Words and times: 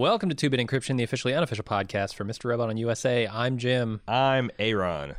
Welcome 0.00 0.30
to 0.30 0.34
Two 0.34 0.48
Bit 0.48 0.60
Encryption, 0.60 0.96
the 0.96 1.02
officially 1.02 1.34
unofficial 1.34 1.62
podcast 1.62 2.14
for 2.14 2.24
Mr. 2.24 2.46
Robot 2.46 2.70
on 2.70 2.78
USA. 2.78 3.28
I'm 3.28 3.58
Jim. 3.58 4.00
I'm 4.08 4.50
Aaron. 4.58 5.14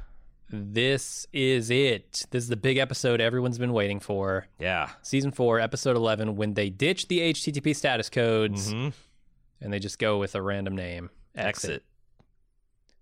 This 0.49 1.27
is 1.31 1.69
it. 1.69 2.25
This 2.31 2.41
is 2.45 2.49
the 2.49 2.55
big 2.55 2.77
episode 2.77 3.21
everyone's 3.21 3.59
been 3.59 3.73
waiting 3.73 3.99
for. 3.99 4.47
Yeah. 4.57 4.89
Season 5.03 5.31
4, 5.31 5.59
episode 5.59 5.95
11, 5.95 6.35
when 6.35 6.55
they 6.55 6.71
ditch 6.71 7.09
the 7.09 7.19
HTTP 7.19 7.75
status 7.75 8.09
codes 8.09 8.71
hmm 8.71 8.89
and 9.61 9.71
they 9.71 9.77
just 9.77 9.99
go 9.99 10.17
with 10.17 10.33
a 10.33 10.41
random 10.41 10.75
name. 10.75 11.11
Exit. 11.35 11.83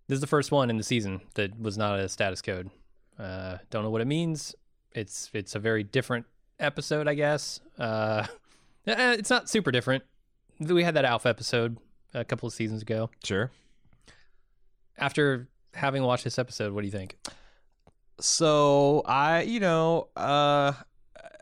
This 0.09 0.17
is 0.17 0.21
the 0.21 0.27
first 0.27 0.51
one 0.51 0.70
in 0.70 0.75
the 0.75 0.84
season 0.84 1.21
that 1.35 1.57
was 1.57 1.77
not 1.77 1.98
a 1.98 2.09
status 2.09 2.41
code. 2.41 2.71
Uh, 3.17 3.59
don't 3.70 3.84
know 3.84 3.89
what 3.89 4.01
it 4.01 4.07
means. 4.07 4.53
It's 4.91 5.29
it's 5.34 5.55
a 5.55 5.59
very 5.59 5.85
different 5.85 6.25
episode, 6.59 7.07
I 7.07 7.13
guess. 7.13 7.61
Uh, 7.77 8.27
eh, 8.85 9.13
it's 9.13 9.29
not 9.29 9.49
super 9.49 9.71
different. 9.71 10.03
We 10.59 10.84
had 10.84 10.94
that 10.95 11.05
Alpha 11.05 11.30
episode 11.30 11.77
a 12.13 12.26
couple 12.26 12.48
of 12.48 12.54
seasons 12.54 12.81
ago. 12.81 13.09
Sure. 13.23 13.52
After 14.98 15.48
having 15.73 16.04
watched 16.04 16.23
this 16.26 16.38
episode, 16.38 16.73
what 16.73 16.82
do 16.82 16.88
you 16.88 16.91
think? 16.91 17.18
So 18.20 19.02
I, 19.05 19.44
you 19.44 19.59
know, 19.59 20.09
uh, 20.16 20.73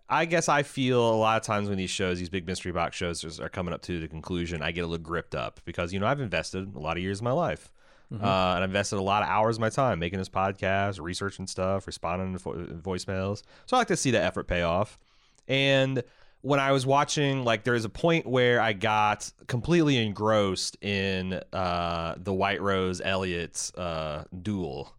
I 0.09 0.25
guess 0.25 0.47
I 0.47 0.63
feel 0.63 1.01
a 1.09 1.17
lot 1.17 1.37
of 1.37 1.43
times 1.43 1.67
when 1.69 1.77
these 1.77 1.89
shows, 1.89 2.19
these 2.19 2.29
big 2.29 2.45
mystery 2.45 2.71
box 2.71 2.95
shows, 2.95 3.39
are 3.39 3.49
coming 3.49 3.73
up 3.73 3.81
to 3.83 3.99
the 3.99 4.07
conclusion, 4.07 4.61
I 4.61 4.71
get 4.71 4.81
a 4.81 4.87
little 4.87 5.03
gripped 5.03 5.33
up 5.35 5.59
because 5.65 5.91
you 5.91 5.99
know 5.99 6.05
I've 6.07 6.21
invested 6.21 6.75
a 6.75 6.79
lot 6.79 6.97
of 6.97 7.03
years 7.03 7.19
of 7.19 7.23
my 7.23 7.31
life, 7.31 7.71
Mm-hmm. 8.09 8.23
uh, 8.23 8.53
and 8.55 8.61
I 8.61 8.63
invested 8.63 8.99
a 8.99 9.01
lot 9.01 9.21
of 9.21 9.27
hours 9.27 9.57
of 9.57 9.59
my 9.59 9.67
time 9.69 9.99
making 9.99 10.17
this 10.17 10.29
podcast, 10.29 10.97
researching 11.01 11.45
stuff, 11.45 11.85
responding 11.87 12.31
to 12.31 12.39
vo- 12.39 12.53
voicemails. 12.55 13.43
So 13.65 13.75
I 13.75 13.81
like 13.81 13.89
to 13.89 13.97
see 13.97 14.11
the 14.11 14.23
effort 14.23 14.47
pay 14.47 14.61
off. 14.61 14.97
And 15.49 16.01
when 16.41 16.59
I 16.59 16.71
was 16.71 16.85
watching, 16.85 17.43
like, 17.43 17.63
there 17.63 17.73
was 17.73 17.85
a 17.85 17.89
point 17.89 18.25
where 18.25 18.61
I 18.61 18.73
got 18.73 19.31
completely 19.47 19.97
engrossed 19.97 20.77
in 20.81 21.41
uh, 21.51 22.15
the 22.17 22.33
White 22.33 22.61
Rose 22.61 23.01
Elliot 23.03 23.71
uh, 23.77 24.23
duel. 24.41 24.93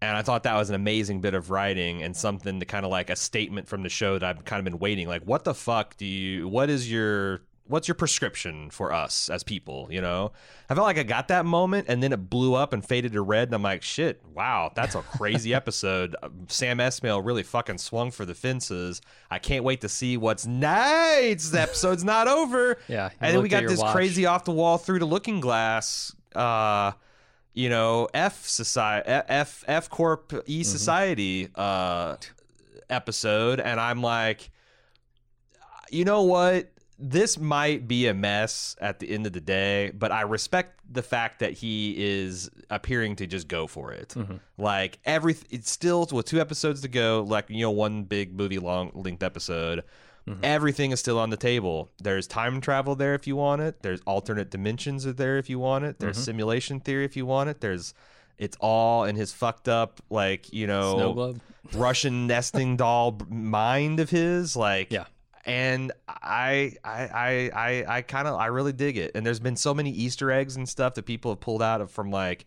And 0.00 0.16
I 0.16 0.22
thought 0.22 0.44
that 0.44 0.54
was 0.54 0.70
an 0.70 0.74
amazing 0.74 1.20
bit 1.20 1.34
of 1.34 1.50
writing 1.50 2.02
and 2.02 2.16
something 2.16 2.60
to 2.60 2.66
kind 2.66 2.84
of 2.84 2.90
like 2.90 3.10
a 3.10 3.16
statement 3.16 3.68
from 3.68 3.82
the 3.82 3.88
show 3.88 4.18
that 4.18 4.24
I've 4.24 4.44
kind 4.44 4.58
of 4.58 4.64
been 4.64 4.78
waiting. 4.78 5.06
Like, 5.06 5.22
what 5.22 5.44
the 5.44 5.54
fuck 5.54 5.96
do 5.96 6.06
you, 6.06 6.48
what 6.48 6.70
is 6.70 6.90
your, 6.90 7.42
what's 7.68 7.88
your 7.88 7.94
prescription 7.94 8.70
for 8.70 8.92
us 8.92 9.28
as 9.28 9.42
people? 9.42 9.88
You 9.90 10.00
know, 10.00 10.32
I 10.70 10.74
felt 10.74 10.86
like 10.86 10.98
I 10.98 11.02
got 11.02 11.28
that 11.28 11.44
moment 11.46 11.86
and 11.88 12.02
then 12.02 12.12
it 12.12 12.30
blew 12.30 12.54
up 12.54 12.72
and 12.72 12.84
faded 12.84 13.12
to 13.12 13.22
red. 13.22 13.48
And 13.48 13.54
I'm 13.54 13.62
like, 13.62 13.82
shit, 13.82 14.22
wow, 14.34 14.72
that's 14.74 14.94
a 14.94 15.02
crazy 15.02 15.52
episode. 15.60 16.14
Sam 16.48 16.78
Esmail 16.78 17.24
really 17.24 17.42
fucking 17.42 17.78
swung 17.78 18.10
for 18.10 18.24
the 18.24 18.34
fences. 18.34 19.00
I 19.30 19.38
can't 19.38 19.64
wait 19.64 19.80
to 19.82 19.88
see 19.88 20.16
what's 20.16 20.46
next. 20.46 21.50
The 21.50 21.60
episode's 21.60 22.04
not 22.14 22.28
over. 22.28 22.78
Yeah, 22.88 23.10
And 23.20 23.34
then 23.34 23.42
we 23.42 23.48
got 23.48 23.66
this 23.66 23.80
watch. 23.80 23.92
crazy 23.94 24.26
off 24.26 24.44
the 24.44 24.52
wall 24.52 24.78
through 24.78 24.98
the 25.00 25.06
looking 25.06 25.40
glass. 25.40 26.14
Uh, 26.34 26.92
you 27.54 27.70
know, 27.70 28.06
F 28.12 28.46
society, 28.46 29.08
F 29.08 29.64
F 29.66 29.88
Corp 29.88 30.32
E 30.46 30.60
Mm-hmm. 30.60 30.62
Society 30.62 31.48
uh, 31.54 32.16
episode, 32.90 33.60
and 33.60 33.80
I'm 33.80 34.02
like, 34.02 34.50
you 35.90 36.04
know 36.04 36.22
what? 36.24 36.70
This 36.98 37.38
might 37.38 37.86
be 37.86 38.06
a 38.06 38.14
mess 38.14 38.74
at 38.80 39.00
the 39.00 39.10
end 39.10 39.26
of 39.26 39.32
the 39.32 39.40
day, 39.40 39.92
but 39.94 40.12
I 40.12 40.22
respect 40.22 40.80
the 40.90 41.02
fact 41.02 41.40
that 41.40 41.52
he 41.52 41.94
is 41.98 42.50
appearing 42.70 43.16
to 43.16 43.26
just 43.26 43.48
go 43.48 43.66
for 43.66 43.92
it. 43.92 44.10
Mm-hmm. 44.16 44.36
Like 44.56 44.98
every, 45.04 45.36
it's 45.50 45.70
still 45.70 46.08
with 46.10 46.26
two 46.26 46.40
episodes 46.40 46.80
to 46.82 46.88
go. 46.88 47.24
Like 47.26 47.50
you 47.50 47.60
know, 47.60 47.70
one 47.70 48.04
big 48.04 48.34
movie 48.34 48.58
long 48.58 48.92
length 48.94 49.22
episode. 49.22 49.84
Mm-hmm. 50.28 50.40
Everything 50.42 50.90
is 50.90 50.98
still 50.98 51.18
on 51.18 51.30
the 51.30 51.36
table. 51.36 51.90
There's 51.98 52.26
time 52.26 52.60
travel 52.60 52.96
there 52.96 53.14
if 53.14 53.26
you 53.26 53.36
want 53.36 53.62
it. 53.62 53.82
There's 53.82 54.00
alternate 54.06 54.50
dimensions 54.50 55.06
are 55.06 55.12
there 55.12 55.38
if 55.38 55.48
you 55.48 55.58
want 55.58 55.84
it. 55.84 55.96
Mm-hmm. 55.96 56.04
There's 56.04 56.18
simulation 56.18 56.80
theory 56.80 57.04
if 57.04 57.16
you 57.16 57.26
want 57.26 57.50
it. 57.50 57.60
There's 57.60 57.94
it's 58.38 58.56
all 58.60 59.04
in 59.04 59.16
his 59.16 59.32
fucked 59.32 59.68
up 59.68 60.00
like 60.10 60.52
you 60.52 60.66
know 60.66 60.94
Snow 60.96 61.12
globe. 61.12 61.40
Russian 61.74 62.26
nesting 62.26 62.76
doll 62.76 63.18
mind 63.28 64.00
of 64.00 64.10
his. 64.10 64.56
Like 64.56 64.92
Yeah. 64.92 65.04
And 65.46 65.92
I 66.08 66.74
I 66.84 67.00
I 67.08 67.50
I, 67.54 67.84
I 67.98 68.02
kind 68.02 68.28
of 68.28 68.34
I 68.34 68.46
really 68.46 68.72
dig 68.72 68.98
it. 68.98 69.12
And 69.14 69.24
there's 69.24 69.40
been 69.40 69.56
so 69.56 69.72
many 69.72 69.90
Easter 69.90 70.30
eggs 70.30 70.56
and 70.56 70.68
stuff 70.68 70.94
that 70.94 71.04
people 71.06 71.30
have 71.30 71.40
pulled 71.40 71.62
out 71.62 71.80
of 71.80 71.90
from 71.90 72.10
like 72.10 72.44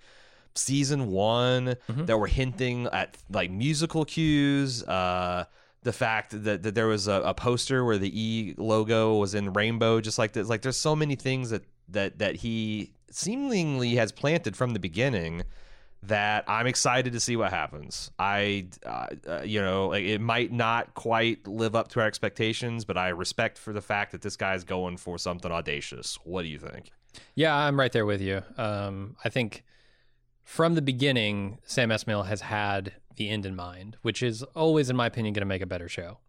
season 0.55 1.07
one 1.11 1.75
Mm-hmm. 1.89 2.05
that 2.05 2.17
were 2.17 2.27
hinting 2.27 2.87
at 2.87 3.17
like 3.31 3.49
musical 3.49 4.05
cues. 4.05 4.83
Uh, 4.83 5.45
the 5.83 5.93
fact 5.93 6.43
that, 6.43 6.61
that 6.63 6.75
there 6.75 6.87
was 6.87 7.07
a, 7.07 7.21
a 7.21 7.33
poster 7.33 7.85
where 7.85 7.97
the 7.97 8.11
E 8.21 8.53
logo 8.57 9.15
was 9.15 9.33
in 9.33 9.53
rainbow, 9.53 10.01
just 10.01 10.19
like 10.19 10.33
this. 10.33 10.49
Like 10.49 10.61
there's 10.61 10.75
so 10.77 10.93
many 10.95 11.15
things 11.15 11.51
that 11.51 11.63
that 11.87 12.19
that 12.19 12.35
he 12.37 12.91
seemingly 13.09 13.95
has 13.95 14.11
planted 14.11 14.55
from 14.57 14.73
the 14.73 14.79
beginning 14.79 15.43
that 16.03 16.45
I'm 16.47 16.65
excited 16.65 17.13
to 17.13 17.19
see 17.19 17.35
what 17.35 17.51
happens. 17.51 18.09
I, 18.17 18.67
uh, 18.85 19.07
uh, 19.27 19.41
you 19.41 19.61
know, 19.61 19.91
it 19.93 20.19
might 20.19 20.51
not 20.51 20.93
quite 20.93 21.45
live 21.45 21.75
up 21.75 21.89
to 21.89 21.99
our 21.99 22.07
expectations, 22.07 22.85
but 22.85 22.97
I 22.97 23.09
respect 23.09 23.57
for 23.57 23.73
the 23.73 23.81
fact 23.81 24.13
that 24.13 24.21
this 24.21 24.37
guy's 24.37 24.63
going 24.63 24.97
for 24.97 25.17
something 25.17 25.51
audacious. 25.51 26.17
What 26.23 26.43
do 26.43 26.47
you 26.47 26.57
think? 26.57 26.91
Yeah, 27.35 27.55
I'm 27.55 27.77
right 27.77 27.91
there 27.91 28.05
with 28.05 28.21
you. 28.21 28.43
Um, 28.57 29.17
I 29.25 29.29
think 29.29 29.63
from 30.43 30.75
the 30.75 30.81
beginning, 30.81 31.59
Sam 31.65 31.89
Esmail 31.89 32.27
has 32.27 32.41
had 32.41 32.93
the 33.17 33.29
end 33.29 33.45
in 33.45 33.55
mind, 33.55 33.97
which 34.01 34.23
is 34.23 34.43
always, 34.55 34.89
in 34.89 34.95
my 34.95 35.07
opinion, 35.07 35.33
going 35.33 35.41
to 35.41 35.45
make 35.45 35.61
a 35.61 35.67
better 35.67 35.89
show. 35.89 36.19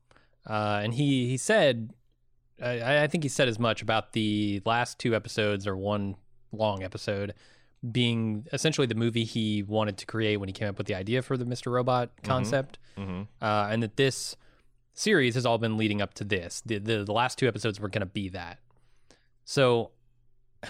Uh, 0.46 0.80
and 0.82 0.94
he 0.94 1.28
he 1.28 1.36
said, 1.36 1.92
I, 2.60 3.04
I 3.04 3.06
think 3.06 3.24
he 3.24 3.28
said 3.28 3.46
as 3.46 3.58
much 3.58 3.82
about 3.82 4.14
the 4.14 4.62
last 4.64 4.98
two 4.98 5.14
episodes 5.14 5.66
or 5.66 5.76
one 5.76 6.16
long 6.52 6.82
episode 6.82 7.34
being 7.88 8.46
essentially 8.52 8.86
the 8.86 8.94
movie 8.94 9.24
he 9.24 9.62
wanted 9.62 9.96
to 9.98 10.06
create 10.06 10.36
when 10.36 10.48
he 10.48 10.52
came 10.52 10.68
up 10.68 10.76
with 10.78 10.86
the 10.86 10.94
idea 10.94 11.22
for 11.22 11.36
the 11.36 11.44
Mr. 11.44 11.72
Robot 11.72 12.10
concept, 12.22 12.78
Mm-hmm. 12.98 13.22
uh, 13.40 13.68
and 13.70 13.82
that 13.82 13.96
this 13.96 14.36
series 14.92 15.34
has 15.34 15.46
all 15.46 15.56
been 15.58 15.76
leading 15.78 16.02
up 16.02 16.12
to 16.14 16.24
this. 16.24 16.62
The 16.66 16.78
the, 16.78 17.04
the 17.04 17.12
last 17.12 17.38
two 17.38 17.48
episodes 17.48 17.80
were 17.80 17.88
going 17.88 18.00
to 18.00 18.06
be 18.06 18.28
that. 18.30 18.58
So, 19.44 19.92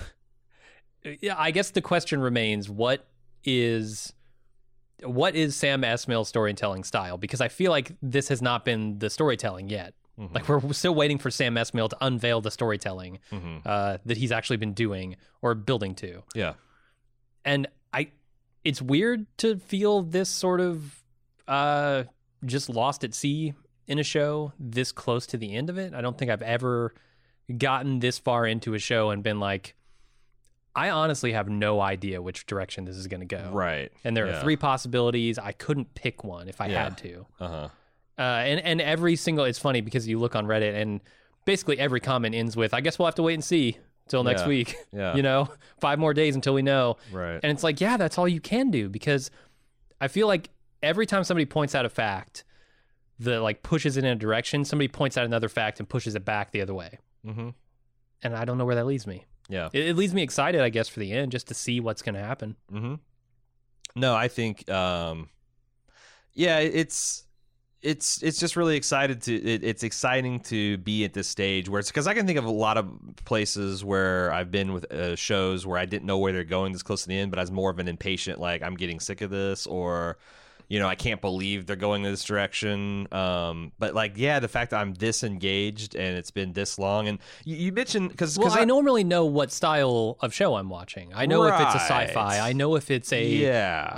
yeah, 1.20 1.34
I 1.36 1.50
guess 1.50 1.70
the 1.70 1.80
question 1.80 2.20
remains: 2.20 2.68
what 2.68 3.06
is 3.44 4.12
what 5.02 5.34
is 5.34 5.56
Sam 5.56 5.82
Esmail's 5.82 6.28
storytelling 6.28 6.84
style? 6.84 7.16
Because 7.18 7.40
I 7.40 7.48
feel 7.48 7.70
like 7.70 7.92
this 8.02 8.28
has 8.28 8.42
not 8.42 8.64
been 8.64 8.98
the 8.98 9.08
storytelling 9.10 9.68
yet. 9.70 9.94
Mhm. 10.18 10.34
Like 10.34 10.48
we're 10.48 10.72
still 10.74 10.94
waiting 10.94 11.18
for 11.18 11.30
Sam 11.30 11.54
Esmail 11.54 11.88
to 11.88 11.96
unveil 12.02 12.40
the 12.42 12.50
storytelling 12.50 13.18
Mm-hmm. 13.32 13.56
uh, 13.66 13.98
that 14.04 14.18
he's 14.18 14.30
actually 14.32 14.58
been 14.58 14.74
doing 14.74 15.16
or 15.42 15.54
building 15.54 15.94
to. 15.96 16.22
Yeah. 16.34 16.52
And 17.44 17.66
I, 17.92 18.10
it's 18.64 18.82
weird 18.82 19.26
to 19.38 19.56
feel 19.58 20.02
this 20.02 20.28
sort 20.28 20.60
of 20.60 21.02
uh, 21.48 22.04
just 22.44 22.68
lost 22.68 23.04
at 23.04 23.14
sea 23.14 23.54
in 23.86 23.98
a 23.98 24.04
show 24.04 24.52
this 24.58 24.92
close 24.92 25.26
to 25.28 25.36
the 25.36 25.54
end 25.54 25.68
of 25.70 25.78
it. 25.78 25.94
I 25.94 26.00
don't 26.00 26.16
think 26.16 26.30
I've 26.30 26.42
ever 26.42 26.94
gotten 27.58 27.98
this 27.98 28.18
far 28.18 28.46
into 28.46 28.74
a 28.74 28.78
show 28.78 29.10
and 29.10 29.22
been 29.22 29.40
like, 29.40 29.74
I 30.76 30.90
honestly 30.90 31.32
have 31.32 31.48
no 31.48 31.80
idea 31.80 32.22
which 32.22 32.46
direction 32.46 32.84
this 32.84 32.94
is 32.96 33.08
going 33.08 33.20
to 33.20 33.26
go. 33.26 33.50
Right. 33.52 33.90
And 34.04 34.16
there 34.16 34.26
Yeah. 34.28 34.38
are 34.38 34.40
three 34.40 34.56
possibilities. 34.56 35.36
I 35.38 35.50
couldn't 35.52 35.94
pick 35.94 36.22
one 36.22 36.48
if 36.48 36.60
I 36.60 36.66
Yeah. 36.68 36.84
had 36.84 36.98
to. 36.98 37.26
Uh 37.40 37.48
huh. 37.48 37.68
Uh, 38.18 38.22
and 38.22 38.60
and 38.60 38.80
every 38.80 39.16
single 39.16 39.46
it's 39.46 39.58
funny 39.58 39.80
because 39.80 40.06
you 40.06 40.18
look 40.18 40.36
on 40.36 40.46
Reddit 40.46 40.80
and 40.80 41.00
basically 41.46 41.78
every 41.78 42.00
comment 42.00 42.34
ends 42.34 42.54
with 42.56 42.72
I 42.74 42.82
guess 42.82 42.98
we'll 42.98 43.06
have 43.06 43.14
to 43.16 43.22
wait 43.22 43.34
and 43.34 43.42
see 43.42 43.78
till 44.10 44.22
next 44.24 44.42
Yeah. 44.42 44.48
week. 44.48 44.76
Yeah. 44.92 45.14
You 45.16 45.22
know, 45.22 45.48
five 45.80 45.98
more 45.98 46.12
days 46.12 46.34
until 46.34 46.52
we 46.52 46.60
know. 46.62 46.96
Right. 47.12 47.40
And 47.42 47.50
it's 47.50 47.62
like, 47.62 47.80
yeah, 47.80 47.96
that's 47.96 48.18
all 48.18 48.28
you 48.28 48.40
can 48.40 48.70
do 48.70 48.88
because 48.90 49.30
I 50.00 50.08
feel 50.08 50.26
like 50.26 50.50
every 50.82 51.06
time 51.06 51.24
somebody 51.24 51.46
points 51.46 51.74
out 51.74 51.86
a 51.86 51.88
fact 51.88 52.44
that 53.20 53.40
like 53.40 53.62
pushes 53.62 53.96
it 53.96 54.04
in 54.04 54.10
a 54.10 54.16
direction, 54.16 54.64
somebody 54.64 54.88
points 54.88 55.16
out 55.16 55.24
another 55.24 55.48
fact 55.48 55.78
and 55.78 55.88
pushes 55.88 56.14
it 56.14 56.24
back 56.24 56.50
the 56.50 56.60
other 56.60 56.74
way. 56.74 56.98
mm-hmm. 57.26 57.50
And 58.22 58.36
I 58.36 58.44
don't 58.44 58.58
know 58.58 58.66
where 58.66 58.74
that 58.76 58.84
leaves 58.86 59.06
me. 59.06 59.24
Yeah. 59.48 59.68
It, 59.72 59.86
it 59.88 59.96
leaves 59.96 60.12
me 60.12 60.22
excited, 60.22 60.60
I 60.60 60.68
guess, 60.68 60.88
for 60.88 61.00
the 61.00 61.10
end 61.12 61.32
just 61.32 61.48
to 61.48 61.54
see 61.54 61.80
what's 61.80 62.02
going 62.02 62.14
to 62.16 62.20
happen. 62.22 62.56
Mm-hmm. 62.72 62.94
No, 63.96 64.14
I 64.14 64.28
think, 64.28 64.68
um, 64.70 65.28
yeah, 66.34 66.58
it's 66.58 67.24
it's 67.82 68.22
it's 68.22 68.38
just 68.38 68.56
really 68.56 68.76
excited 68.76 69.22
to 69.22 69.34
it, 69.34 69.64
it's 69.64 69.82
exciting 69.82 70.40
to 70.40 70.76
be 70.78 71.04
at 71.04 71.14
this 71.14 71.28
stage 71.28 71.68
where 71.68 71.80
it's 71.80 71.90
because 71.90 72.06
I 72.06 72.12
can 72.12 72.26
think 72.26 72.38
of 72.38 72.44
a 72.44 72.50
lot 72.50 72.76
of 72.76 72.90
places 73.24 73.82
where 73.82 74.30
I've 74.32 74.50
been 74.50 74.72
with 74.72 74.90
uh, 74.92 75.16
shows 75.16 75.66
where 75.66 75.78
I 75.78 75.86
didn't 75.86 76.04
know 76.04 76.18
where 76.18 76.32
they're 76.32 76.44
going 76.44 76.72
this 76.72 76.82
close 76.82 77.02
to 77.02 77.08
the 77.08 77.18
end, 77.18 77.30
but 77.30 77.38
I 77.38 77.42
was 77.42 77.50
more 77.50 77.70
of 77.70 77.78
an 77.78 77.88
impatient 77.88 78.38
like 78.38 78.62
I'm 78.62 78.74
getting 78.74 79.00
sick 79.00 79.22
of 79.22 79.30
this 79.30 79.66
or 79.66 80.18
you 80.70 80.78
know, 80.78 80.86
I 80.86 80.94
can't 80.94 81.20
believe 81.20 81.66
they're 81.66 81.74
going 81.74 82.04
in 82.04 82.12
this 82.12 82.22
direction. 82.22 83.08
Um, 83.12 83.72
but 83.80 83.92
like, 83.92 84.12
yeah, 84.14 84.38
the 84.38 84.46
fact 84.46 84.70
that 84.70 84.80
I'm 84.80 84.94
this 84.94 85.24
engaged 85.24 85.96
and 85.96 86.16
it's 86.16 86.30
been 86.30 86.52
this 86.52 86.78
long, 86.78 87.08
and 87.08 87.18
you, 87.44 87.56
you 87.56 87.72
mentioned 87.72 88.10
because 88.10 88.38
Well, 88.38 88.52
I 88.56 88.64
normally 88.64 89.02
know 89.02 89.26
what 89.26 89.50
style 89.50 90.16
of 90.20 90.32
show 90.32 90.54
I'm 90.54 90.68
watching. 90.70 91.10
I 91.12 91.26
know 91.26 91.42
if 91.42 91.54
it's 91.60 91.74
a 91.74 91.78
sci-fi. 91.80 92.38
I 92.38 92.52
know 92.52 92.76
if 92.76 92.88
it's 92.88 93.12
a 93.12 93.26
yeah, 93.26 93.92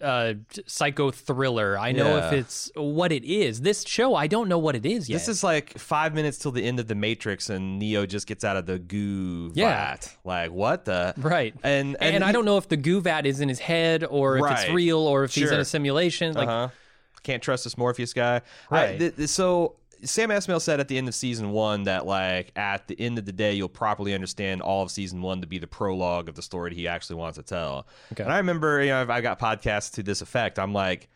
uh, 0.00 0.04
uh, 0.04 0.34
psycho 0.66 1.10
thriller. 1.10 1.76
I 1.76 1.90
know 1.90 2.18
if 2.18 2.32
it's 2.32 2.70
what 2.76 3.10
it 3.10 3.24
is. 3.24 3.62
This 3.62 3.84
show, 3.84 4.14
I 4.14 4.28
don't 4.28 4.48
know 4.48 4.58
what 4.58 4.76
it 4.76 4.86
is 4.86 5.08
yet. 5.08 5.16
This 5.16 5.26
is 5.28 5.42
like 5.42 5.76
five 5.76 6.14
minutes 6.14 6.38
till 6.38 6.52
the 6.52 6.62
end 6.64 6.78
of 6.78 6.86
the 6.86 6.94
Matrix, 6.94 7.50
and 7.50 7.80
Neo 7.80 8.06
just 8.06 8.28
gets 8.28 8.44
out 8.44 8.56
of 8.56 8.66
the 8.66 8.78
goo 8.78 9.50
Yeah. 9.56 9.90
vat. 9.90 10.16
Like 10.24 10.52
what 10.52 10.84
the? 10.84 11.14
right. 11.16 11.52
And 11.64 11.96
And, 12.00 12.22
I 12.22 12.28
he- 12.28 12.32
don't 12.32 12.44
know 12.44 12.58
if 12.58 12.68
the 12.68 12.76
goo 12.76 13.00
vat 13.00 13.26
is 13.26 13.40
in 13.40 13.48
his 13.48 13.58
head 13.58 14.04
or 14.04 14.38
if 14.38 14.52
it's 14.52 14.70
real 14.70 14.98
or 15.00 15.24
if 15.24 15.34
he's 15.34 15.50
in 15.50 15.58
a 15.58 15.64
simulation. 15.64 15.95
Like, 16.34 16.48
uh-huh. 16.48 16.68
can't 17.22 17.42
trust 17.42 17.64
this 17.64 17.76
Morpheus 17.76 18.12
guy. 18.12 18.42
I- 18.70 18.96
th- 18.96 19.16
th- 19.16 19.28
so 19.28 19.76
Sam 20.04 20.30
Esmail 20.30 20.60
said 20.60 20.80
at 20.80 20.88
the 20.88 20.98
end 20.98 21.08
of 21.08 21.14
season 21.14 21.50
one 21.50 21.84
that 21.84 22.06
like 22.06 22.52
at 22.56 22.86
the 22.86 22.98
end 23.00 23.18
of 23.18 23.24
the 23.24 23.32
day 23.32 23.54
you'll 23.54 23.68
properly 23.68 24.14
understand 24.14 24.62
all 24.62 24.82
of 24.82 24.90
season 24.90 25.22
one 25.22 25.40
to 25.40 25.46
be 25.46 25.58
the 25.58 25.66
prologue 25.66 26.28
of 26.28 26.34
the 26.34 26.42
story 26.42 26.74
he 26.74 26.86
actually 26.86 27.16
wants 27.16 27.38
to 27.38 27.42
tell. 27.42 27.86
Okay. 28.12 28.22
And 28.22 28.32
I 28.32 28.38
remember 28.38 28.82
you 28.82 28.90
know 28.90 29.00
I've, 29.00 29.10
I 29.10 29.20
got 29.20 29.38
podcasts 29.38 29.92
to 29.94 30.02
this 30.02 30.20
effect. 30.20 30.58
I'm 30.58 30.72
like, 30.72 31.08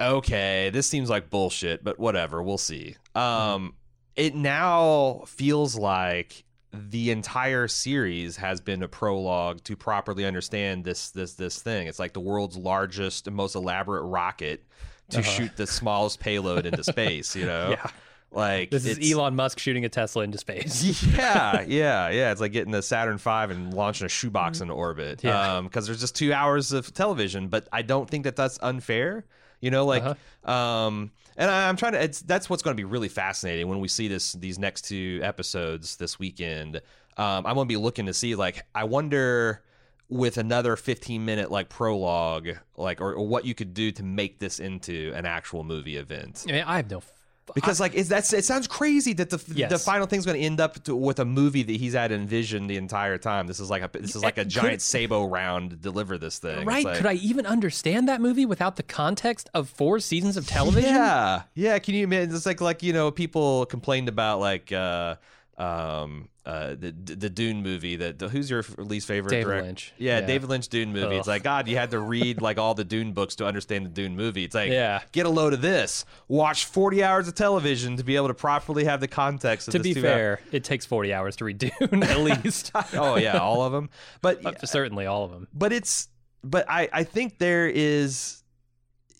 okay, 0.00 0.70
this 0.70 0.86
seems 0.86 1.10
like 1.10 1.30
bullshit, 1.30 1.82
but 1.82 1.98
whatever, 1.98 2.42
we'll 2.42 2.58
see. 2.58 2.96
Um, 3.14 3.74
it 4.16 4.34
now 4.34 5.22
feels 5.26 5.76
like 5.76 6.44
the 6.72 7.10
entire 7.10 7.66
series 7.66 8.36
has 8.36 8.60
been 8.60 8.82
a 8.82 8.88
prologue 8.88 9.62
to 9.64 9.76
properly 9.76 10.24
understand 10.24 10.84
this 10.84 11.10
this 11.10 11.34
this 11.34 11.62
thing. 11.62 11.86
It's 11.86 11.98
like 11.98 12.12
the 12.12 12.20
world's 12.20 12.56
largest 12.56 13.26
and 13.26 13.34
most 13.34 13.54
elaborate 13.54 14.02
rocket 14.02 14.64
to 15.10 15.20
uh-huh. 15.20 15.30
shoot 15.30 15.56
the 15.56 15.66
smallest 15.66 16.20
payload 16.20 16.66
into 16.66 16.84
space. 16.84 17.34
You 17.34 17.46
know, 17.46 17.70
Yeah. 17.78 17.90
like 18.30 18.70
this 18.70 18.84
is 18.84 19.10
Elon 19.10 19.34
Musk 19.34 19.58
shooting 19.58 19.86
a 19.86 19.88
Tesla 19.88 20.24
into 20.24 20.36
space. 20.36 21.06
yeah, 21.16 21.62
yeah, 21.66 22.10
yeah. 22.10 22.32
It's 22.32 22.40
like 22.40 22.52
getting 22.52 22.72
the 22.72 22.82
Saturn 22.82 23.16
V 23.16 23.30
and 23.30 23.72
launching 23.72 24.04
a 24.04 24.10
shoebox 24.10 24.58
mm-hmm. 24.58 24.64
into 24.64 24.74
orbit. 24.74 25.24
Yeah. 25.24 25.56
Um, 25.56 25.64
because 25.64 25.86
there's 25.86 26.00
just 26.00 26.16
two 26.16 26.34
hours 26.34 26.72
of 26.72 26.92
television, 26.92 27.48
but 27.48 27.66
I 27.72 27.80
don't 27.80 28.08
think 28.08 28.24
that 28.24 28.36
that's 28.36 28.58
unfair. 28.60 29.24
You 29.60 29.70
know, 29.70 29.86
like, 29.86 30.04
um, 30.44 31.10
and 31.36 31.50
I, 31.50 31.68
I'm 31.68 31.76
trying 31.76 31.92
to. 31.92 32.02
It's 32.02 32.20
that's 32.20 32.48
what's 32.48 32.62
going 32.62 32.76
to 32.76 32.80
be 32.80 32.84
really 32.84 33.08
fascinating 33.08 33.68
when 33.68 33.80
we 33.80 33.88
see 33.88 34.08
this 34.08 34.32
these 34.34 34.58
next 34.58 34.82
two 34.82 35.20
episodes 35.22 35.96
this 35.96 36.18
weekend. 36.18 36.76
Um, 37.16 37.46
I'm 37.46 37.54
going 37.54 37.66
to 37.66 37.72
be 37.72 37.76
looking 37.76 38.06
to 38.06 38.14
see 38.14 38.34
like 38.34 38.64
I 38.74 38.84
wonder 38.84 39.62
with 40.08 40.38
another 40.38 40.74
15 40.76 41.24
minute 41.24 41.50
like 41.50 41.68
prologue 41.68 42.48
like 42.76 43.00
or, 43.00 43.12
or 43.12 43.26
what 43.26 43.44
you 43.44 43.54
could 43.54 43.74
do 43.74 43.90
to 43.92 44.02
make 44.02 44.38
this 44.38 44.58
into 44.58 45.12
an 45.14 45.26
actual 45.26 45.64
movie 45.64 45.96
event 45.96 46.46
I 46.48 46.52
mean, 46.52 46.64
I 46.66 46.76
have 46.76 46.90
no. 46.90 47.02
Because 47.54 47.80
like 47.80 47.94
is 47.94 48.08
that's 48.08 48.32
it 48.32 48.44
sounds 48.44 48.66
crazy 48.66 49.12
that 49.14 49.30
the 49.30 49.42
Yes. 49.54 49.70
the 49.70 49.78
final 49.78 50.06
thing's 50.06 50.24
going 50.26 50.38
to 50.38 50.44
end 50.44 50.60
up 50.60 50.82
to, 50.84 50.94
with 50.94 51.18
a 51.18 51.24
movie 51.24 51.62
that 51.62 51.72
he's 51.76 51.94
had 51.94 52.12
envisioned 52.12 52.68
the 52.68 52.76
entire 52.76 53.18
time. 53.18 53.46
This 53.46 53.60
is 53.60 53.70
like 53.70 53.82
a 53.82 53.90
this 53.98 54.14
is 54.16 54.22
like 54.22 54.38
a 54.38 54.42
Could- 54.42 54.50
giant 54.50 54.82
sabot 54.82 55.30
round 55.30 55.70
to 55.70 55.76
deliver 55.76 56.18
this 56.18 56.38
thing. 56.38 56.66
Right? 56.66 56.84
like- 56.84 56.96
Could 56.96 57.06
I 57.06 57.14
even 57.14 57.46
understand 57.46 58.08
that 58.08 58.20
movie 58.20 58.46
without 58.46 58.76
the 58.76 58.82
context 58.82 59.48
of 59.54 59.68
four 59.68 59.98
seasons 60.00 60.36
of 60.36 60.46
television? 60.46 60.94
Yeah, 60.94 61.42
yeah. 61.54 61.78
Can 61.78 61.94
you 61.94 62.04
imagine? 62.04 62.34
It's 62.34 62.46
like 62.46 62.60
like 62.60 62.82
you 62.82 62.92
know 62.92 63.10
people 63.10 63.66
complained 63.66 64.08
about 64.08 64.40
like 64.40 64.70
uh 64.72 65.16
um 65.58 66.28
uh 66.46 66.68
the 66.78 66.92
the 66.92 67.28
Dune 67.28 67.62
movie 67.64 67.96
that 67.96 68.20
who's 68.30 68.48
your 68.48 68.64
least 68.78 69.08
favorite 69.08 69.30
David 69.30 69.44
direct- 69.44 69.66
Lynch. 69.66 69.92
Yeah, 69.98 70.20
Yeah. 70.20 70.26
David 70.26 70.48
Lynch 70.48 70.68
Dune 70.68 70.92
movie. 70.92 71.16
It's 71.16 71.26
like 71.26 71.42
God, 71.42 71.66
you 71.66 71.76
had 71.76 71.90
to 71.90 71.98
read 71.98 72.40
like 72.40 72.58
all 72.58 72.74
the 72.74 72.84
Dune 72.84 73.12
books 73.12 73.34
to 73.36 73.46
understand 73.46 73.84
the 73.84 73.90
Dune 73.90 74.14
movie. 74.16 74.44
It's 74.44 74.54
like 74.54 74.70
Yeah. 74.70 75.00
get 75.12 75.26
a 75.26 75.28
load 75.30 75.52
of 75.52 75.60
this. 75.60 76.04
Watch 76.28 76.64
forty 76.64 77.02
hours 77.02 77.26
of 77.26 77.34
television 77.34 77.96
to 77.96 78.04
be 78.04 78.14
able 78.16 78.28
to 78.28 78.34
properly 78.34 78.84
have 78.84 79.00
the 79.00 79.08
context. 79.08 79.66
Of 79.68 79.72
To 79.72 79.80
be 79.80 79.94
fair, 79.94 80.40
it 80.52 80.62
takes 80.62 80.86
40 80.86 81.12
hours 81.12 81.34
to 81.36 81.44
read 81.44 81.58
Dune, 81.58 82.02
at 82.04 82.20
least. 82.44 82.70
oh 82.94 83.16
yeah, 83.16 83.38
all 83.38 83.62
of 83.62 83.72
them. 83.72 83.90
But 84.22 84.46
Uh, 84.46 84.52
Certainly 84.64 85.06
all 85.06 85.24
of 85.24 85.32
them. 85.32 85.48
but 85.52 85.72
it's 85.72 86.08
but 86.44 86.66
I 86.70 86.88
I 86.92 87.02
think 87.04 87.38
there 87.38 87.68
is 87.68 88.44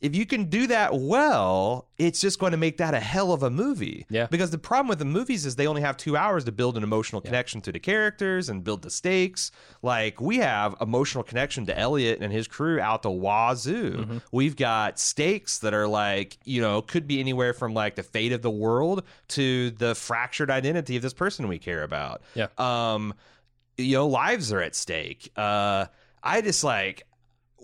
if 0.00 0.14
you 0.14 0.24
can 0.26 0.44
do 0.44 0.66
that 0.68 0.94
well, 0.94 1.88
it's 1.98 2.20
just 2.20 2.38
going 2.38 2.52
to 2.52 2.56
make 2.58 2.76
that 2.78 2.94
a 2.94 3.00
hell 3.00 3.32
of 3.32 3.42
a 3.42 3.50
movie. 3.50 4.06
Yeah. 4.08 4.26
Because 4.30 4.50
the 4.50 4.58
problem 4.58 4.88
with 4.88 4.98
the 4.98 5.04
movies 5.04 5.44
is 5.46 5.56
they 5.56 5.66
only 5.66 5.82
have 5.82 5.96
two 5.96 6.16
hours 6.16 6.44
to 6.44 6.52
build 6.52 6.76
an 6.76 6.82
emotional 6.82 7.20
connection 7.20 7.60
to 7.62 7.72
the 7.72 7.78
characters 7.80 8.48
and 8.48 8.62
build 8.62 8.82
the 8.82 8.90
stakes. 8.90 9.50
Like 9.82 10.20
we 10.20 10.36
have 10.38 10.76
emotional 10.80 11.24
connection 11.24 11.66
to 11.66 11.78
Elliot 11.78 12.18
and 12.20 12.32
his 12.32 12.46
crew 12.46 12.80
out 12.80 13.02
the 13.02 13.10
wazoo. 13.10 13.92
Mm-hmm. 13.92 14.18
We've 14.32 14.56
got 14.56 14.98
stakes 14.98 15.58
that 15.58 15.74
are 15.74 15.88
like, 15.88 16.38
you 16.44 16.60
know, 16.60 16.80
could 16.82 17.06
be 17.08 17.20
anywhere 17.20 17.52
from 17.52 17.74
like 17.74 17.96
the 17.96 18.02
fate 18.02 18.32
of 18.32 18.42
the 18.42 18.50
world 18.50 19.02
to 19.28 19.70
the 19.72 19.94
fractured 19.94 20.50
identity 20.50 20.96
of 20.96 21.02
this 21.02 21.14
person 21.14 21.48
we 21.48 21.58
care 21.58 21.82
about 21.82 22.22
Yeah. 22.34 22.46
um 22.58 23.14
you 23.76 23.94
know 23.96 24.06
lives 24.06 24.52
are 24.52 24.60
at 24.60 24.74
stake 24.74 25.30
uh 25.36 25.86
i 26.22 26.40
just 26.40 26.64
like 26.64 27.04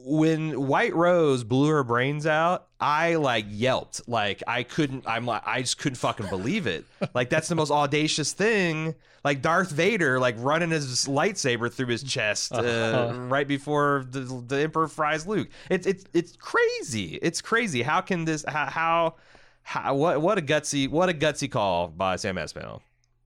when 0.07 0.67
white 0.69 0.95
rose 0.95 1.45
blew 1.45 1.69
her 1.69 1.83
brains 1.83 2.27
out 2.27 2.67
i 2.79 3.15
like 3.15 3.47
yelped. 3.49 4.07
Like 4.07 4.43
i 4.47 4.63
couldn't 4.63 5.05
i'm 5.07 5.25
like 5.25 5.43
i 5.47 5.63
just 5.63 5.79
couldn't 5.79 5.97
fucking 5.97 6.29
believe 6.29 6.67
it. 6.67 6.85
Like 7.15 7.31
that's 7.31 7.49
the 7.49 7.55
most 7.55 7.71
audacious 7.71 8.33
thing. 8.33 8.95
Like 9.25 9.41
darth 9.41 9.71
vader 9.71 10.21
like 10.21 10.35
running 10.39 10.71
his 10.71 11.07
lightsaber 11.07 11.73
through 11.73 11.87
his 11.87 12.03
chest 12.03 12.53
uh, 12.53 12.59
Uh-huh. 12.59 13.19
right 13.21 13.49
before 13.49 14.05
the, 14.11 14.21
the 14.47 14.61
emperor 14.61 14.89
fries 14.89 15.27
luke. 15.27 15.49
It's 15.71 15.87
it's 15.87 16.05
it's 16.13 16.37
crazy. 16.37 17.19
It's 17.23 17.41
crazy. 17.41 17.81
How 17.83 18.01
can 18.03 18.27
this 18.27 18.45
how, 18.47 18.67
how 18.67 19.15
how 19.63 19.95
what 19.95 20.21
what 20.21 20.37
a 20.37 20.43
gutsy 20.43 20.89
what 20.91 21.09
a 21.09 21.15
gutsy 21.15 21.51
call 21.51 21.89
by 21.89 22.17
sam 22.17 22.37
esmail. 22.37 22.83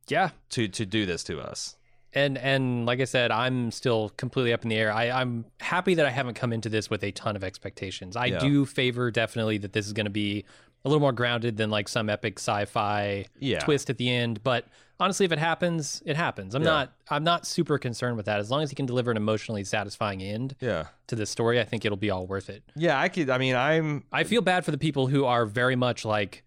Yeah. 0.06 0.30
to 0.50 0.68
to 0.68 0.86
do 0.86 1.04
this 1.06 1.24
to 1.24 1.40
us 1.40 1.74
And 2.18 2.36
and 2.38 2.86
like 2.86 3.00
I 3.00 3.04
said, 3.04 3.30
I'm 3.30 3.70
still 3.70 4.10
completely 4.16 4.52
up 4.52 4.62
in 4.64 4.68
the 4.70 4.76
air. 4.76 4.92
I, 4.92 5.10
I'm 5.10 5.44
happy 5.60 5.94
that 5.94 6.06
I 6.06 6.10
haven't 6.10 6.34
come 6.34 6.52
into 6.52 6.68
this 6.68 6.90
with 6.90 7.02
a 7.04 7.10
ton 7.12 7.36
of 7.36 7.44
expectations. 7.44 8.16
I 8.16 8.26
Yeah. 8.26 8.38
do 8.38 8.66
favor 8.66 9.10
definitely 9.10 9.58
that 9.58 9.72
this 9.72 9.86
is 9.86 9.92
going 9.92 10.06
to 10.06 10.10
be 10.10 10.44
a 10.84 10.88
little 10.88 11.00
more 11.00 11.12
grounded 11.12 11.56
than 11.56 11.70
like 11.70 11.88
some 11.88 12.08
epic 12.08 12.38
sci-fi 12.38 13.26
Yeah. 13.40 13.58
twist 13.60 13.90
at 13.90 13.98
the 13.98 14.08
end. 14.10 14.42
But 14.44 14.64
honestly, 15.00 15.26
if 15.26 15.32
it 15.32 15.38
happens, 15.38 16.02
it 16.06 16.16
happens. 16.16 16.54
I'm 16.54 16.62
Yeah. 16.62 16.70
not 16.70 16.92
I'm 17.10 17.24
not 17.24 17.46
super 17.46 17.78
concerned 17.78 18.16
with 18.16 18.26
that. 18.26 18.38
As 18.40 18.50
long 18.50 18.62
as 18.62 18.70
he 18.70 18.76
can 18.76 18.86
deliver 18.86 19.10
an 19.10 19.16
emotionally 19.16 19.64
satisfying 19.64 20.22
end 20.22 20.54
yeah 20.60 20.86
to 21.08 21.16
this 21.16 21.30
story, 21.30 21.60
I 21.60 21.64
think 21.64 21.84
it'll 21.84 21.96
be 21.98 22.10
all 22.10 22.26
worth 22.26 22.48
it. 22.50 22.62
Yeah, 22.76 22.98
I 23.00 23.08
could. 23.08 23.28
I 23.30 23.38
mean, 23.38 23.54
I'm. 23.56 24.04
I 24.12 24.24
feel 24.24 24.40
bad 24.42 24.64
for 24.64 24.70
the 24.72 24.78
people 24.78 25.06
who 25.08 25.24
are 25.24 25.46
very 25.46 25.76
much 25.76 26.04
like, 26.04 26.42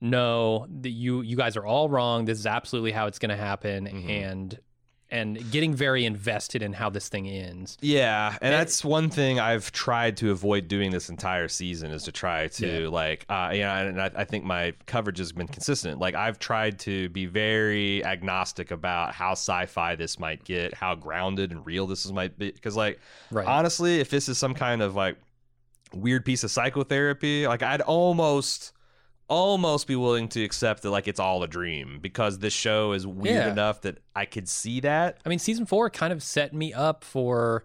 no, 0.00 0.66
the, 0.68 0.90
you 0.90 1.22
you 1.22 1.36
guys 1.36 1.56
are 1.56 1.64
all 1.64 1.88
wrong. 1.88 2.24
This 2.26 2.38
is 2.38 2.46
absolutely 2.46 2.92
how 2.92 3.06
it's 3.06 3.18
going 3.18 3.30
to 3.30 3.36
happen, 3.36 3.86
Mm-hmm. 3.86 4.10
and 4.10 4.58
and 5.14 5.50
getting 5.50 5.74
very 5.74 6.04
invested 6.04 6.60
in 6.62 6.72
how 6.72 6.90
this 6.90 7.08
thing 7.08 7.28
ends. 7.28 7.78
Yeah, 7.80 8.36
and 8.42 8.52
that's 8.52 8.84
one 8.84 9.10
thing 9.10 9.38
I've 9.38 9.70
tried 9.72 10.16
to 10.18 10.30
avoid 10.32 10.66
doing 10.68 10.90
this 10.90 11.08
entire 11.08 11.48
season 11.48 11.90
is 11.92 12.02
to 12.04 12.12
try 12.12 12.48
to 12.48 12.82
Yeah. 12.82 12.88
like, 12.88 13.24
uh, 13.28 13.52
yeah, 13.54 13.78
and 13.80 14.00
I, 14.02 14.10
I 14.16 14.24
think 14.24 14.44
my 14.44 14.72
coverage 14.86 15.18
has 15.18 15.32
been 15.32 15.46
consistent. 15.48 15.98
Like, 16.00 16.14
I've 16.14 16.38
tried 16.38 16.78
to 16.80 17.08
be 17.10 17.26
very 17.26 18.04
agnostic 18.04 18.70
about 18.70 19.14
how 19.14 19.32
sci-fi 19.32 19.94
this 19.96 20.18
might 20.18 20.44
get, 20.44 20.74
how 20.74 20.94
grounded 20.94 21.52
and 21.52 21.64
real 21.64 21.86
this 21.86 22.04
is 22.04 22.12
might 22.12 22.38
be, 22.38 22.50
because 22.50 22.76
like, 22.76 22.98
Right. 23.30 23.46
honestly, 23.46 24.00
if 24.00 24.10
this 24.10 24.28
is 24.28 24.36
some 24.36 24.54
kind 24.54 24.82
of 24.82 24.94
like 24.94 25.16
weird 25.94 26.24
piece 26.24 26.44
of 26.44 26.50
psychotherapy, 26.50 27.46
like 27.46 27.62
I'd 27.62 27.80
almost 27.80 28.72
almost 29.28 29.86
be 29.86 29.96
willing 29.96 30.28
to 30.28 30.44
accept 30.44 30.82
that 30.82 30.90
like 30.90 31.08
it's 31.08 31.20
all 31.20 31.42
a 31.42 31.48
dream 31.48 31.98
because 32.00 32.38
this 32.40 32.52
show 32.52 32.92
is 32.92 33.06
weird 33.06 33.36
Yeah. 33.36 33.50
enough 33.52 33.80
that 33.82 33.98
I 34.14 34.26
could 34.26 34.48
see 34.48 34.80
that. 34.80 35.18
I 35.24 35.28
mean, 35.28 35.38
season 35.38 35.66
four 35.66 35.88
kind 35.90 36.12
of 36.12 36.22
set 36.22 36.52
me 36.52 36.72
up 36.72 37.04
for 37.04 37.64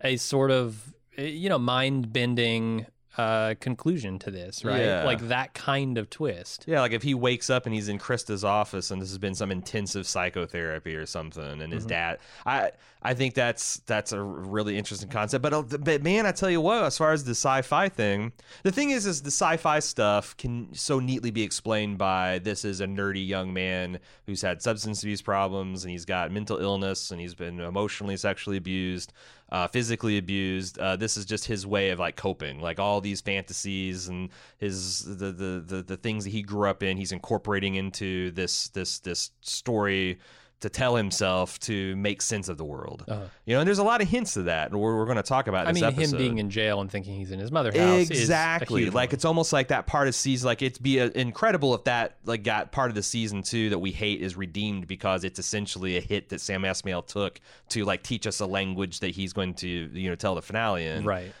a 0.00 0.16
sort 0.16 0.50
of 0.50 0.94
eh, 1.16 1.24
you 1.26 1.48
know 1.48 1.58
mind 1.58 2.12
bending 2.12 2.86
uh, 3.16 3.54
conclusion 3.60 4.18
to 4.20 4.30
this, 4.30 4.64
right? 4.64 4.80
Yeah. 4.80 5.04
Like 5.04 5.28
that 5.28 5.54
kind 5.54 5.98
of 5.98 6.10
twist. 6.10 6.64
Yeah, 6.66 6.80
like 6.80 6.92
if 6.92 7.02
he 7.02 7.14
wakes 7.14 7.50
up 7.50 7.66
and 7.66 7.74
he's 7.74 7.88
in 7.88 7.98
Krista's 7.98 8.44
office 8.44 8.90
and 8.90 9.00
this 9.00 9.10
has 9.10 9.18
been 9.18 9.34
some 9.34 9.50
intensive 9.50 10.06
psychotherapy 10.06 10.94
or 10.96 11.06
something, 11.06 11.62
and 11.62 11.72
his 11.72 11.86
dad, 11.86 12.18
I 12.44 12.72
I 13.02 13.12
think 13.12 13.34
that's 13.34 13.76
that's 13.86 14.12
a 14.12 14.20
really 14.20 14.78
interesting 14.78 15.10
concept. 15.10 15.42
But 15.42 15.52
uh, 15.52 15.62
but 15.62 16.02
man, 16.02 16.24
I 16.26 16.32
tell 16.32 16.50
you 16.50 16.60
what, 16.60 16.84
as 16.84 16.96
far 16.96 17.12
as 17.12 17.24
the 17.24 17.32
sci-fi 17.32 17.90
thing, 17.90 18.32
the 18.62 18.72
thing 18.72 18.90
is, 18.90 19.04
is 19.04 19.22
the 19.22 19.30
sci-fi 19.30 19.78
stuff 19.80 20.36
can 20.38 20.72
so 20.72 21.00
neatly 21.00 21.30
be 21.30 21.42
explained 21.42 21.98
by 21.98 22.38
this 22.38 22.64
is 22.64 22.80
a 22.80 22.86
nerdy 22.86 23.26
young 23.26 23.52
man 23.52 23.98
who's 24.26 24.40
had 24.40 24.62
substance 24.62 25.02
abuse 25.02 25.20
problems 25.20 25.84
and 25.84 25.90
he's 25.90 26.06
got 26.06 26.32
mental 26.32 26.56
illness 26.56 27.10
and 27.10 27.20
he's 27.20 27.34
been 27.34 27.60
emotionally, 27.60 28.16
sexually 28.16 28.56
abused. 28.56 29.12
Uh, 29.54 29.68
physically 29.68 30.18
abused. 30.18 30.80
Uh, 30.80 30.96
this 30.96 31.16
is 31.16 31.24
just 31.24 31.44
his 31.44 31.64
way 31.64 31.90
of 31.90 32.00
like 32.00 32.16
coping, 32.16 32.60
like 32.60 32.80
all 32.80 33.00
these 33.00 33.20
fantasies 33.20 34.08
and 34.08 34.30
his 34.58 35.04
the, 35.04 35.30
the 35.30 35.62
the 35.64 35.80
the 35.80 35.96
things 35.96 36.24
that 36.24 36.30
he 36.30 36.42
grew 36.42 36.68
up 36.68 36.82
in. 36.82 36.96
He's 36.96 37.12
incorporating 37.12 37.76
into 37.76 38.32
this 38.32 38.66
this 38.70 38.98
this 38.98 39.30
story 39.42 40.18
to 40.64 40.70
tell 40.70 40.96
himself 40.96 41.60
to 41.60 41.94
make 41.96 42.20
sense 42.20 42.48
of 42.48 42.58
the 42.58 42.64
world. 42.64 43.04
Uh-huh. 43.06 43.24
You 43.46 43.54
know, 43.54 43.60
and 43.60 43.66
there's 43.66 43.78
a 43.78 43.84
lot 43.84 44.00
of 44.02 44.08
hints 44.08 44.34
to 44.34 44.42
that. 44.44 44.70
and 44.70 44.80
We're, 44.80 44.96
we're 44.96 45.04
going 45.04 45.18
to 45.18 45.22
talk 45.22 45.46
about. 45.46 45.66
I 45.66 45.72
mean, 45.72 45.84
episode. 45.84 46.16
him 46.16 46.18
being 46.18 46.38
in 46.38 46.50
jail 46.50 46.80
and 46.80 46.90
thinking 46.90 47.14
he's 47.14 47.30
in 47.30 47.38
his 47.38 47.52
mother 47.52 47.70
house. 47.70 48.10
exactly 48.10 48.88
a 48.88 48.90
like 48.90 49.10
one. 49.10 49.14
it's 49.14 49.24
almost 49.24 49.52
like 49.52 49.68
that 49.68 49.86
part 49.86 50.08
of 50.08 50.14
season 50.14 50.46
like 50.46 50.62
it'd 50.62 50.82
be 50.82 51.00
uh 51.00 51.10
incredible 51.10 51.74
if 51.74 51.84
that 51.84 52.16
like 52.24 52.42
got 52.42 52.72
part 52.72 52.90
of 52.90 52.94
the 52.94 53.02
season 53.02 53.42
two 53.42 53.70
that 53.70 53.78
we 53.78 53.90
hate 53.92 54.20
is 54.20 54.36
redeemed 54.36 54.86
because 54.86 55.22
it's 55.24 55.38
essentially 55.38 55.96
a 55.96 56.00
hit 56.00 56.30
that 56.30 56.40
sam 56.40 56.62
esmail 56.62 57.06
took 57.06 57.40
to 57.68 57.84
like 57.84 58.02
teach 58.02 58.26
us 58.26 58.40
a 58.40 58.46
language 58.46 59.00
that 59.00 59.10
he's 59.10 59.32
going 59.32 59.54
to 59.54 59.68
you 59.68 60.08
know 60.08 60.14
tell 60.16 60.34
the 60.34 60.42
finale 60.42 60.86
in 60.86 61.04
right. 61.04 61.32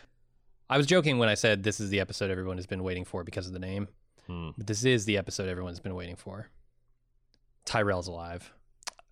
I 0.68 0.76
was 0.76 0.86
joking 0.86 1.18
when 1.18 1.28
I 1.28 1.34
said 1.34 1.62
this 1.62 1.80
is 1.80 1.90
the 1.90 2.00
episode 2.00 2.30
everyone 2.30 2.56
has 2.56 2.66
been 2.66 2.82
waiting 2.82 3.04
for 3.04 3.22
because 3.24 3.46
of 3.46 3.52
the 3.52 3.58
name. 3.58 3.88
Hmm. 4.26 4.50
But 4.56 4.66
this 4.66 4.84
is 4.84 5.04
the 5.04 5.18
episode 5.18 5.48
everyone's 5.48 5.80
been 5.80 5.94
waiting 5.94 6.16
for. 6.16 6.48
Tyrell's 7.66 8.08
alive. 8.08 8.52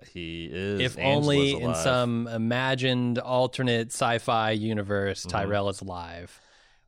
He 0.07 0.49
is 0.53 0.81
if 0.81 0.99
Angela's 0.99 1.27
only 1.27 1.53
in 1.63 1.75
some 1.75 2.27
imagined 2.29 3.19
alternate 3.19 3.89
sci-fi 3.89 4.51
universe, 4.53 5.25
Mhm. 5.27 5.31
Tyrell 5.31 5.69
is 5.69 5.81
alive. 5.81 6.39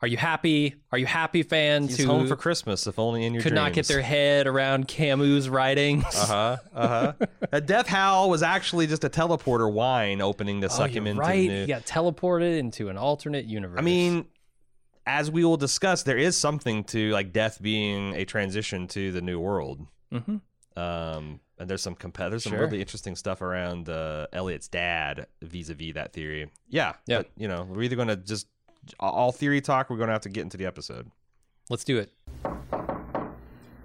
Are 0.02 0.08
you 0.08 0.16
happy? 0.18 0.74
Are 0.92 0.98
you 0.98 1.06
happy, 1.06 1.42
fans 1.42 1.96
he's 1.96 2.04
who 2.04 2.12
home 2.12 2.26
for 2.26 2.36
christmas 2.36 2.86
if 2.86 2.98
only 2.98 3.24
in 3.24 3.32
your 3.32 3.40
dreams. 3.40 3.52
could 3.52 3.54
not 3.54 3.72
get 3.72 3.86
their 3.86 4.02
head 4.02 4.46
around 4.46 4.86
Camus' 4.86 5.48
writings? 5.48 6.04
uh-huh 6.04 6.56
uh-huh 6.74 7.12
a 7.52 7.60
death 7.62 7.86
howl 7.86 8.28
was 8.28 8.42
actually 8.42 8.86
just 8.86 9.02
a 9.04 9.08
teleporter 9.08 9.72
wine 9.72 10.20
opening 10.20 10.60
to 10.60 10.66
Oh, 10.66 10.70
suck 10.70 10.90
him 10.90 11.06
into 11.06 11.20
right. 11.22 11.48
the 11.48 11.54
new 11.54 11.60
He 11.62 11.66
got 11.68 11.86
teleported 11.86 12.58
into 12.58 12.90
an 12.90 12.98
alternate 12.98 13.46
universe. 13.46 13.78
I 13.78 13.82
mean, 13.82 14.26
as 15.06 15.30
we 15.30 15.42
will 15.44 15.56
discuss, 15.56 16.02
there 16.02 16.18
is 16.18 16.36
something 16.36 16.84
to 16.84 17.10
like 17.12 17.32
death 17.32 17.62
being 17.62 18.14
a 18.14 18.24
transition 18.26 18.86
to 18.88 19.10
the 19.12 19.22
new 19.22 19.38
world. 19.40 19.86
Mhm. 20.12 20.40
Um, 20.76 21.40
and 21.58 21.68
there's 21.70 21.82
some 21.82 21.94
comp- 21.94 22.16
there's 22.16 22.42
some 22.44 22.52
Sure. 22.52 22.60
really 22.60 22.80
interesting 22.80 23.14
stuff 23.16 23.40
around 23.42 23.88
uh, 23.88 24.26
Elliot's 24.32 24.68
dad 24.68 25.26
vis-a-vis 25.42 25.94
that 25.94 26.12
theory. 26.12 26.50
Yeah, 26.68 26.94
Yeah. 27.06 27.18
But, 27.18 27.30
you 27.36 27.48
know, 27.48 27.62
we're 27.68 27.82
either 27.82 27.96
going 27.96 28.08
to 28.08 28.16
just 28.16 28.46
all 29.00 29.32
theory 29.32 29.60
talk. 29.60 29.88
We're 29.90 29.96
going 29.96 30.08
to 30.08 30.12
have 30.14 30.22
to 30.22 30.28
get 30.28 30.42
into 30.42 30.56
the 30.56 30.66
episode. 30.66 31.10
let's 31.70 31.84
do 31.84 31.98
it. 31.98 32.12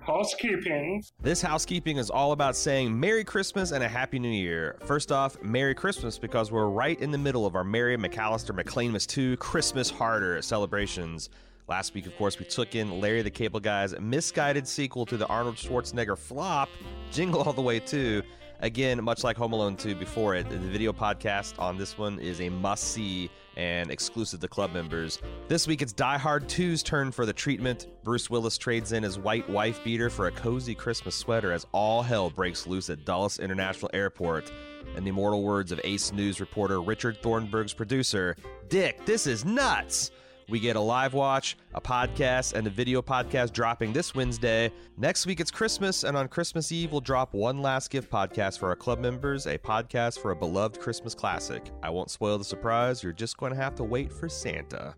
Housekeeping. 0.02 1.04
This 1.22 1.42
housekeeping 1.42 1.98
is 1.98 2.10
all 2.10 2.32
about 2.32 2.56
saying 2.56 3.00
Merry 3.00 3.24
Christmas 3.24 3.72
and 3.72 3.84
a 3.84 3.88
Happy 3.88 4.18
New 4.18 4.32
Year. 4.32 4.76
First 4.86 5.12
off, 5.12 5.40
Merry 5.44 5.76
Christmas 5.76 6.18
because 6.18 6.52
we're 6.52 6.68
right 6.68 7.00
in 7.00 7.12
the 7.12 7.18
middle 7.18 7.46
of 7.46 7.56
our 7.56 7.64
Mary 7.64 7.96
McCallister 7.96 8.50
McClainmas 8.60 9.06
2 9.06 9.38
Christmas 9.38 9.90
Harder 9.92 10.42
celebrations. 10.42 11.30
Last 11.70 11.94
week, 11.94 12.08
of 12.08 12.18
course, 12.18 12.40
we 12.40 12.46
took 12.46 12.74
in 12.74 13.00
Larry 13.00 13.22
the 13.22 13.30
Cable 13.30 13.60
Guy's 13.60 13.94
misguided 14.00 14.68
sequel 14.68 15.06
to 15.06 15.18
the 15.18 15.28
Arnold 15.28 15.56
Schwarzenegger 15.56 16.18
flop, 16.18 16.68
Jingle 17.12 17.44
All 17.44 17.54
the 17.54 17.62
Way 17.62 17.80
2. 17.80 18.24
Again, 18.62 19.04
much 19.04 19.24
like 19.24 19.38
Home 19.38 19.54
Alone 19.54 19.78
2 19.78 19.94
before 19.94 20.34
it, 20.34 20.50
the 20.50 20.58
video 20.58 20.92
podcast 20.92 21.60
on 21.60 21.78
this 21.78 21.96
one 21.96 22.18
is 22.18 22.42
a 22.42 22.50
must 22.50 22.86
see 22.86 23.30
and 23.56 23.92
exclusive 23.92 24.40
to 24.40 24.48
club 24.48 24.74
members. 24.74 25.20
This 25.48 25.68
week 25.68 25.84
it's 25.84 25.94
Die 25.94 26.18
Hard 26.18 26.50
2's 26.50 26.82
turn 26.82 27.12
for 27.12 27.28
the 27.28 27.34
treatment. 27.34 27.86
Bruce 28.04 28.32
Willis 28.32 28.58
trades 28.58 28.92
in 28.92 29.04
his 29.04 29.20
white 29.20 29.48
wife 29.48 29.84
beater 29.84 30.10
for 30.10 30.26
a 30.26 30.32
cozy 30.32 30.74
Christmas 30.74 31.14
sweater 31.14 31.52
as 31.52 31.68
all 31.72 32.02
hell 32.02 32.32
breaks 32.32 32.66
loose 32.66 32.90
at 32.90 33.06
Dulles 33.06 33.38
International 33.38 33.92
Airport. 33.94 34.52
In 34.98 35.04
the 35.04 35.12
immortal 35.12 35.44
words 35.44 35.72
of 35.72 35.80
Ace 35.84 36.12
News 36.14 36.40
reporter 36.40 36.82
Richard 36.82 37.22
Thornburg's 37.22 37.74
producer, 37.74 38.36
Dick, 38.70 39.06
this 39.06 39.28
is 39.28 39.46
nuts! 39.46 40.10
We 40.50 40.60
get 40.60 40.75
a 40.75 40.82
live 40.82 41.13
watch, 41.13 41.58
a 41.75 41.82
podcast, 41.82 42.53
and 42.53 42.65
a 42.65 42.72
video 42.72 43.03
podcast 43.03 43.53
dropping 43.53 43.94
this 43.94 44.15
Wednesday. 44.15 44.72
Next 44.98 45.27
week 45.27 45.39
it's 45.39 45.51
Christmas, 45.51 46.03
and 46.03 46.18
on 46.18 46.27
Christmas 46.27 46.72
Eve 46.72 46.91
we'll 46.91 47.01
drop 47.01 47.36
one 47.36 47.62
last 47.62 47.91
gift 47.91 48.10
podcast 48.12 48.58
for 48.58 48.70
our 48.70 48.75
club 48.75 49.00
members, 49.00 49.46
a 49.46 49.60
podcast 49.60 50.20
for 50.20 50.32
a 50.32 50.36
beloved 50.36 50.79
Christmas 50.79 51.13
classic. 51.13 51.72
I 51.84 51.91
won't 51.91 52.10
spoil 52.10 52.39
the 52.39 52.44
surprise, 52.44 53.03
you're 53.03 53.13
just 53.13 53.38
going 53.38 53.51
to 53.51 53.62
have 53.62 53.75
to 53.75 53.84
wait 53.84 54.12
for 54.12 54.27
Santa. 54.27 54.96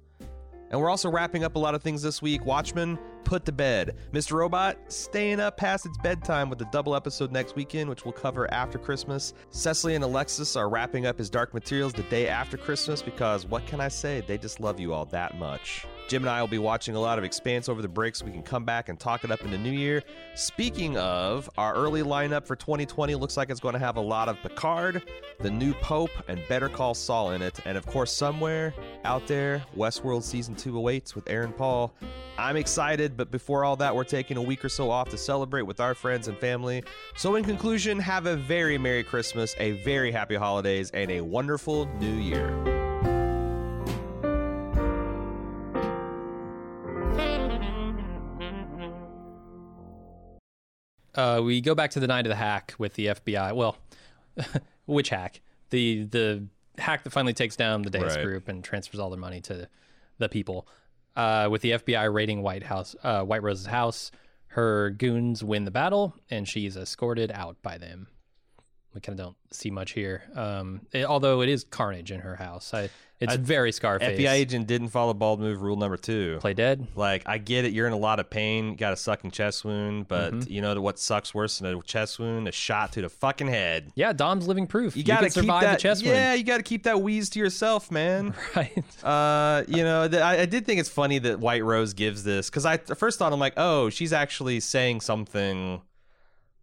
And 0.72 0.80
we're 0.80 0.90
also 0.90 1.10
wrapping 1.10 1.44
up 1.44 1.56
a 1.56 1.60
lot 1.60 1.76
of 1.76 1.84
things 1.84 2.02
this 2.02 2.22
week. 2.22 2.46
Watchmen, 2.46 2.98
put 3.26 3.46
to 3.46 3.52
bed. 3.52 3.98
Mr. 4.14 4.34
Robot, 4.34 4.78
staying 4.88 5.40
up 5.40 5.58
past 5.58 5.86
its 5.86 5.98
bedtime 6.00 6.50
with 6.50 6.62
a 6.62 6.68
double 6.72 6.96
episode 6.96 7.32
next 7.32 7.56
weekend, 7.56 7.90
which 7.90 8.06
we'll 8.06 8.14
cover 8.14 8.52
after 8.54 8.78
Christmas. 8.78 9.34
Cecily 9.50 9.96
and 9.96 10.04
Alexis 10.04 10.56
are 10.56 10.70
wrapping 10.70 11.06
up 11.06 11.18
his 11.18 11.30
Dark 11.30 11.54
Materials 11.54 11.94
the 11.94 12.04
day 12.04 12.28
after 12.28 12.58
Christmas 12.58 13.02
because 13.02 13.46
what 13.46 13.66
can 13.68 13.82
I 13.82 13.90
say? 13.90 14.22
They 14.26 14.38
just 14.38 14.60
love 14.60 14.80
you 14.80 14.94
all 14.94 15.06
that 15.06 15.38
much. 15.38 15.86
Jim 16.12 16.24
and 16.24 16.30
I 16.30 16.42
will 16.42 16.50
be 16.50 16.58
watching 16.58 16.96
a 16.96 17.00
lot 17.00 17.18
of 17.18 17.24
Expanse 17.24 17.70
over 17.70 17.82
the 17.82 17.88
break 17.88 18.18
so 18.18 18.26
we 18.26 18.34
can 18.34 18.44
come 18.44 18.66
back 18.66 18.90
and 18.90 19.00
talk 19.00 19.24
it 19.24 19.32
up 19.32 19.46
in 19.46 19.50
the 19.50 19.58
new 19.58 19.72
year. 19.72 20.04
Speaking 20.36 20.98
of, 20.98 21.50
our 21.58 21.74
early 21.74 22.04
lineup 22.04 22.46
for 22.46 22.58
2020 22.58 23.16
looks 23.16 23.38
like 23.38 23.50
it's 23.50 23.62
going 23.62 23.76
to 23.76 23.80
have 23.80 23.96
a 23.96 24.02
lot 24.02 24.28
of 24.28 24.36
Picard, 24.42 25.04
the 25.40 25.50
new 25.50 25.74
Pope, 25.76 26.10
and 26.28 26.42
Better 26.50 26.68
Call 26.68 26.94
Saul 26.94 27.32
in 27.32 27.42
it. 27.42 27.62
And 27.64 27.78
of 27.78 27.86
course, 27.86 28.12
somewhere 28.12 28.74
out 29.06 29.26
there, 29.26 29.64
Westworld 29.78 30.24
Season 30.24 30.54
2 30.54 30.76
awaits 30.76 31.16
with 31.16 31.30
Aaron 31.30 31.54
Paul. 31.54 31.94
I'm 32.38 32.58
excited, 32.58 33.16
but 33.16 33.32
before 33.32 33.64
all 33.64 33.78
that, 33.78 33.96
we're 33.96 34.04
taking 34.04 34.36
a 34.36 34.42
week 34.42 34.66
or 34.66 34.70
so 34.70 34.92
off 34.92 35.08
to 35.12 35.18
celebrate 35.18 35.62
with 35.62 35.80
our 35.80 35.96
friends 35.96 36.28
and 36.28 36.38
family. 36.38 36.84
So, 37.16 37.38
in 37.38 37.46
conclusion, 37.46 37.98
have 38.00 38.26
a 38.26 38.36
very 38.36 38.78
Merry 38.78 39.06
Christmas, 39.06 39.56
a 39.60 39.82
very 39.84 40.12
Happy 40.12 40.36
Holidays, 40.36 40.92
and 40.92 41.10
a 41.10 41.22
wonderful 41.22 41.86
New 42.02 42.16
Year. 42.16 42.81
Uh, 51.16 51.42
we 51.44 51.62
go 51.62 51.76
back 51.76 51.92
to 51.92 52.00
the 52.00 52.08
night 52.08 52.26
of 52.26 52.30
the 52.30 52.36
hack 52.36 52.74
with 52.78 52.94
the 52.94 53.08
FBI. 53.08 53.54
Well, 53.56 53.78
which 54.86 55.10
hack? 55.10 55.42
The 55.70 56.04
the 56.06 56.46
hack 56.78 57.04
that 57.04 57.10
finally 57.12 57.34
takes 57.34 57.56
down 57.56 57.82
the 57.82 57.90
Deus 57.90 58.16
Right. 58.16 58.24
group 58.26 58.48
and 58.48 58.64
transfers 58.64 59.00
all 59.00 59.10
their 59.10 59.20
money 59.20 59.42
to 59.42 59.68
the 60.18 60.30
people. 60.30 60.68
Uh, 61.16 61.50
with 61.52 61.62
the 61.62 61.72
FBI 61.72 62.12
raiding 62.14 62.42
White 62.42 62.64
House, 62.64 62.96
uh, 63.04 63.22
White 63.24 63.44
Rose's 63.44 63.66
house, 63.66 64.12
her 64.48 64.90
goons 64.92 65.44
win 65.44 65.66
the 65.66 65.72
battle, 65.72 66.16
and 66.30 66.48
she's 66.48 66.78
escorted 66.78 67.32
out 67.34 67.62
by 67.62 67.78
them. 67.78 68.08
We 68.94 69.02
kind 69.02 69.20
of 69.20 69.26
don't 69.26 69.38
see 69.52 69.72
much 69.72 69.92
here, 69.92 70.24
um, 70.36 70.82
it- 70.94 71.06
although 71.06 71.42
it 71.42 71.50
is 71.50 71.66
carnage 71.66 72.12
in 72.12 72.22
her 72.22 72.38
house. 72.38 72.74
I, 72.74 72.90
it's 73.22 73.34
I- 73.34 73.38
very 73.38 73.72
Scarface. 73.72 74.20
FBI 74.20 74.32
agent 74.32 74.68
didn't 74.68 74.90
follow 74.90 75.14
bald 75.14 75.40
move 75.40 75.62
rule 75.62 75.76
number 75.78 75.96
two. 75.98 76.38
play 76.42 76.54
dead. 76.54 76.88
Like, 76.96 77.24
I 77.28 77.38
get 77.38 77.64
it. 77.66 77.72
You're 77.72 77.88
in 77.88 77.94
a 77.94 77.98
lot 77.98 78.20
of 78.20 78.30
pain. 78.30 78.76
Got 78.76 78.94
a 78.94 78.96
sucking 78.98 79.32
chest 79.32 79.64
wound, 79.64 80.08
but 80.08 80.34
Mm-hmm. 80.34 80.52
you 80.52 80.62
know 80.62 80.80
what 80.82 81.00
sucks 81.00 81.34
worse 81.34 81.60
than 81.60 81.74
a 81.74 81.82
chest 81.84 82.20
wound? 82.20 82.48
A 82.48 82.52
shot 82.52 82.92
to 82.94 83.02
the 83.02 83.10
fucking 83.10 83.48
head. 83.48 83.92
Yeah, 83.96 84.12
Dom's 84.14 84.48
living 84.48 84.68
proof. 84.68 84.98
You 84.98 85.04
gotta 85.04 85.30
survive 85.30 85.62
keep 85.62 85.70
that. 85.70 85.78
the 85.78 85.82
chest 85.82 86.04
wound. 86.04 86.16
yeah, 86.16 86.34
you 86.34 86.44
gotta 86.44 86.64
keep 86.64 86.84
that 86.84 87.02
wheeze 87.02 87.30
to 87.32 87.40
yourself, 87.40 87.92
man. 87.92 88.34
Right. 88.56 88.84
Uh, 89.04 89.64
you 89.68 89.84
know, 89.84 90.08
th- 90.08 90.22
I, 90.22 90.42
I 90.42 90.46
did 90.46 90.66
think 90.66 90.80
it's 90.80 90.90
funny 90.90 91.20
that 91.20 91.40
White 91.40 91.64
Rose 91.64 91.94
gives 91.94 92.24
this 92.24 92.50
because 92.50 92.66
I 92.66 92.78
first 92.78 93.18
thought 93.20 93.32
I'm 93.32 93.40
like, 93.40 93.54
oh, 93.58 93.90
she's 93.90 94.12
actually 94.14 94.60
saying 94.60 95.02
something 95.02 95.82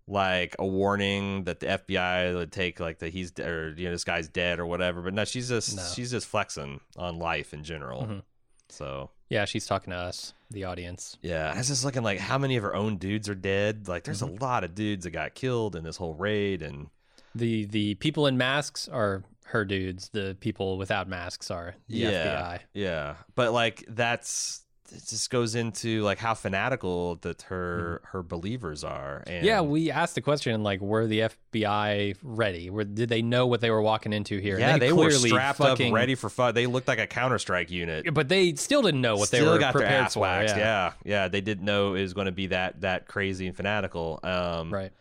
like 0.08 0.56
a 0.58 0.66
warning 0.66 1.44
that 1.44 1.60
the 1.60 1.66
FBI 1.66 2.34
would 2.34 2.50
take, 2.52 2.80
like 2.80 2.98
that 3.00 3.12
he's 3.12 3.32
or 3.38 3.74
you 3.76 3.84
know 3.86 3.92
this 3.92 4.04
guy's 4.04 4.28
dead 4.28 4.58
or 4.58 4.66
whatever. 4.66 5.02
But 5.02 5.14
no, 5.14 5.24
she's 5.24 5.48
just 5.48 5.76
No. 5.76 5.82
she's 5.94 6.10
just 6.10 6.26
flexing 6.26 6.80
on 6.96 7.18
life 7.18 7.52
in 7.54 7.62
general. 7.64 8.02
Mhm. 8.04 8.22
So 8.70 9.10
Yeah, 9.30 9.44
she's 9.44 9.66
talking 9.66 9.90
to 9.92 9.96
us, 9.96 10.32
the 10.50 10.64
audience. 10.64 11.16
yeah, 11.22 11.52
I 11.54 11.58
was 11.58 11.68
just 11.68 11.84
looking 11.84 12.02
like 12.02 12.18
how 12.18 12.38
many 12.38 12.56
of 12.56 12.62
her 12.62 12.74
own 12.74 12.96
dudes 12.96 13.28
are 13.28 13.34
dead. 13.34 13.88
Like, 13.88 14.04
there's 14.04 14.22
Mm-hmm. 14.22 14.38
a 14.38 14.44
lot 14.44 14.64
of 14.64 14.74
dudes 14.74 15.04
that 15.04 15.10
got 15.10 15.34
killed 15.34 15.76
in 15.76 15.84
this 15.84 15.96
whole 15.96 16.14
raid, 16.14 16.62
and 16.62 16.88
The 17.34 17.66
the 17.66 17.94
people 17.96 18.26
in 18.26 18.36
masks 18.38 18.88
are 18.88 19.22
her 19.46 19.64
dudes. 19.64 20.08
The 20.10 20.36
people 20.40 20.76
without 20.78 21.08
masks 21.08 21.50
are 21.50 21.74
the 21.88 21.96
yeah, 21.98 22.08
FBI. 22.10 22.60
yeah. 22.74 23.14
But 23.34 23.52
like 23.52 23.84
that's 23.88 24.64
it 24.92 25.06
just 25.06 25.30
goes 25.30 25.54
into 25.54 26.02
like 26.02 26.18
how 26.18 26.34
fanatical 26.34 27.16
that 27.16 27.42
her 27.42 28.00
her 28.04 28.22
believers 28.22 28.84
are. 28.84 29.22
And. 29.26 29.44
Yeah, 29.44 29.60
we 29.60 29.90
asked 29.90 30.14
the 30.14 30.20
question 30.20 30.62
like, 30.62 30.80
were 30.80 31.06
the 31.06 31.30
FBI 31.52 32.16
ready? 32.22 32.70
Were, 32.70 32.84
did 32.84 33.08
they 33.08 33.22
know 33.22 33.46
what 33.46 33.60
they 33.60 33.70
were 33.70 33.82
walking 33.82 34.12
into 34.12 34.38
here? 34.38 34.58
Yeah, 34.58 34.78
they 34.78 34.92
were 34.92 35.08
clearly 35.08 35.30
strapped 35.30 35.58
fucking, 35.58 35.92
up, 35.92 35.94
ready 35.94 36.14
for 36.14 36.28
fun. 36.28 36.54
They 36.54 36.66
looked 36.66 36.88
like 36.88 36.98
a 36.98 37.06
Counter 37.06 37.38
Strike 37.38 37.70
unit. 37.70 38.12
but 38.12 38.28
they 38.28 38.54
still 38.54 38.82
didn't 38.82 39.00
know 39.00 39.16
what 39.16 39.28
Still 39.28 39.44
they 39.46 39.50
were 39.52 39.58
got 39.58 39.74
their 39.74 39.82
prepared 39.82 40.04
ass 40.04 40.14
for. 40.14 40.20
waxed. 40.20 40.56
Yeah. 40.56 40.62
Yeah. 41.04 41.22
yeah, 41.22 41.28
They 41.28 41.40
didn't 41.40 41.64
know 41.64 41.94
it 41.94 42.02
was 42.02 42.14
going 42.14 42.26
to 42.26 42.32
be 42.32 42.48
that 42.48 42.80
that 42.80 43.06
crazy 43.06 43.46
and 43.46 43.56
fanatical. 43.56 44.20
Um, 44.22 44.72
right. 44.72 44.92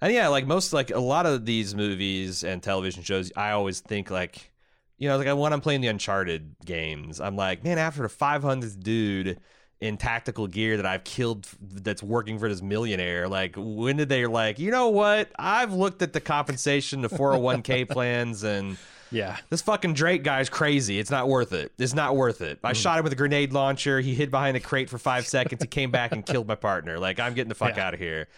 And 0.00 0.12
yeah, 0.12 0.28
like 0.28 0.46
most, 0.46 0.72
like 0.72 0.90
a 0.90 0.98
lot 0.98 1.24
of 1.24 1.46
these 1.46 1.74
movies 1.74 2.44
and 2.44 2.62
television 2.62 3.02
shows, 3.02 3.32
I 3.36 3.52
always 3.52 3.80
think 3.80 4.10
like, 4.10 4.50
you 4.98 5.08
know, 5.08 5.18
like 5.18 5.36
when 5.36 5.52
I'm 5.52 5.60
playing 5.60 5.80
the 5.80 5.88
Uncharted 5.88 6.56
games, 6.64 7.20
I'm 7.20 7.36
like, 7.36 7.64
man, 7.64 7.78
after 7.78 8.02
the 8.02 8.08
500th 8.08 8.80
dude 8.82 9.40
in 9.80 9.96
tactical 9.96 10.46
gear 10.46 10.76
that 10.76 10.86
I've 10.86 11.04
killed 11.04 11.46
that's 11.60 12.02
working 12.02 12.38
for 12.38 12.48
this 12.48 12.62
millionaire, 12.62 13.28
like 13.28 13.54
when 13.56 13.96
did 13.96 14.08
they 14.08 14.26
like, 14.26 14.58
you 14.58 14.70
know 14.70 14.88
what? 14.88 15.30
I've 15.38 15.72
looked 15.72 16.00
at 16.02 16.12
the 16.12 16.20
compensation, 16.20 17.02
the 17.02 17.08
401k 17.08 17.88
plans, 17.90 18.44
and 18.44 18.78
Yeah. 19.10 19.36
this 19.50 19.62
fucking 19.62 19.94
Drake 19.94 20.22
guy's 20.22 20.48
crazy. 20.48 20.98
It's 21.00 21.10
not 21.10 21.28
worth 21.28 21.52
it. 21.52 21.72
It's 21.78 21.94
not 21.94 22.16
worth 22.16 22.40
it. 22.40 22.60
I 22.62 22.72
mm. 22.72 22.76
shot 22.76 22.98
him 22.98 23.04
with 23.04 23.12
a 23.12 23.16
grenade 23.16 23.52
launcher. 23.52 24.00
He 24.00 24.14
hid 24.14 24.30
behind 24.30 24.56
a 24.56 24.60
crate 24.60 24.88
for 24.88 24.98
five 24.98 25.26
seconds. 25.26 25.62
He 25.62 25.68
came 25.68 25.90
back 25.90 26.12
and 26.12 26.24
killed 26.24 26.46
my 26.46 26.54
partner. 26.54 26.98
Like, 26.98 27.18
I'm 27.18 27.34
getting 27.34 27.48
the 27.50 27.54
fuck 27.56 27.76
Yeah. 27.76 27.88
out 27.88 27.94
of 27.94 28.00
here. 28.00 28.28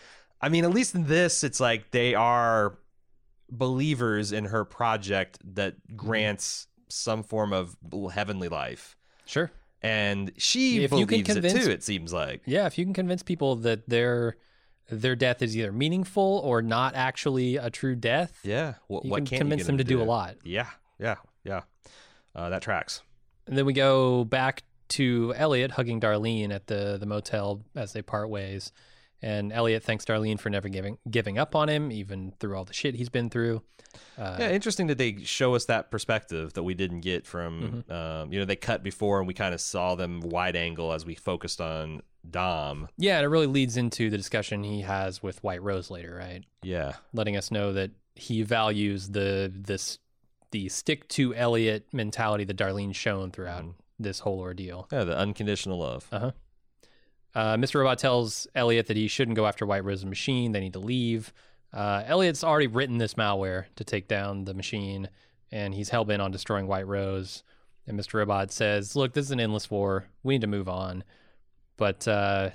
I 0.40 0.48
mean, 0.48 0.64
at 0.64 0.70
least 0.70 0.94
in 0.94 1.06
this, 1.06 1.44
it's 1.44 1.60
like 1.60 1.90
they 1.92 2.14
are 2.14 2.76
believers 3.50 4.32
in 4.32 4.46
her 4.46 4.64
project 4.64 5.38
that 5.54 5.96
grants 5.96 6.66
some 6.88 7.22
form 7.22 7.52
of 7.52 7.76
heavenly 8.12 8.48
life. 8.48 8.96
Sure. 9.24 9.50
And 9.82 10.32
she 10.36 10.82
If 10.84 10.92
you 10.92 10.98
can 10.98 11.06
believes 11.06 11.28
convince- 11.32 11.54
it 11.54 11.64
too, 11.64 11.70
it 11.70 11.82
seems 11.82 12.12
like. 12.12 12.42
Yeah, 12.46 12.66
if 12.66 12.78
you 12.78 12.84
can 12.84 12.94
convince 12.94 13.22
people 13.22 13.56
that 13.56 13.88
their 13.88 14.36
their 14.88 15.16
death 15.16 15.42
is 15.42 15.56
either 15.56 15.72
meaningful 15.72 16.40
or 16.44 16.62
not 16.62 16.94
actually 16.94 17.56
a 17.56 17.68
true 17.70 17.96
death, 17.96 18.38
Yeah. 18.44 18.74
What, 18.86 19.04
you 19.04 19.10
what 19.10 19.26
can 19.26 19.38
convince 19.38 19.62
get 19.62 19.66
them 19.66 19.78
to 19.78 19.84
to 19.84 19.88
do 19.88 20.00
a 20.00 20.04
lot. 20.04 20.36
Yeah. 20.44 20.68
Yeah. 21.00 21.16
Yeah. 21.42 21.62
Uh, 22.36 22.50
that 22.50 22.62
tracks. 22.62 23.02
And 23.48 23.58
then 23.58 23.66
we 23.66 23.72
go 23.72 24.24
back 24.24 24.62
to 24.90 25.34
Elliot 25.36 25.72
hugging 25.72 26.00
Darlene 26.00 26.52
at 26.52 26.68
the 26.68 26.96
the 26.98 27.06
motel 27.06 27.64
as 27.74 27.92
they 27.94 28.02
part 28.02 28.28
ways. 28.30 28.70
And 29.22 29.52
Elliot 29.52 29.82
thanks 29.82 30.04
Darlene 30.04 30.38
for 30.38 30.50
never 30.50 30.68
giving 30.68 30.98
giving 31.10 31.38
up 31.38 31.54
on 31.54 31.68
him, 31.68 31.90
even 31.90 32.32
through 32.38 32.56
all 32.56 32.64
the 32.64 32.74
shit 32.74 32.94
he's 32.96 33.08
been 33.08 33.30
through. 33.30 33.62
Uh, 34.18 34.36
Yeah, 34.38 34.50
interesting 34.50 34.88
that 34.88 34.98
they 34.98 35.22
show 35.24 35.54
us 35.54 35.64
that 35.66 35.90
perspective 35.90 36.52
that 36.52 36.62
we 36.64 36.74
didn't 36.74 37.00
get 37.00 37.26
from, 37.26 37.84
Mm-hmm. 37.88 37.92
um, 37.92 38.32
you 38.32 38.38
know, 38.38 38.44
they 38.44 38.56
cut 38.56 38.82
before 38.82 39.18
and 39.18 39.26
we 39.26 39.32
kind 39.34 39.54
of 39.54 39.60
saw 39.60 39.94
them 39.94 40.20
wide 40.20 40.54
angle 40.54 40.92
as 40.92 41.06
we 41.06 41.14
focused 41.14 41.60
on 41.62 42.02
Dom. 42.28 42.88
yeah, 42.98 43.16
and 43.18 43.24
it 43.24 43.28
really 43.28 43.46
leads 43.46 43.76
into 43.76 44.10
the 44.10 44.16
discussion 44.16 44.64
he 44.64 44.82
has 44.82 45.22
with 45.22 45.42
White 45.44 45.62
Rose 45.62 45.90
later, 45.90 46.14
right? 46.14 46.44
Yeah. 46.62 46.94
Letting 47.12 47.36
us 47.36 47.50
know 47.50 47.72
that 47.72 47.92
he 48.16 48.42
values 48.42 49.10
the 49.10 49.50
this 49.54 49.98
the 50.52 50.68
stick 50.68 51.06
to 51.08 51.34
Elliot 51.34 51.86
mentality 51.92 52.44
that 52.44 52.56
Darlene's 52.56 52.96
shown 52.96 53.30
throughout 53.30 53.64
Mhm. 53.64 53.74
this 53.98 54.20
whole 54.20 54.38
ordeal. 54.40 54.88
Yeah, 54.92 55.04
the 55.04 55.16
unconditional 55.16 55.78
love. 55.78 56.06
Uh-huh. 56.12 56.32
Uh, 57.36 57.54
Mr. 57.54 57.80
Robot 57.80 57.98
tells 57.98 58.46
Elliot 58.54 58.86
that 58.86 58.96
he 58.96 59.08
shouldn't 59.08 59.36
go 59.36 59.46
after 59.46 59.66
White 59.66 59.84
Rose's 59.84 60.06
machine. 60.06 60.52
They 60.52 60.60
need 60.60 60.72
to 60.72 60.78
leave. 60.78 61.34
Uh, 61.70 62.02
Elliot's 62.06 62.42
already 62.42 62.66
written 62.66 62.96
this 62.96 63.12
malware 63.12 63.66
to 63.76 63.84
take 63.84 64.08
down 64.08 64.46
the 64.46 64.54
machine, 64.54 65.10
and 65.52 65.74
he's 65.74 65.90
hell 65.90 66.06
bent 66.06 66.22
on 66.22 66.30
destroying 66.30 66.66
White 66.66 66.86
Rose. 66.86 67.42
And 67.86 68.00
Mr. 68.00 68.14
Robot 68.14 68.52
says, 68.52 68.96
Look, 68.96 69.12
this 69.12 69.26
is 69.26 69.32
an 69.32 69.40
endless 69.40 69.70
war. 69.70 70.06
We 70.22 70.32
need 70.32 70.40
to 70.40 70.46
move 70.46 70.66
on. 70.66 71.04
But 71.76 72.08
uh, 72.08 72.50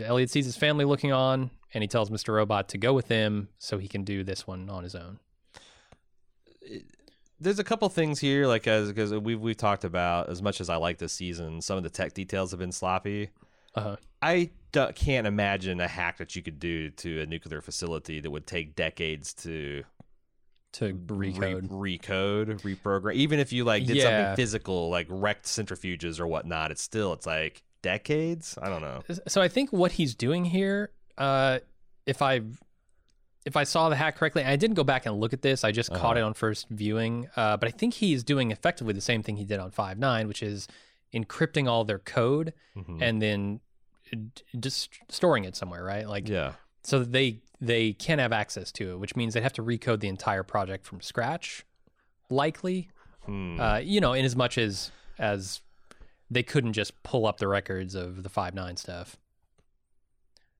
Elliot 0.00 0.30
sees 0.30 0.44
his 0.44 0.56
family 0.56 0.84
looking 0.84 1.10
on, 1.10 1.50
and 1.74 1.82
he 1.82 1.88
tells 1.88 2.10
Mr. 2.10 2.32
Robot 2.32 2.68
to 2.68 2.78
go 2.78 2.92
with 2.92 3.08
him 3.08 3.48
so 3.58 3.78
he 3.78 3.88
can 3.88 4.04
do 4.04 4.22
this 4.22 4.46
one 4.46 4.70
on 4.70 4.84
his 4.84 4.94
own. 4.94 5.18
There's 7.40 7.58
a 7.58 7.64
couple 7.64 7.88
things 7.88 8.20
here, 8.20 8.46
like 8.46 8.68
as 8.68 8.86
because 8.86 9.12
we've 9.12 9.40
we've 9.40 9.56
talked 9.56 9.82
about 9.82 10.28
as 10.28 10.42
much 10.42 10.60
as 10.60 10.70
I 10.70 10.76
like 10.76 10.98
this 10.98 11.12
season, 11.12 11.60
some 11.60 11.76
of 11.76 11.82
the 11.82 11.90
tech 11.90 12.14
details 12.14 12.52
have 12.52 12.60
been 12.60 12.70
sloppy. 12.70 13.30
Uh-huh. 13.74 13.96
I 14.22 14.50
can't 14.94 15.26
imagine 15.26 15.80
a 15.80 15.88
hack 15.88 16.18
that 16.18 16.36
you 16.36 16.42
could 16.42 16.58
do 16.60 16.90
to 16.90 17.20
a 17.22 17.26
nuclear 17.26 17.60
facility 17.60 18.20
that 18.20 18.30
would 18.30 18.46
take 18.46 18.76
decades 18.76 19.32
to 19.34 19.82
To 20.74 20.92
recode. 20.94 21.66
re- 21.70 21.98
recode, 21.98 22.60
reprogram. 22.62 23.14
Even 23.14 23.38
if 23.40 23.52
you 23.52 23.64
like 23.64 23.86
did 23.86 23.96
Yeah. 23.96 24.04
something 24.04 24.36
physical, 24.36 24.88
like 24.90 25.06
wrecked 25.08 25.46
centrifuges 25.46 26.20
or 26.20 26.26
whatnot, 26.26 26.70
it's 26.70 26.82
still 26.82 27.12
it's 27.12 27.26
like 27.26 27.62
decades. 27.82 28.56
I 28.60 28.68
don't 28.68 28.82
know. 28.82 29.02
so 29.26 29.40
I 29.42 29.48
think 29.48 29.72
what 29.72 29.92
he's 29.92 30.14
doing 30.14 30.44
here, 30.44 30.90
uh, 31.18 31.58
if 32.06 32.22
I 32.22 32.42
if 33.46 33.56
I 33.56 33.64
saw 33.64 33.88
the 33.88 33.96
hack 33.96 34.16
correctly, 34.16 34.44
I 34.44 34.56
didn't 34.56 34.76
go 34.76 34.84
back 34.84 35.06
and 35.06 35.18
look 35.18 35.32
at 35.32 35.40
this. 35.40 35.64
I 35.64 35.72
just 35.72 35.88
caught 35.90 36.16
Uh-huh. 36.16 36.18
it 36.18 36.22
on 36.22 36.34
first 36.34 36.68
viewing. 36.68 37.28
Uh, 37.36 37.56
but 37.56 37.68
I 37.68 37.70
think 37.70 37.94
he's 37.94 38.22
doing 38.22 38.50
effectively 38.50 38.92
the 38.92 39.00
same 39.00 39.22
thing 39.22 39.36
he 39.36 39.44
did 39.46 39.58
on 39.58 39.70
Five 39.70 39.98
Nine, 39.98 40.28
which 40.28 40.42
is 40.42 40.68
encrypting 41.14 41.68
all 41.68 41.84
their 41.84 41.98
code 41.98 42.52
Mhm. 42.76 43.02
and 43.02 43.20
then 43.22 43.60
d- 44.12 44.30
just 44.58 44.90
storing 45.08 45.44
it 45.44 45.56
somewhere, 45.56 45.82
right? 45.84 46.08
Like 46.08 46.28
yeah, 46.28 46.52
so 46.82 47.00
that 47.00 47.12
they 47.12 47.40
they 47.60 47.92
can't 47.92 48.20
have 48.20 48.32
access 48.32 48.72
to 48.72 48.92
it, 48.92 48.98
which 48.98 49.14
means 49.16 49.34
they 49.34 49.40
have 49.42 49.52
to 49.54 49.62
recode 49.62 50.00
the 50.00 50.08
entire 50.08 50.42
project 50.42 50.86
from 50.86 51.00
scratch, 51.00 51.64
likely. 52.30 52.90
Hmm. 53.26 53.60
Uh, 53.60 53.76
you 53.78 54.00
know, 54.00 54.12
in 54.14 54.24
as 54.24 54.34
much 54.34 54.56
as 54.58 54.90
as 55.18 55.60
they 56.30 56.42
couldn't 56.42 56.72
just 56.72 57.02
pull 57.02 57.26
up 57.26 57.38
the 57.38 57.48
records 57.48 57.94
of 57.94 58.22
the 58.22 58.28
five 58.28 58.54
nine 58.54 58.76
stuff. 58.76 59.16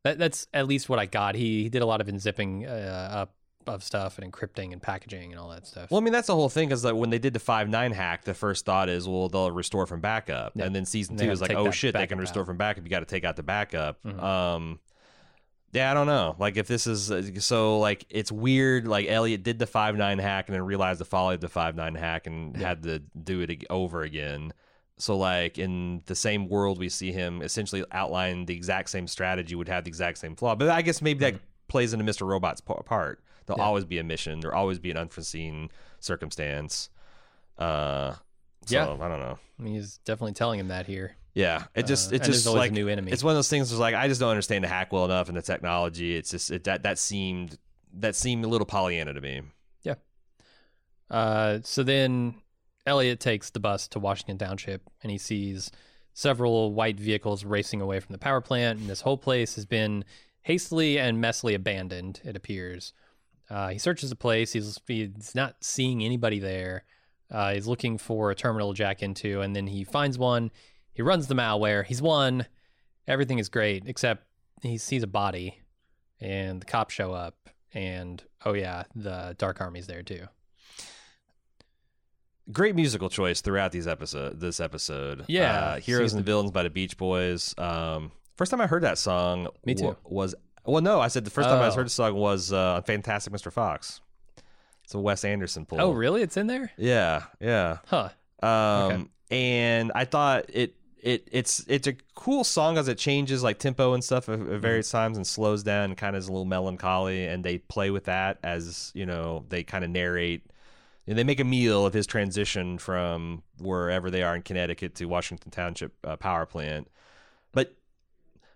That 0.03 0.19
that's 0.19 0.47
at 0.53 0.67
least 0.67 0.89
what 0.89 0.99
I 0.99 1.07
got. 1.07 1.35
He, 1.35 1.63
he 1.65 1.69
did 1.69 1.83
a 1.83 1.87
lot 1.87 2.01
of 2.01 2.07
unzipping 2.07 2.67
uh, 2.67 2.71
up 2.71 3.35
of 3.75 3.83
stuff 3.85 4.19
and 4.19 4.33
encrypting 4.33 4.73
and 4.73 4.83
packaging 4.83 5.33
and 5.33 5.41
all 5.41 5.49
that 5.51 5.67
stuff. 5.67 5.91
Well, 5.91 6.01
I 6.01 6.05
mean, 6.05 6.13
that's 6.13 6.27
the 6.29 6.35
whole 6.35 6.49
thing. 6.49 6.69
Because 6.69 6.85
like 6.85 6.95
when 6.95 7.11
they 7.11 7.19
did 7.19 7.33
the 7.33 7.39
five 7.41 7.69
nine 7.69 7.93
hack, 7.93 8.25
the 8.25 8.35
first 8.35 8.65
thought 8.65 8.89
is, 8.89 9.09
well, 9.09 9.29
they'll 9.29 9.51
restore 9.51 9.87
from 9.87 10.01
backup, 10.01 10.53
Yeah. 10.55 10.65
and 10.67 10.75
then 10.75 10.85
season 10.85 11.17
They 11.17 11.27
two 11.27 11.31
is 11.33 11.41
like, 11.41 11.53
oh 11.55 11.71
shit, 11.71 11.95
they 11.95 12.07
can 12.07 12.19
restore 12.19 12.43
out. 12.43 12.47
from 12.47 12.57
backup. 12.57 12.85
You 12.85 12.91
got 12.91 13.01
to 13.01 13.07
take 13.07 13.25
out 13.25 13.37
the 13.37 13.43
backup. 13.43 14.03
Mhm. 14.05 14.23
Um, 14.23 14.79
yeah, 15.73 15.91
I 15.91 15.95
don't 15.95 16.07
know. 16.09 16.35
Like 16.39 16.57
if 16.57 16.67
this 16.67 16.87
is 16.89 17.13
uh, 17.13 17.23
so, 17.41 17.79
like 17.79 18.05
it's 18.11 18.33
weird. 18.33 18.89
Like 18.89 19.07
Elliot 19.09 19.43
did 19.45 19.59
the 19.61 19.67
five 19.67 19.97
nine 19.97 20.19
hack 20.19 20.49
and 20.49 20.55
then 20.55 20.63
realized 20.63 21.01
the 21.01 21.05
folly 21.05 21.37
of 21.37 21.41
the 21.41 21.49
five 21.49 21.77
nine 21.77 21.95
hack 21.95 22.27
and 22.27 22.57
Yeah. 22.57 22.69
had 22.69 22.83
to 22.83 22.99
do 22.99 23.41
it 23.43 23.65
over 23.71 24.03
again. 24.03 24.53
So 24.99 25.17
like 25.17 25.59
in 25.59 26.03
the 26.07 26.15
same 26.17 26.49
world, 26.49 26.79
we 26.79 26.89
see 26.89 27.13
him 27.13 27.41
essentially 27.41 27.85
outline 27.93 28.47
the 28.47 28.55
exact 28.55 28.91
same 28.91 29.07
strategy 29.07 29.55
would 29.55 29.69
have 29.69 29.85
the 29.85 29.89
exact 29.89 30.19
same 30.19 30.35
flaw. 30.37 30.55
But 30.57 30.69
I 30.71 30.83
guess 30.83 31.01
maybe 31.01 31.21
that 31.21 31.37
plays 31.69 31.93
into 31.95 32.05
Mr. 32.05 32.27
Robot's 32.27 32.61
pa- 32.61 32.83
part. 32.83 33.23
There'll. 33.47 33.59
Yeah. 33.59 33.65
always 33.65 33.85
be 33.85 33.99
a 33.99 34.05
mission. 34.05 34.41
There'll 34.41 34.57
always 34.59 34.79
be 34.79 34.91
an 34.91 34.97
unforeseen 34.97 35.71
circumstance. 35.99 36.91
Uh, 37.59 38.13
so, 38.67 38.75
Yeah. 38.75 38.85
I 38.85 39.09
don't 39.09 39.21
know. 39.21 39.39
I 39.59 39.63
mean, 39.63 39.75
he's 39.75 39.99
definitely 39.99 40.33
telling 40.33 40.59
him 40.61 40.69
that 40.69 40.87
here. 40.87 41.17
Yeah, 41.35 41.65
it 41.75 41.87
just 41.87 42.13
Uh, 42.13 42.17
it 42.17 42.25
just 42.25 42.45
like 42.47 42.73
new 42.73 42.89
enemy. 42.89 43.13
It's 43.13 43.23
one 43.23 43.31
of 43.31 43.37
those 43.37 43.49
things. 43.49 43.71
Where 43.71 43.79
like 43.79 43.95
I 43.95 44.09
just 44.09 44.21
don't 44.21 44.31
understand 44.31 44.65
the 44.65 44.69
hack 44.69 44.93
well 44.93 45.05
enough 45.05 45.29
and 45.29 45.37
the 45.37 45.43
technology. 45.43 46.17
It's 46.17 46.31
just 46.31 46.51
it, 46.51 46.65
that 46.65 46.83
that 46.83 46.99
seemed 46.99 47.57
that 47.95 48.17
seemed 48.17 48.45
a 48.45 48.49
little 48.49 48.67
Pollyanna 48.67 49.15
to 49.15 49.21
me. 49.21 49.43
Yeah. 49.83 49.95
Uh, 51.09 51.59
so 51.63 51.83
then 51.83 52.35
Elliot 52.87 53.21
takes 53.21 53.51
the 53.51 53.61
bus 53.61 53.89
to 53.89 53.99
Washington 53.99 54.39
Township 54.39 54.83
and 55.03 55.11
he 55.13 55.19
sees 55.19 55.71
several 56.13 56.73
white 56.73 56.99
vehicles 56.99 57.45
racing 57.45 57.81
away 57.81 58.01
from 58.01 58.13
the 58.13 58.19
power 58.19 58.41
plant. 58.41 58.81
And 58.81 58.89
this 58.89 59.03
whole 59.03 59.19
place 59.19 59.55
has 59.55 59.67
been 59.67 60.05
hastily 60.43 60.99
and 60.99 61.23
messily 61.23 61.55
abandoned, 61.55 62.21
it 62.25 62.37
appears. 62.37 62.93
Uh, 63.51 63.69
he 63.71 63.79
searches 63.79 64.11
the 64.11 64.17
place. 64.17 64.53
He's, 64.53 64.79
he's 64.87 65.35
not 65.35 65.57
seeing 65.61 66.03
anybody 66.05 66.39
there. 66.39 66.85
Uh, 67.31 67.53
he's 67.55 67.67
looking 67.67 67.99
for 67.99 68.31
a 68.31 68.35
terminal 68.35 68.73
to 68.73 68.77
jack 68.79 69.03
into, 69.03 69.41
and 69.41 69.55
then 69.55 69.67
he 69.67 69.85
finds 69.85 70.17
one. 70.19 70.51
He 70.93 71.03
runs 71.03 71.27
the 71.27 71.35
malware. 71.35 71.85
He's 71.85 72.01
won. 72.01 72.47
Everything 73.09 73.39
is 73.39 73.49
great, 73.49 73.85
except 73.87 74.25
he 74.63 74.79
sees 74.79 75.03
a 75.03 75.07
body, 75.09 75.61
and 76.21 76.61
the 76.61 76.67
cops 76.67 76.95
show 76.95 77.13
up. 77.13 77.37
And 77.75 78.23
oh, 78.45 78.53
yeah, 78.55 78.85
the 78.95 79.35
Dark 79.39 79.61
Army's 79.61 79.87
there 79.87 80.03
too. 80.03 80.27
Great 82.53 82.75
musical 82.75 83.09
choice 83.09 83.41
throughout 83.41 83.71
these 83.71 83.87
episode. 83.87 84.41
This 84.41 84.59
episode, 84.59 85.25
Yeah, 85.29 85.53
uh, 85.61 85.81
"Heroes 85.81 86.15
and 86.15 86.25
Villains" 86.25 86.51
by 86.51 86.65
the 86.65 86.71
Beach 86.71 86.97
Boys. 86.97 87.55
Um, 87.59 88.11
first 88.37 88.51
time 88.51 88.61
I 88.61 88.67
heard 88.67 88.83
that 88.83 88.99
song, 88.99 89.47
Me 89.65 89.75
too. 89.75 89.85
wa- 89.85 89.95
was 90.05 90.35
well, 90.65 90.83
no, 90.83 91.01
I 91.01 91.09
said 91.09 91.25
the 91.25 91.31
first 91.31 91.49
time 91.49 91.61
I 91.63 91.69
Oh. 91.69 91.73
heard 91.73 91.87
the 91.87 91.91
song 91.91 92.15
was 92.15 92.53
uh, 92.53 92.81
Fantastic 92.83 93.33
Mr. 93.33 93.53
Fox. 93.53 94.01
It's 94.85 94.95
a 94.95 94.99
Wes 94.99 95.25
Anderson 95.25 95.67
pull. 95.67 95.81
Oh, 95.81 95.93
really? 95.93 96.23
It's 96.23 96.37
in 96.37 96.47
there? 96.49 96.73
Yeah, 96.77 97.25
yeah. 97.41 97.79
Huh. 97.87 98.09
Um, 98.43 99.11
and 99.31 99.93
I 99.95 100.05
thought 100.05 100.47
it 100.49 100.75
it 101.03 101.29
it's 101.33 101.65
it's 101.69 101.87
a 101.87 101.95
cool 102.15 102.45
song 102.45 102.77
as 102.77 102.89
it 102.89 102.99
changes 102.99 103.43
like 103.43 103.59
tempo 103.59 103.95
and 103.95 104.03
stuff 104.05 104.29
at, 104.29 104.39
at 104.41 104.61
various 104.61 104.91
times 104.91 105.17
and 105.17 105.27
slows 105.27 105.63
down 105.63 105.85
and 105.85 105.97
kind 105.97 106.15
of 106.17 106.21
is 106.21 106.29
a 106.29 106.33
little 106.33 106.45
melancholy 106.45 107.27
and 107.27 107.43
they 107.45 107.57
play 107.59 107.91
with 107.91 108.05
that 108.05 108.39
as 108.43 108.91
you 108.95 109.07
know 109.07 109.45
they 109.49 109.63
kind 109.63 109.83
of 109.85 109.89
narrate 109.91 110.43
and 111.07 111.17
they 111.17 111.25
make 111.25 111.41
a 111.41 111.45
meal 111.45 111.87
of 111.87 111.95
his 111.95 112.07
transition 112.07 112.77
from 112.77 113.43
wherever 113.59 114.11
they 114.11 114.23
are 114.23 114.37
in 114.37 114.43
Connecticut 114.43 114.95
to 114.97 115.07
Washington 115.07 115.51
Township 115.51 115.93
uh, 116.05 116.17
power 116.17 116.45
plant. 116.45 116.91
But 117.53 117.75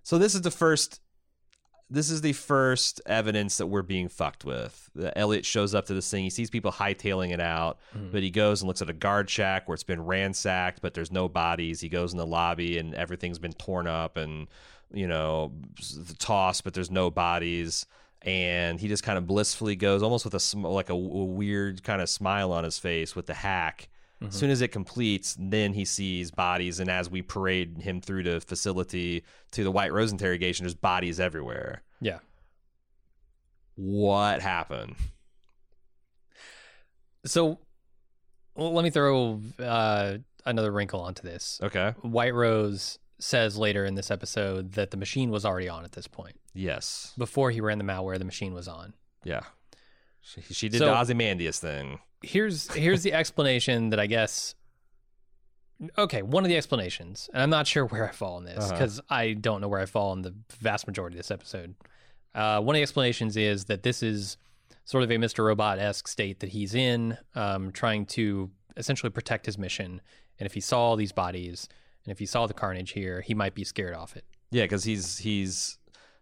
so 0.02 0.18
this 0.18 0.34
is 0.34 0.42
the 0.42 0.50
first 0.50 1.00
this 1.94 2.10
is 2.10 2.20
the 2.20 2.32
first 2.34 3.00
evidence 3.06 3.56
that 3.58 3.66
we're 3.66 3.82
being 3.82 4.08
fucked 4.08 4.44
with. 4.44 4.90
The 4.94 5.16
Elliot 5.16 5.44
shows 5.44 5.74
up 5.74 5.86
to 5.86 5.94
this 5.94 6.10
thing. 6.10 6.24
He 6.24 6.30
sees 6.30 6.50
people 6.50 6.72
hightailing 6.72 7.32
it 7.32 7.40
out, 7.40 7.78
Mhm. 7.96 8.12
but 8.12 8.22
he 8.22 8.30
goes 8.30 8.60
and 8.60 8.68
looks 8.68 8.82
at 8.82 8.90
a 8.90 8.92
guard 8.94 9.30
shack 9.30 9.66
where 9.68 9.74
it's 9.74 9.82
been 9.84 10.04
ransacked, 10.04 10.80
but 10.82 10.94
there's 10.94 11.10
no 11.12 11.28
bodies. 11.28 11.80
He 11.80 11.88
goes 11.88 12.12
in 12.12 12.18
the 12.18 12.26
lobby 12.26 12.76
and 12.78 12.94
everything's 12.94 13.38
been 13.38 13.52
torn 13.54 13.86
up 13.86 14.16
and 14.16 14.48
you 14.92 15.08
know 15.08 15.52
tossed, 16.18 16.64
but 16.64 16.74
there's 16.74 16.90
no 16.90 17.10
bodies. 17.10 17.86
And 18.22 18.80
he 18.80 18.88
just 18.88 19.02
kind 19.02 19.18
of 19.18 19.26
blissfully 19.26 19.76
goes, 19.76 20.02
almost 20.02 20.24
with 20.24 20.34
a 20.34 20.40
sm- 20.40 20.64
like 20.64 20.88
a 20.90 20.96
weird 20.96 21.82
kind 21.82 22.00
of 22.00 22.08
smile 22.08 22.52
on 22.52 22.64
his 22.64 22.78
face, 22.78 23.14
with 23.14 23.26
the 23.26 23.34
hack. 23.34 23.88
Mhm. 24.24 24.28
As 24.28 24.34
soon 24.34 24.50
as 24.50 24.60
it 24.60 24.68
completes, 24.68 25.36
then 25.38 25.72
he 25.74 25.84
sees 25.84 26.30
bodies, 26.30 26.80
and 26.80 26.90
as 26.90 27.08
we 27.10 27.22
parade 27.22 27.78
him 27.78 28.00
through 28.00 28.22
the 28.24 28.40
facility 28.40 29.24
to 29.52 29.62
the 29.64 29.70
White 29.70 29.92
Rose 29.92 30.12
interrogation, 30.12 30.64
there's 30.64 30.74
bodies 30.74 31.20
everywhere. 31.20 31.82
Yeah. 32.00 32.18
What 33.76 34.40
happened? 34.40 34.96
So 37.26 37.58
well, 38.54 38.72
let 38.72 38.84
me 38.84 38.90
throw 38.90 39.40
uh, 39.58 40.18
another 40.44 40.70
wrinkle 40.70 41.00
onto 41.00 41.22
this. 41.22 41.58
Okay. 41.62 41.94
White 42.02 42.34
Rose 42.34 42.98
says 43.18 43.56
later 43.56 43.84
in 43.84 43.94
this 43.94 44.10
episode 44.10 44.72
that 44.72 44.90
the 44.90 44.96
machine 44.96 45.30
was 45.30 45.44
already 45.44 45.68
on 45.68 45.84
at 45.84 45.92
this 45.92 46.06
point. 46.06 46.38
Yes. 46.52 47.12
Before 47.18 47.50
he 47.50 47.60
ran 47.60 47.78
the 47.78 47.84
malware, 47.84 48.18
the 48.18 48.24
machine 48.24 48.54
was 48.54 48.68
on. 48.68 48.92
Yeah. 49.24 49.40
She, 50.20 50.40
she 50.42 50.68
did 50.68 50.78
So- 50.78 50.86
the 50.86 50.98
Ozymandias 51.00 51.58
thing. 51.58 52.00
Here's 52.24 52.72
here's 52.74 53.02
the 53.02 53.12
explanation 53.12 53.90
that 53.90 54.00
I 54.00 54.06
guess. 54.06 54.54
Okay, 55.98 56.22
one 56.22 56.44
of 56.44 56.48
the 56.48 56.56
explanations, 56.56 57.28
and 57.32 57.42
I'm 57.42 57.50
not 57.50 57.66
sure 57.66 57.84
where 57.84 58.08
I 58.08 58.12
fall 58.12 58.38
in 58.38 58.44
this 58.44 58.58
Uh-huh. 58.58 58.72
because 58.72 59.00
I 59.10 59.32
don't 59.32 59.60
know 59.60 59.68
where 59.68 59.80
I 59.80 59.86
fall 59.86 60.12
in 60.12 60.22
the 60.22 60.34
vast 60.60 60.86
majority 60.86 61.16
of 61.16 61.18
this 61.18 61.30
episode. 61.32 61.74
Uh, 62.34 62.60
one 62.60 62.74
of 62.74 62.78
the 62.78 62.82
explanations 62.82 63.36
is 63.36 63.64
that 63.66 63.82
this 63.82 64.02
is 64.02 64.36
sort 64.84 65.02
of 65.02 65.10
a 65.10 65.14
Mr. 65.16 65.44
Robot 65.44 65.78
esque 65.78 66.06
state 66.08 66.40
that 66.40 66.50
he's 66.50 66.74
in, 66.74 67.18
um, 67.34 67.72
trying 67.72 68.06
to 68.06 68.50
essentially 68.76 69.10
protect 69.10 69.46
his 69.46 69.58
mission. 69.58 70.00
And 70.38 70.46
if 70.46 70.54
he 70.54 70.60
saw 70.60 70.80
all 70.80 70.96
these 70.96 71.12
bodies, 71.12 71.68
and 72.04 72.12
if 72.12 72.18
he 72.18 72.26
saw 72.26 72.46
the 72.46 72.54
carnage 72.54 72.92
here, 72.92 73.20
he 73.20 73.34
might 73.34 73.54
be 73.54 73.64
scared 73.64 73.94
off 73.94 74.16
it. 74.16 74.24
Yeah, 74.50 74.64
because 74.64 74.84
he's 74.84 75.18
he's 75.18 75.78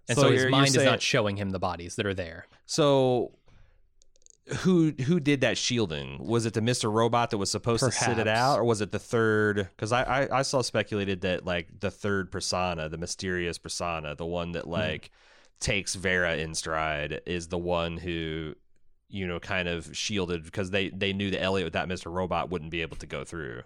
And 0.08 0.16
so, 0.16 0.24
his 0.24 0.30
you're- 0.32 0.40
you're 0.42 0.50
mind 0.50 0.68
is 0.74 0.82
not 0.84 1.02
showing 1.02 1.36
him 1.36 1.50
the 1.50 1.58
bodies 1.60 1.96
that 1.96 2.06
are 2.06 2.14
there. 2.14 2.46
So 2.66 3.32
who 4.60 4.92
who 5.06 5.20
did 5.20 5.40
that 5.42 5.56
shielding? 5.56 6.18
Was 6.26 6.46
it 6.46 6.54
the 6.54 6.60
Mr. 6.60 6.92
Robot 6.92 7.30
that 7.30 7.38
was 7.38 7.50
supposed 7.50 7.84
to 7.84 7.92
sit 7.92 8.18
it 8.18 8.26
out, 8.28 8.58
or 8.58 8.64
was 8.64 8.80
it 8.80 8.90
the 8.92 8.98
third? 8.98 9.68
Because 9.76 9.92
I, 9.92 10.02
I 10.02 10.38
I 10.38 10.42
saw 10.42 10.62
speculated 10.62 11.20
that 11.20 11.44
like 11.46 11.80
the 11.80 11.90
third 11.90 12.30
persona, 12.32 12.88
the 12.88 12.98
mysterious 12.98 13.56
persona, 13.58 14.14
the 14.16 14.26
one 14.26 14.52
that 14.52 14.66
like 14.66 15.10
takes 15.60 15.94
Vera 15.94 16.36
in 16.36 16.54
stride, 16.54 17.20
is 17.24 17.48
the 17.48 17.58
one 17.58 17.96
who 17.98 18.54
you 19.08 19.26
know 19.26 19.38
kind 19.38 19.68
of 19.68 19.96
shielded 19.96 20.42
because 20.42 20.70
they 20.70 20.88
they 20.88 21.12
knew 21.12 21.30
that 21.30 21.40
Elliot 21.42 21.66
with 21.66 21.74
that 21.74 21.88
Mr. 21.88 22.12
Robot 22.12 22.50
wouldn't 22.50 22.70
be 22.72 22.82
able 22.82 22.96
to 22.96 23.06
go 23.06 23.24
through 23.24 23.62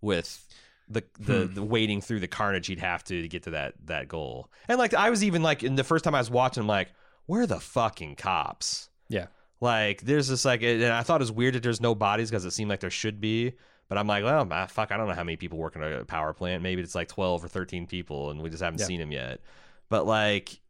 with 0.00 0.46
the 0.88 1.04
the, 1.18 1.46
Hmm. 1.46 1.54
the 1.54 1.62
wading 1.62 2.00
through 2.00 2.20
the 2.20 2.28
carnage 2.28 2.66
he'd 2.66 2.78
have 2.80 3.04
to 3.04 3.22
to 3.22 3.28
get 3.28 3.44
to 3.44 3.50
that 3.50 3.74
that 3.86 4.08
goal. 4.08 4.50
And 4.68 4.78
like 4.78 4.94
I 4.94 5.10
was 5.10 5.24
even 5.24 5.42
like 5.42 5.62
in 5.62 5.74
the 5.76 5.84
first 5.84 6.04
time 6.04 6.14
I 6.14 6.18
was 6.18 6.30
watching, 6.30 6.62
I'm 6.62 6.66
like, 6.66 6.88
where 7.26 7.42
are 7.42 7.46
the 7.46 7.60
fucking 7.60 8.16
cops? 8.16 8.88
Yeah. 9.08 9.26
Like 9.60 10.02
there's 10.02 10.28
this 10.28 10.44
like, 10.44 10.62
and 10.62 10.84
I 10.84 11.02
thought 11.02 11.20
it 11.20 11.24
was 11.24 11.32
weird 11.32 11.54
that 11.54 11.62
there's 11.62 11.80
no 11.80 11.94
bodies 11.94 12.30
because 12.30 12.44
it 12.44 12.52
seemed 12.52 12.70
like 12.70 12.80
there 12.80 12.90
should 12.90 13.20
be. 13.20 13.54
But 13.88 13.96
I'm 13.98 14.06
like, 14.06 14.22
well, 14.22 14.46
ah, 14.50 14.66
fuck, 14.66 14.92
I 14.92 14.96
don't 14.98 15.08
know 15.08 15.14
how 15.14 15.24
many 15.24 15.36
people 15.36 15.56
work 15.58 15.74
in 15.74 15.82
a 15.82 16.04
power 16.04 16.34
plant. 16.34 16.62
Maybe 16.62 16.82
it's 16.82 16.94
like 16.94 17.08
12 17.08 17.44
or 17.44 17.48
13 17.48 17.86
people, 17.86 18.30
and 18.30 18.42
we 18.42 18.50
just 18.50 18.62
haven't 18.62 18.80
Yeah. 18.80 18.86
seen 18.86 19.00
them 19.00 19.12
yet. 19.12 19.40
But 19.88 20.06
like, 20.06 20.60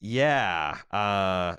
yeah, 0.00 0.76
uh, 0.92 1.56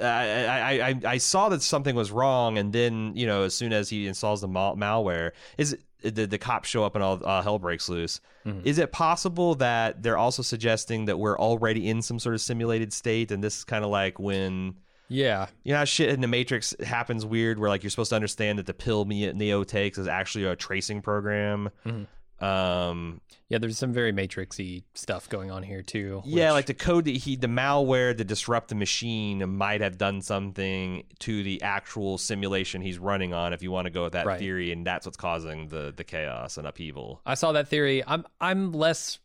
I, 0.00 0.04
I, 0.04 0.88
I, 0.88 1.00
I 1.06 1.16
saw 1.18 1.48
that 1.48 1.62
something 1.62 1.94
was 1.96 2.10
wrong, 2.12 2.58
and 2.58 2.72
then 2.72 3.12
you 3.16 3.26
know, 3.26 3.44
as 3.44 3.54
soon 3.54 3.72
as 3.72 3.88
he 3.88 4.06
installs 4.06 4.40
the 4.40 4.48
mal- 4.48 4.76
malware, 4.76 5.30
is 5.56 5.76
it, 6.02 6.14
the 6.14 6.26
the 6.26 6.38
cops 6.38 6.68
show 6.68 6.84
up 6.84 6.94
and 6.94 7.02
all 7.04 7.20
uh, 7.24 7.42
hell 7.42 7.58
breaks 7.58 7.88
loose. 7.88 8.20
Mhm. 8.46 8.64
Is 8.64 8.78
it 8.78 8.92
possible 8.92 9.54
that 9.56 10.02
they're 10.02 10.18
also 10.18 10.42
suggesting 10.42 11.06
that 11.06 11.18
we're 11.18 11.38
already 11.38 11.88
in 11.88 12.02
some 12.02 12.18
sort 12.18 12.34
of 12.34 12.40
simulated 12.40 12.92
state, 12.92 13.30
and 13.30 13.42
this 13.42 13.58
is 13.58 13.64
kind 13.64 13.84
of 13.84 13.90
like 13.90 14.18
when 14.18 14.74
Yeah, 15.10 15.48
you 15.64 15.72
know 15.72 15.78
how 15.78 15.84
shit 15.84 16.08
in 16.10 16.20
the 16.20 16.28
Matrix 16.28 16.74
happens 16.82 17.26
weird, 17.26 17.58
where 17.58 17.68
like 17.68 17.82
you're 17.82 17.90
supposed 17.90 18.10
to 18.10 18.16
understand 18.16 18.58
that 18.60 18.66
the 18.66 18.72
pill 18.74 19.04
Neo 19.04 19.64
takes 19.64 19.98
is 19.98 20.06
actually 20.06 20.44
a 20.44 20.54
tracing 20.56 21.02
program. 21.02 21.68
Mhm. 21.84 22.06
Um, 22.42 23.20
yeah. 23.50 23.58
There's 23.58 23.76
some 23.76 23.92
very 23.92 24.12
matrixy 24.14 24.84
stuff 24.94 25.28
going 25.28 25.50
on 25.50 25.62
here 25.62 25.82
too. 25.82 26.22
yeah, 26.24 26.52
like 26.52 26.64
the 26.66 26.72
code 26.74 27.04
that 27.04 27.10
he, 27.16 27.36
the 27.36 27.48
malware 27.48 28.16
to 28.16 28.24
disrupt 28.24 28.68
the 28.68 28.74
machine 28.74 29.56
might 29.58 29.82
have 29.82 29.98
done 29.98 30.22
something 30.22 31.04
to 31.18 31.42
the 31.42 31.60
actual 31.60 32.16
simulation 32.16 32.80
he's 32.80 32.98
running 32.98 33.34
on. 33.34 33.52
If 33.52 33.62
you 33.62 33.70
want 33.70 33.86
to 33.86 33.90
go 33.90 34.04
with 34.04 34.14
that 34.14 34.24
Right. 34.24 34.38
theory, 34.38 34.72
and 34.72 34.86
that's 34.86 35.04
what's 35.06 35.18
causing 35.18 35.68
the 35.68 35.92
the 35.94 36.04
chaos 36.04 36.56
and 36.56 36.66
upheaval. 36.66 37.20
I 37.26 37.34
saw 37.34 37.52
that 37.52 37.68
theory. 37.68 38.02
I'm 38.06 38.24
I'm 38.40 38.72
less 38.72 39.18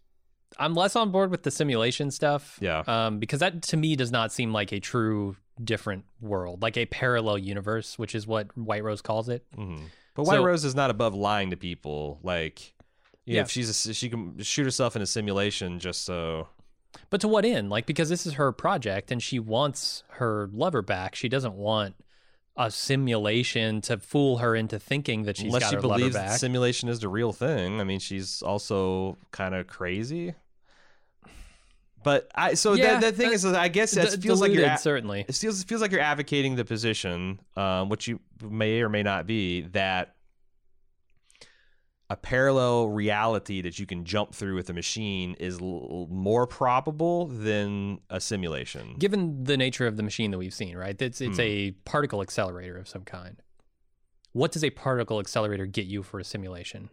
I'm 0.58 0.74
less 0.74 0.96
on 0.96 1.12
board 1.12 1.32
with 1.32 1.44
the 1.44 1.52
simulation 1.52 2.12
stuff. 2.12 2.58
Yeah. 2.62 2.84
Um, 2.88 3.20
because 3.20 3.40
that 3.42 3.62
to 3.64 3.78
me 3.78 3.96
does 3.96 4.12
not 4.12 4.32
seem 4.32 4.54
like 4.54 4.72
a 4.72 4.80
true 4.80 5.36
different 5.64 6.06
world, 6.22 6.62
like 6.62 6.78
a 6.78 6.86
parallel 6.86 7.38
universe, 7.38 7.98
which 8.00 8.16
is 8.16 8.26
what 8.28 8.56
White 8.58 8.84
Rose 8.84 9.02
calls 9.02 9.30
it. 9.30 9.46
hmm 9.56 9.78
But 10.16 10.24
White 10.24 10.36
So- 10.38 10.44
Rose 10.46 10.64
is 10.66 10.76
not 10.76 10.90
above 10.90 11.14
lying 11.16 11.50
to 11.52 11.58
people. 11.58 12.20
Like, 12.24 12.74
Yeah. 13.26 13.42
if 13.42 13.50
she's 13.52 13.88
a, 13.88 13.94
she 13.94 14.10
can 14.10 14.38
shoot 14.42 14.64
herself 14.64 14.96
in 14.96 15.02
a 15.02 15.06
simulation 15.06 15.80
just 15.80 16.04
so. 16.06 16.48
But 17.10 17.20
to 17.22 17.28
what 17.28 17.44
end? 17.44 17.70
Like 17.70 17.86
because 17.86 18.08
this 18.10 18.26
is 18.26 18.34
her 18.34 18.52
project 18.54 19.12
and 19.12 19.22
she 19.22 19.40
wants 19.40 20.04
her 20.12 20.50
lover 20.54 20.82
back. 20.82 21.16
She 21.16 21.28
doesn't 21.28 21.56
want 21.56 21.96
a 22.58 22.72
simulation 22.72 23.82
to 23.82 23.98
fool 23.98 24.38
her 24.38 24.56
into 24.56 24.80
thinking 24.80 25.24
that 25.24 25.38
she's 25.38 25.48
Unless 25.48 25.64
got 25.64 25.70
she 25.72 25.76
her 25.76 25.82
believes 25.82 26.16
back. 26.16 26.40
simulation 26.40 26.88
is 26.90 27.00
the 27.00 27.10
real 27.10 27.34
thing. 27.34 27.82
I 27.82 27.84
mean, 27.84 28.00
she's 28.00 28.42
also 28.42 29.18
kind 29.32 29.54
of 29.54 29.68
crazy. 29.68 30.36
But 32.04 32.30
I 32.36 32.54
so 32.54 32.74
Yeah, 32.74 33.00
the, 33.00 33.08
the 33.08 33.12
thing 33.18 33.32
is, 33.34 33.44
I 33.46 33.68
guess 33.68 33.92
D- 33.92 34.00
it 34.02 34.22
feels 34.22 34.40
like 34.40 34.52
you're 34.52 34.78
certainly. 34.78 35.26
it 35.28 35.36
feels 35.36 35.62
it 35.62 35.68
feels 35.68 35.82
like 35.82 35.92
you're 35.92 36.00
advocating 36.02 36.56
the 36.56 36.64
position, 36.66 37.40
um, 37.58 37.90
which 37.90 38.08
you 38.08 38.20
may 38.42 38.82
or 38.82 38.90
may 38.90 39.02
not 39.04 39.26
be, 39.26 39.62
that 39.74 40.15
a 42.10 42.16
parallel 42.16 42.88
reality 42.90 43.62
that 43.62 43.80
you 43.80 43.86
can 43.88 44.06
jump 44.06 44.34
through 44.36 44.56
with 44.56 44.70
a 44.70 44.74
machine 44.74 45.36
is 45.40 45.60
l- 45.60 46.08
more 46.12 46.46
probable 46.46 47.26
than 47.28 48.00
a 48.12 48.20
simulation. 48.22 48.96
Given 49.00 49.44
the 49.44 49.58
nature 49.58 49.88
of 49.88 49.98
the 49.98 50.04
machine 50.04 50.30
that 50.32 50.38
we've 50.38 50.54
seen, 50.54 50.78
right? 50.78 51.00
It's 51.02 51.20
it's 51.20 51.38
Hmm. 51.38 51.42
a 51.42 51.72
particle 51.86 52.22
accelerator 52.22 52.78
of 52.78 52.88
some 52.88 53.04
kind. 53.04 53.42
What 54.34 54.52
does 54.52 54.64
a 54.64 54.70
particle 54.70 55.20
accelerator 55.20 55.66
get 55.66 55.86
you 55.88 56.04
for 56.04 56.20
a 56.20 56.24
simulation? 56.24 56.90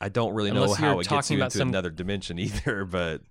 I 0.00 0.08
don't 0.08 0.34
really 0.34 0.50
know 0.52 0.72
how 0.74 0.98
it 1.00 1.08
gets 1.08 1.30
you 1.30 1.42
into 1.42 1.58
some- 1.58 1.68
another 1.68 1.90
dimension 1.90 2.38
either, 2.46 2.84
but 2.84 3.22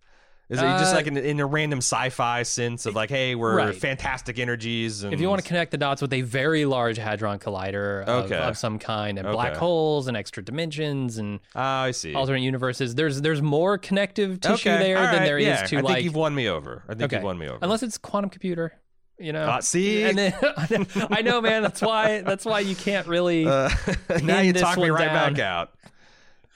is 0.52 0.60
it 0.60 0.64
just 0.64 0.94
Uh, 0.94 0.98
like 0.98 1.08
in, 1.08 1.18
in 1.18 1.40
a 1.40 1.46
random 1.46 1.80
sci-fi 1.80 2.44
sense 2.44 2.86
of 2.86 2.94
like, 2.96 3.10
hey, 3.10 3.34
we're 3.34 3.56
Right. 3.56 3.76
fantastic 3.76 4.38
energies? 4.38 5.04
And 5.04 5.14
If 5.14 5.20
you 5.22 5.30
want 5.30 5.42
to 5.42 5.48
connect 5.48 5.72
the 5.72 5.78
dots 5.78 6.02
with 6.02 6.14
a 6.14 6.22
very 6.22 6.66
large 6.66 6.98
hadron 6.98 7.40
collider 7.40 8.04
of, 8.04 8.26
Okay. 8.26 8.36
of 8.38 8.58
some 8.58 8.78
kind, 8.78 9.18
and 9.18 9.28
black 9.32 9.56
holes 9.56 10.08
and 10.08 10.16
extra 10.16 10.44
dimensions 10.44 11.18
and 11.18 11.40
Ah, 11.56 11.84
I 11.84 11.92
see. 11.92 12.14
alternate 12.14 12.42
universes, 12.42 12.94
there's 12.96 13.22
there's 13.22 13.42
more 13.42 13.78
connective 13.78 14.40
tissue 14.42 14.70
okay, 14.70 14.78
there 14.84 14.98
all 14.98 15.06
than 15.06 15.14
right, 15.20 15.26
there 15.26 15.38
is 15.40 15.46
yeah. 15.48 15.66
to 15.66 15.78
I 15.78 15.82
like. 15.82 15.94
think 15.96 16.04
you've 16.06 16.16
won 16.16 16.36
me 16.36 16.48
over. 16.50 16.84
I 16.88 16.94
think 16.94 17.04
Okay. 17.04 17.16
you've 17.16 17.24
won 17.24 17.38
me 17.38 17.48
over. 17.48 17.58
unless 17.62 17.82
it's 17.82 17.98
quantum 17.98 18.30
computer, 18.30 18.74
you 19.18 19.32
know. 19.34 19.48
Ah, 19.48 19.60
see, 19.62 20.04
and 20.04 20.18
then 20.18 20.34
I 21.10 21.22
know, 21.22 21.40
man. 21.42 21.62
That's 21.64 21.82
why. 21.82 22.22
That's 22.22 22.44
why 22.46 22.60
you 22.60 22.76
can't 22.76 23.08
really. 23.08 23.48
Uh, 23.48 23.70
now 24.24 24.40
you 24.42 24.52
talk 24.54 24.78
me 24.78 24.90
right 24.90 25.06
down. 25.06 25.34
back 25.36 25.40
out. 25.44 25.72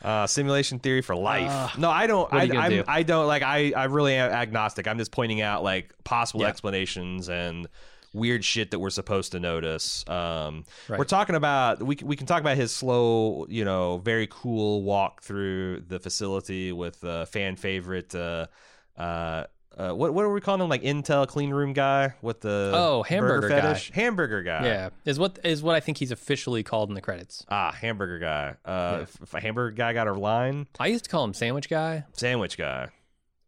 Uh, 0.05 0.27
simulation 0.27 0.77
theory 0.79 1.01
for 1.01 1.15
life. 1.15 1.49
Uh, 1.49 1.69
no, 1.79 1.89
I 1.89 2.05
don't. 2.05 2.31
I, 2.31 2.43
I'm, 2.55 2.69
do? 2.69 2.83
I 2.87 3.01
don't 3.03 3.25
like. 3.27 3.41
I, 3.41 3.73
I 3.75 3.85
really 3.85 4.13
am 4.15 4.31
agnostic. 4.31 4.87
I'm 4.87 4.99
just 4.99 5.11
pointing 5.11 5.41
out 5.41 5.63
like 5.63 5.93
possible 6.03 6.41
Yeah. 6.41 6.49
explanations 6.49 7.27
and 7.27 7.67
weird 8.13 8.45
shit 8.45 8.71
that 8.71 8.79
we're 8.79 8.91
supposed 8.91 9.31
to 9.33 9.39
notice. 9.39 10.07
Um, 10.07 10.63
Right. 10.87 10.97
We're 10.99 11.05
talking 11.05 11.35
about 11.35 11.81
we 11.81 11.95
can- 11.95 12.07
we 12.07 12.15
can 12.15 12.27
talk 12.27 12.39
about 12.39 12.55
his 12.55 12.71
slow, 12.73 13.45
you 13.49 13.65
know, 13.65 13.97
very 13.97 14.27
cool 14.29 14.83
walk 14.83 15.21
through 15.23 15.81
the 15.87 15.99
facility 15.99 16.71
with 16.71 17.03
uh, 17.03 17.25
fan 17.25 17.55
favorite. 17.55 18.13
Uh, 18.15 18.45
uh, 18.97 19.45
uh, 19.77 19.91
what 19.93 20.13
what 20.13 20.23
are 20.25 20.31
we 20.31 20.41
calling 20.41 20.61
him? 20.61 20.69
Like 20.69 20.83
Intel 20.83 21.27
clean 21.27 21.49
room 21.51 21.73
guy 21.73 22.13
with 22.21 22.41
the 22.41 22.71
Oh, 22.73 23.03
hamburger 23.03 23.41
burger 23.41 23.49
guy. 23.55 23.61
fetish? 23.61 23.91
Hamburger 23.91 24.41
guy. 24.43 24.65
yeah, 24.65 24.89
is 25.05 25.19
what 25.19 25.39
is 25.43 25.61
what 25.61 25.75
I 25.75 25.79
think 25.79 25.97
he's 25.97 26.11
officially 26.11 26.63
called 26.63 26.89
in 26.89 26.95
the 26.95 27.01
credits. 27.01 27.45
Ah, 27.49 27.71
hamburger 27.71 28.19
guy. 28.19 28.55
Uh, 28.65 28.93
Yeah. 28.97 29.01
if, 29.03 29.21
if 29.21 29.33
a 29.33 29.39
hamburger 29.41 29.75
guy 29.75 29.93
got 29.93 30.07
a 30.07 30.13
line, 30.13 30.67
I 30.79 30.87
used 30.87 31.03
to 31.05 31.09
call 31.09 31.23
him 31.23 31.33
sandwich 31.33 31.69
guy, 31.69 32.05
sandwich 32.13 32.57
guy, 32.57 32.89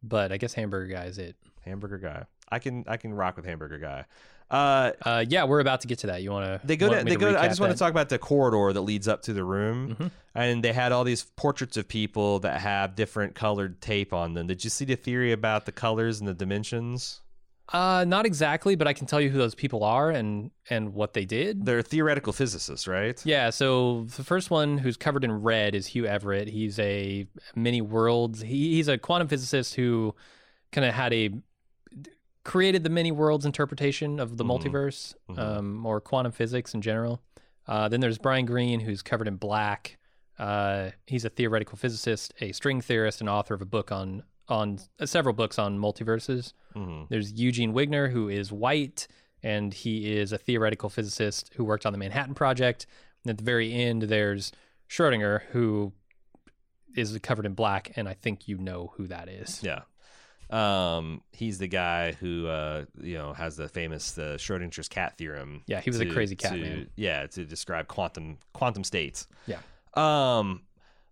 but 0.04 0.32
I 0.32 0.38
guess 0.38 0.54
hamburger 0.54 0.94
guy 0.94 1.06
is 1.06 1.18
it. 1.18 1.36
hamburger 1.66 1.98
guy. 1.98 2.26
I 2.50 2.60
can 2.60 2.84
I 2.88 2.98
can 2.98 3.14
rock 3.14 3.36
with 3.36 3.46
hamburger 3.46 3.78
guy. 3.78 4.06
Uh, 4.50 4.92
Uh, 5.04 5.26
yeah, 5.28 5.44
we're 5.44 5.60
about 5.60 5.82
to 5.82 5.88
get 5.88 6.00
to 6.00 6.08
that. 6.08 6.22
You 6.24 6.32
want 6.32 6.46
to? 6.62 6.66
they 6.68 6.78
go 6.78 6.88
to 6.90 7.04
they 7.04 7.16
go. 7.16 7.32
To, 7.32 7.40
I 7.40 7.48
just 7.48 7.60
want 7.60 7.74
to 7.74 7.78
talk 7.78 7.92
about 7.92 8.10
the 8.10 8.18
corridor 8.20 8.72
that 8.74 8.82
leads 8.82 9.08
up 9.08 9.22
to 9.24 9.34
the 9.34 9.44
room, 9.44 9.96
Mhm. 10.00 10.12
and 10.36 10.64
they 10.64 10.72
had 10.74 10.92
all 10.92 11.04
these 11.04 11.24
portraits 11.36 11.76
of 11.78 11.88
people 11.88 12.40
that 12.40 12.62
have 12.62 12.96
different 12.96 13.36
colored 13.36 13.82
tape 13.82 14.14
on 14.14 14.34
them. 14.36 14.48
Did 14.48 14.64
you 14.64 14.70
see 14.70 14.86
the 14.86 14.96
theory 14.96 15.32
about 15.34 15.66
the 15.66 15.72
colors 15.74 16.20
and 16.20 16.28
the 16.28 16.34
dimensions? 16.34 17.22
Uh, 17.74 18.06
not 18.08 18.26
exactly, 18.26 18.76
but 18.76 18.88
I 18.88 18.94
can 18.94 19.06
tell 19.08 19.20
you 19.20 19.30
who 19.30 19.38
those 19.38 19.54
people 19.54 19.84
are 19.84 20.10
and 20.10 20.52
and 20.70 20.94
what 20.94 21.14
they 21.14 21.26
did. 21.26 21.66
They're 21.66 21.82
theoretical 21.82 22.32
physicists, 22.32 22.88
right? 22.88 23.22
Yeah, 23.26 23.50
so 23.50 24.06
the 24.16 24.24
first 24.24 24.50
one 24.50 24.78
who's 24.78 24.96
covered 24.96 25.26
in 25.26 25.34
red 25.42 25.76
is 25.76 25.88
Hugh 25.88 26.06
Everett. 26.06 26.48
He's 26.48 26.80
a 26.80 27.28
many 27.54 27.82
worlds. 27.82 28.40
He, 28.44 28.76
he's 28.76 28.88
a 28.88 28.98
quantum 28.98 29.28
physicist 29.28 29.76
who 29.76 30.16
kind 30.72 30.86
of 30.88 30.94
had 30.94 31.14
a 31.14 31.32
created 32.48 32.82
the 32.84 32.90
many 32.90 33.12
worlds 33.12 33.46
interpretation 33.46 34.20
of 34.22 34.38
the 34.38 34.44
Mhm. 34.46 34.50
multiverse 34.50 35.14
Mhm. 35.30 35.38
um, 35.38 35.86
or 35.86 36.00
quantum 36.00 36.32
physics 36.32 36.74
in 36.74 36.82
general. 36.82 37.22
Uh, 37.68 37.90
then 37.90 38.00
there's 38.00 38.18
Brian 38.18 38.46
Greene, 38.46 38.80
who's 38.80 39.02
covered 39.02 39.28
in 39.28 39.36
black. 39.36 39.98
Uh, 40.40 40.92
he's 41.06 41.26
a 41.26 41.30
theoretical 41.30 41.78
physicist, 41.78 42.34
a 42.40 42.54
string 42.54 42.80
theorist, 42.80 43.20
and 43.20 43.30
author 43.30 43.54
of 43.54 43.62
a 43.62 43.66
book 43.66 43.92
on 43.92 44.24
on 44.50 44.80
uh, 44.98 45.06
several 45.06 45.34
books 45.34 45.60
on 45.60 45.78
multiverses. 45.78 46.54
hmm 46.74 47.04
There's 47.10 47.34
Eugene 47.34 47.74
Wigner, 47.74 48.10
who 48.12 48.30
is 48.30 48.50
white, 48.50 49.06
and 49.44 49.74
he 49.74 50.16
is 50.18 50.32
a 50.32 50.38
theoretical 50.38 50.90
physicist 50.90 51.52
who 51.56 51.66
worked 51.66 51.86
on 51.86 51.92
the 51.92 52.00
Manhattan 52.00 52.34
Project. 52.34 52.88
And 53.26 53.32
at 53.32 53.38
the 53.40 53.44
very 53.44 53.74
end, 53.74 54.04
there's 54.04 54.54
Schrodinger, 54.88 55.42
who 55.52 55.92
is 56.96 57.20
covered 57.22 57.46
in 57.46 57.56
black, 57.56 57.92
and 57.98 58.08
I 58.08 58.14
think 58.14 58.48
you 58.48 58.58
know 58.58 58.94
who 58.96 59.06
that 59.08 59.28
is. 59.28 59.62
Yeah. 59.62 59.82
Um, 60.50 61.22
he's 61.32 61.58
the 61.58 61.68
guy 61.68 62.14
who 62.14 62.48
uh, 62.48 62.86
you 63.02 63.18
know 63.18 63.34
has 63.34 63.58
the 63.58 63.68
famous 63.68 64.18
uh, 64.18 64.38
Schrodinger's 64.40 64.88
cat 64.88 65.18
theorem. 65.18 65.64
Yeah, 65.68 65.82
he 65.82 65.90
was 65.90 66.00
a 66.00 66.06
crazy 66.06 66.36
cat 66.36 66.54
to- 66.54 66.62
man. 66.62 66.90
Yeah, 66.96 67.28
to 67.28 67.46
describe 67.46 67.88
quantum 67.88 68.38
quantum 68.54 68.84
states. 68.84 69.28
Yeah. 69.46 69.60
Um, 69.96 70.62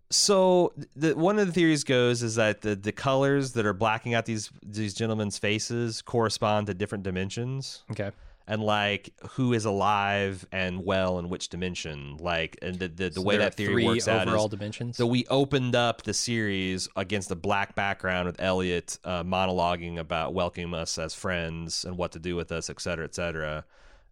so 0.08 0.72
the 0.94 1.14
one 1.16 1.38
of 1.38 1.46
the 1.48 1.52
theories 1.52 1.82
goes 1.84 2.22
is 2.22 2.36
that 2.36 2.60
the 2.62 2.76
the 2.76 2.92
colors 2.92 3.52
that 3.52 3.66
are 3.66 3.72
blacking 3.74 4.14
out 4.14 4.24
these 4.24 4.50
these 4.64 4.94
gentlemen's 4.94 5.36
faces 5.36 6.00
correspond 6.00 6.68
to 6.68 6.74
different 6.74 7.02
dimensions 7.04 7.82
Okay. 7.90 8.12
And 8.48 8.62
like 8.62 9.12
who 9.30 9.52
is 9.52 9.64
alive 9.64 10.46
and 10.52 10.84
well 10.84 11.18
in 11.18 11.28
which 11.28 11.48
dimension 11.48 12.16
like 12.18 12.56
and 12.62 12.78
the 12.78 12.88
the, 12.88 13.08
the 13.08 13.14
So 13.14 13.22
way 13.22 13.36
that 13.38 13.54
theory 13.54 13.84
works 13.84 14.08
out 14.08 14.28
is 14.28 14.46
dimensions. 14.50 14.96
so 14.96 15.06
we 15.06 15.26
opened 15.28 15.74
up 15.74 16.02
the 16.02 16.14
series 16.14 16.88
against 16.96 17.30
a 17.30 17.36
black 17.36 17.74
background 17.74 18.26
with 18.26 18.40
Elliot 18.40 18.98
uh, 19.04 19.24
monologuing 19.24 19.98
about 19.98 20.34
welcoming 20.34 20.74
us 20.74 20.98
as 20.98 21.14
friends 21.14 21.84
and 21.84 21.96
what 21.98 22.12
to 22.12 22.18
do 22.18 22.36
with 22.36 22.52
us, 22.52 22.70
et 22.70 22.80
cetera, 22.80 23.04
et 23.04 23.14
cetera. 23.14 23.64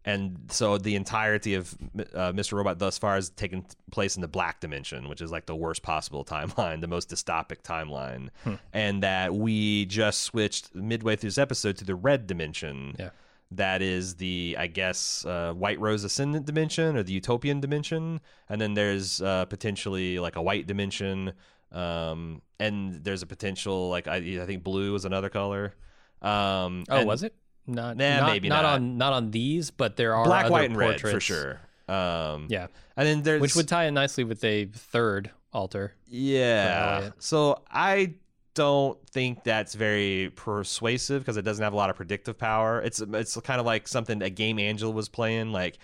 And 0.07 0.49
so 0.51 0.77
the 0.77 0.97
entirety 0.97 1.55
of 1.55 1.75
uh, 1.99 2.33
Mr. 2.33 2.53
Robot 2.53 2.79
thus 2.79 2.99
far 2.99 3.14
has 3.14 3.31
taken 3.31 3.64
place 3.90 4.16
in 4.16 4.20
the 4.20 4.29
black 4.29 4.61
dimension, 4.61 5.09
which 5.09 5.23
is 5.23 5.33
like 5.33 5.47
the 5.47 5.57
worst 5.57 5.83
possible 5.83 6.27
timeline, 6.27 6.81
the 6.83 6.88
most 6.88 7.09
dystopic 7.09 7.62
timeline. 7.62 8.29
Hmm. 8.42 8.55
And 8.75 9.03
that 9.03 9.35
we 9.35 9.87
just 9.87 10.20
switched 10.23 10.75
midway 10.75 11.16
through 11.16 11.29
this 11.31 11.38
episode 11.38 11.79
to 11.79 11.85
the 11.87 11.94
red 11.94 12.27
dimension 12.27 12.97
yeah. 12.99 13.11
That 13.57 13.83
is 13.83 14.17
the 14.17 14.57
i 14.59 14.67
guess 14.67 15.25
uh, 15.27 15.53
white 15.53 15.79
rose 15.81 16.05
ascendant 16.05 16.47
dimension 16.47 16.97
or 16.97 17.03
the 17.03 17.12
utopian 17.12 17.61
dimension 17.61 18.21
and 18.49 18.61
then 18.61 18.75
there's 18.75 19.21
uh, 19.23 19.45
potentially 19.47 20.19
like 20.19 20.37
a 20.37 20.43
white 20.43 20.67
dimension 20.67 21.33
um, 21.73 22.40
and 22.61 23.03
there's 23.05 23.23
a 23.23 23.27
potential 23.27 23.88
like 23.90 24.07
i, 24.09 24.17
I 24.17 24.47
think 24.47 24.62
blue 24.62 24.95
is 24.95 25.05
another 25.05 25.29
color 25.31 25.75
um, 26.23 26.85
Oh, 26.88 26.97
and 26.99 27.07
was 27.07 27.23
it? 27.23 27.35
Not, 27.67 27.97
Nah, 27.99 28.21
not 28.21 28.27
maybe 28.33 28.49
not, 28.49 28.62
not. 28.62 28.75
on 28.75 28.97
not 28.99 29.12
on 29.12 29.31
these, 29.31 29.71
but 29.71 29.97
there 29.97 30.14
are 30.14 30.25
black 30.25 30.45
other 30.47 30.53
white 30.53 30.71
and 30.71 30.77
red 30.77 31.01
for 31.01 31.21
sure 31.21 31.61
um, 31.88 32.47
Yeah, 32.49 32.69
and 32.97 33.07
then 33.07 33.23
there's 33.23 33.40
which 33.43 33.55
would 33.57 33.69
tie 33.69 33.85
in 33.85 33.95
nicely 33.95 34.25
with 34.25 34.43
a 34.45 34.67
third 34.67 35.31
altar. 35.53 35.95
Yeah. 36.07 37.11
So 37.19 37.62
I 37.71 38.14
don't 38.55 38.99
think 39.11 39.45
that's 39.45 39.75
very 39.75 40.33
persuasive 40.37 41.23
because 41.23 41.37
it 41.37 41.43
doesn't 41.43 41.62
have 41.62 41.73
a 41.73 41.77
lot 41.77 41.90
of 41.90 41.97
predictive 41.97 42.38
power. 42.38 42.81
It's 42.81 43.01
it's 43.01 43.37
kind 43.40 43.61
of 43.61 43.67
like 43.67 43.88
something 43.88 44.23
a 44.23 44.31
game 44.31 44.59
Angela 44.59 44.93
was 44.93 45.09
playing, 45.09 45.53
like 45.53 45.79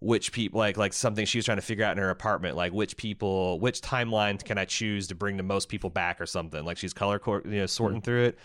which 0.00 0.32
people 0.32 0.58
like 0.58 0.76
like 0.76 0.92
something 0.92 1.26
she 1.26 1.38
was 1.38 1.44
trying 1.44 1.58
to 1.58 1.62
figure 1.62 1.84
out 1.84 1.92
in 1.92 1.98
her 1.98 2.10
apartment, 2.10 2.56
like 2.56 2.72
which 2.72 2.96
people, 2.96 3.58
which 3.60 3.80
timeline 3.80 4.42
can 4.42 4.58
I 4.58 4.64
choose 4.64 5.08
to 5.08 5.14
bring 5.14 5.36
the 5.36 5.42
most 5.42 5.68
people 5.68 5.90
back 5.90 6.20
or 6.20 6.26
something. 6.26 6.64
Like 6.64 6.76
she's 6.76 6.92
color 6.92 7.18
cor- 7.18 7.42
you 7.44 7.60
know 7.60 7.66
sorting 7.66 8.00
mm. 8.00 8.04
through 8.04 8.24
it. 8.24 8.38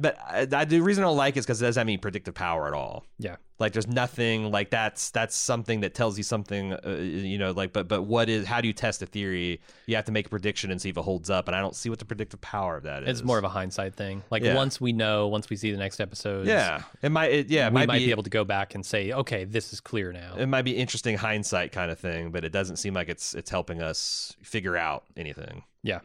But 0.00 0.16
I, 0.20 0.46
I, 0.52 0.64
the 0.64 0.80
reason 0.80 1.02
I 1.04 1.08
don't 1.08 1.16
like 1.16 1.36
it 1.36 1.40
is 1.40 1.46
because 1.46 1.60
it 1.60 1.66
doesn't 1.66 1.80
have 1.80 1.86
any 1.88 1.96
predictive 1.98 2.34
power 2.34 2.66
at 2.68 2.72
all 2.72 3.04
Yeah, 3.18 3.36
like 3.58 3.72
there's 3.72 3.88
nothing 3.88 4.50
like 4.52 4.70
that's 4.70 5.10
that's 5.10 5.34
something 5.36 5.80
that 5.80 5.92
tells 5.94 6.16
you 6.16 6.22
something 6.24 6.72
uh, 6.72 6.90
you 7.00 7.36
know 7.38 7.50
like 7.50 7.72
but 7.72 7.88
but 7.88 8.02
what 8.02 8.28
is 8.28 8.46
how 8.46 8.60
do 8.60 8.68
you 8.68 8.72
test 8.72 9.02
a 9.02 9.06
theory 9.06 9.60
you 9.86 9.96
have 9.96 10.04
to 10.04 10.12
make 10.12 10.26
a 10.26 10.28
prediction 10.28 10.70
and 10.70 10.80
see 10.80 10.90
if 10.90 10.96
it 10.96 11.02
holds 11.02 11.28
up 11.30 11.48
and 11.48 11.56
i 11.56 11.60
don't 11.60 11.74
see 11.74 11.90
what 11.90 11.98
the 11.98 12.04
predictive 12.04 12.40
power 12.40 12.76
of 12.76 12.84
that 12.84 13.02
is 13.02 13.08
it's 13.18 13.24
more 13.26 13.38
of 13.38 13.44
a 13.44 13.48
hindsight 13.48 13.94
thing. 13.94 14.22
Like 14.30 14.42
Yeah. 14.44 14.54
once 14.54 14.80
we 14.80 14.92
know, 14.92 15.26
once 15.28 15.50
we 15.50 15.56
see 15.56 15.72
the 15.72 15.78
next 15.78 15.98
episode, 16.00 16.46
yeah 16.46 16.82
it 17.02 17.10
might 17.10 17.32
it, 17.32 17.48
yeah 17.50 17.66
it 17.66 17.70
we 17.70 17.74
might, 17.74 17.88
might 17.88 17.98
be, 17.98 18.06
be 18.06 18.10
able 18.12 18.22
to 18.22 18.30
go 18.30 18.44
back 18.44 18.74
and 18.76 18.86
say, 18.86 19.12
okay, 19.12 19.44
this 19.44 19.72
is 19.72 19.80
clear 19.80 20.12
now. 20.12 20.36
it 20.38 20.46
might 20.46 20.62
be 20.62 20.76
interesting 20.76 21.16
hindsight 21.16 21.72
kind 21.72 21.90
of 21.90 21.98
thing 21.98 22.30
but 22.30 22.44
it 22.44 22.52
doesn't 22.52 22.76
seem 22.76 22.94
like 22.94 23.08
it's 23.08 23.34
it's 23.34 23.50
helping 23.50 23.82
us 23.82 24.36
figure 24.42 24.76
out 24.76 25.04
anything 25.16 25.64
Yeah. 25.82 26.00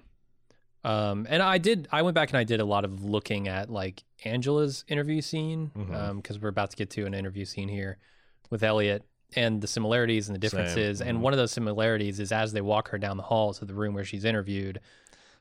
Um, 0.86 1.26
and 1.30 1.42
I 1.42 1.58
did, 1.60 1.88
I 1.92 2.02
went 2.02 2.16
back 2.16 2.30
and 2.30 2.38
I 2.38 2.44
did 2.44 2.60
a 2.60 2.66
lot 2.66 2.84
of 2.84 3.06
looking 3.06 3.48
at 3.48 3.70
like 3.70 4.04
Angela's 4.26 4.84
interview 4.88 5.22
scene 5.22 5.72
because 6.18 6.40
we're 6.40 6.50
about 6.50 6.72
to 6.72 6.76
get 6.76 6.90
to 6.92 7.06
an 7.06 7.14
interview 7.14 7.46
scene 7.46 7.70
here 7.70 7.98
with 8.50 8.64
Elliot 8.64 9.04
and 9.36 9.62
the 9.62 9.68
similarities 9.68 10.28
and 10.28 10.36
the 10.36 10.40
differences. 10.40 11.02
And 11.02 11.18
Mhm. 11.20 11.22
one 11.22 11.34
of 11.34 11.38
those 11.38 11.52
similarities 11.52 12.20
is 12.20 12.32
as 12.32 12.52
they 12.52 12.62
walk 12.62 12.90
her 12.90 12.98
down 12.98 13.18
the 13.18 13.24
hall 13.24 13.54
to 13.54 13.66
the 13.66 13.74
room 13.74 13.94
where 13.94 14.04
she's 14.04 14.26
interviewed. 14.26 14.80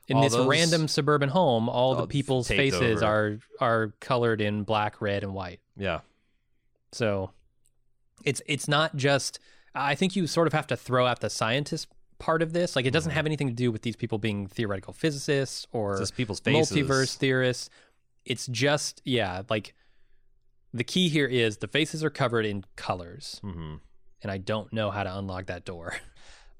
In 0.07 0.17
All 0.17 0.23
this 0.23 0.33
those- 0.33 0.47
random 0.47 0.87
suburban 0.87 1.29
home, 1.29 1.69
all 1.69 1.93
all 1.93 1.95
the 1.95 2.07
people's 2.07 2.47
faces 2.47 3.01
over. 3.03 3.05
are 3.05 3.39
are 3.59 3.93
colored 3.99 4.41
in 4.41 4.63
black, 4.63 4.99
red, 5.01 5.23
and 5.23 5.33
white. 5.33 5.59
yeah 5.77 5.99
So 6.91 7.31
it's 8.23 8.41
it's 8.45 8.67
not 8.67 8.95
just 8.95 9.39
I 9.75 9.95
think 9.95 10.15
you 10.15 10.27
sort 10.27 10.47
of 10.47 10.53
have 10.53 10.67
to 10.67 10.77
throw 10.77 11.05
out 11.07 11.19
the 11.21 11.29
scientist 11.29 11.87
part 12.23 12.41
of 12.41 12.53
this. 12.53 12.75
Like 12.75 12.85
it 12.85 12.91
doesn't 12.91 13.11
Mhm. 13.11 13.15
have 13.15 13.25
anything 13.25 13.47
to 13.49 13.53
do 13.53 13.69
with 13.71 13.81
these 13.81 13.95
people 13.97 14.17
being 14.17 14.47
theoretical 14.47 14.93
physicists 14.93 15.67
or 15.71 15.99
just 15.99 16.15
people's 16.15 16.39
faces 16.39 16.77
multiverse 16.77 17.15
theorists. 17.17 17.69
It's 18.25 18.47
just 18.47 19.01
yeah, 19.03 19.43
like 19.49 19.73
the 20.73 20.83
key 20.85 21.09
here 21.09 21.27
is 21.27 21.57
the 21.57 21.67
faces 21.67 22.03
are 22.03 22.09
covered 22.09 22.45
in 22.45 22.63
colors, 22.75 23.39
hmm 23.41 23.75
and 24.21 24.31
I 24.31 24.37
don't 24.37 24.71
know 24.71 24.89
how 24.89 25.03
to 25.03 25.17
unlock 25.17 25.47
that 25.47 25.65
door. 25.65 25.95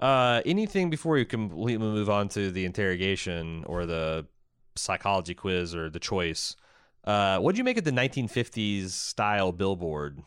Uh, 0.00 0.42
anything 0.44 0.90
before 0.90 1.16
you 1.16 1.24
completely 1.24 1.78
move 1.78 2.10
on 2.10 2.28
to 2.28 2.50
the 2.50 2.64
interrogation 2.66 3.64
or 3.64 3.86
the 3.86 4.26
psychology 4.76 5.34
quiz 5.34 5.74
or 5.74 5.88
the 5.88 6.00
choice? 6.00 6.56
Uh, 7.04 7.38
what 7.38 7.54
do 7.54 7.58
you 7.58 7.64
make 7.64 7.78
of 7.78 7.84
the 7.84 7.92
1950s 7.92 8.90
style 8.92 9.52
billboard? 9.52 10.22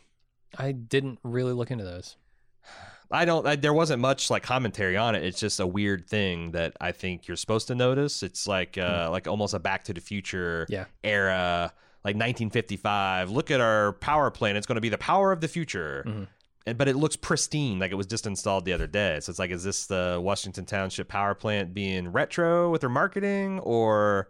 I 0.57 0.71
didn't 0.71 1.19
really 1.21 1.53
look 1.53 1.69
into 1.69 1.83
those. 1.83 2.15
I 3.11 3.25
don't. 3.25 3.47
I, 3.47 3.55
there 3.55 3.73
wasn't 3.73 4.01
much 4.01 4.29
like 4.29 4.43
commentary 4.43 4.97
on 4.97 5.15
it. 5.15 5.23
It's 5.23 5.39
just 5.39 5.59
a 5.59 5.67
weird 5.67 6.07
thing 6.07 6.51
that 6.51 6.75
I 6.81 6.91
think 6.91 7.27
you're 7.27 7.37
supposed 7.37 7.67
to 7.67 7.75
notice. 7.75 8.21
It's 8.23 8.47
like 8.47 8.77
uh, 8.77 9.09
like 9.11 9.27
almost 9.27 9.53
a 9.53 9.59
Back 9.59 9.85
to 9.85 9.93
the 9.93 10.01
Future 10.01 10.65
Yeah. 10.69 10.85
era, 11.03 11.71
like 12.03 12.15
1955. 12.15 13.31
Look 13.31 13.51
at 13.51 13.61
our 13.61 13.93
power 13.93 14.29
plant. 14.31 14.57
It's 14.57 14.67
going 14.67 14.75
to 14.75 14.81
be 14.81 14.89
the 14.89 14.97
power 14.97 15.31
of 15.31 15.41
the 15.41 15.47
future. 15.47 16.03
Mhm. 16.07 16.27
And, 16.65 16.77
but 16.77 16.89
it 16.89 16.97
looks 16.97 17.15
pristine, 17.15 17.79
like 17.79 17.91
it 17.91 17.95
was 17.95 18.07
just 18.07 18.27
installed 18.27 18.65
the 18.65 18.73
other 18.73 18.87
day. 18.87 19.19
So 19.21 19.29
it's 19.29 19.39
like, 19.39 19.51
is 19.51 19.63
this 19.63 19.85
the 19.85 20.19
Washington 20.21 20.65
Township 20.65 21.07
power 21.07 21.33
plant 21.33 21.73
being 21.73 22.11
retro 22.11 22.69
with 22.71 22.81
their 22.81 22.89
marketing, 22.89 23.59
or 23.59 24.27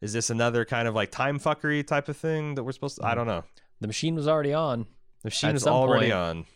is 0.00 0.14
this 0.14 0.30
another 0.30 0.64
kind 0.64 0.88
of 0.88 0.94
like 0.94 1.10
time 1.10 1.38
fuckery 1.38 1.86
type 1.86 2.08
of 2.08 2.16
thing 2.16 2.54
that 2.54 2.64
we're 2.64 2.72
supposed 2.72 2.96
to? 2.96 3.04
I 3.06 3.14
don't 3.14 3.26
know. 3.26 3.44
The 3.82 3.86
machine 3.86 4.14
was 4.14 4.26
already 4.26 4.54
on. 4.54 4.86
The 5.22 5.26
machine 5.26 5.50
At 5.50 5.56
is 5.56 5.66
already 5.66 6.06
point- 6.06 6.14
on. 6.14 6.46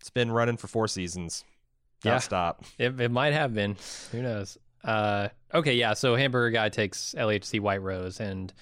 It's 0.00 0.10
been 0.10 0.30
running 0.30 0.56
for 0.56 0.68
four 0.68 0.88
seasons. 0.88 1.44
Yeah. 2.04 2.18
Stop. 2.18 2.64
It, 2.78 3.00
it 3.00 3.10
might 3.10 3.32
have 3.32 3.52
been. 3.54 3.76
Who 4.12 4.22
knows? 4.22 4.56
Uh, 4.84 5.28
okay, 5.52 5.74
yeah. 5.74 5.94
So 5.94 6.14
Hamburger 6.14 6.50
Guy 6.50 6.68
takes 6.68 7.14
LHC 7.18 7.60
White 7.60 7.82
Rose, 7.82 8.20
and 8.20 8.52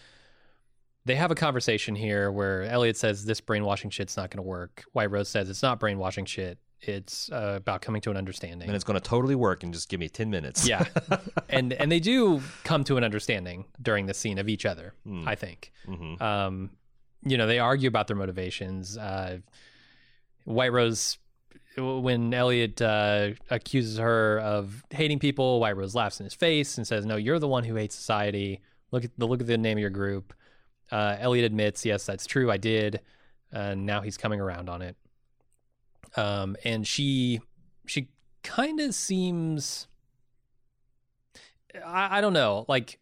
they 1.04 1.14
have 1.14 1.30
a 1.30 1.34
conversation 1.34 1.94
here 1.94 2.32
where 2.32 2.62
Elliot 2.64 2.96
says 2.96 3.24
this 3.26 3.40
brainwashing 3.40 3.90
shit's 3.90 4.16
not 4.16 4.30
going 4.30 4.38
to 4.38 4.48
work. 4.48 4.84
White 4.92 5.10
Rose 5.10 5.28
says 5.28 5.50
it's 5.50 5.62
not 5.62 5.78
brainwashing 5.78 6.24
shit. 6.24 6.58
It's 6.80 7.30
uh, 7.32 7.54
about 7.56 7.80
coming 7.82 8.00
to 8.02 8.10
an 8.10 8.16
understanding. 8.16 8.68
And 8.68 8.74
it's 8.74 8.84
going 8.84 8.98
to 9.00 9.06
totally 9.06 9.34
work 9.34 9.62
And 9.62 9.72
just 9.72 9.88
give 9.88 9.98
me 9.98 10.08
10 10.10 10.30
minutes. 10.30 10.66
yeah, 10.68 10.84
and 11.48 11.72
and 11.72 11.90
they 11.90 12.00
do 12.00 12.42
come 12.64 12.84
to 12.84 12.96
an 12.96 13.04
understanding 13.04 13.64
during 13.80 14.06
the 14.06 14.14
scene 14.14 14.38
of 14.38 14.48
each 14.48 14.66
other. 14.66 14.92
Hmm. 15.04 15.26
I 15.28 15.34
think. 15.36 15.72
hmm 15.86 16.14
Um, 16.22 16.70
you 17.24 17.38
know, 17.38 17.46
they 17.46 17.58
argue 17.58 17.88
about 17.88 18.06
their 18.08 18.16
motivations. 18.16 18.96
Uh, 18.96 19.38
White 20.44 20.72
Rose, 20.72 21.18
when 21.76 22.32
Elliot 22.32 22.80
uh, 22.80 23.30
accuses 23.50 23.98
her 23.98 24.40
of 24.40 24.84
hating 24.90 25.18
people, 25.18 25.60
White 25.60 25.76
Rose 25.76 25.94
laughs 25.94 26.20
in 26.20 26.24
his 26.24 26.34
face 26.34 26.78
and 26.78 26.86
says, 26.86 27.06
"No, 27.06 27.16
you're 27.16 27.38
the 27.38 27.48
one 27.48 27.64
who 27.64 27.74
hates 27.74 27.94
society. 27.94 28.60
Look 28.90 29.04
at 29.04 29.10
the 29.18 29.26
look 29.26 29.40
at 29.40 29.46
the 29.46 29.58
name 29.58 29.78
of 29.78 29.80
your 29.80 29.90
group." 29.90 30.32
Uh, 30.90 31.16
Elliot 31.18 31.44
admits, 31.44 31.84
"Yes, 31.84 32.06
that's 32.06 32.26
true. 32.26 32.50
I 32.50 32.56
did." 32.56 33.00
And 33.52 33.86
now 33.86 34.00
he's 34.00 34.16
coming 34.16 34.40
around 34.40 34.68
on 34.68 34.82
it. 34.82 34.96
Um, 36.16 36.56
and 36.64 36.86
she, 36.86 37.40
she 37.86 38.08
kind 38.42 38.80
of 38.80 38.94
seems, 38.94 39.86
I, 41.84 42.18
I 42.18 42.20
don't 42.20 42.32
know, 42.32 42.64
like 42.68 42.98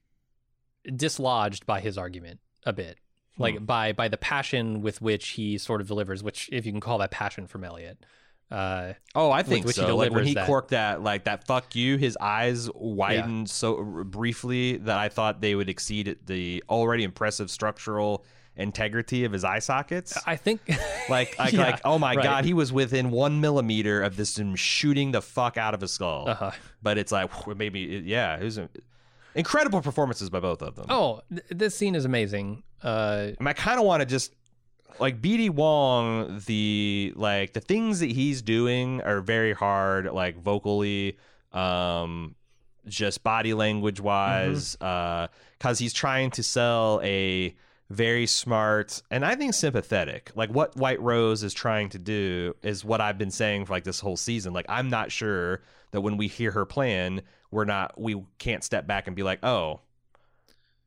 dislodged 0.94 1.64
by 1.66 1.80
his 1.80 1.96
argument 1.96 2.40
a 2.66 2.72
bit 2.72 2.98
like 3.38 3.64
by 3.64 3.92
by 3.92 4.08
the 4.08 4.16
passion 4.16 4.80
with 4.80 5.00
which 5.00 5.30
he 5.30 5.58
sort 5.58 5.80
of 5.80 5.88
delivers 5.88 6.22
which 6.22 6.48
if 6.52 6.66
you 6.66 6.72
can 6.72 6.80
call 6.80 6.98
that 6.98 7.10
passion 7.10 7.46
from 7.46 7.64
elliot 7.64 8.04
uh 8.50 8.92
Oh, 9.14 9.30
I 9.30 9.42
think 9.42 9.66
he 9.66 9.72
so. 9.72 9.96
Like 9.96 10.12
when 10.12 10.24
he 10.26 10.34
that. 10.34 10.46
corked 10.46 10.70
that, 10.70 11.02
like 11.02 11.24
that 11.24 11.46
"fuck 11.46 11.74
you," 11.74 11.96
his 11.96 12.16
eyes 12.20 12.68
widened 12.74 13.48
so 13.50 13.82
briefly 14.04 14.76
that 14.78 14.98
I 14.98 15.08
thought 15.08 15.40
they 15.40 15.54
would 15.54 15.68
exceed 15.68 16.16
the 16.26 16.62
already 16.68 17.04
impressive 17.04 17.50
structural 17.50 18.24
integrity 18.56 19.24
of 19.24 19.32
his 19.32 19.42
eye 19.42 19.58
sockets. 19.58 20.16
i 20.26 20.36
think 20.36 20.60
Like, 21.08 21.36
like, 21.40 21.52
Yeah, 21.52 21.60
like, 21.64 21.80
oh 21.84 21.98
my 21.98 22.14
right. 22.14 22.22
god, 22.22 22.44
he 22.44 22.54
was 22.54 22.72
within 22.72 23.10
one 23.10 23.40
millimeter 23.40 24.00
of 24.02 24.16
this 24.16 24.38
shooting 24.54 25.10
the 25.10 25.20
fuck 25.20 25.56
out 25.56 25.74
of 25.74 25.80
his 25.80 25.90
skull. 25.92 26.28
uh-huh. 26.28 26.52
But 26.80 26.96
it's 26.96 27.10
like 27.10 27.30
maybe, 27.56 27.96
it- 27.96 28.04
yeah, 28.04 28.36
it 28.38 28.44
was 28.44 28.60
incredible 29.34 29.80
performances 29.80 30.30
by 30.30 30.38
both 30.38 30.62
of 30.62 30.76
them. 30.76 30.86
oh 30.88 31.20
th- 31.30 31.42
this 31.50 31.74
scene 31.74 31.94
is 31.96 32.04
amazing 32.04 32.62
uh 32.84 33.32
I, 33.38 33.42
mean, 33.42 33.48
I 33.48 33.52
kind 33.54 33.80
of 33.80 33.84
want 33.86 34.00
to 34.02 34.06
just 34.06 34.32
like 34.98 35.20
BD 35.20 35.50
Wong, 35.50 36.40
the 36.46 37.12
like 37.16 37.52
the 37.52 37.60
things 37.60 38.00
that 38.00 38.10
he's 38.10 38.42
doing 38.42 39.00
are 39.02 39.20
very 39.20 39.52
hard, 39.52 40.06
like 40.12 40.36
vocally, 40.36 41.18
um, 41.52 42.34
just 42.86 43.22
body 43.22 43.54
language 43.54 44.00
wise, 44.00 44.76
uh, 44.80 45.28
because 45.58 45.78
he's 45.78 45.92
trying 45.92 46.30
to 46.32 46.42
sell 46.42 47.00
a 47.02 47.54
very 47.90 48.26
smart, 48.26 49.02
and 49.10 49.24
I 49.24 49.34
think 49.34 49.54
sympathetic. 49.54 50.30
Like 50.34 50.50
what 50.50 50.76
White 50.76 51.00
Rose 51.00 51.42
is 51.42 51.54
trying 51.54 51.90
to 51.90 51.98
do 51.98 52.54
is 52.62 52.84
what 52.84 53.00
I've 53.00 53.18
been 53.18 53.30
saying 53.30 53.66
for 53.66 53.72
like 53.72 53.84
this 53.84 54.00
whole 54.00 54.16
season. 54.16 54.52
Like 54.52 54.66
I'm 54.68 54.88
not 54.88 55.12
sure 55.12 55.62
that 55.90 56.00
when 56.00 56.16
we 56.16 56.28
hear 56.28 56.50
her 56.52 56.64
plan, 56.64 57.22
we're 57.50 57.64
not 57.64 58.00
we 58.00 58.22
can't 58.38 58.64
step 58.64 58.86
back 58.86 59.06
and 59.06 59.14
be 59.14 59.22
like, 59.22 59.44
oh, 59.44 59.80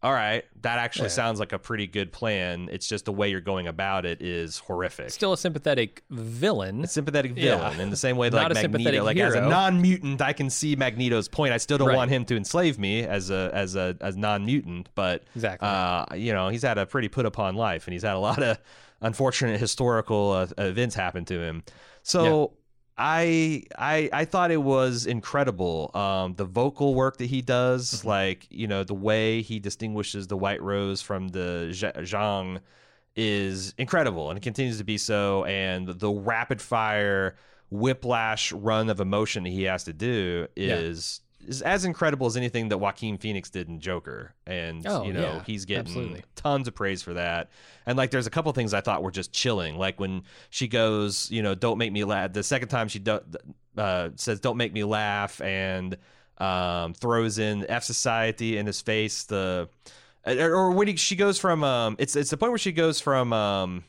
all 0.04 0.14
right, 0.14 0.44
that 0.62 0.78
actually 0.78 1.06
Yeah. 1.06 1.10
sounds 1.14 1.40
like 1.40 1.54
a 1.54 1.60
pretty 1.60 1.88
good 1.88 2.12
plan. 2.12 2.70
It's 2.72 2.88
just 2.88 3.06
the 3.06 3.12
way 3.12 3.30
you're 3.30 3.42
going 3.42 3.68
about 3.68 4.06
it 4.06 4.22
is 4.22 4.60
horrific. 4.60 5.10
Still 5.10 5.34
a 5.34 5.38
sympathetic 5.38 6.04
villain. 6.12 6.84
a 6.84 6.88
sympathetic 6.88 7.34
Yeah. 7.36 7.58
villain 7.58 7.80
in 7.80 7.90
the 7.90 7.96
same 7.98 8.16
way 8.16 8.30
that 8.30 8.36
like 8.36 8.44
Magneto, 8.50 8.62
sympathetic 8.62 9.02
like 9.04 9.18
as 9.18 9.34
a 9.34 9.42
non-mutant, 9.42 10.22
I 10.22 10.34
can 10.34 10.50
see 10.50 10.76
Magneto's 10.76 11.28
point. 11.28 11.52
I 11.52 11.58
still 11.58 11.78
don't 11.80 11.88
Right. 11.88 11.96
want 11.98 12.12
him 12.12 12.26
to 12.26 12.36
enslave 12.38 12.78
me 12.78 13.04
as 13.06 13.30
a 13.32 13.50
as 13.54 13.76
a 13.76 13.96
as 14.00 14.16
non-mutant, 14.16 14.90
but 14.94 15.24
Exactly. 15.36 15.68
uh, 15.68 16.06
you 16.16 16.32
know, 16.32 16.50
he's 16.50 16.62
had 16.64 16.78
a 16.78 16.86
pretty 16.86 17.08
put 17.08 17.26
upon 17.26 17.56
life, 17.56 17.88
and 17.88 17.94
he's 17.94 18.04
had 18.04 18.16
a 18.16 18.20
lot 18.20 18.42
of 18.44 18.60
unfortunate 19.02 19.60
historical 19.60 20.32
uh, 20.32 20.48
events 20.60 20.96
happen 20.96 21.26
to 21.26 21.40
him. 21.42 21.64
So. 22.04 22.54
I 22.98 23.64
I 23.78 24.10
I 24.12 24.26
thought 24.26 24.50
it 24.52 24.62
was 24.62 25.06
incredible. 25.06 25.92
Um, 25.94 26.34
the 26.36 26.46
vocal 26.46 26.96
work 26.96 27.18
that 27.18 27.26
he 27.28 27.42
does, 27.42 28.00
Mm-hmm. 28.00 28.08
like 28.08 28.48
you 28.50 28.68
know, 28.68 28.84
the 28.84 28.94
way 28.96 29.42
he 29.42 29.60
distinguishes 29.60 30.28
the 30.28 30.38
White 30.38 30.62
Rose 30.62 31.02
from 31.02 31.28
the 31.30 31.70
Zha- 31.72 31.94
Zhang, 31.98 32.60
is 33.16 33.74
incredible 33.78 34.30
and 34.30 34.38
it 34.38 34.42
continues 34.42 34.78
to 34.80 34.84
be 34.84 34.98
so. 34.98 35.44
And 35.46 35.88
the 35.88 36.10
rapid 36.10 36.62
fire 36.62 37.36
whiplash 37.70 38.52
run 38.52 38.90
of 38.90 39.00
emotion 39.00 39.44
that 39.44 39.50
he 39.50 39.64
has 39.64 39.84
to 39.84 39.94
do 39.94 40.48
is 40.56 41.22
is 41.48 41.62
as 41.62 41.86
incredible 41.86 42.28
as 42.28 42.38
anything 42.38 42.70
that 42.70 42.78
Joaquin 42.78 43.18
Phoenix 43.18 43.50
did 43.50 43.68
in 43.70 43.80
Joker. 43.80 44.34
And 44.46 44.86
Oh, 44.86 45.04
you 45.04 45.14
know, 45.14 45.22
yeah, 45.22 45.44
he's 45.46 45.66
getting 45.66 45.86
absolutely. 45.88 46.24
tons 46.36 46.68
of 46.68 46.76
praise 46.76 47.02
for 47.02 47.14
that. 47.14 47.50
And 47.86 47.98
like 47.98 48.12
there's 48.12 48.28
a 48.28 48.30
couple 48.30 48.52
things 48.54 48.74
I 48.74 48.82
thought 48.82 49.02
were 49.02 49.12
just 49.12 49.32
chilling. 49.32 49.78
Like 49.78 50.00
when 50.00 50.24
she 50.50 50.68
goes, 50.68 51.32
you 51.32 51.42
know, 51.42 51.56
don't 51.56 51.78
make 51.78 51.92
me 51.92 52.04
laugh. 52.04 52.34
The 52.34 52.44
second 52.44 52.68
time 52.68 52.88
she 52.90 53.00
do, 53.00 53.20
uh, 53.78 54.10
says 54.16 54.40
don't 54.40 54.58
make 54.58 54.74
me 54.74 54.84
laugh 54.84 55.40
and 55.42 55.98
um, 56.38 56.94
throws 56.94 57.40
in 57.40 57.66
F 57.70 57.84
Society 57.84 58.58
in 58.58 58.66
his 58.66 58.82
face. 58.82 59.24
The 59.24 59.70
or, 60.26 60.54
or 60.54 60.72
when 60.72 60.88
he, 60.88 60.96
she 60.98 61.16
goes 61.16 61.40
from 61.40 61.64
um, 61.64 61.96
it's 62.00 62.16
it's 62.16 62.30
the 62.30 62.38
point 62.38 62.52
where 62.52 62.60
she 62.60 62.72
goes 62.74 63.00
from 63.00 63.32
um, 63.34 63.84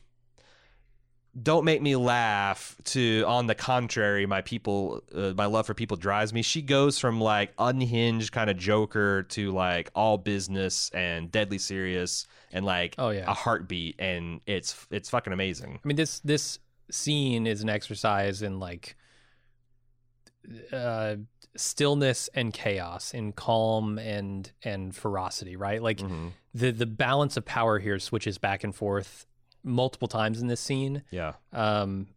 don't 1.42 1.64
make 1.64 1.81
me 1.83 1.94
laugh 1.96 2.77
to 2.85 3.22
on 3.27 3.46
the 3.46 3.55
contrary 3.55 4.24
my 4.27 4.40
people 4.42 5.03
uh, 5.14 5.33
my 5.37 5.44
love 5.46 5.66
for 5.66 5.74
people 5.74 5.96
drives 5.96 6.33
me 6.33 6.42
she 6.42 6.62
goes 6.62 6.98
from 6.98 7.20
like 7.20 7.53
unhinged 7.59 8.33
kind 8.33 8.48
of 8.51 8.57
joker 8.57 9.22
to 9.24 9.53
like 9.53 9.90
all 9.94 10.16
business 10.18 10.90
and 10.94 11.31
deadly 11.31 11.59
serious 11.59 12.27
and 12.53 12.64
like 12.64 12.94
Oh, 12.98 13.11
yeah. 13.11 13.24
a 13.31 13.35
heartbeat 13.35 13.96
and 13.98 14.40
it's 14.46 14.87
it's 14.90 15.11
fucking 15.11 15.33
amazing 15.33 15.79
I 15.85 15.87
mean, 15.88 15.96
this 15.96 16.20
this 16.20 16.59
scene 16.90 17.46
is 17.46 17.61
an 17.62 17.68
exercise 17.68 18.40
in 18.42 18.59
like 18.59 18.96
uh, 20.72 21.16
stillness 21.57 22.31
and 22.35 22.53
chaos, 22.55 23.12
in 23.12 23.33
calm 23.33 23.98
and 23.98 24.51
and 24.62 24.94
ferocity. 24.94 25.57
Right, 25.57 25.83
like 25.83 25.98
Mhm. 25.98 26.33
the 26.55 26.70
the 26.70 26.87
balance 26.87 27.37
of 27.37 27.44
power 27.44 27.79
here 27.79 27.98
switches 27.98 28.38
back 28.38 28.64
and 28.64 28.74
forth 28.74 29.27
multiple 29.68 30.09
times 30.09 30.40
in 30.40 30.48
this 30.48 30.61
scene. 30.61 31.02
yeah 31.11 31.35
Um, 31.52 32.09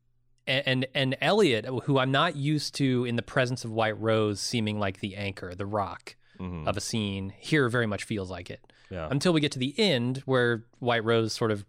and, 0.48 0.64
and 0.66 0.88
and 0.96 1.18
Elliot, 1.22 1.66
who 1.84 2.00
I'm 2.00 2.12
not 2.12 2.36
used 2.36 2.74
to 2.76 3.06
in 3.06 3.16
the 3.16 3.22
presence 3.22 3.64
of 3.64 3.72
White 3.72 4.00
Rose, 4.00 4.40
seeming 4.42 4.80
like 4.80 5.00
the 5.00 5.16
anchor, 5.16 5.54
the 5.56 5.66
rock 5.68 6.16
Mhm. 6.40 6.68
of 6.68 6.76
a 6.78 6.82
scene, 6.82 7.34
here 7.38 7.70
very 7.70 7.86
much 7.86 8.04
feels 8.04 8.32
like 8.32 8.50
it 8.50 8.62
yeah 8.90 9.08
until 9.12 9.32
we 9.34 9.40
get 9.42 9.52
to 9.54 9.60
the 9.60 9.74
end 9.78 10.24
where 10.26 10.64
White 10.80 11.04
Rose 11.04 11.32
sort 11.34 11.52
of 11.52 11.64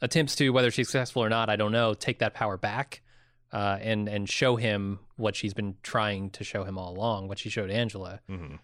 attempts 0.00 0.34
to, 0.36 0.50
whether 0.50 0.70
she's 0.70 0.88
successful 0.88 1.22
or 1.22 1.28
not, 1.28 1.48
I 1.50 1.56
don't 1.56 1.72
know, 1.72 1.94
take 1.94 2.18
that 2.20 2.34
power 2.34 2.56
back 2.56 3.02
uh, 3.52 3.78
and 3.80 4.08
and 4.08 4.28
show 4.28 4.56
him 4.56 4.98
what 5.16 5.36
she's 5.36 5.54
been 5.54 5.76
trying 5.82 6.30
to 6.30 6.42
show 6.44 6.64
him 6.64 6.78
all 6.78 6.92
along, 6.96 7.28
what 7.28 7.38
she 7.38 7.50
showed 7.50 7.70
Angela. 7.70 8.20
Mhm. 8.28 8.58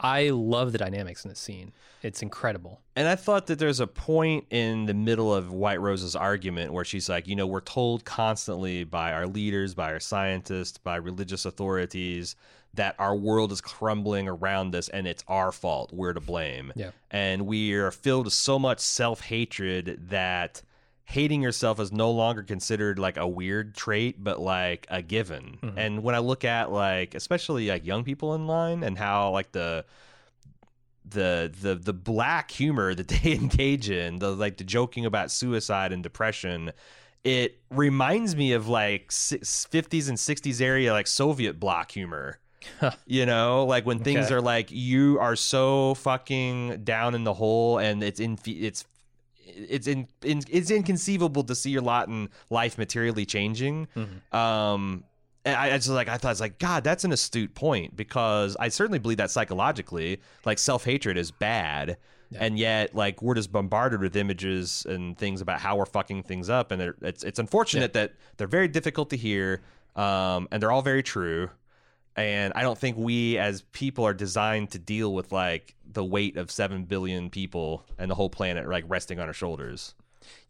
I 0.00 0.30
love 0.30 0.72
the 0.72 0.78
dynamics 0.78 1.24
in 1.24 1.28
this 1.28 1.38
scene. 1.38 1.72
It's 2.02 2.22
incredible. 2.22 2.80
And 2.96 3.06
I 3.06 3.14
thought 3.14 3.46
that 3.46 3.58
there's 3.58 3.80
a 3.80 3.86
point 3.86 4.46
in 4.50 4.86
the 4.86 4.94
middle 4.94 5.32
of 5.32 5.52
White 5.52 5.80
Rose's 5.80 6.16
argument 6.16 6.72
where 6.72 6.84
she's 6.84 7.08
like, 7.08 7.28
you 7.28 7.36
know, 7.36 7.46
we're 7.46 7.60
told 7.60 8.04
constantly 8.04 8.84
by 8.84 9.12
our 9.12 9.26
leaders, 9.26 9.74
by 9.74 9.92
our 9.92 10.00
scientists, 10.00 10.78
by 10.78 10.96
religious 10.96 11.44
authorities 11.44 12.34
that 12.74 12.94
our 12.98 13.14
world 13.14 13.52
is 13.52 13.60
crumbling 13.60 14.28
around 14.28 14.74
us 14.74 14.88
and 14.88 15.06
it's 15.06 15.22
our 15.28 15.52
fault. 15.52 15.92
We're 15.92 16.12
to 16.12 16.20
blame. 16.20 16.72
Yeah. 16.74 16.90
And 17.10 17.46
we 17.46 17.74
are 17.74 17.90
filled 17.90 18.24
with 18.26 18.34
so 18.34 18.58
much 18.58 18.80
self 18.80 19.20
hatred 19.20 20.08
that 20.08 20.62
hating 21.04 21.42
yourself 21.42 21.78
is 21.80 21.92
no 21.92 22.10
longer 22.10 22.42
considered 22.42 22.98
like 22.98 23.16
a 23.16 23.26
weird 23.28 23.74
trait, 23.74 24.22
but 24.22 24.40
like 24.40 24.86
a 24.90 25.02
given. 25.02 25.58
Mhm. 25.62 25.72
And 25.76 26.02
when 26.02 26.14
I 26.14 26.18
look 26.18 26.44
at 26.44 26.70
like, 26.72 27.14
especially 27.14 27.68
like 27.68 27.84
young 27.84 28.04
people 28.04 28.34
in 28.34 28.46
line 28.46 28.82
and 28.82 28.96
how 28.96 29.30
like 29.30 29.52
the, 29.52 29.84
the 31.04 31.52
the 31.60 31.74
the 31.74 31.92
black 31.92 32.50
humor 32.50 32.94
that 32.94 33.08
they 33.22 33.32
engage 33.32 33.90
in, 33.90 34.18
the 34.18 34.30
like 34.34 34.56
the 34.56 34.64
joking 34.64 35.04
about 35.04 35.30
suicide 35.30 35.92
and 35.92 36.02
depression, 36.02 36.72
it 37.24 37.58
reminds 37.70 38.34
me 38.36 38.52
of 38.52 38.68
like 38.68 39.08
50s 39.10 40.08
and 40.08 40.18
60s 40.18 40.60
area 40.60 40.92
like 40.92 41.06
Soviet 41.06 41.58
bloc 41.60 41.90
humor. 41.90 42.38
you 43.06 43.26
know, 43.26 43.64
like 43.66 43.84
when 43.84 43.98
things 43.98 44.26
Okay. 44.26 44.34
are 44.36 44.40
like 44.40 44.70
you 44.70 45.18
are 45.20 45.34
so 45.34 45.94
fucking 45.94 46.84
down 46.84 47.16
in 47.16 47.24
the 47.24 47.34
hole 47.34 47.78
and 47.78 48.04
it's 48.04 48.20
in 48.20 48.38
it's 48.46 48.84
it's 49.44 49.86
in, 49.86 50.08
in 50.22 50.42
it's 50.50 50.70
inconceivable 50.70 51.44
to 51.44 51.54
see 51.54 51.70
your 51.70 51.82
lot 51.82 52.08
in 52.08 52.28
life 52.50 52.78
materially 52.78 53.24
changing. 53.26 53.88
Mhm. 53.96 54.34
Um 54.36 55.04
and 55.44 55.56
I, 55.56 55.66
I 55.74 55.76
just 55.76 55.88
like 55.88 56.08
I 56.08 56.16
thought 56.18 56.30
it's 56.30 56.40
like 56.40 56.58
God, 56.58 56.84
that's 56.84 57.04
an 57.04 57.12
astute 57.12 57.54
point 57.54 57.96
because 57.96 58.56
I 58.60 58.68
certainly 58.68 58.98
believe 59.00 59.18
that 59.18 59.30
psychologically, 59.30 60.20
like 60.44 60.58
self 60.58 60.84
hatred 60.84 61.16
is 61.18 61.30
bad, 61.32 61.96
Yeah. 62.30 62.38
and 62.44 62.58
yet 62.58 62.94
like 62.94 63.20
we're 63.22 63.34
just 63.34 63.50
bombarded 63.50 64.00
with 64.00 64.14
images 64.16 64.86
and 64.88 65.18
things 65.18 65.40
about 65.40 65.60
how 65.60 65.76
we're 65.76 65.86
fucking 65.86 66.22
things 66.22 66.48
up, 66.48 66.70
and 66.70 66.94
it's 67.02 67.24
it's 67.24 67.40
unfortunate 67.40 67.92
that 67.94 68.12
they're 68.36 68.46
very 68.46 68.68
difficult 68.68 69.10
to 69.10 69.16
hear, 69.16 69.62
um, 69.96 70.46
and 70.52 70.62
they're 70.62 70.70
all 70.70 70.80
very 70.82 71.02
true, 71.02 71.50
and 72.16 72.52
I 72.54 72.62
don't 72.62 72.78
think 72.78 72.96
we 72.96 73.38
as 73.38 73.62
people 73.72 74.04
are 74.06 74.14
designed 74.14 74.70
to 74.72 74.78
deal 74.78 75.12
with 75.14 75.32
like 75.32 75.74
the 75.90 76.04
weight 76.04 76.36
of 76.36 76.50
seven 76.50 76.84
billion 76.84 77.30
people 77.30 77.84
and 77.98 78.10
the 78.10 78.14
whole 78.14 78.30
planet 78.30 78.68
like 78.68 78.84
resting 78.88 79.18
on 79.20 79.26
our 79.28 79.32
shoulders. 79.34 79.94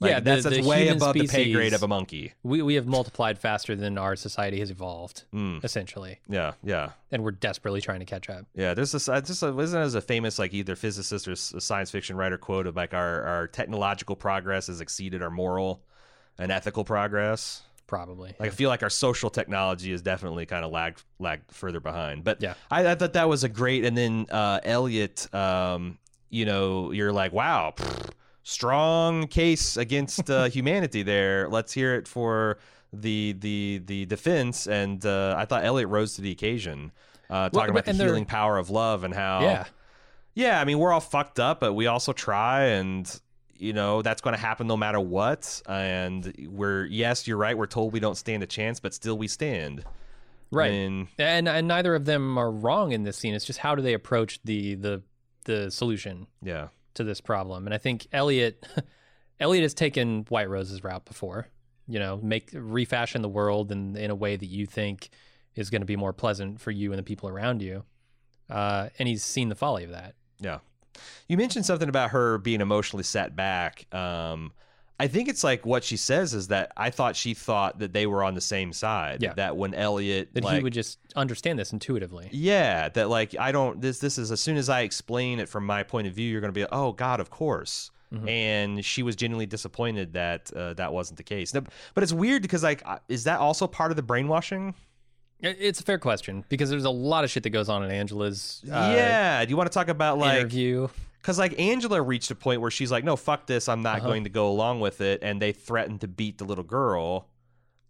Like, 0.01 0.11
Yeah, 0.11 0.20
the- 0.20 0.25
that's, 0.25 0.44
that's 0.44 0.57
the 0.59 0.62
way 0.68 0.88
above 0.88 1.14
the 1.14 1.27
pay 1.27 1.51
grade 1.51 1.72
of 1.72 1.83
a 1.83 1.88
monkey. 1.88 2.35
We 2.42 2.61
we 2.62 2.75
have 2.75 2.87
multiplied 2.87 3.38
faster 3.38 3.75
than 3.75 3.96
our 3.96 4.16
society 4.16 4.61
has 4.61 4.70
evolved, 4.70 5.25
Mm, 5.33 5.64
essentially, 5.64 6.20
yeah, 6.29 6.53
yeah. 6.62 6.90
and 7.11 7.25
we're 7.25 7.31
desperately 7.31 7.81
trying 7.81 8.01
to 8.01 8.05
catch 8.07 8.29
up. 8.29 8.44
Yeah, 8.55 8.75
there's 8.75 8.92
this. 8.92 9.09
Uh, 9.09 9.20
just 9.22 9.42
a, 9.42 9.51
wasn't 9.53 9.83
as 9.85 9.94
a 9.94 10.03
famous 10.03 10.38
like 10.38 10.53
either 10.53 10.77
physicist 10.77 11.27
or 11.27 11.35
science 11.37 11.90
fiction 11.90 12.16
writer 12.16 12.37
quote 12.37 12.66
of 12.66 12.77
like 12.77 12.92
our 12.92 13.22
our 13.22 13.46
technological 13.48 14.14
progress 14.14 14.66
has 14.66 14.81
exceeded 14.83 15.22
our 15.22 15.31
moral 15.31 15.83
and 16.38 16.53
ethical 16.53 16.85
progress. 16.85 17.62
Probably. 17.87 18.35
Like 18.38 18.49
I 18.49 18.55
feel 18.55 18.68
like 18.71 18.83
our 18.83 18.90
social 18.90 19.29
technology 19.29 19.92
is 19.92 20.01
definitely 20.03 20.47
kind 20.47 20.64
of 20.64 20.71
lagged 20.71 21.03
lagged 21.18 21.51
further 21.53 21.81
behind. 21.81 22.25
But 22.25 22.40
Yeah. 22.40 22.55
I, 22.71 22.92
I 22.92 22.95
thought 22.95 23.12
that 23.12 23.29
was 23.29 23.45
a 23.45 23.49
great. 23.49 23.85
And 23.85 23.97
then 23.97 24.27
uh, 24.31 24.61
Elliot, 24.64 25.33
um, 25.35 25.99
you 26.31 26.47
know, 26.47 26.90
you're 26.92 27.12
like, 27.12 27.33
wow, 27.33 27.75
pfft, 27.77 28.11
strong 28.45 29.27
case 29.27 29.77
against 29.77 30.31
uh, 30.31 30.45
humanity 30.49 31.03
there. 31.03 31.49
Let's 31.49 31.73
hear 31.73 31.95
it 31.95 32.09
for 32.09 32.59
the 32.92 33.35
the 33.38 33.83
the 33.85 34.07
defense. 34.07 34.66
And 34.66 35.05
uh, 35.05 35.35
I 35.37 35.45
thought 35.45 35.64
Elliot 35.64 35.88
rose 35.88 36.14
to 36.14 36.23
the 36.23 36.31
occasion, 36.31 36.92
uh, 37.31 37.49
talking 37.51 37.75
Well, 37.75 37.81
about 37.81 37.85
the 37.85 37.92
healing 38.05 38.25
power 38.25 38.59
of 38.59 38.71
love 38.71 39.05
and 39.05 39.14
how 39.14 39.40
yeah. 39.42 39.64
yeah, 40.35 40.61
I 40.61 40.64
mean, 40.64 40.79
we're 40.79 40.92
all 40.92 41.01
fucked 41.01 41.38
up, 41.38 41.61
but 41.61 41.75
we 41.75 41.87
also 41.87 42.12
try, 42.12 42.64
and 42.64 43.21
you 43.62 43.72
know 43.72 44.03
that's 44.03 44.20
going 44.20 44.35
to 44.35 44.40
happen 44.40 44.66
no 44.66 44.77
matter 44.77 45.01
what. 45.01 45.62
And 45.66 46.48
we're 46.51 46.85
yes, 46.87 47.27
you're 47.27 47.37
right. 47.37 47.57
We're 47.57 47.66
told 47.66 47.92
we 47.92 48.01
don't 48.01 48.16
stand 48.16 48.42
a 48.42 48.46
chance, 48.46 48.81
but 48.81 48.92
still 48.92 49.16
we 49.16 49.29
stand. 49.29 49.85
Right. 50.51 50.72
And 50.72 51.09
and 51.18 51.48
and 51.48 51.68
neither 51.68 51.94
of 51.94 52.05
them 52.05 52.37
are 52.38 52.51
wrong 52.51 52.92
in 52.92 53.05
this 53.05 53.16
scene. 53.16 53.35
It's 53.35 53.44
just 53.44 53.61
how 53.61 53.75
do 53.75 53.83
they 53.83 53.94
approach 53.94 54.40
the 54.44 54.75
the 54.75 55.03
the 55.45 55.70
solution 55.70 56.26
yeah, 56.43 56.68
to 56.95 57.05
this 57.05 57.20
problem? 57.20 57.66
And 57.66 57.74
I 57.74 57.78
think 57.78 58.07
Elliot 58.12 58.66
Elliot 59.41 59.62
has 59.62 59.74
taken 59.74 60.26
White 60.28 60.51
Rose's 60.51 60.82
route 60.82 61.05
before. 61.05 61.49
You 61.89 61.99
know, 61.99 62.18
make 62.22 62.51
refashion 62.53 63.22
the 63.22 63.28
world 63.28 63.70
in 63.70 63.97
in 63.97 64.11
a 64.11 64.14
way 64.14 64.36
that 64.36 64.47
you 64.47 64.66
think 64.66 65.11
is 65.55 65.70
going 65.70 65.82
to 65.82 65.86
be 65.86 65.97
more 65.97 66.12
pleasant 66.12 66.61
for 66.61 66.70
you 66.70 66.93
and 66.93 66.99
the 66.99 67.03
people 67.03 67.28
around 67.28 67.62
you. 67.62 67.84
Uh, 68.51 68.89
and 68.99 69.09
he's 69.09 69.22
seen 69.22 69.49
the 69.49 69.55
folly 69.55 69.84
of 69.84 69.91
that. 69.91 70.14
yeah. 70.41 70.59
You 71.28 71.36
mentioned 71.36 71.66
something 71.66 71.88
about 71.88 72.11
her 72.11 72.38
being 72.38 72.61
emotionally 72.61 73.05
set 73.05 73.34
back. 73.36 73.86
Um, 73.95 74.53
I 75.01 75.09
think 75.09 75.28
it's 75.28 75.43
like 75.43 75.66
what 75.66 75.82
she 75.82 75.97
says 75.97 76.32
is 76.32 76.49
that 76.49 76.72
I 76.76 76.90
thought 76.90 77.16
she 77.16 77.34
thought 77.34 77.80
that 77.80 77.93
they 77.93 78.07
were 78.07 78.22
on 78.22 78.34
the 78.34 78.40
same 78.40 78.72
side. 78.72 79.22
Yeah. 79.22 79.32
That 79.34 79.57
when 79.57 79.74
Elliot 79.74 80.28
That 80.34 80.45
like, 80.45 80.59
he 80.59 80.62
would 80.62 80.72
just 80.72 80.99
understand 81.16 81.59
this 81.59 81.72
intuitively. 81.72 82.28
Yeah, 82.30 82.88
that 82.90 83.09
like 83.09 83.34
I 83.38 83.51
don't 83.51 83.80
this 83.80 83.99
this 83.99 84.16
is 84.18 84.30
as 84.30 84.40
soon 84.40 84.57
as 84.57 84.68
I 84.68 84.82
explain 84.82 85.40
it 85.40 85.49
from 85.49 85.66
my 85.66 85.82
point 85.82 86.07
of 86.07 86.14
view, 86.14 86.30
you're 86.30 86.40
gonna 86.40 86.53
be 86.53 86.61
like, 86.61 86.70
oh 86.72 86.93
God, 86.93 87.18
of 87.20 87.30
course. 87.30 87.90
Mhm. 88.12 88.28
and 88.28 88.84
she 88.84 89.03
was 89.03 89.16
genuinely 89.16 89.47
disappointed 89.47 90.12
that 90.12 90.53
uh, 90.53 90.74
that 90.74 90.93
wasn't 90.93 91.16
the 91.16 91.22
case. 91.22 91.51
But 91.51 92.03
it's 92.03 92.12
weird 92.12 92.43
because 92.43 92.62
like, 92.62 92.82
is 93.09 93.24
that 93.24 93.40
also 93.40 93.66
part 93.66 93.90
of 93.90 93.97
the 93.97 94.03
brainwashing? 94.03 94.74
It- 95.43 95.59
It's 95.61 95.80
a 95.80 95.82
fair 95.82 95.99
question 95.99 96.45
because 96.49 96.70
there's 96.70 96.84
a 96.84 96.90
lot 96.90 97.24
of 97.24 97.30
shit 97.30 97.43
that 97.43 97.51
goes 97.51 97.68
on 97.68 97.84
in 97.84 97.90
Angela's 97.90 98.62
uh, 98.66 98.93
yeah. 98.97 99.45
Do 99.45 99.51
you 99.51 99.57
want 99.57 99.70
to 99.70 99.74
talk 99.74 99.88
about 99.88 100.18
like 100.18 100.38
interview. 100.40 100.88
Because 101.20 101.38
like 101.38 101.59
Angela 101.61 102.01
reached 102.03 102.30
a 102.30 102.34
point 102.34 102.61
where 102.61 102.70
she's 102.70 102.90
like, 102.90 103.05
"No, 103.05 103.14
fuck 103.16 103.47
this. 103.47 103.68
I'm 103.68 103.82
not 103.82 103.99
Uh-huh. 103.99 104.09
going 104.09 104.24
to 104.24 104.30
go 104.30 104.49
along 104.51 104.80
with 104.80 105.01
it," 105.01 105.20
and 105.22 105.40
they 105.43 105.53
threatened 105.53 106.01
to 106.01 106.09
beat 106.09 106.38
the 106.38 106.45
little 106.45 106.64
girl 106.64 107.28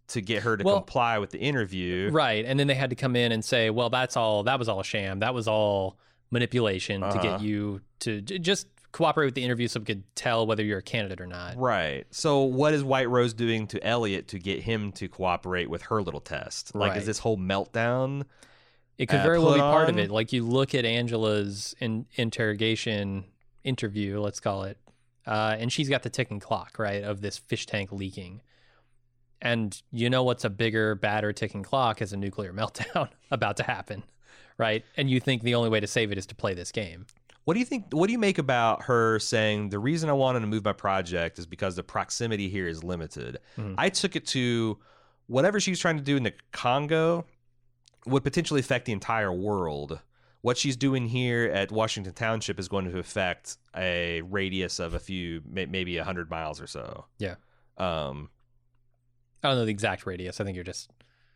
to 0.09 0.21
get 0.21 0.43
her 0.43 0.57
to 0.57 0.63
Well- 0.63 0.75
comply 0.81 1.17
with 1.17 1.31
the 1.31 1.39
interview. 1.39 2.09
Right. 2.11 2.43
And 2.45 2.59
then 2.59 2.67
they 2.67 2.75
had 2.75 2.89
to 2.91 2.95
come 2.95 3.15
in 3.15 3.31
and 3.31 3.43
say, 3.43 3.69
well, 3.69 3.89
that's 3.89 4.17
all, 4.17 4.43
that 4.43 4.59
was 4.59 4.67
all 4.67 4.81
a 4.81 4.83
sham. 4.83 5.19
That 5.19 5.33
was 5.33 5.47
all 5.47 5.97
manipulation 6.29 6.99
to 7.01 7.07
Uh-huh. 7.07 7.21
get 7.21 7.41
you 7.41 7.81
to 8.01 8.21
j- 8.21 8.37
just 8.37 8.67
cooperate 8.93 9.25
with 9.25 9.35
the 9.35 9.43
interview 9.43 9.67
so 9.67 9.81
we 9.81 9.85
could 9.85 10.03
tell 10.15 10.47
whether 10.47 10.63
you're 10.63 10.77
a 10.77 10.83
candidate 10.83 11.19
or 11.19 11.27
not. 11.27 11.57
Right. 11.57 12.05
So 12.11 12.43
what 12.43 12.73
is 12.73 12.83
White 12.83 13.09
Rose 13.09 13.33
doing 13.33 13.67
to 13.67 13.83
Elliot 13.85 14.29
to 14.29 14.39
get 14.39 14.61
him 14.61 14.93
to 14.93 15.09
cooperate 15.09 15.69
with 15.69 15.81
her 15.83 16.01
little 16.01 16.21
test? 16.21 16.73
Like, 16.73 16.91
Right. 16.91 16.99
is 16.99 17.05
this 17.05 17.19
whole 17.19 17.37
meltdown? 17.37 18.23
It 18.97 19.07
could 19.07 19.19
uh, 19.19 19.23
very 19.23 19.39
well 19.39 19.55
be 19.55 19.59
part 19.59 19.89
of 19.89 19.97
it. 19.97 20.11
Like 20.11 20.31
you 20.31 20.43
look 20.45 20.73
at 20.75 20.85
Angela's 20.85 21.75
in, 21.79 22.05
interrogation 22.15 23.25
interview, 23.63 24.19
let's 24.19 24.39
call 24.39 24.63
it, 24.63 24.77
uh, 25.25 25.55
and 25.57 25.71
she's 25.73 25.89
got 25.89 26.03
the 26.03 26.09
ticking 26.11 26.39
clock, 26.39 26.77
right, 26.77 27.03
of 27.03 27.21
this 27.21 27.37
fish 27.37 27.65
tank 27.65 27.91
leaking. 27.91 28.41
And 29.41 29.81
you 29.91 30.09
know 30.09 30.23
what's 30.23 30.45
a 30.45 30.49
bigger, 30.49 30.95
badder 30.95 31.33
ticking 31.33 31.63
clock 31.63 32.01
is 32.01 32.13
a 32.13 32.17
nuclear 32.17 32.53
meltdown 32.59 33.09
about 33.31 33.57
to 33.57 33.63
happen, 33.63 34.03
right? 34.57 34.85
And 34.95 35.09
you 35.09 35.19
think 35.19 35.41
the 35.41 35.55
only 35.55 35.69
way 35.69 35.79
to 35.79 35.87
save 35.87 36.11
it 36.11 36.17
is 36.19 36.27
to 36.27 36.35
play 36.35 36.53
this 36.53 36.71
game. 36.71 37.07
What 37.45 37.55
do 37.55 37.59
you 37.59 37.65
think? 37.65 37.85
What 37.91 38.07
do 38.07 38.13
you 38.13 38.19
make 38.19 38.37
about 38.37 38.83
her 38.83 39.19
saying 39.19 39.69
the 39.69 39.79
reason 39.79 40.09
I 40.09 40.13
wanted 40.13 40.39
to 40.41 40.47
move 40.47 40.63
my 40.63 40.73
project 40.73 41.37
is 41.39 41.45
because 41.45 41.75
the 41.75 41.83
proximity 41.83 42.47
here 42.49 42.67
is 42.67 42.83
limited? 42.83 43.39
Mhm. 43.57 43.75
I 43.77 43.89
took 43.89 44.15
it 44.15 44.25
to 44.27 44.79
whatever 45.27 45.59
she's 45.59 45.79
trying 45.79 45.97
to 45.97 46.03
do 46.03 46.15
in 46.17 46.23
the 46.23 46.33
Congo 46.51 47.25
would 48.05 48.23
potentially 48.23 48.59
affect 48.59 48.85
the 48.85 48.91
entire 48.93 49.31
world. 49.31 49.99
What 50.41 50.57
she's 50.57 50.75
doing 50.75 51.07
here 51.07 51.45
at 51.53 51.71
Washington 51.71 52.13
Township 52.13 52.59
is 52.59 52.67
going 52.67 52.89
to 52.91 52.97
affect 52.99 53.57
a 53.75 54.21
radius 54.23 54.79
of 54.79 54.93
a 54.93 54.99
few, 54.99 55.41
maybe 55.49 55.97
a 55.97 56.03
hundred 56.03 56.29
miles 56.29 56.59
or 56.61 56.67
so. 56.67 57.05
Yeah. 57.17 57.35
Um. 57.77 58.29
I 59.41 59.49
don't 59.49 59.57
know 59.57 59.65
the 59.65 59.71
exact 59.71 60.05
radius. 60.05 60.39
I 60.39 60.45
think 60.45 60.55
you're 60.55 60.63
just 60.63 60.89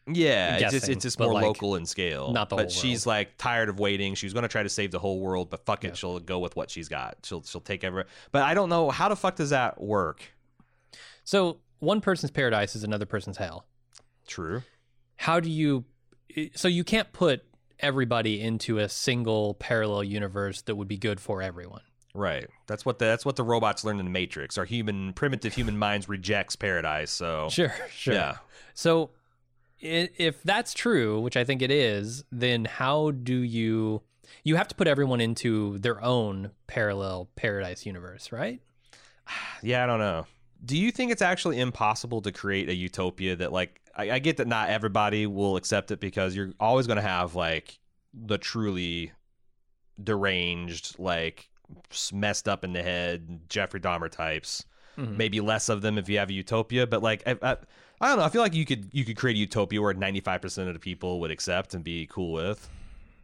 Yeah, 0.09 0.57
it's 0.57 0.71
just, 0.71 0.89
it's 0.89 1.03
just 1.03 1.19
more 1.19 1.33
like, 1.33 1.43
local 1.43 1.75
in 1.75 1.85
scale. 1.85 2.31
not 2.31 2.49
the 2.49 2.55
but 2.55 2.71
she's 2.71 3.05
like 3.05 3.37
tired 3.37 3.69
of 3.69 3.79
waiting. 3.79 4.15
She's 4.15 4.33
going 4.33 4.43
to 4.43 4.47
try 4.47 4.63
to 4.63 4.69
save 4.69 4.91
the 4.91 4.99
whole 4.99 5.19
world, 5.19 5.49
but 5.49 5.65
fuck 5.65 5.83
it, 5.83 5.89
Yeah. 5.89 5.93
she'll 5.95 6.19
go 6.19 6.39
with 6.39 6.55
what 6.55 6.69
she's 6.71 6.87
got. 6.87 7.17
She'll 7.23 7.43
she'll 7.43 7.61
take 7.61 7.83
every. 7.83 8.05
But 8.31 8.43
I 8.43 8.53
don't 8.53 8.69
know 8.69 8.89
how 8.89 9.09
the 9.09 9.15
fuck 9.15 9.35
does 9.35 9.49
that 9.51 9.81
work. 9.81 10.23
so 11.23 11.57
one 11.79 12.01
person's 12.01 12.31
paradise 12.31 12.75
is 12.75 12.83
another 12.83 13.05
person's 13.05 13.37
hell. 13.37 13.65
True. 14.27 14.63
How 15.17 15.39
do 15.39 15.49
you? 15.49 15.85
So 16.55 16.67
you 16.67 16.83
can't 16.83 17.11
put 17.13 17.43
everybody 17.79 18.41
into 18.41 18.79
a 18.79 18.89
single 18.89 19.53
parallel 19.55 20.03
universe 20.03 20.61
that 20.63 20.75
would 20.75 20.87
be 20.87 20.97
good 20.97 21.19
for 21.19 21.41
everyone. 21.41 21.81
Right. 22.13 22.47
That's 22.65 22.85
what 22.85 22.97
the 22.99 23.05
that's 23.05 23.25
what 23.25 23.35
the 23.35 23.43
robots 23.43 23.83
learned 23.83 23.99
in 23.99 24.05
the 24.05 24.11
Matrix. 24.11 24.57
Our 24.57 24.65
human 24.65 25.13
primitive 25.13 25.53
human 25.53 25.77
minds 25.77 26.09
rejects 26.09 26.55
paradise. 26.55 27.11
So 27.11 27.49
Sure, 27.51 27.73
sure. 27.91 28.13
yeah. 28.15 28.37
So 28.73 29.11
if 29.79 30.41
that's 30.43 30.73
true, 30.73 31.19
which 31.19 31.37
I 31.37 31.43
think 31.43 31.61
it 31.61 31.71
is, 31.71 32.23
then 32.31 32.65
how 32.65 33.11
do 33.11 33.37
you? 33.37 34.01
You 34.43 34.55
have 34.55 34.67
to 34.69 34.75
put 34.75 34.87
everyone 34.87 35.21
into 35.21 35.77
their 35.77 36.03
own 36.03 36.51
parallel 36.67 37.29
paradise 37.35 37.85
universe, 37.85 38.31
right? 38.31 38.61
Yeah, 39.63 39.83
I 39.83 39.87
don't 39.87 39.99
know. 39.99 40.25
Do 40.63 40.77
you 40.77 40.91
think 40.91 41.11
it's 41.11 41.21
actually 41.21 41.59
impossible 41.59 42.21
to 42.21 42.31
create 42.31 42.69
a 42.69 42.75
utopia 42.75 43.35
that 43.35 43.51
like 43.51 43.81
I, 43.95 44.11
I 44.11 44.19
get 44.19 44.37
that 44.37 44.47
not 44.47 44.69
everybody 44.69 45.25
will 45.27 45.57
accept 45.57 45.91
it 45.91 45.99
because 45.99 46.35
you're 46.35 46.53
always 46.59 46.87
going 46.87 46.97
to 46.97 47.01
have 47.01 47.35
like 47.35 47.79
the 48.13 48.37
truly 48.37 49.11
deranged, 50.01 50.97
like 50.99 51.49
messed 52.13 52.47
up 52.47 52.63
in 52.63 52.73
the 52.73 52.83
head 52.83 53.41
Jeffrey 53.49 53.79
Dahmer 53.79 54.09
types. 54.09 54.65
Mhm. 54.97 55.17
Maybe 55.17 55.41
less 55.41 55.69
of 55.69 55.81
them 55.81 55.97
if 55.97 56.09
you 56.09 56.17
have 56.19 56.29
a 56.29 56.33
utopia, 56.33 56.87
but 56.87 57.03
like 57.03 57.23
I, 57.27 57.37
I, 57.41 57.57
I 57.99 58.09
don't 58.09 58.17
know. 58.19 58.23
I 58.25 58.29
feel 58.29 58.41
like 58.41 58.53
you 58.53 58.65
could 58.65 58.89
you 58.91 59.05
could 59.05 59.17
create 59.17 59.35
a 59.35 59.39
utopia 59.39 59.81
where 59.81 59.93
95 59.93 60.41
percent 60.41 60.67
of 60.67 60.73
the 60.73 60.79
people 60.79 61.19
would 61.21 61.31
accept 61.31 61.73
and 61.73 61.83
be 61.83 62.07
cool 62.07 62.31
with. 62.31 62.69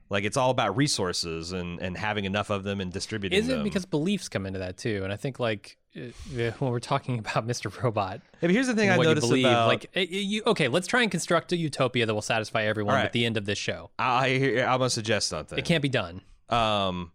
Like 0.09 0.25
it's 0.25 0.37
all 0.37 0.51
about 0.51 0.75
resources 0.77 1.51
and 1.53 1.79
and 1.79 1.97
having 1.97 2.25
enough 2.25 2.49
of 2.49 2.63
them 2.63 2.81
and 2.81 2.91
distributing 2.91 3.39
Is 3.39 3.47
them. 3.47 3.61
it 3.61 3.63
because 3.63 3.85
beliefs 3.85 4.29
come 4.29 4.45
into 4.45 4.59
that 4.59 4.77
too? 4.77 5.01
And 5.03 5.11
I 5.11 5.15
think 5.15 5.39
like 5.39 5.77
uh, 5.95 6.01
when 6.59 6.71
we're 6.71 6.79
talking 6.79 7.19
about 7.19 7.47
Mr. 7.47 7.81
Robot, 7.81 8.15
Yeah, 8.33 8.39
but 8.41 8.51
here's 8.51 8.67
the 8.67 8.75
thing 8.75 8.89
I 8.89 8.97
what 8.97 9.03
you 9.03 9.09
noticed 9.09 9.27
believe, 9.27 9.45
about 9.45 9.67
like 9.67 9.89
uh, 9.95 10.01
you, 10.01 10.43
okay, 10.47 10.67
let's 10.67 10.87
try 10.87 11.01
and 11.01 11.09
construct 11.11 11.51
a 11.51 11.57
utopia 11.57 12.05
that 12.05 12.13
will 12.13 12.21
satisfy 12.21 12.63
everyone 12.63 12.93
All 12.93 12.99
right. 12.99 13.05
at 13.05 13.13
the 13.13 13.25
end 13.25 13.37
of 13.37 13.45
this 13.45 13.57
show. 13.57 13.89
I, 13.97 14.57
I 14.59 14.63
I'm 14.63 14.79
gonna 14.79 14.89
suggest 14.89 15.29
something. 15.29 15.57
It 15.57 15.65
can't 15.65 15.81
be 15.81 15.89
done. 15.89 16.21
Um, 16.49 17.11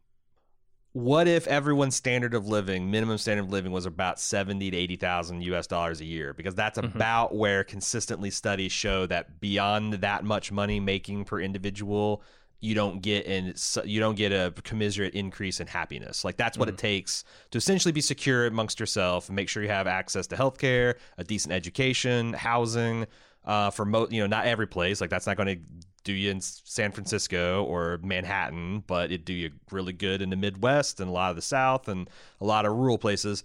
what 0.98 1.28
if 1.28 1.46
everyone's 1.46 1.94
standard 1.94 2.34
of 2.34 2.46
living, 2.48 2.90
minimum 2.90 3.18
standard 3.18 3.44
of 3.44 3.50
living, 3.50 3.70
was 3.72 3.86
about 3.86 4.18
seventy 4.18 4.70
to 4.70 4.76
eighty 4.76 4.96
thousand 4.96 5.42
U.S. 5.42 5.66
dollars 5.66 6.00
a 6.00 6.04
year? 6.04 6.32
Because 6.34 6.54
that's 6.54 6.78
Mhm. 6.78 6.94
about 6.94 7.34
where 7.34 7.62
consistently 7.64 8.30
studies 8.30 8.72
show 8.72 9.06
that 9.06 9.40
beyond 9.40 9.94
that 9.94 10.24
much 10.24 10.50
money 10.50 10.80
making 10.80 11.24
per 11.24 11.40
individual, 11.40 12.22
you 12.60 12.74
don't 12.74 13.00
get 13.00 13.26
in 13.26 13.54
you 13.84 14.00
don't 14.00 14.16
get 14.16 14.32
a 14.32 14.52
commensurate 14.64 15.14
increase 15.14 15.60
in 15.60 15.68
happiness. 15.68 16.24
Like 16.24 16.36
that's 16.36 16.58
what 16.58 16.68
it 16.68 16.76
takes 16.78 17.22
to 17.52 17.58
essentially 17.58 17.92
be 17.92 18.00
secure 18.00 18.46
amongst 18.46 18.80
yourself 18.80 19.28
and 19.28 19.36
make 19.36 19.48
sure 19.48 19.62
you 19.62 19.68
have 19.68 19.86
access 19.86 20.26
to 20.28 20.36
healthcare, 20.36 20.94
a 21.16 21.24
decent 21.24 21.52
education, 21.54 22.32
housing. 22.32 23.06
Uh, 23.44 23.70
for 23.70 23.86
mo, 23.86 24.06
you 24.10 24.20
know, 24.20 24.26
not 24.26 24.44
every 24.44 24.66
place. 24.66 25.00
Like 25.00 25.08
that's 25.08 25.26
not 25.26 25.38
going 25.38 25.46
to 25.46 25.86
do 26.04 26.12
you 26.12 26.30
in 26.30 26.40
San 26.40 26.92
Francisco 26.92 27.64
or 27.64 27.98
Manhattan, 28.02 28.84
but 28.86 29.10
it 29.12 29.24
do 29.24 29.32
you 29.32 29.50
really 29.70 29.92
good 29.92 30.22
in 30.22 30.30
the 30.30 30.36
Midwest 30.36 31.00
and 31.00 31.08
a 31.08 31.12
lot 31.12 31.30
of 31.30 31.36
the 31.36 31.42
South 31.42 31.88
and 31.88 32.08
a 32.40 32.44
lot 32.44 32.64
of 32.66 32.72
rural 32.74 32.98
places. 32.98 33.44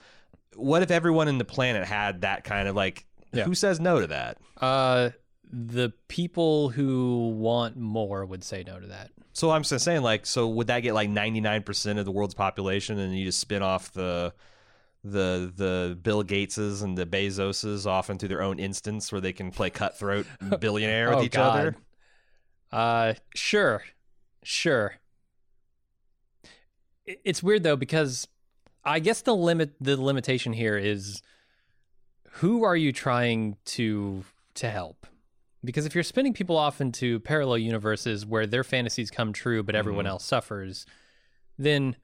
What 0.56 0.82
if 0.84 0.92
everyone 0.92 1.28
in 1.28 1.38
the 1.40 1.46
planet 1.46 1.86
had 1.86 2.22
that 2.22 2.44
kind 2.44 2.68
of 2.68 2.76
like? 2.76 3.06
Yeah. 3.34 3.46
Who 3.46 3.56
says 3.56 3.80
no 3.80 4.00
to 4.00 4.08
that? 4.08 4.38
Uh, 4.62 5.10
the 5.52 5.92
people 6.08 6.70
who 6.70 7.30
want 7.36 7.76
more 7.78 8.26
would 8.26 8.44
say 8.44 8.64
no 8.66 8.80
to 8.80 8.88
that. 8.88 9.12
So 9.34 9.50
I'm 9.50 9.64
just 9.64 9.84
saying, 9.84 10.04
like, 10.04 10.28
so 10.28 10.48
would 10.48 10.68
that 10.68 10.82
get 10.82 10.94
like 10.94 11.10
99% 11.10 11.98
of 11.98 12.06
the 12.06 12.12
world's 12.12 12.36
population, 12.36 13.00
and 13.00 13.18
you 13.18 13.26
just 13.26 13.40
spin 13.40 13.64
off 13.64 13.92
the 13.94 14.34
the 15.04 15.52
the 15.56 15.98
Bill 16.02 16.24
Gateses 16.24 16.82
and 16.84 16.98
the 16.98 17.06
Bezoses 17.06 17.86
off 17.86 18.10
into 18.10 18.28
their 18.28 18.42
own 18.42 18.58
instance 18.60 19.12
where 19.12 19.20
they 19.20 19.34
can 19.34 19.52
play 19.52 19.70
cutthroat 19.70 20.26
billionaire 20.60 21.10
with 21.10 21.18
Oh, 21.20 21.24
each 21.24 21.32
God. 21.32 21.60
other? 21.60 21.76
Uh, 22.74 23.14
sure, 23.36 23.84
sure. 24.44 24.96
It's 27.06 27.44
weird 27.44 27.64
though 27.64 27.76
because 27.76 28.28
I 28.84 29.00
guess 29.00 29.22
the 29.22 29.36
limit, 29.36 29.74
the 29.80 29.96
limitation 30.02 30.54
here 30.54 30.78
is 30.78 31.22
who 32.38 32.64
are 32.64 32.76
you 32.76 32.92
trying 32.92 33.58
to 33.66 34.24
to 34.56 34.70
help? 34.70 35.06
Because 35.66 35.86
if 35.86 35.94
you're 35.96 36.04
spinning 36.04 36.34
people 36.34 36.58
off 36.58 36.82
into 36.82 37.20
parallel 37.22 37.58
universes 37.60 38.26
where 38.26 38.46
their 38.48 38.64
fantasies 38.64 39.12
come 39.12 39.34
true 39.34 39.64
but 39.64 39.76
everyone 39.76 40.06
Mhm. 40.06 40.10
else 40.10 40.26
suffers, 40.26 40.86
then 41.58 41.96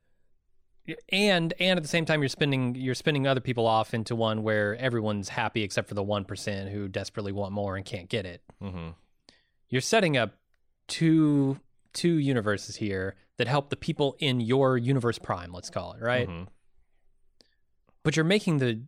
and 1.11 1.53
and 1.59 1.77
at 1.77 1.83
the 1.83 1.89
same 1.89 2.05
time 2.05 2.21
you're 2.21 2.29
spinning 2.29 2.75
you're 2.75 2.95
spinning 2.95 3.25
other 3.27 3.41
people 3.41 3.65
off 3.67 3.93
into 3.93 4.15
one 4.15 4.43
where 4.43 4.75
everyone's 4.77 5.29
happy 5.29 5.61
except 5.63 5.87
for 5.87 5.93
the 5.93 6.03
1% 6.03 6.69
who 6.69 6.87
desperately 6.87 7.31
want 7.31 7.51
more 7.53 7.75
and 7.75 7.85
can't 7.85 8.09
get 8.09 8.25
it 8.25 8.41
Mm-hmm. 8.61 8.89
you're 9.69 9.81
setting 9.81 10.17
up 10.17 10.38
two 10.89 11.59
two 11.93 12.15
universes 12.15 12.75
here 12.77 13.15
that 13.37 13.47
help 13.47 13.69
the 13.69 13.75
people 13.77 14.15
in 14.19 14.39
your 14.41 14.77
universe 14.77 15.17
prime 15.19 15.51
let's 15.53 15.69
call 15.69 15.93
it 15.93 16.01
right 16.01 16.27
Mhm. 16.27 16.47
but 18.03 18.15
you're 18.15 18.25
making 18.25 18.57
the 18.57 18.81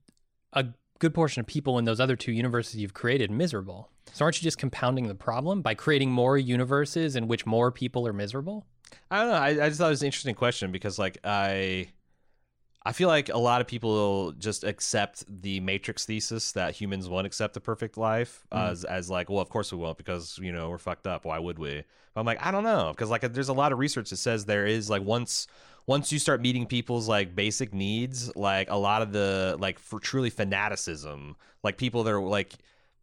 a 0.54 0.66
good 0.99 1.14
portion 1.14 1.39
of 1.39 1.47
people 1.47 1.78
in 1.80 1.86
those 1.86 1.99
other 1.99 2.16
two 2.16 2.32
universes 2.32 2.76
you've 2.78 2.93
created 2.93 3.32
miserable 3.32 3.89
so 4.14 4.26
aren't 4.26 4.38
you 4.38 4.43
just 4.43 4.58
compounding 4.58 5.08
the 5.08 5.16
problem 5.16 5.62
by 5.62 5.74
creating 5.74 6.12
more 6.12 6.38
universes 6.38 7.16
in 7.16 7.28
which 7.28 7.45
more 7.45 7.72
people 7.72 8.06
are 8.08 8.14
miserable 8.14 8.66
I 9.10 9.20
don't 9.22 9.30
know. 9.30 9.36
I, 9.36 9.47
I 9.66 9.70
just 9.70 9.78
thought 9.80 9.88
it 9.88 9.91
was 9.91 10.02
an 10.02 10.08
interesting 10.08 10.36
question 10.36 10.70
because, 10.70 10.99
like, 10.99 11.18
I 11.24 11.88
I 12.84 12.94
feel 12.94 13.08
like 13.08 13.30
a 13.30 13.38
lot 13.38 13.62
of 13.62 13.68
people 13.68 14.32
just 14.34 14.64
accept 14.64 15.24
the 15.42 15.60
Matrix 15.60 16.06
thesis 16.06 16.52
that 16.54 16.74
humans 16.76 17.08
won't 17.08 17.28
accept 17.28 17.54
the 17.54 17.62
perfect 17.62 17.96
life 17.96 18.44
Mhm. 18.52 18.72
as 18.72 18.84
as 18.86 19.10
like, 19.10 19.30
well, 19.30 19.40
of 19.40 19.50
course 19.50 19.72
we 19.72 19.78
won't 19.78 19.98
because 19.98 20.40
you 20.42 20.52
know 20.52 20.70
we're 20.70 20.78
fucked 20.80 21.06
up. 21.06 21.26
Why 21.26 21.38
would 21.38 21.60
we? 21.60 21.84
But 22.14 22.20
I'm 22.22 22.26
like, 22.26 22.44
I 22.44 22.50
don't 22.52 22.64
know 22.64 22.92
because 22.92 23.10
like 23.10 23.22
there's 23.34 23.50
a 23.50 23.54
lot 23.54 23.72
of 23.72 23.78
research 23.80 24.10
that 24.10 24.18
says 24.18 24.46
there 24.46 24.66
is 24.66 24.90
like 24.90 25.04
once 25.04 25.48
once 25.88 26.12
you 26.12 26.20
start 26.20 26.42
meeting 26.42 26.66
people's 26.66 27.08
like 27.08 27.36
basic 27.36 27.74
needs, 27.74 28.36
like 28.36 28.70
a 28.70 28.76
lot 28.78 29.02
of 29.02 29.12
the 29.12 29.58
like 29.60 29.78
for 29.78 30.00
truly 30.00 30.30
fanaticism, 30.32 31.36
like 31.64 31.78
people 31.78 32.04
that 32.04 32.14
are 32.14 32.22
like 32.22 32.54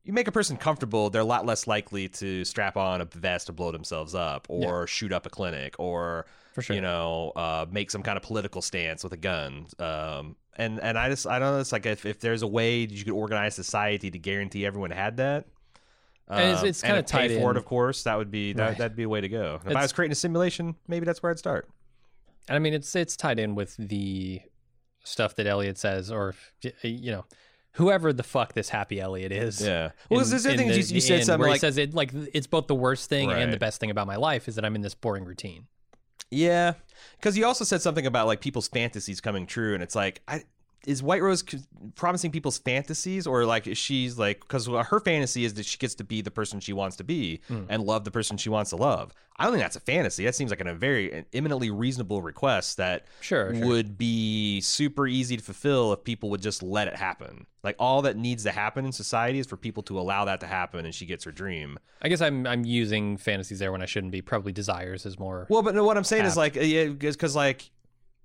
you 0.04 0.12
make 0.12 0.26
a 0.28 0.32
person 0.32 0.56
comfortable, 0.56 1.10
they're 1.10 1.20
a 1.22 1.24
lot 1.24 1.44
less 1.44 1.66
likely 1.66 2.08
to 2.08 2.44
strap 2.44 2.76
on 2.76 3.00
a 3.00 3.04
vest 3.04 3.46
to 3.46 3.52
blow 3.52 3.70
themselves 3.70 4.14
up 4.14 4.46
or 4.48 4.86
shoot 4.86 5.12
up 5.12 5.26
a 5.26 5.30
clinic 5.30 5.74
or 5.78 6.24
For 6.58 6.62
sure. 6.62 6.76
you 6.76 6.82
know 6.82 7.32
uh, 7.36 7.66
make 7.70 7.90
some 7.90 8.02
kind 8.02 8.16
of 8.16 8.22
political 8.22 8.60
stance 8.62 9.04
with 9.04 9.12
a 9.12 9.16
gun. 9.16 9.66
Um, 9.78 10.34
and 10.56 10.80
and 10.80 10.98
I 10.98 11.08
just 11.08 11.26
I 11.26 11.38
don't 11.38 11.54
know. 11.54 11.60
It's 11.60 11.70
like 11.72 11.86
if, 11.86 12.04
if 12.04 12.18
there's 12.18 12.42
a 12.42 12.46
way 12.48 12.80
you 12.80 13.04
could 13.04 13.12
organize 13.14 13.54
society 13.54 14.10
to 14.10 14.18
guarantee 14.18 14.66
everyone 14.66 14.90
had 14.90 15.18
that. 15.18 15.46
And 16.30 16.40
it's- 16.40 16.62
um, 16.62 16.68
it's 16.68 16.82
kinda 16.82 17.02
pay 17.04 17.28
tied 17.28 17.40
for 17.40 17.52
it, 17.52 17.56
of 17.56 17.64
course. 17.64 18.02
That 18.02 18.18
would 18.18 18.30
be 18.30 18.52
that, 18.54 18.62
Right. 18.70 18.78
that'd 18.78 18.96
be 18.96 19.04
a 19.04 19.08
way 19.08 19.20
to 19.20 19.28
go. 19.28 19.60
If 19.64 19.74
I 19.76 19.82
was 19.82 19.92
creating 19.92 20.12
a 20.12 20.16
simulation, 20.16 20.74
maybe 20.88 21.06
that's 21.06 21.22
where 21.22 21.30
I'd 21.30 21.38
start. 21.38 21.68
And 22.48 22.56
I 22.56 22.58
mean, 22.58 22.74
it's 22.74 22.94
it's 22.96 23.16
tied 23.16 23.38
in 23.38 23.54
with 23.54 23.76
the 23.78 24.40
stuff 25.04 25.36
that 25.36 25.46
Elliot 25.46 25.78
says, 25.78 26.10
or 26.10 26.34
you 26.82 27.12
know, 27.12 27.24
whoever 27.72 28.12
the 28.12 28.22
fuck 28.24 28.52
this 28.52 28.68
happy 28.68 29.00
Elliot 29.00 29.30
is. 29.32 29.64
Yeah. 29.64 29.92
Well, 30.10 30.20
in- 30.20 30.28
there's 30.28 30.42
the 30.42 30.50
in 30.50 30.56
thing 30.58 30.68
the 30.68 30.74
you, 30.80 30.94
you 30.96 31.00
said 31.00 31.24
something 31.24 31.40
where 31.40 31.50
like 31.50 31.56
he 31.56 31.60
says 31.60 31.78
it 31.78 31.94
like 31.94 32.10
it's 32.34 32.46
both 32.48 32.66
the 32.66 32.74
worst 32.74 33.08
thing 33.08 33.30
and 33.30 33.52
the 33.52 33.56
best 33.58 33.80
thing 33.80 33.90
about 33.90 34.06
my 34.06 34.16
life 34.16 34.48
is 34.48 34.56
that 34.56 34.64
I'm 34.64 34.74
in 34.74 34.82
this 34.82 34.94
boring 34.94 35.24
routine. 35.24 35.66
Yeah, 36.30 36.74
because 37.16 37.38
you 37.38 37.46
also 37.46 37.64
said 37.64 37.80
something 37.80 38.06
about 38.06 38.26
like 38.26 38.40
people's 38.40 38.68
fantasies 38.68 39.20
coming 39.20 39.46
true, 39.46 39.74
and 39.74 39.82
it's 39.82 39.94
like, 39.94 40.20
I, 40.28 40.42
is 40.86 41.02
White 41.02 41.22
Rose 41.22 41.44
promising 41.96 42.30
people's 42.30 42.58
fantasies, 42.58 43.26
or 43.26 43.44
like 43.44 43.66
is 43.66 43.76
she's 43.78 44.18
like 44.18 44.40
because 44.40 44.66
her 44.66 45.00
fantasy 45.00 45.44
is 45.44 45.54
that 45.54 45.66
she 45.66 45.76
gets 45.78 45.94
to 45.96 46.04
be 46.04 46.20
the 46.22 46.30
person 46.30 46.60
she 46.60 46.72
wants 46.72 46.96
to 46.96 47.04
be 47.04 47.40
Hmm. 47.48 47.64
and 47.68 47.82
love 47.82 48.04
the 48.04 48.10
person 48.10 48.36
she 48.36 48.48
wants 48.48 48.70
to 48.70 48.76
love. 48.76 49.12
I 49.40 49.44
don't 49.44 49.52
think 49.52 49.62
that's 49.62 49.76
a 49.76 49.80
fantasy. 49.80 50.24
That 50.24 50.34
seems 50.34 50.50
like 50.50 50.60
an, 50.60 50.66
a 50.66 50.74
very 50.74 51.12
an 51.12 51.24
eminently 51.32 51.70
reasonable 51.70 52.22
request 52.22 52.76
that 52.78 53.06
Sure, 53.20 53.54
sure. 53.54 53.66
would 53.66 53.96
be 53.96 54.60
super 54.60 55.06
easy 55.06 55.36
to 55.36 55.42
fulfill 55.44 55.92
if 55.92 56.02
people 56.02 56.28
would 56.30 56.42
just 56.42 56.60
let 56.62 56.88
it 56.88 56.96
happen. 56.96 57.46
Like 57.62 57.76
all 57.78 58.02
that 58.02 58.16
needs 58.16 58.42
to 58.44 58.50
happen 58.50 58.84
in 58.84 58.90
society 58.92 59.38
is 59.38 59.46
for 59.46 59.56
people 59.56 59.82
to 59.84 59.98
allow 59.98 60.24
that 60.24 60.40
to 60.40 60.46
happen, 60.46 60.84
and 60.86 60.94
she 60.94 61.06
gets 61.06 61.24
her 61.24 61.32
dream. 61.32 61.78
I 62.02 62.08
guess 62.08 62.20
I'm 62.20 62.46
I'm 62.46 62.64
using 62.64 63.16
fantasies 63.16 63.58
there 63.58 63.70
when 63.72 63.82
I 63.82 63.86
shouldn't 63.86 64.12
be. 64.12 64.22
Probably 64.22 64.52
desires 64.52 65.04
is 65.06 65.18
more. 65.18 65.46
Well, 65.50 65.62
but 65.62 65.74
no, 65.74 65.84
what 65.84 65.96
I'm 65.96 66.04
saying 66.04 66.24
is 66.24 66.36
like, 66.36 66.56
uh, 66.56 66.60
yeah, 66.60 66.86
because 66.88 67.36
like 67.36 67.70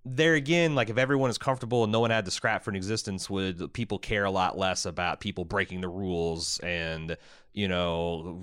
there 0.06 0.34
again, 0.34 0.76
like 0.76 0.89
if 0.89 0.97
everyone 0.97 1.30
is 1.30 1.38
comfortable 1.38 1.84
and 1.84 1.91
no 1.91 1.99
one 1.99 2.12
had 2.12 2.26
to 2.26 2.32
scrap 2.32 2.64
for 2.64 2.70
an 2.70 2.76
existence, 2.76 3.30
would 3.30 3.74
people 3.74 3.97
care 3.97 4.26
a 4.26 4.32
lot 4.32 4.58
less 4.58 4.86
about 4.86 5.20
people 5.20 5.45
breaking 5.45 5.82
the 5.82 5.88
rules 5.88 6.60
and 6.60 7.18
you 7.54 7.68
know 7.68 8.38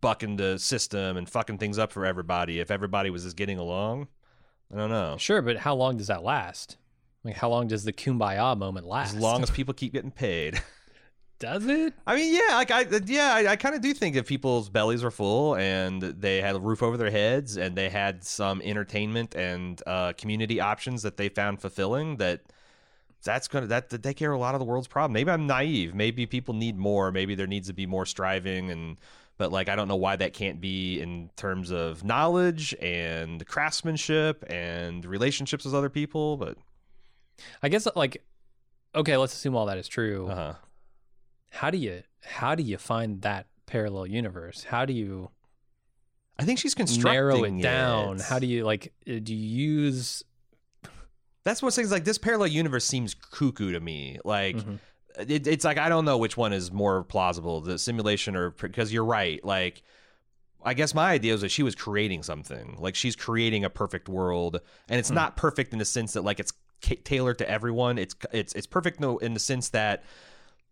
bucking 0.00 0.36
the 0.36 0.58
system 0.58 1.16
and 1.16 1.28
fucking 1.28 1.58
things 1.58 1.78
up 1.78 1.92
for 1.92 2.04
everybody 2.04 2.60
if 2.60 2.70
everybody 2.70 3.10
was 3.10 3.24
just 3.24 3.36
getting 3.36 3.58
along? 3.58 4.08
I 4.72 4.76
don't 4.76 4.90
know. 4.90 5.16
Sure, 5.18 5.40
but 5.40 5.56
how 5.56 5.74
long 5.74 5.96
does 5.96 6.08
that 6.08 6.22
last? 6.22 6.76
Like, 7.24 7.36
how 7.36 7.48
long 7.48 7.68
does 7.68 7.84
the 7.84 7.92
kumbaya 7.92 8.56
moment 8.56 8.86
last? 8.86 9.14
As 9.14 9.20
long 9.20 9.42
as 9.42 9.50
people 9.50 9.74
keep 9.74 9.92
getting 9.92 10.10
paid. 10.10 10.62
does 11.38 11.66
it? 11.66 11.94
I 12.06 12.16
mean, 12.16 12.34
yeah, 12.34 12.56
like 12.56 12.70
I, 12.70 12.84
yeah, 13.06 13.32
I, 13.34 13.52
I 13.52 13.56
kind 13.56 13.74
of 13.74 13.80
do 13.80 13.94
think 13.94 14.16
if 14.16 14.26
people's 14.26 14.68
bellies 14.68 15.04
were 15.04 15.10
full 15.10 15.54
and 15.54 16.02
they 16.02 16.40
had 16.40 16.56
a 16.56 16.60
roof 16.60 16.82
over 16.82 16.96
their 16.96 17.10
heads 17.10 17.56
and 17.56 17.76
they 17.76 17.88
had 17.88 18.24
some 18.24 18.60
entertainment 18.62 19.34
and 19.36 19.80
uh, 19.86 20.12
community 20.14 20.60
options 20.60 21.02
that 21.02 21.16
they 21.16 21.28
found 21.28 21.60
fulfilling, 21.60 22.16
that 22.16 22.42
that's 23.22 23.46
gonna 23.48 23.66
that 23.66 23.90
that 23.90 24.02
take 24.02 24.16
care 24.16 24.32
of 24.32 24.38
a 24.38 24.40
lot 24.40 24.54
of 24.54 24.58
the 24.58 24.64
world's 24.64 24.88
problem. 24.88 25.12
Maybe 25.12 25.30
I'm 25.30 25.46
naive. 25.46 25.94
Maybe 25.94 26.26
people 26.26 26.54
need 26.54 26.76
more. 26.76 27.12
Maybe 27.12 27.34
there 27.34 27.46
needs 27.46 27.68
to 27.68 27.74
be 27.74 27.86
more 27.86 28.06
striving 28.06 28.70
and. 28.70 28.96
But 29.36 29.52
like, 29.52 29.68
I 29.68 29.76
don't 29.76 29.86
know 29.86 29.94
why 29.94 30.16
that 30.16 30.32
can't 30.32 30.60
be 30.60 31.00
in 31.00 31.30
terms 31.36 31.70
of 31.70 32.02
knowledge 32.02 32.74
and 32.82 33.46
craftsmanship 33.46 34.44
and 34.50 35.04
relationships 35.04 35.64
with 35.64 35.76
other 35.76 35.88
people. 35.88 36.36
But 36.36 36.58
I 37.62 37.68
guess 37.68 37.86
like, 37.94 38.24
okay, 38.96 39.16
let's 39.16 39.34
assume 39.34 39.54
all 39.54 39.66
that 39.66 39.78
is 39.78 39.86
true. 39.86 40.26
uh 40.26 40.34
huh. 40.34 40.54
How 41.50 41.70
do 41.70 41.78
you 41.78 42.02
how 42.22 42.54
do 42.54 42.62
you 42.62 42.76
find 42.78 43.22
that 43.22 43.46
parallel 43.66 44.06
universe? 44.06 44.64
How 44.64 44.84
do 44.84 44.92
you 44.92 45.30
I 46.38 46.44
think 46.44 46.58
she's 46.58 46.74
constructing 46.74 47.12
narrow 47.14 47.44
it 47.44 47.62
down? 47.62 48.16
it. 48.16 48.22
How 48.22 48.38
do 48.38 48.46
you 48.46 48.64
like? 48.64 48.92
uh, 49.08 49.18
Do 49.22 49.34
you 49.34 49.80
use? 49.80 50.22
That's 51.44 51.62
what 51.62 51.72
things 51.74 51.90
like 51.90 52.04
this 52.04 52.18
parallel 52.18 52.48
universe 52.48 52.84
seems 52.84 53.14
cuckoo 53.14 53.72
to 53.72 53.80
me. 53.80 54.18
Like 54.24 54.56
Mhm. 54.56 54.78
it, 55.18 55.46
it's 55.46 55.64
like 55.64 55.78
I 55.78 55.88
don't 55.88 56.04
know 56.04 56.18
which 56.18 56.36
one 56.36 56.52
is 56.52 56.70
more 56.70 57.04
plausible, 57.04 57.60
the 57.60 57.78
simulation 57.78 58.36
or 58.36 58.50
because 58.50 58.92
you're 58.92 59.04
right. 59.04 59.42
Like 59.44 59.82
I 60.62 60.74
guess 60.74 60.92
my 60.94 61.10
idea 61.12 61.32
was 61.32 61.40
that 61.42 61.50
she 61.50 61.62
was 61.62 61.74
creating 61.74 62.22
something. 62.24 62.76
Like 62.78 62.94
she's 62.94 63.16
creating 63.16 63.64
a 63.64 63.70
perfect 63.70 64.08
world, 64.08 64.60
and 64.88 64.98
it's 64.98 65.08
Hmm. 65.08 65.14
not 65.14 65.36
perfect 65.36 65.72
in 65.72 65.78
the 65.78 65.84
sense 65.84 66.12
that 66.12 66.22
like 66.22 66.38
it's 66.40 66.52
ca- 66.82 67.00
tailored 67.02 67.38
to 67.38 67.48
everyone. 67.50 67.96
It's 67.98 68.14
it's 68.32 68.52
it's 68.52 68.66
perfect 68.66 69.00
no 69.00 69.18
in 69.18 69.34
the 69.34 69.40
sense 69.40 69.70
that 69.70 70.04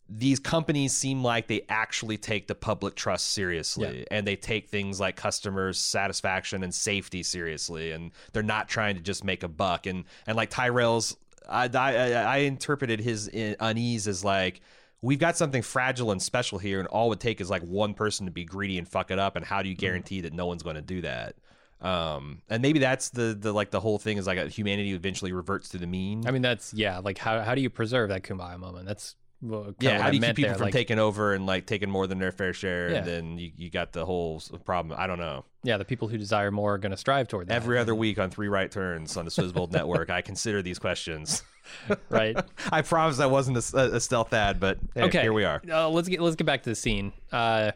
these 0.08 0.38
companies 0.38 0.92
seem 0.92 1.22
like 1.22 1.48
they 1.48 1.62
actually 1.68 2.16
take 2.16 2.46
the 2.46 2.54
public 2.54 2.94
trust 2.94 3.32
seriously 3.32 4.06
and 4.10 4.26
they 4.26 4.36
take 4.36 4.68
things 4.68 5.00
like 5.00 5.16
customers 5.16 5.78
satisfaction 5.78 6.62
and 6.62 6.72
safety 6.72 7.22
seriously 7.22 7.90
and 7.90 8.12
they're 8.32 8.42
not 8.42 8.68
trying 8.68 8.94
to 8.94 9.02
just 9.02 9.24
make 9.24 9.42
a 9.42 9.48
buck 9.48 9.86
and 9.86 10.04
and 10.26 10.36
like 10.36 10.50
Tyrell's 10.50 11.16
I 11.48 11.68
I, 11.74 12.10
I 12.12 12.36
interpreted 12.38 13.00
his 13.00 13.28
uh, 13.28 13.54
unease 13.58 14.06
as 14.06 14.22
like 14.22 14.60
we've 15.02 15.18
got 15.18 15.36
something 15.36 15.62
fragile 15.62 16.12
and 16.12 16.22
special 16.22 16.58
here 16.58 16.78
and 16.78 16.86
all 16.88 17.06
it 17.06 17.08
would 17.10 17.20
take 17.20 17.40
is 17.40 17.50
like 17.50 17.62
one 17.62 17.92
person 17.92 18.26
to 18.26 18.32
be 18.32 18.44
greedy 18.44 18.78
and 18.78 18.88
fuck 18.88 19.10
it 19.10 19.18
up 19.18 19.34
and 19.34 19.44
how 19.44 19.60
do 19.62 19.68
you 19.68 19.74
guarantee 19.74 20.20
that 20.20 20.32
no 20.32 20.46
one's 20.46 20.62
going 20.62 20.76
to 20.76 20.82
do 20.82 21.00
that 21.00 21.34
um 21.80 22.40
and 22.48 22.62
maybe 22.62 22.78
that's 22.78 23.10
the 23.10 23.36
the 23.38 23.52
like 23.52 23.70
the 23.70 23.80
whole 23.80 23.98
thing 23.98 24.16
is 24.16 24.26
like 24.26 24.38
a 24.38 24.48
humanity 24.48 24.92
eventually 24.94 25.32
reverts 25.32 25.68
to 25.68 25.78
the 25.78 25.86
mean 25.86 26.26
I 26.26 26.30
mean, 26.30 26.42
that's 26.42 26.72
yeah. 26.72 26.98
Like, 26.98 27.18
how 27.18 27.40
how 27.42 27.54
do 27.54 27.60
you 27.60 27.68
preserve 27.68 28.08
that 28.08 28.22
kumbaya 28.22 28.58
moment? 28.58 28.86
That's 28.86 29.14
well, 29.42 29.74
yeah, 29.80 30.00
how 30.00 30.10
do 30.10 30.16
you 30.16 30.22
keep 30.22 30.36
people 30.36 30.48
there. 30.50 30.54
from 30.58 30.64
like, 30.66 30.72
taking 30.72 30.98
over 30.98 31.34
and 31.34 31.44
like 31.46 31.66
taking 31.66 31.90
more 31.90 32.06
than 32.06 32.18
their 32.18 32.32
fair 32.32 32.52
share, 32.52 32.90
Yeah. 32.90 32.96
and 32.98 33.06
then 33.06 33.38
you, 33.38 33.50
you 33.56 33.70
got 33.70 33.92
the 33.92 34.04
whole 34.06 34.40
problem. 34.64 34.98
I 34.98 35.06
don't 35.06 35.18
know. 35.18 35.44
yeah, 35.62 35.76
the 35.76 35.84
people 35.84 36.08
who 36.08 36.16
desire 36.18 36.50
more 36.50 36.74
are 36.74 36.78
going 36.78 36.90
to 36.92 36.96
strive 36.96 37.28
toward 37.28 37.48
that. 37.48 37.54
Every 37.54 37.78
other 37.78 37.94
week 37.94 38.18
on 38.18 38.30
Three 38.30 38.48
Right 38.48 38.70
Turns 38.70 39.16
on 39.16 39.24
the 39.24 39.30
Swizzbold 39.30 39.72
Network, 39.72 40.10
I 40.10 40.22
consider 40.22 40.62
these 40.62 40.78
questions. 40.78 41.42
right? 42.08 42.36
I 42.72 42.82
promise 42.82 43.18
I 43.20 43.26
wasn't 43.26 43.58
a 43.58 44.00
stealth 44.00 44.32
ad, 44.32 44.58
but 44.60 44.78
hey, 44.94 45.02
Okay, 45.04 45.22
here 45.22 45.32
we 45.32 45.44
are. 45.44 45.60
Uh, 45.70 45.88
let's 45.88 46.08
get 46.08 46.20
let's 46.20 46.36
get 46.36 46.44
back 46.46 46.62
to 46.62 46.70
the 46.70 46.76
scene. 46.76 47.12
Uh, 47.32 47.72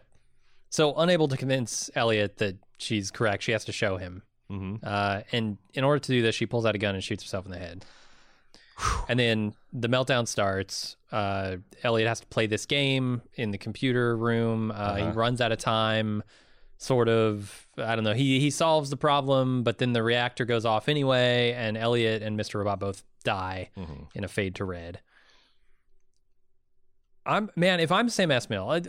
so 0.71 0.95
unable 0.97 1.29
to 1.29 1.37
convince 1.37 1.91
Elliot 1.95 2.39
that 2.39 2.57
she's 2.79 3.11
correct, 3.11 3.43
she 3.43 3.53
has 3.53 3.65
to 3.67 3.73
show 3.73 3.97
him. 3.97 4.23
hmm 4.49 4.77
Uh, 4.83 5.23
and 5.33 5.59
in 5.75 5.85
order 5.85 5.99
to 5.99 6.13
do 6.13 6.23
this, 6.23 6.35
she 6.35 6.47
pulls 6.47 6.65
out 6.65 6.75
a 6.75 6.79
gun 6.79 6.95
and 6.95 7.03
shoots 7.05 7.23
herself 7.25 7.45
in 7.45 7.51
the 7.53 7.59
head. 7.59 7.85
And 9.09 9.19
then 9.19 9.55
the 9.73 9.89
meltdown 9.89 10.27
starts. 10.29 10.97
Uh, 11.13 11.57
Elliot 11.83 12.09
has 12.09 12.21
to 12.21 12.27
play 12.27 12.47
this 12.47 12.67
game 12.67 13.23
in 13.35 13.51
the 13.51 13.59
computer 13.59 14.17
room. 14.17 14.71
Uh, 14.71 14.95
He 14.97 15.03
Uh-huh. 15.03 15.13
runs 15.13 15.41
out 15.41 15.53
of 15.53 15.59
time. 15.59 16.23
Sort 16.79 17.09
of, 17.11 17.67
I 17.77 17.95
don't 17.95 18.05
know. 18.05 18.15
He 18.15 18.41
he 18.41 18.49
solves 18.51 18.89
the 18.89 18.97
problem, 18.97 19.63
but 19.65 19.77
then 19.79 19.93
the 19.93 20.03
reactor 20.03 20.47
goes 20.47 20.65
off 20.65 20.89
anyway, 20.89 21.53
and 21.53 21.77
Elliot 21.77 22.23
and 22.23 22.39
Mr. 22.41 22.55
Robot 22.55 22.81
both 22.81 23.03
die 23.23 23.69
hmm 23.75 24.05
in 24.15 24.25
a 24.25 24.29
fade 24.29 24.55
to 24.55 24.65
red. 24.65 25.01
I'm 27.27 27.51
man, 27.57 27.81
if 27.81 27.93
I'm 27.93 28.09
Sam 28.09 28.31
Esmail, 28.31 28.69
I'd, 28.73 28.89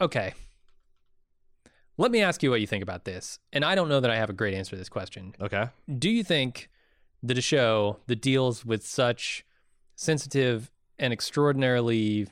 okay. 0.00 0.34
Let 1.98 2.10
me 2.10 2.20
ask 2.20 2.42
you 2.42 2.50
what 2.50 2.60
you 2.60 2.66
think 2.66 2.82
about 2.82 3.04
this. 3.04 3.38
And 3.52 3.64
I 3.64 3.74
don't 3.74 3.88
know 3.88 4.00
that 4.00 4.10
I 4.10 4.16
have 4.16 4.28
a 4.28 4.34
great 4.34 4.52
answer 4.54 4.70
to 4.70 4.76
this 4.76 4.88
question. 4.90 5.34
Okay. 5.40 5.68
Do 5.98 6.10
you 6.10 6.22
think 6.24 6.68
that 7.22 7.38
a 7.38 7.42
show 7.42 7.98
that 8.06 8.20
deals 8.20 8.64
with 8.64 8.86
such 8.86 9.44
sensitive 9.94 10.70
and 10.98 11.12
extraordinarily 11.12 12.28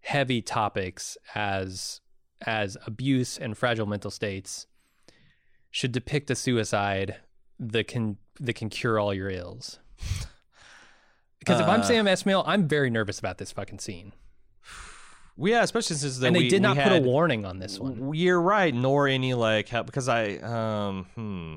heavy 0.00 0.40
topics 0.42 1.16
as 1.34 2.00
as 2.46 2.76
abuse 2.86 3.36
and 3.36 3.56
fragile 3.56 3.86
mental 3.86 4.10
states 4.10 4.66
should 5.70 5.92
depict 5.92 6.30
a 6.30 6.34
suicide 6.34 7.16
that 7.58 7.86
can 7.86 8.16
that 8.38 8.54
can 8.54 8.68
cure 8.68 8.98
all 8.98 9.14
your 9.14 9.30
ills? 9.30 9.78
Because 11.40 11.58
if 11.58 11.66
I'm 11.66 11.80
Uh, 11.80 11.84
Sam 11.84 12.04
Esmail, 12.04 12.44
I'm 12.46 12.68
very 12.68 12.90
nervous 12.90 13.18
about 13.18 13.38
this 13.38 13.50
fucking 13.50 13.80
scene. 13.80 14.12
Yeah, 15.42 15.62
especially 15.62 15.96
since 15.96 16.18
the, 16.18 16.26
and 16.26 16.36
they 16.36 16.40
we, 16.40 16.48
did 16.50 16.60
not 16.60 16.76
put 16.76 16.92
a 16.92 17.00
warning 17.00 17.46
on 17.46 17.60
this 17.60 17.78
one. 17.78 18.12
You're 18.12 18.42
right, 18.42 18.74
nor 18.74 19.08
any 19.08 19.32
like 19.32 19.68
help 19.68 19.86
because 19.86 20.06
I 20.06 20.34
um 20.36 21.06
hmm. 21.14 21.54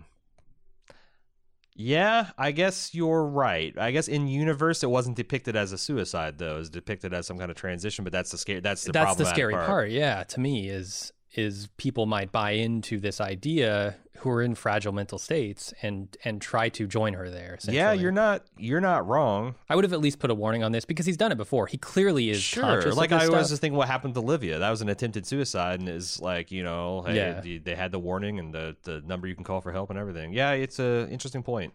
Yeah, 1.76 2.30
I 2.38 2.52
guess 2.52 2.94
you're 2.94 3.26
right. 3.26 3.74
I 3.78 3.92
guess 3.92 4.08
in 4.08 4.28
universe 4.28 4.84
it 4.84 4.90
wasn't 4.90 5.18
depicted 5.18 5.56
as 5.56 5.72
a 5.72 5.78
suicide 5.78 6.38
though. 6.38 6.56
It 6.56 6.60
was 6.60 6.70
depicted 6.70 7.14
as 7.14 7.26
some 7.26 7.38
kind 7.38 7.50
of 7.50 7.58
transition, 7.58 8.04
but 8.04 8.14
that's 8.14 8.32
the 8.32 8.38
scary 8.38 8.60
that's 8.60 8.84
the 8.84 8.92
That's 8.92 9.16
the 9.16 9.26
scary 9.26 9.54
part. 9.54 9.90
Yeah, 9.90 10.24
to 10.24 10.40
me 10.40 10.70
is 10.70 11.12
is 11.36 11.68
people 11.78 12.06
might 12.06 12.32
buy 12.32 12.52
into 12.52 13.00
this 13.00 13.20
idea 13.20 13.96
who 14.18 14.30
are 14.30 14.42
in 14.42 14.54
fragile 14.56 14.94
mental 14.94 15.18
states 15.18 15.74
and 15.82 16.16
and 16.24 16.42
try 16.42 16.70
to 16.70 16.88
join 16.88 17.14
her 17.14 17.30
there. 17.30 17.58
Yeah, 17.68 17.92
you're 17.92 18.12
not 18.12 18.46
you're 18.58 18.80
not 18.80 19.08
wrong. 19.08 19.56
I 19.68 19.76
would 19.76 19.84
have 19.84 19.94
at 19.94 20.00
least 20.00 20.20
put 20.20 20.30
a 20.30 20.36
warning 20.36 20.64
on 20.64 20.72
this 20.72 20.86
because 20.86 21.06
he's 21.06 21.18
done 21.18 21.32
it 21.32 21.38
before. 21.38 21.66
He 21.68 21.78
clearly 21.78 22.30
is 22.30 22.42
Sure. 22.42 22.92
Like 22.94 23.12
I 23.12 23.20
this 23.22 23.30
was 23.30 23.50
just 23.50 23.62
thinking 23.62 23.78
what 23.78 23.88
happened 23.88 24.14
to 24.14 24.20
Olivia. 24.22 24.60
That 24.60 24.70
was 24.70 24.82
an 24.82 24.90
attempted 24.90 25.26
suicide 25.26 25.80
and 25.80 25.90
is 25.90 26.22
like, 26.22 26.52
you 26.52 26.64
know, 26.64 27.02
hey, 27.02 27.16
Yeah. 27.16 27.42
they- 27.42 27.76
had 27.76 27.92
the 27.92 28.00
warning 28.00 28.38
and 28.40 28.54
the 28.54 28.78
the 28.84 29.02
number 29.02 29.28
you 29.28 29.36
can 29.36 29.44
call 29.44 29.60
for 29.60 29.72
help 29.72 29.90
and 29.90 29.98
everything. 30.00 30.32
Yeah, 30.34 30.52
it's 30.52 30.80
a 30.80 31.08
interesting 31.10 31.42
point. 31.44 31.74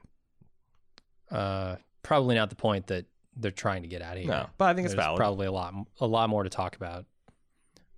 uh, 1.30 1.76
probably 2.02 2.34
not 2.36 2.48
the 2.50 2.56
point 2.56 2.86
that 2.86 3.04
they're 3.36 3.50
trying 3.50 3.82
to 3.82 3.88
get 3.88 4.00
out 4.02 4.16
of 4.16 4.22
here. 4.22 4.30
No, 4.32 4.46
but 4.56 4.66
I 4.66 4.74
think 4.74 4.86
it's 4.86 4.94
valid. 4.94 5.18
Probably 5.18 5.46
a 5.46 5.52
lot 5.52 5.74
a 6.00 6.06
lot 6.06 6.30
more 6.30 6.42
to 6.44 6.48
talk 6.50 6.76
about. 6.76 7.04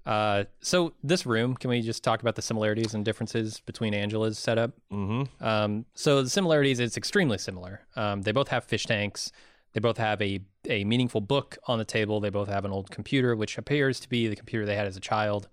Uh, 0.06 0.44
so 0.60 0.94
this 1.04 1.26
room, 1.26 1.54
can 1.54 1.70
we 1.70 1.82
just 1.82 2.02
talk 2.02 2.20
about 2.22 2.34
the 2.34 2.42
similarities 2.42 2.94
and 2.94 3.04
differences 3.04 3.60
between 3.66 3.92
Angela's 3.94 4.38
setup? 4.38 4.72
Mm-hmm. 4.92 5.44
Um, 5.44 5.84
so 5.94 6.22
the 6.22 6.30
similarities, 6.30 6.80
it's 6.80 6.96
extremely 6.96 7.38
similar. 7.38 7.82
Um, 7.96 8.22
they 8.22 8.32
both 8.32 8.48
have 8.48 8.64
fish 8.64 8.86
tanks. 8.86 9.30
They 9.72 9.80
both 9.80 9.98
have 9.98 10.20
a 10.22 10.40
a 10.68 10.84
meaningful 10.84 11.20
book 11.20 11.56
on 11.66 11.78
the 11.78 11.84
table. 11.84 12.20
They 12.20 12.28
both 12.30 12.48
have 12.48 12.64
an 12.64 12.70
old 12.72 12.90
computer, 12.90 13.34
which 13.36 13.56
appears 13.56 13.98
to 14.00 14.08
be 14.08 14.26
the 14.28 14.36
computer 14.36 14.66
they 14.66 14.74
had 14.76 14.86
as 14.86 14.96
a 14.96 15.00
child. 15.00 15.48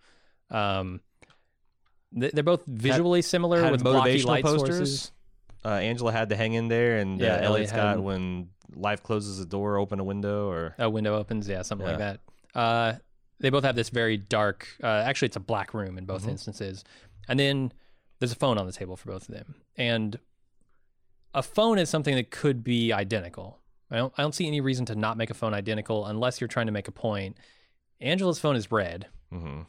Um, 0.49 1.01
they- 2.11 2.29
they're 2.31 2.43
both 2.43 2.65
visually 2.65 3.21
similar 3.21 3.61
Had 3.61 3.71
with 3.71 3.83
blocky 3.83 4.15
motivational 4.21 4.25
light 4.25 4.43
posters. 4.43 4.77
sources. 4.77 5.11
Uh, 5.65 5.69
Angela 5.69 6.11
had 6.11 6.29
to 6.29 6.35
hang 6.35 6.53
in 6.53 6.67
there, 6.67 6.97
and 6.97 7.19
Yeah, 7.19 7.35
uh, 7.35 7.37
Elliot's 7.41 7.47
Elliot 7.47 7.69
had- 7.71 7.95
got 7.97 8.03
when 8.03 8.49
life 8.75 9.03
closes 9.03 9.39
a 9.39 9.45
door, 9.45 9.77
open 9.77 9.99
a 9.99 10.03
window, 10.03 10.49
or 10.49 10.73
A 10.79 10.89
window 10.89 11.15
opens, 11.15 11.47
yeah, 11.47 11.61
something 11.61 11.87
like 11.87 11.97
that. 11.99 12.19
Uh, 12.55 12.93
they 13.39 13.49
both 13.49 13.63
have 13.63 13.75
this 13.75 13.89
very 13.89 14.17
dark. 14.17 14.67
Uh, 14.83 14.87
actually, 14.87 15.27
it's 15.27 15.35
a 15.35 15.41
black 15.41 15.73
room 15.73 15.97
in 15.97 16.05
both 16.05 16.25
Mhm. 16.25 16.29
instances, 16.29 16.83
and 17.27 17.39
then 17.39 17.71
there's 18.19 18.31
a 18.31 18.35
phone 18.35 18.57
on 18.57 18.65
the 18.65 18.71
table 18.73 18.95
for 18.97 19.09
both 19.11 19.29
of 19.29 19.35
them. 19.35 19.55
And 19.75 20.19
a 21.33 21.43
phone 21.43 21.77
is 21.77 21.89
something 21.89 22.15
that 22.15 22.31
could 22.31 22.63
be 22.63 22.91
identical. 22.91 23.59
I 23.91 23.97
don't. 23.97 24.13
I 24.17 24.21
don't 24.21 24.33
see 24.35 24.47
any 24.47 24.59
reason 24.59 24.85
to 24.87 24.95
not 24.95 25.17
make 25.17 25.29
a 25.29 25.33
phone 25.33 25.53
identical 25.53 26.05
unless 26.07 26.41
you're 26.41 26.47
trying 26.47 26.65
to 26.65 26.71
make 26.71 26.87
a 26.87 26.91
point. 26.91 27.37
Angela's 28.01 28.39
phone 28.39 28.55
is 28.55 28.71
red. 28.71 29.07
mm-hmm. 29.33 29.61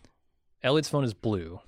Elliot's 0.62 0.88
phone 0.88 1.04
is 1.04 1.14
blue. 1.14 1.60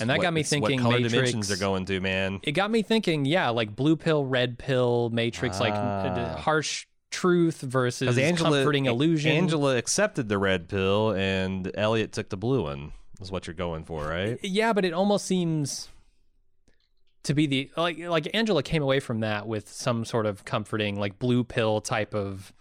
And 0.00 0.10
that 0.10 0.20
got 0.20 0.32
me 0.32 0.42
thinking 0.42 0.78
what 0.80 0.82
color 0.82 0.94
Matrix- 1.00 1.12
dimensions 1.12 1.48
they're 1.48 1.56
going 1.56 1.84
to, 1.86 2.00
man. 2.00 2.40
It 2.42 2.52
got 2.52 2.70
me 2.70 2.82
thinking. 2.82 3.24
Yeah, 3.24 3.50
like 3.50 3.74
blue 3.76 3.96
pill, 3.96 4.24
red 4.24 4.58
pill, 4.58 5.10
Matrix, 5.10 5.60
like 5.60 5.74
Ah. 5.74 6.36
harsh 6.36 6.86
truth 7.10 7.60
versus 7.60 8.18
Angela, 8.18 8.50
comforting 8.58 8.86
illusion. 8.86 9.32
Angela 9.32 9.76
accepted 9.76 10.28
the 10.28 10.38
red 10.38 10.68
pill, 10.68 11.12
and 11.12 11.70
Elliot 11.74 12.12
took 12.12 12.28
the 12.28 12.36
blue 12.36 12.62
one. 12.62 12.92
Is 13.20 13.32
what 13.32 13.46
you're 13.46 13.54
going 13.54 13.84
for, 13.84 14.04
right? 14.04 14.38
Yeah, 14.42 14.74
but 14.74 14.84
it 14.84 14.92
almost 14.92 15.24
seems 15.24 15.88
to 17.22 17.34
be 17.34 17.46
the 17.46 17.70
like 17.76 17.98
like 17.98 18.28
Angela 18.34 18.62
came 18.62 18.82
away 18.82 19.00
from 19.00 19.20
that 19.20 19.48
with 19.48 19.68
some 19.68 20.04
sort 20.04 20.26
of 20.26 20.44
comforting 20.44 21.00
like 21.00 21.18
blue 21.18 21.42
pill 21.42 21.80
type 21.80 22.14
of 22.14 22.52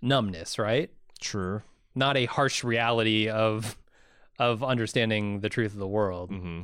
numbness, 0.00 0.58
right? 0.58 0.90
True. 1.20 1.62
Not 1.94 2.16
a 2.16 2.26
harsh 2.26 2.62
reality 2.64 3.28
of 3.28 3.76
of 4.38 4.62
understanding 4.62 5.40
the 5.40 5.48
truth 5.48 5.72
of 5.72 5.78
the 5.78 5.88
world. 5.88 6.30
Mm-hmm. 6.30 6.62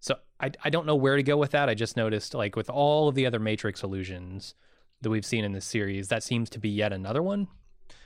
So 0.00 0.16
I 0.40 0.50
I 0.64 0.70
don't 0.70 0.86
know 0.86 0.96
where 0.96 1.16
to 1.16 1.22
go 1.22 1.36
with 1.36 1.52
that. 1.52 1.68
I 1.68 1.74
just 1.74 1.96
noticed 1.96 2.34
like 2.34 2.56
with 2.56 2.68
all 2.68 3.08
of 3.08 3.14
the 3.14 3.26
other 3.26 3.38
Matrix 3.38 3.82
illusions 3.82 4.54
that 5.02 5.10
we've 5.10 5.26
seen 5.26 5.44
in 5.44 5.52
this 5.52 5.64
series, 5.64 6.08
that 6.08 6.22
seems 6.22 6.48
to 6.50 6.58
be 6.58 6.68
yet 6.68 6.92
another 6.92 7.22
one. 7.22 7.48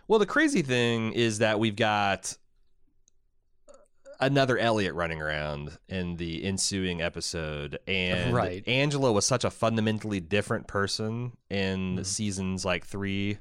Well, 0.09 0.19
the 0.19 0.27
crazy 0.27 0.63
thing 0.63 1.13
is 1.13 1.39
that 1.39 1.61
we've 1.61 1.77
got 1.77 2.37
another 4.19 4.59
Elliot 4.59 4.95
running 4.95 5.23
around 5.23 5.79
in 5.89 6.17
the 6.17 6.45
ensuing 6.45 7.01
episode, 7.01 7.79
and 7.87 8.35
Right. 8.35 8.67
Angela 8.69 9.13
was 9.13 9.25
such 9.27 9.45
a 9.45 9.51
fundamentally 9.51 10.21
different 10.21 10.67
person 10.67 11.33
in 11.49 11.99
Mhm. 11.99 12.07
seasons 12.07 12.65
like 12.65 12.85
three 12.85 13.39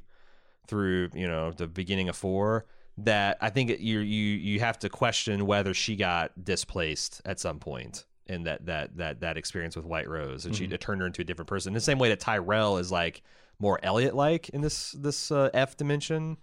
through 0.68 1.10
you 1.16 1.28
know 1.28 1.52
the 1.52 1.68
beginning 1.68 2.08
of 2.10 2.16
four 2.16 2.64
that 2.96 3.38
I 3.42 3.50
think 3.50 3.72
it, 3.72 3.80
you 3.80 4.00
you 4.00 4.36
you 4.38 4.60
have 4.60 4.78
to 4.80 4.90
question 4.90 5.48
whether 5.48 5.74
she 5.74 5.96
got 5.96 6.46
displaced 6.46 7.22
at 7.26 7.40
some 7.40 7.60
point 7.60 8.06
in 8.28 8.44
that 8.44 8.68
that 8.68 8.96
that 8.98 9.20
that 9.22 9.36
experience 9.38 9.76
with 9.76 9.86
White 9.86 10.08
Rose, 10.08 10.46
and 10.46 10.56
she 10.56 10.68
Mhm. 10.68 10.74
it 10.74 10.82
turned 10.82 11.02
her 11.02 11.08
into 11.08 11.24
a 11.24 11.26
different 11.26 11.50
person. 11.50 11.72
In 11.72 11.74
the 11.74 11.82
same 11.82 11.98
way 11.98 12.10
that 12.10 12.20
Tyrell 12.20 12.78
is 12.78 12.92
like 12.92 13.24
more 13.60 13.80
Elliot 13.84 14.16
like 14.16 14.50
in 14.50 14.62
this 14.62 14.92
this 14.94 15.32
uh, 15.32 15.50
F 15.54 15.76
dimension. 15.78 16.38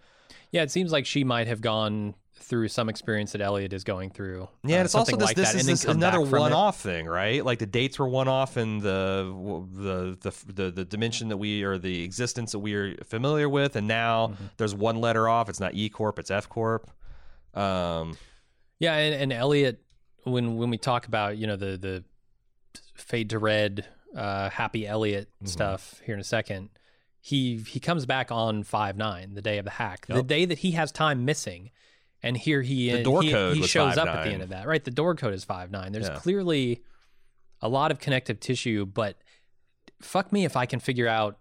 Yeah, 0.52 0.62
it 0.62 0.70
seems 0.70 0.92
like 0.92 1.06
she 1.06 1.24
might 1.24 1.46
have 1.48 1.60
gone 1.60 2.14
through 2.38 2.68
some 2.68 2.88
experience 2.90 3.32
that 3.32 3.40
Elliot 3.40 3.72
is 3.72 3.82
going 3.82 4.10
through. 4.10 4.48
Yeah, 4.62 4.80
uh, 4.80 4.84
it's 4.84 4.94
also 4.94 5.10
something 5.12 5.18
this, 5.18 5.26
like 5.28 5.36
this 5.36 5.52
that, 5.52 5.58
is 5.60 5.66
this 5.66 5.84
another 5.86 6.20
back 6.20 6.28
from 6.28 6.36
it. 6.36 6.40
one-off 6.42 6.78
thing, 6.80 7.06
right? 7.06 7.42
Like 7.44 7.58
the 7.58 7.66
dates 7.66 7.98
were 7.98 8.06
one-off 8.08 8.56
and 8.58 8.80
the 8.80 9.32
the 9.72 10.18
the 10.20 10.52
the, 10.52 10.70
the 10.70 10.84
dimension 10.84 11.28
that 11.28 11.38
we 11.38 11.62
or 11.62 11.78
the 11.78 12.04
existence 12.04 12.52
that 12.52 12.58
we 12.60 12.74
are 12.74 12.94
familiar 13.04 13.48
with, 13.48 13.74
and 13.76 13.88
now 13.88 14.28
Mm-hmm. 14.28 14.44
there's 14.58 14.74
one 14.74 15.00
letter 15.00 15.28
off. 15.28 15.48
It's 15.48 15.60
not 15.60 15.74
E 15.74 15.88
Corp, 15.88 16.18
it's 16.18 16.30
F 16.30 16.48
Corp. 16.48 16.90
Um, 17.54 18.16
Yeah, 18.78 18.94
and, 18.96 19.14
and 19.14 19.32
Elliot, 19.32 19.82
when 20.24 20.56
when 20.56 20.68
we 20.70 20.76
talk 20.78 21.06
about 21.06 21.38
you 21.38 21.46
know 21.46 21.56
the 21.56 21.76
the 21.78 22.04
fade 22.94 23.30
to 23.30 23.38
red, 23.38 23.86
uh, 24.14 24.50
happy 24.50 24.86
Elliot 24.86 25.28
Mhm. 25.42 25.48
stuff 25.48 26.00
here 26.04 26.14
in 26.14 26.20
a 26.20 26.24
second, 26.24 26.68
he 27.26 27.56
he 27.66 27.80
comes 27.80 28.06
back 28.06 28.30
on 28.30 28.62
five 28.62 28.96
nine, 28.96 29.34
the 29.34 29.42
day 29.42 29.58
of 29.58 29.64
the 29.64 29.70
hack, 29.72 30.06
the 30.06 30.22
day 30.22 30.44
that 30.44 30.58
he 30.58 30.70
has 30.72 30.92
time 30.92 31.24
missing, 31.24 31.70
and 32.22 32.36
here 32.36 32.62
he 32.62 32.88
The 32.92 32.98
is. 32.98 33.04
door 33.04 33.20
he, 33.22 33.32
code 33.32 33.56
he 33.56 33.66
shows 33.66 33.96
up 33.98 34.06
at 34.08 34.22
the 34.22 34.30
end 34.30 34.42
of 34.44 34.50
that, 34.50 34.68
right? 34.68 34.84
The 34.84 34.92
door 34.92 35.16
code 35.16 35.34
is 35.34 35.42
five 35.42 35.72
nine. 35.72 35.90
There's 35.90 36.06
Yeah. 36.06 36.14
clearly 36.14 36.82
a 37.60 37.68
lot 37.68 37.90
of 37.90 37.98
connective 37.98 38.38
tissue, 38.38 38.86
but 38.86 39.16
fuck 40.00 40.32
me 40.32 40.44
if 40.44 40.56
I 40.56 40.66
can 40.66 40.78
figure 40.78 41.08
out 41.08 41.38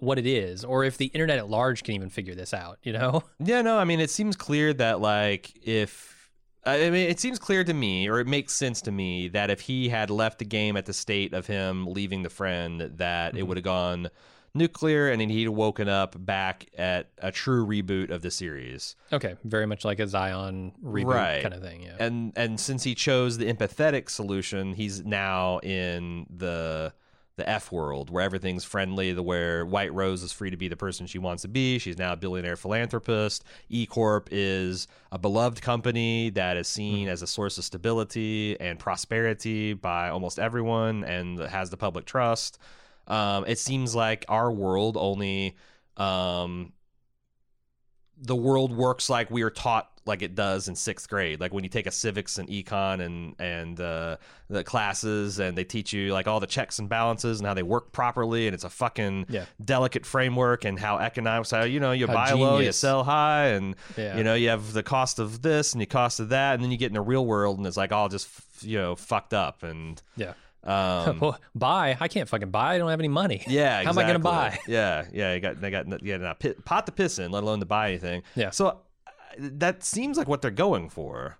what 0.00 0.18
it 0.18 0.26
is, 0.26 0.64
or 0.64 0.82
if 0.82 0.96
the 0.98 1.06
internet 1.06 1.38
at 1.38 1.48
large 1.48 1.84
can 1.84 1.94
even 1.94 2.08
figure 2.10 2.34
this 2.34 2.52
out. 2.52 2.78
You 2.82 2.94
know? 2.94 3.22
yeah, 3.38 3.62
no, 3.62 3.78
I 3.78 3.84
mean 3.84 4.00
it 4.00 4.10
seems 4.10 4.34
clear 4.34 4.72
that 4.74 5.00
like 5.00 5.52
if 5.64 6.32
I 6.66 6.90
mean 6.90 7.08
it 7.08 7.20
seems 7.20 7.38
clear 7.38 7.62
to 7.62 7.72
me, 7.74 8.08
or 8.08 8.18
it 8.18 8.26
makes 8.26 8.54
sense 8.54 8.82
to 8.82 8.90
me 8.90 9.28
that 9.28 9.50
if 9.50 9.60
he 9.60 9.88
had 9.88 10.10
left 10.10 10.40
the 10.40 10.44
game 10.44 10.76
at 10.76 10.86
the 10.86 10.92
state 10.92 11.32
of 11.32 11.46
him 11.46 11.86
leaving 11.86 12.24
the 12.24 12.28
friend, 12.30 12.80
that 12.96 13.36
it 13.36 13.44
Mhm. 13.44 13.46
would 13.46 13.56
have 13.56 13.64
gone 13.64 14.08
nuclear, 14.54 15.08
and 15.10 15.20
then 15.20 15.28
he'd 15.28 15.48
woken 15.48 15.88
up 15.88 16.14
back 16.24 16.66
at 16.76 17.10
a 17.18 17.30
true 17.30 17.66
reboot 17.66 18.10
of 18.10 18.22
the 18.22 18.30
series. 18.30 18.96
Okay, 19.12 19.36
very 19.44 19.66
much 19.66 19.84
like 19.84 19.98
a 20.00 20.06
Zion 20.06 20.72
reboot 20.84 21.14
Right. 21.14 21.42
kind 21.42 21.54
of 21.54 21.62
thing. 21.62 21.82
Yeah. 21.82 21.96
and 21.98 22.32
and 22.36 22.58
since 22.60 22.84
he 22.84 22.94
chose 22.94 23.38
the 23.38 23.52
empathetic 23.52 24.10
solution, 24.10 24.74
he's 24.74 25.04
now 25.04 25.58
in 25.58 26.26
the 26.34 26.92
the 27.38 27.48
F 27.48 27.72
world 27.72 28.10
where 28.10 28.22
everything's 28.22 28.64
friendly, 28.64 29.12
the 29.12 29.22
where 29.22 29.64
White 29.64 29.94
Rose 29.94 30.22
is 30.22 30.32
free 30.32 30.50
to 30.50 30.56
be 30.56 30.68
the 30.68 30.76
person 30.76 31.06
she 31.06 31.18
wants 31.18 31.42
to 31.42 31.48
be. 31.48 31.78
She's 31.78 31.96
now 31.96 32.12
a 32.12 32.16
billionaire 32.16 32.56
philanthropist. 32.56 33.44
E 33.70 33.86
Corp 33.86 34.28
is 34.30 34.88
a 35.12 35.18
beloved 35.18 35.62
company 35.62 36.30
that 36.30 36.56
is 36.56 36.68
seen 36.68 37.06
hmm. 37.06 37.12
as 37.12 37.22
a 37.22 37.26
source 37.26 37.56
of 37.56 37.64
stability 37.64 38.60
and 38.60 38.78
prosperity 38.78 39.72
by 39.72 40.10
almost 40.10 40.38
everyone 40.38 41.04
and 41.04 41.38
has 41.38 41.70
the 41.70 41.76
public 41.76 42.04
trust. 42.04 42.58
Um, 43.08 43.44
it 43.46 43.58
seems 43.58 43.94
like 43.94 44.24
our 44.28 44.52
world 44.52 44.96
only 44.98 45.56
um, 45.96 46.72
the 48.20 48.36
world 48.36 48.72
works 48.76 49.08
like 49.08 49.30
we 49.30 49.42
are 49.42 49.50
taught 49.50 49.90
like 50.04 50.22
it 50.22 50.34
does 50.34 50.68
in 50.68 50.74
sixth 50.74 51.08
grade 51.08 51.38
like 51.38 51.52
when 51.52 51.62
you 51.64 51.68
take 51.70 51.86
a 51.86 51.90
civics 51.90 52.38
and 52.38 52.48
econ 52.48 53.00
and 53.04 53.34
and 53.38 53.78
uh, 53.78 54.16
the 54.48 54.64
classes 54.64 55.38
and 55.38 55.56
they 55.56 55.64
teach 55.64 55.92
you 55.92 56.12
like 56.12 56.26
all 56.26 56.40
the 56.40 56.46
checks 56.46 56.78
and 56.78 56.88
balances 56.88 57.38
and 57.38 57.46
how 57.46 57.52
they 57.54 57.62
work 57.62 57.92
properly 57.92 58.46
and 58.48 58.54
it's 58.54 58.64
a 58.64 58.70
fucking 58.70 59.26
Yeah. 59.28 59.44
delicate 59.64 60.04
framework 60.06 60.64
and 60.64 60.78
how 60.78 60.98
economics 60.98 61.50
how 61.50 61.64
you 61.64 61.78
know 61.78 61.92
you 61.92 62.06
How 62.06 62.14
buy 62.14 62.32
low 62.32 62.58
you 62.58 62.72
sell 62.72 63.04
high 63.04 63.48
and 63.48 63.76
Yeah. 63.96 64.16
you 64.16 64.24
know 64.24 64.34
you 64.34 64.48
have 64.48 64.72
the 64.72 64.82
cost 64.82 65.18
of 65.18 65.42
this 65.42 65.72
and 65.74 65.80
the 65.82 65.86
cost 65.86 66.18
of 66.20 66.30
that 66.30 66.54
and 66.54 66.62
then 66.64 66.70
you 66.70 66.78
get 66.78 66.86
in 66.88 66.94
the 66.94 67.00
real 67.02 67.24
world 67.26 67.58
and 67.58 67.66
it's 67.66 67.76
like 67.76 67.92
all 67.92 68.08
just 68.08 68.28
you 68.62 68.78
know 68.78 68.96
fucked 68.96 69.34
up 69.34 69.62
and 69.62 70.00
Yeah. 70.16 70.32
Um 70.64 71.18
well, 71.20 71.40
buy. 71.54 71.96
I 71.98 72.08
can't 72.08 72.28
fucking 72.28 72.50
buy. 72.50 72.74
I 72.74 72.78
don't 72.78 72.90
have 72.90 73.00
any 73.00 73.08
money. 73.08 73.42
yeah, 73.48 73.82
How 73.84 73.90
am 73.90 73.98
I 73.98 74.02
gonna 74.02 74.18
buy? 74.18 74.58
Yeah, 74.66 75.06
yeah, 75.12 75.34
you 75.34 75.40
got 75.40 75.60
they 75.60 75.70
got 75.70 76.02
yeah, 76.02 76.16
not 76.16 76.40
pit, 76.40 76.64
pot 76.64 76.86
to 76.86 76.92
piss 76.92 77.18
in, 77.18 77.30
let 77.30 77.42
alone 77.42 77.60
to 77.60 77.66
buy 77.66 77.88
anything. 77.88 78.22
Yeah. 78.34 78.50
So 78.50 78.80
that 79.38 79.84
seems 79.84 80.18
like 80.18 80.26
what 80.28 80.42
they're 80.42 80.50
going 80.50 80.88
for. 80.90 81.38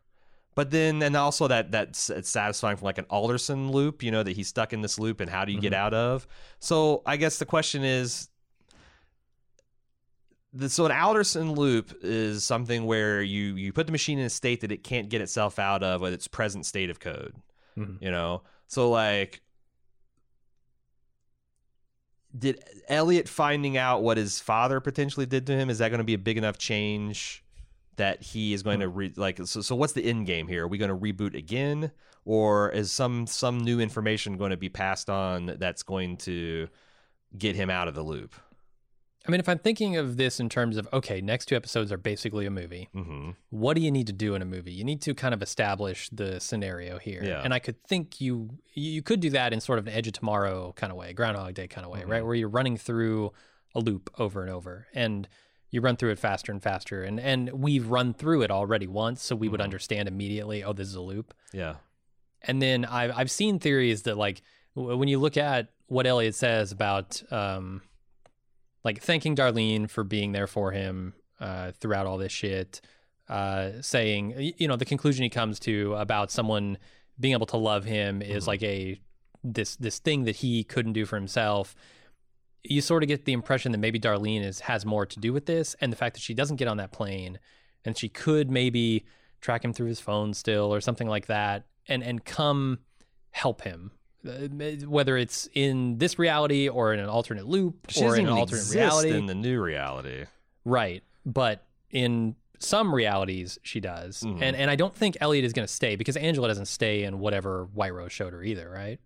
But 0.55 0.71
then, 0.73 1.03
and 1.03 1.17
also 1.17 1.47
that 1.49 1.71
that's 1.71 2.11
it's 2.11 2.29
satisfying 2.29 2.77
from 2.77 2.87
like 2.87 2.99
an 2.99 3.07
Alderson 3.11 3.71
loop, 3.71 4.03
you 4.03 4.11
know, 4.11 4.23
that 4.25 4.35
he's 4.37 4.49
stuck 4.49 4.73
in 4.73 4.81
this 4.83 4.99
loop, 4.99 5.21
and 5.21 5.31
how 5.31 5.45
do 5.45 5.53
you 5.53 5.61
get 5.61 5.73
Mhm. 5.73 5.77
out 5.77 5.95
of? 5.95 6.27
So 6.59 7.03
I 7.07 7.17
guess 7.17 7.39
the 7.39 7.47
question 7.47 7.85
is, 7.85 8.29
the, 10.53 10.69
so 10.69 10.87
an 10.87 10.93
Alderson 10.93 11.53
loop 11.53 11.93
is 12.03 12.43
something 12.45 12.87
where 12.87 13.23
you 13.23 13.55
you 13.57 13.73
put 13.73 13.87
the 13.87 13.93
machine 13.93 14.19
in 14.19 14.25
a 14.27 14.31
state 14.31 14.63
that 14.63 14.73
it 14.73 14.83
can't 14.83 15.09
get 15.09 15.21
itself 15.21 15.59
out 15.59 15.83
of 15.83 16.01
with 16.01 16.13
its 16.13 16.27
present 16.27 16.65
state 16.67 16.91
of 16.91 16.99
code 17.01 17.35
Mhm. 17.77 18.01
you 18.03 18.11
know 18.11 18.43
so 18.69 18.89
like 18.91 19.43
did 22.39 22.63
elliot 22.89 23.29
finding 23.29 23.77
out 23.77 24.03
what 24.03 24.17
his 24.17 24.39
father 24.39 24.79
potentially 24.79 25.27
did 25.27 25.47
to 25.47 25.53
him 25.53 25.69
is 25.69 25.79
that 25.79 25.89
going 25.89 25.99
to 25.99 26.05
be 26.05 26.15
a 26.15 26.19
big 26.19 26.39
enough 26.39 26.57
change 26.57 27.43
that 27.99 28.23
he 28.23 28.55
is 28.55 28.63
going 28.63 28.81
to 28.81 28.89
hmm. 28.89 28.97
re- 28.97 29.13
like 29.17 29.39
so, 29.45 29.61
so 29.61 29.77
what's 29.77 29.93
the 29.93 30.05
end 30.05 30.27
game 30.27 30.49
here? 30.49 30.65
Are 30.65 30.69
we 30.69 30.79
going 30.79 30.89
to 30.89 30.97
reboot 30.97 31.35
again 31.35 31.91
or 32.25 32.71
is 32.71 32.91
some 32.91 33.27
some 33.27 33.59
new 33.59 33.81
information 33.81 34.39
going 34.39 34.51
to 34.51 34.57
be 34.57 34.71
passed 34.71 35.11
on 35.11 35.57
that's 35.59 35.83
going 35.83 36.17
to 36.19 36.69
get 37.37 37.55
him 37.55 37.69
out 37.69 37.89
of 37.89 37.95
the 37.95 38.03
loop 38.03 38.35
I 39.29 39.31
mean, 39.31 39.41
if 39.41 39.49
I'm 39.49 39.59
thinking 39.59 39.97
of 39.99 40.17
this 40.17 40.41
in 40.41 40.49
terms 40.49 40.77
of 40.79 40.89
okay, 40.93 41.21
next 41.21 41.47
two 41.47 41.55
episodes 41.57 41.93
are 41.93 41.99
basically 41.99 42.47
a 42.47 42.51
movie. 42.51 42.89
mm-hmm. 42.95 43.31
What 43.51 43.75
do 43.77 43.83
you 43.83 43.91
need 43.91 44.07
to 44.07 44.13
do 44.13 44.35
in 44.35 44.41
a 44.41 44.47
movie? 44.47 44.73
You 44.73 44.85
need 44.85 45.03
to 45.03 45.15
kind 45.15 45.35
of 45.35 45.43
establish 45.43 46.09
the 46.11 46.41
scenario 46.41 46.99
here. 46.99 47.23
Yeah. 47.23 47.43
And 47.45 47.53
I 47.53 47.59
could 47.59 47.83
think 47.85 48.21
you 48.21 48.49
you 48.75 49.03
could 49.03 49.21
do 49.21 49.31
that 49.31 49.53
in 49.53 49.61
sort 49.61 49.79
of 49.79 49.87
an 49.87 49.93
Edge 49.93 50.07
of 50.07 50.15
Tomorrow 50.15 50.73
kind 50.77 50.91
of 50.91 50.97
way, 50.97 51.13
Groundhog 51.13 51.55
Day 51.55 51.69
kind 51.69 51.85
of 51.85 51.93
way, 51.93 52.05
right? 52.05 52.23
Mhm. 52.23 52.27
Where 52.27 52.35
you're 52.35 52.49
running 52.49 52.77
through 52.79 53.33
a 53.75 53.81
loop 53.81 54.09
over 54.19 54.41
and 54.43 54.51
over. 54.51 54.87
And 54.95 55.29
you 55.71 55.83
run 55.83 55.97
through 55.97 56.13
it 56.13 56.19
faster 56.19 56.51
and 56.51 56.63
faster, 56.63 57.03
and 57.03 57.21
and 57.21 57.51
we've 57.53 57.87
run 57.89 58.15
through 58.15 58.41
it 58.43 58.51
already 58.51 58.87
once, 58.87 59.23
so 59.23 59.37
we 59.37 59.51
would 59.51 59.61
Mhm. 59.61 59.65
understand 59.65 60.09
immediately. 60.09 60.65
Oh, 60.65 60.73
this 60.73 60.89
is 60.89 60.95
a 60.95 61.03
loop. 61.03 61.35
Yeah. 61.53 61.75
And 62.41 62.63
then 62.63 62.87
I've 62.87 63.13
I've 63.15 63.31
seen 63.31 63.59
theories 63.59 64.05
that 64.05 64.17
like 64.17 64.41
w- 64.75 64.97
when 64.97 65.09
you 65.09 65.19
look 65.19 65.37
at 65.37 65.69
what 65.89 66.07
Elliot 66.07 66.35
says 66.35 66.73
about 66.73 67.23
um 67.31 67.83
like 68.89 69.01
thanking 69.11 69.35
Darlene 69.37 69.89
for 69.95 70.03
being 70.05 70.31
there 70.33 70.47
for 70.57 70.73
him 70.73 71.15
uh 71.47 71.67
throughout 71.81 72.07
all 72.09 72.19
this 72.25 72.33
shit, 72.43 72.81
uh 73.29 73.67
saying 73.81 74.23
you 74.61 74.67
know 74.69 74.77
the 74.77 74.91
conclusion 74.95 75.23
he 75.29 75.31
comes 75.41 75.57
to 75.69 75.95
about 76.07 76.31
someone 76.39 76.67
being 77.23 77.35
able 77.39 77.47
to 77.55 77.57
love 77.71 77.85
him 77.85 78.23
is 78.23 78.45
Mhm. 78.45 78.47
like 78.53 78.63
a 78.63 79.01
this 79.57 79.77
this 79.77 79.99
thing 80.07 80.25
that 80.25 80.37
he 80.37 80.53
couldn't 80.73 80.95
do 81.01 81.05
for 81.11 81.17
himself. 81.17 81.75
You 82.65 82.81
sort 82.81 83.03
of 83.05 83.09
get 83.09 83.25
the 83.25 83.33
impression 83.41 83.73
that 83.73 83.79
maybe 83.79 84.01
Darlene 84.01 84.45
is 84.51 84.61
has 84.71 84.85
more 84.95 85.07
to 85.07 85.19
do 85.21 85.33
with 85.33 85.47
this, 85.47 85.77
and 85.81 85.93
the 85.93 85.97
fact 86.03 86.15
that 86.17 86.23
she 86.23 86.35
doesn't 86.35 86.57
get 86.57 86.69
on 86.69 86.77
that 86.79 86.93
plane, 86.93 87.39
and 87.85 87.97
she 87.97 88.09
could 88.09 88.51
maybe 88.51 89.05
track 89.41 89.65
him 89.65 89.73
through 89.73 89.87
his 89.95 90.01
phone 90.01 90.35
still 90.35 90.69
or 90.75 90.81
something 90.81 91.09
like 91.09 91.27
that, 91.27 91.67
and 91.87 92.03
and 92.03 92.25
come 92.25 92.81
help 93.31 93.63
him, 93.63 93.93
whether 94.25 95.17
it's 95.17 95.49
in 95.55 95.99
this 95.99 96.19
reality 96.19 96.69
or 96.69 96.93
in 96.93 97.01
an 97.01 97.09
alternate 97.09 97.47
loop 97.47 97.87
She 97.89 98.05
or 98.05 98.17
in 98.17 98.27
an 98.27 98.33
alternate 98.33 98.69
reality, 98.71 99.11
in 99.17 99.27
the 99.27 99.35
new 99.35 99.61
reality. 99.61 100.27
right? 100.65 101.03
But 101.25 101.65
in 101.91 102.35
some 102.59 102.93
realities, 102.95 103.59
she 103.63 103.79
does, 103.81 104.23
Mhm. 104.23 104.43
and 104.43 104.57
and 104.57 104.71
I 104.71 104.77
don't 104.77 104.95
think 104.95 105.17
Elliot 105.21 105.45
is 105.45 105.53
going 105.53 105.67
to 105.67 105.73
stay 105.73 105.95
because 105.97 106.17
Angela 106.17 106.49
doesn't 106.49 106.67
stay 106.67 107.05
in 107.05 107.21
whatever 107.21 107.67
White 107.73 107.95
Rose 107.95 108.13
showed 108.13 108.33
her 108.33 108.43
either, 108.43 108.69
right? 108.69 108.99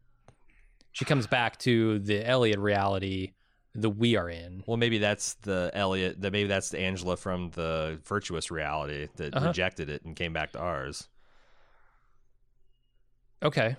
She 0.93 1.05
comes 1.05 1.27
back 1.27 1.59
to 1.61 1.99
the 1.99 2.27
Elliot 2.27 2.59
reality 2.59 3.33
that 3.75 3.91
we 3.91 4.17
are 4.17 4.29
in. 4.29 4.63
Well, 4.67 4.77
maybe 4.79 4.99
that's 4.99 5.35
the 5.35 5.71
Elliot. 5.75 6.21
That 6.23 6.33
maybe 6.33 6.49
that's 6.49 6.71
the 6.71 6.79
Angela 6.81 7.17
from 7.17 7.51
the 7.51 8.01
virtuous 8.05 8.51
reality 8.51 9.09
that 9.17 9.35
Uh-huh. 9.35 9.49
rejected 9.49 9.89
it 9.91 10.03
and 10.05 10.15
came 10.17 10.33
back 10.33 10.53
to 10.53 10.59
ours. 10.59 11.09
Okay, 13.43 13.77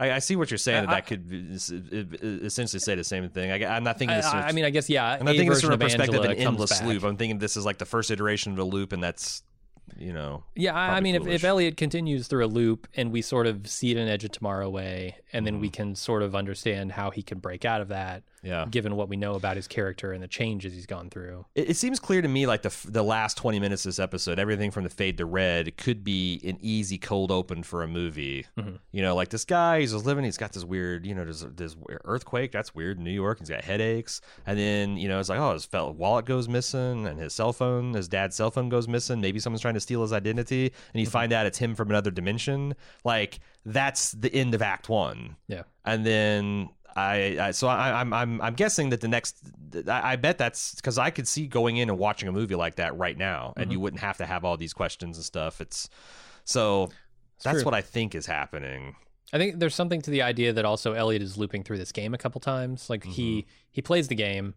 I, 0.00 0.12
I 0.12 0.18
see 0.18 0.34
what 0.34 0.50
you're 0.50 0.58
saying. 0.58 0.86
that 0.86 0.90
I- 0.90 0.94
that 0.96 1.06
could 1.06 1.30
essentially 2.44 2.80
say 2.80 2.94
the 2.94 3.04
same 3.04 3.28
thing. 3.30 3.50
I, 3.52 3.76
am 3.76 3.84
not 3.84 3.98
thinking. 3.98 4.14
I, 4.16 4.20
This 4.20 4.26
I 4.26 4.48
I 4.48 4.52
mean, 4.52 4.64
I 4.64 4.70
guess 4.70 4.88
yeah. 4.88 5.04
I'm 5.06 5.24
not 5.24 5.32
thinking 5.32 5.50
this 5.50 5.60
from 5.60 5.72
a 5.72 5.78
perspective 5.78 6.14
of 6.18 6.24
an 6.24 6.36
comes 6.36 6.46
endless 6.46 6.78
back. 6.78 6.88
loop. 6.88 7.04
I'm 7.04 7.16
thinking 7.16 7.38
this 7.38 7.56
is 7.56 7.64
like 7.64 7.78
the 7.78 7.84
first 7.86 8.10
iteration 8.10 8.52
of 8.52 8.58
a 8.58 8.64
loop, 8.64 8.92
and 8.92 9.02
that's 9.02 9.42
you 9.98 10.12
know 10.12 10.44
Yeah, 10.54 10.72
I, 10.74 10.96
I 10.98 11.00
mean, 11.00 11.16
if, 11.16 11.26
if 11.26 11.42
Elliot 11.42 11.76
continues 11.76 12.28
through 12.28 12.44
a 12.44 12.46
loop 12.46 12.86
and 12.94 13.10
we 13.10 13.22
sort 13.22 13.48
of 13.48 13.68
see 13.68 13.90
it 13.90 13.96
in 13.96 14.06
Edge 14.08 14.24
of 14.24 14.30
Tomorrow 14.30 14.70
way, 14.70 15.16
and 15.32 15.44
then 15.46 15.58
we 15.60 15.66
Mm-hmm. 15.68 15.74
can 15.74 15.94
sort 15.96 16.22
of 16.22 16.34
understand 16.34 16.92
how 16.92 17.10
he 17.10 17.22
can 17.22 17.38
break 17.38 17.64
out 17.64 17.80
of 17.80 17.88
that, 17.88 18.22
yeah. 18.42 18.66
given 18.70 18.96
what 18.96 19.08
we 19.08 19.16
know 19.16 19.34
about 19.34 19.56
his 19.56 19.66
character 19.68 20.12
and 20.12 20.22
the 20.22 20.28
changes 20.28 20.72
he's 20.72 20.86
gone 20.86 21.10
through. 21.10 21.46
It, 21.54 21.70
it 21.70 21.76
seems 21.76 21.98
clear 22.00 22.22
to 22.22 22.28
me 22.28 22.46
like 22.46 22.62
the 22.62 22.74
the 22.88 23.02
last 23.02 23.36
20 23.36 23.58
minutes 23.60 23.84
of 23.84 23.90
this 23.90 23.98
episode, 23.98 24.38
everything 24.38 24.70
from 24.70 24.84
the 24.84 24.90
fade 24.90 25.16
to 25.18 25.24
red 25.24 25.76
could 25.76 26.04
be 26.04 26.40
an 26.44 26.58
easy 26.60 26.98
cold 26.98 27.30
open 27.30 27.62
for 27.62 27.82
a 27.82 27.88
movie. 27.88 28.46
Mhm. 28.58 28.78
You 28.92 29.02
know, 29.02 29.14
like 29.14 29.28
this 29.28 29.44
guy, 29.44 29.80
he's 29.80 29.92
just 29.92 30.06
living, 30.06 30.24
he's 30.24 30.36
got 30.38 30.52
this 30.52 30.64
weird, 30.64 31.06
you 31.06 31.14
know, 31.14 31.24
there's 31.24 31.40
this 31.42 31.76
earthquake, 32.04 32.52
that's 32.52 32.74
weird 32.74 32.98
in 32.98 33.04
New 33.04 33.10
York. 33.10 33.38
He's 33.38 33.48
got 33.50 33.64
headaches, 33.64 34.20
and 34.46 34.58
then 34.58 34.96
you 34.96 35.08
know, 35.08 35.18
it's 35.20 35.28
like, 35.28 35.38
oh, 35.40 35.52
his 35.52 35.64
felt 35.64 35.96
wallet 35.96 36.24
goes 36.26 36.48
missing, 36.48 37.06
and 37.06 37.18
his 37.18 37.32
cell 37.34 37.52
phone, 37.52 37.94
his 37.94 38.08
dad's 38.08 38.36
cell 38.36 38.50
phone 38.50 38.68
goes 38.68 38.88
missing. 38.88 39.20
Maybe 39.20 39.38
someone's 39.40 39.62
trying 39.62 39.74
to 39.74 39.80
steal 39.80 40.02
his 40.02 40.12
identity, 40.12 40.72
and 40.94 41.00
you 41.00 41.06
find 41.06 41.32
out 41.32 41.46
it's 41.46 41.58
him 41.58 41.74
from 41.74 41.90
another 41.90 42.10
dimension. 42.10 42.74
Like 43.04 43.40
that's 43.64 44.12
the 44.12 44.32
end 44.34 44.54
of 44.54 44.62
Act 44.62 44.88
One 44.88 45.36
Yeah. 45.46 45.62
and 45.84 46.04
then 46.06 46.70
I, 46.96 47.36
I 47.40 47.50
so 47.52 47.68
I, 47.68 48.00
I'm 48.00 48.12
I'm 48.12 48.40
I'm 48.40 48.54
guessing 48.54 48.90
that 48.90 49.00
the 49.00 49.08
next 49.08 49.38
I, 49.88 50.12
I 50.12 50.16
bet 50.16 50.38
that's 50.38 50.74
because 50.74 50.98
I 50.98 51.10
could 51.10 51.28
see 51.28 51.46
going 51.46 51.76
in 51.76 51.88
and 51.88 51.98
watching 51.98 52.28
a 52.28 52.32
movie 52.32 52.54
like 52.54 52.76
that 52.76 52.96
right 52.96 53.16
now, 53.16 53.52
and 53.56 53.68
Mhm. 53.68 53.72
you 53.72 53.80
wouldn't 53.80 54.00
have 54.00 54.16
to 54.18 54.26
have 54.26 54.44
all 54.44 54.56
these 54.56 54.72
questions 54.72 55.16
and 55.16 55.24
stuff. 55.24 55.60
It's 55.60 55.88
so 56.44 56.90
that's 57.42 57.58
true. 57.58 57.64
what 57.64 57.74
I 57.74 57.80
think 57.80 58.14
is 58.14 58.26
happening. 58.26 58.96
I 59.32 59.38
think 59.38 59.60
there's 59.60 59.74
something 59.74 60.02
to 60.02 60.10
the 60.10 60.22
idea 60.22 60.52
that 60.52 60.64
also 60.64 60.92
Elliot 60.92 61.22
is 61.22 61.38
looping 61.38 61.62
through 61.62 61.78
this 61.78 61.92
game 61.92 62.14
a 62.14 62.18
couple 62.18 62.40
times. 62.40 62.90
Like 62.90 63.04
he 63.04 63.42
mm-hmm. 63.42 63.48
he 63.70 63.82
plays 63.82 64.08
the 64.08 64.14
game, 64.14 64.54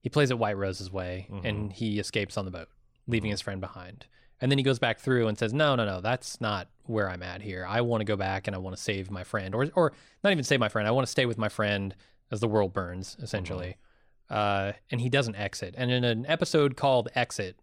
he 0.00 0.08
plays 0.08 0.30
it 0.30 0.38
White 0.38 0.56
Rose's 0.56 0.90
way, 0.90 1.28
and 1.30 1.44
mm-hmm. 1.44 1.68
he 1.70 1.98
escapes 1.98 2.36
on 2.36 2.44
the 2.44 2.50
boat, 2.50 2.68
leaving 3.06 3.28
mm-hmm. 3.28 3.32
his 3.32 3.40
friend 3.40 3.60
behind. 3.60 4.06
And 4.42 4.50
then 4.50 4.58
he 4.58 4.64
goes 4.64 4.80
back 4.80 4.98
through 4.98 5.28
and 5.28 5.38
says, 5.38 5.54
"No, 5.54 5.76
no, 5.76 5.86
no, 5.86 6.00
that's 6.00 6.40
not 6.40 6.68
where 6.86 7.08
I'm 7.08 7.22
at 7.22 7.40
here. 7.40 7.64
I 7.66 7.80
want 7.80 8.00
to 8.00 8.04
go 8.04 8.16
back 8.16 8.48
and 8.48 8.54
I 8.54 8.58
want 8.58 8.76
to 8.76 8.82
save 8.82 9.10
my 9.10 9.24
friend, 9.24 9.54
or 9.54 9.68
or 9.74 9.92
not 10.22 10.32
even 10.32 10.44
save 10.44 10.60
my 10.60 10.68
friend. 10.68 10.86
I 10.86 10.90
want 10.90 11.06
to 11.06 11.10
stay 11.10 11.24
with 11.26 11.38
my 11.38 11.48
friend 11.48 11.94
as 12.30 12.40
the 12.40 12.48
world 12.48 12.72
burns, 12.74 13.16
essentially." 13.22 13.76
Uh, 14.28 14.72
and 14.90 15.00
he 15.00 15.08
doesn't 15.08 15.36
exit. 15.36 15.74
And 15.78 15.90
in 15.90 16.04
an 16.04 16.26
episode 16.26 16.76
called 16.76 17.08
"Exit," 17.14 17.56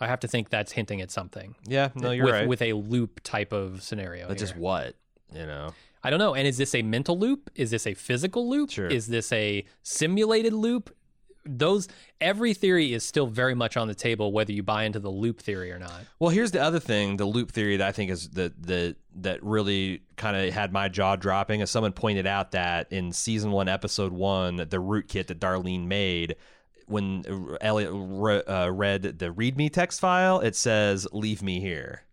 I 0.00 0.06
have 0.06 0.20
to 0.20 0.28
think 0.28 0.48
that's 0.48 0.72
hinting 0.72 1.00
at 1.02 1.10
something. 1.10 1.56
Yeah, 1.66 1.90
no, 1.94 2.10
you're 2.10 2.24
with, 2.24 2.34
right. 2.34 2.48
With 2.48 2.62
a 2.62 2.72
loop 2.72 3.20
type 3.22 3.52
of 3.52 3.82
scenario. 3.82 4.28
but 4.28 4.38
here. 4.38 4.46
just 4.46 4.56
what 4.56 4.96
you 5.32 5.46
know? 5.46 5.74
I 6.02 6.10
don't 6.10 6.18
know. 6.18 6.34
And 6.34 6.46
is 6.46 6.56
this 6.56 6.74
a 6.74 6.82
mental 6.82 7.18
loop? 7.18 7.50
Is 7.54 7.70
this 7.70 7.86
a 7.86 7.94
physical 7.94 8.48
loop? 8.48 8.70
Sure. 8.70 8.86
Is 8.86 9.08
this 9.08 9.32
a 9.32 9.64
simulated 9.82 10.52
loop? 10.52 10.94
Those 11.48 11.88
every 12.20 12.52
theory 12.52 12.92
is 12.92 13.04
still 13.04 13.26
very 13.26 13.54
much 13.54 13.76
on 13.76 13.88
the 13.88 13.94
table, 13.94 14.32
whether 14.32 14.52
you 14.52 14.62
buy 14.62 14.84
into 14.84 15.00
the 15.00 15.10
loop 15.10 15.40
theory 15.40 15.72
or 15.72 15.78
not. 15.78 16.02
Well, 16.18 16.30
here's 16.30 16.50
the 16.50 16.60
other 16.60 16.80
thing: 16.80 17.16
the 17.16 17.24
loop 17.24 17.50
theory 17.50 17.78
that 17.78 17.88
I 17.88 17.92
think 17.92 18.10
is 18.10 18.28
that 18.30 18.62
that 18.64 18.96
that 19.16 19.42
really 19.42 20.02
kind 20.16 20.36
of 20.36 20.52
had 20.52 20.72
my 20.72 20.88
jaw 20.88 21.16
dropping. 21.16 21.62
As 21.62 21.70
someone 21.70 21.92
pointed 21.92 22.26
out 22.26 22.52
that 22.52 22.92
in 22.92 23.12
season 23.12 23.50
one, 23.50 23.68
episode 23.68 24.12
one, 24.12 24.56
the 24.56 24.66
rootkit 24.66 25.28
that 25.28 25.40
Darlene 25.40 25.86
made. 25.86 26.36
When 26.86 27.22
Elliot 27.60 27.90
re- 27.92 28.42
uh, 28.44 28.70
read 28.70 29.02
the 29.02 29.30
README 29.30 29.70
text 29.70 30.00
file, 30.00 30.40
it 30.40 30.56
says 30.56 31.06
"Leave 31.12 31.42
me 31.42 31.60
here," 31.60 32.04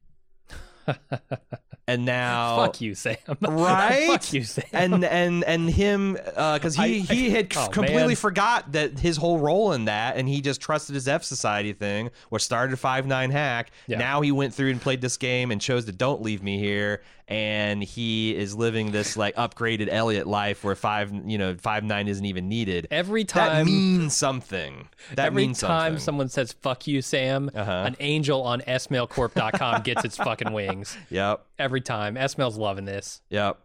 and 1.87 2.05
now 2.05 2.57
Fuck 2.65 2.81
you, 2.81 2.95
Sam. 2.95 3.17
Right? 3.41 4.07
Fuck 4.07 4.33
you, 4.33 4.43
Sam. 4.43 4.65
and 4.73 5.05
and 5.05 5.43
and 5.43 5.69
him 5.69 6.17
uh, 6.35 6.55
because 6.57 6.75
he 6.75 6.81
I- 6.83 7.13
he 7.13 7.29
had 7.31 7.53
oh, 7.55 7.67
completely 7.67 8.07
man. 8.07 8.15
forgot 8.15 8.71
that 8.73 8.99
his 8.99 9.17
whole 9.17 9.39
role 9.39 9.71
in 9.73 9.85
that, 9.85 10.17
and 10.17 10.27
he 10.27 10.41
just 10.41 10.61
trusted 10.61 10.95
his 10.95 11.07
F 11.07 11.23
Society 11.23 11.73
thing, 11.73 12.09
which 12.29 12.43
started 12.43 12.77
five 12.77 13.05
nine 13.05 13.31
hack. 13.31 13.71
Yeah. 13.87 13.97
Now 13.99 14.21
he 14.21 14.31
went 14.31 14.53
through 14.53 14.71
and 14.71 14.81
played 14.81 15.01
this 15.01 15.17
game 15.17 15.51
and 15.51 15.61
chose 15.61 15.85
to 15.85 15.91
don't 15.91 16.21
leave 16.21 16.41
me 16.41 16.57
here, 16.59 17.01
and 17.27 17.83
he 17.83 18.35
is 18.35 18.55
living 18.55 18.91
this 18.91 19.17
like 19.17 19.35
upgraded 19.35 19.87
Elliot 19.91 20.27
life 20.27 20.63
where 20.63 20.75
five 20.75 21.11
you 21.25 21.37
know 21.37 21.55
five 21.57 21.83
nine 21.83 22.07
isn't 22.07 22.25
even 22.25 22.47
needed. 22.47 22.87
every 22.91 23.23
time 23.25 23.65
that 23.65 23.65
means 23.65 24.15
something. 24.15 24.87
That 25.15 25.27
every 25.27 25.45
means 25.47 25.59
time 25.59 25.93
something. 25.93 25.99
someone 25.99 26.29
says 26.29 26.51
"fuck 26.53 26.85
you, 26.87 27.01
Sam," 27.01 27.49
Uh-huh. 27.55 27.71
an 27.87 27.95
angel 27.99 28.43
on 28.43 28.61
smailcorp.com 28.61 29.81
gets 29.83 30.03
its 30.05 30.17
fucking 30.17 30.51
wings. 30.53 30.97
Yep. 31.09 31.45
Every 31.59 31.81
time, 31.81 32.15
Smail's 32.15 32.57
loving 32.57 32.85
this. 32.85 33.21
Yep. 33.29 33.59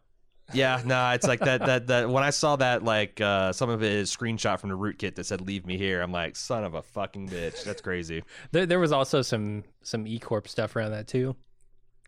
Yeah, 0.52 0.82
no, 0.84 1.10
it's 1.10 1.26
like 1.26 1.40
that. 1.40 1.60
That 1.64 1.86
that 1.88 2.10
when 2.10 2.24
I 2.24 2.30
saw 2.30 2.56
that, 2.56 2.82
like 2.82 3.20
uh, 3.20 3.52
some 3.52 3.70
of 3.70 3.82
it 3.84 3.92
is 3.92 4.14
screenshot 4.14 4.58
from 4.58 4.70
the 4.70 4.76
rootkit 4.76 5.14
that 5.14 5.24
said 5.24 5.40
"Leave 5.40 5.64
me 5.64 5.76
here." 5.78 6.00
I'm 6.00 6.10
like, 6.12 6.34
son 6.34 6.64
of 6.64 6.74
a 6.74 6.82
fucking 6.82 7.28
bitch. 7.28 7.62
That's 7.62 7.80
crazy. 7.80 8.24
There, 8.50 8.66
there 8.66 8.80
was 8.80 8.90
also 8.90 9.22
some 9.22 9.62
some 9.82 10.06
E 10.08 10.18
Corp 10.18 10.48
stuff 10.48 10.74
around 10.74 10.90
that 10.90 11.06
too. 11.06 11.36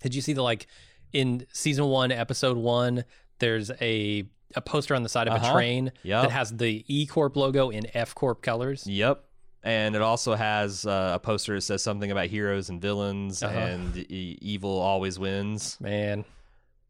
Did 0.03 0.15
you 0.15 0.21
see 0.21 0.33
the 0.33 0.43
like 0.43 0.67
in 1.13 1.47
season 1.53 1.87
one, 1.87 2.11
episode 2.13 2.57
one? 2.57 3.05
There's 3.39 3.71
a 3.81 4.25
a 4.55 4.61
poster 4.61 4.95
on 4.95 5.03
the 5.03 5.09
side 5.09 5.29
of 5.29 5.33
a 5.35 5.37
Uh-huh. 5.37 5.53
train 5.55 5.93
Yep. 6.03 6.23
that 6.25 6.31
has 6.31 6.51
the 6.57 6.85
E 6.87 7.07
Corp 7.07 7.37
logo 7.37 7.71
in 7.71 7.87
F 7.95 8.15
Corp 8.15 8.43
colors. 8.43 8.87
Yep. 8.87 9.25
And 9.65 9.95
it 9.97 10.03
also 10.03 10.35
has 10.35 10.85
uh, 10.85 11.13
a 11.15 11.19
poster 11.19 11.55
that 11.55 11.61
says 11.63 11.83
something 11.83 12.11
about 12.11 12.27
heroes 12.27 12.69
and 12.69 12.81
villains, 12.83 13.43
Uh-huh. 13.43 13.57
and 13.59 13.97
e- 13.97 14.37
evil 14.43 14.79
always 14.79 15.19
wins. 15.19 15.79
Man, 15.81 16.25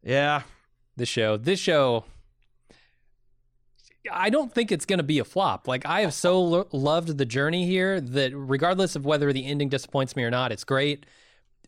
Yeah, 0.03 0.41
this 0.97 1.07
show, 1.07 1.37
this 1.37 1.59
show. 1.59 2.03
I 4.11 4.29
don't 4.29 4.53
think 4.53 4.71
it's 4.71 4.85
going 4.85 4.97
to 4.97 5.03
be 5.03 5.19
a 5.19 5.23
flop. 5.23 5.67
Like 5.67 5.85
I 5.85 6.01
have 6.01 6.13
so 6.13 6.41
lo- 6.41 6.67
loved 6.73 7.17
the 7.17 7.25
journey 7.25 7.65
here 7.65 8.01
that 8.01 8.31
regardless 8.35 8.95
of 8.97 9.05
whether 9.05 9.31
the 9.31 9.45
ending 9.45 9.69
disappoints 9.69 10.15
me 10.17 10.23
or 10.23 10.31
not, 10.31 10.51
it's 10.51 10.65
great. 10.65 11.05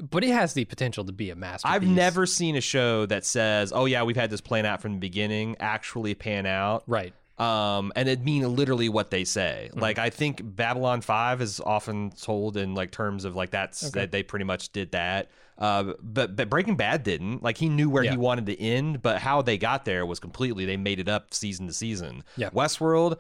But 0.02 0.24
it 0.24 0.32
has 0.32 0.54
the 0.54 0.66
potential 0.66 1.06
to 1.06 1.12
be 1.14 1.30
a 1.30 1.36
masterpiece. 1.36 1.74
I've 1.76 1.88
never 1.88 2.26
seen 2.26 2.56
a 2.56 2.62
show 2.62 3.06
that 3.06 3.26
says, 3.26 3.72
"Oh 3.74 3.86
yeah, 3.86 4.04
we've 4.04 4.16
had 4.18 4.30
this 4.30 4.42
plan 4.42 4.66
out 4.66 4.82
from 4.82 4.94
the 4.94 5.00
beginning," 5.00 5.56
actually 5.60 6.14
pan 6.16 6.46
out. 6.46 6.84
right. 6.88 7.14
um, 7.38 7.92
and 7.98 8.08
it 8.08 8.24
mean 8.24 8.56
literally 8.56 8.88
what 8.90 9.10
they 9.12 9.24
say. 9.26 9.68
Mm-hmm. 9.72 9.80
Like 9.80 10.00
I 10.00 10.10
think 10.10 10.42
Babylon 10.44 11.02
Five 11.02 11.42
is 11.42 11.60
often 11.60 12.12
told 12.12 12.56
in 12.58 12.74
like 12.76 12.92
terms 12.92 13.26
of 13.26 13.36
like 13.36 13.52
that's 13.52 13.86
Okay. 13.86 14.02
that 14.02 14.12
they 14.12 14.24
pretty 14.24 14.46
much 14.46 14.72
did 14.72 14.92
that. 14.92 15.30
Uh, 15.58 15.94
but 16.02 16.36
but 16.36 16.50
Breaking 16.50 16.76
Bad 16.76 17.04
didn't. 17.04 17.42
Like 17.44 17.58
he 17.58 17.70
knew 17.70 17.90
where 17.90 18.04
Yeah. 18.04 18.12
he 18.12 18.18
wanted 18.18 18.46
to 18.48 18.60
end, 18.62 19.02
but 19.02 19.20
how 19.22 19.42
they 19.42 19.58
got 19.58 19.86
there 19.86 20.06
was 20.06 20.20
completely 20.20 20.66
they 20.66 20.76
made 20.78 21.00
it 21.00 21.08
up 21.08 21.34
season 21.34 21.68
to 21.68 21.74
season. 21.74 22.24
Yeah. 22.36 22.50
Westworld. 22.50 23.18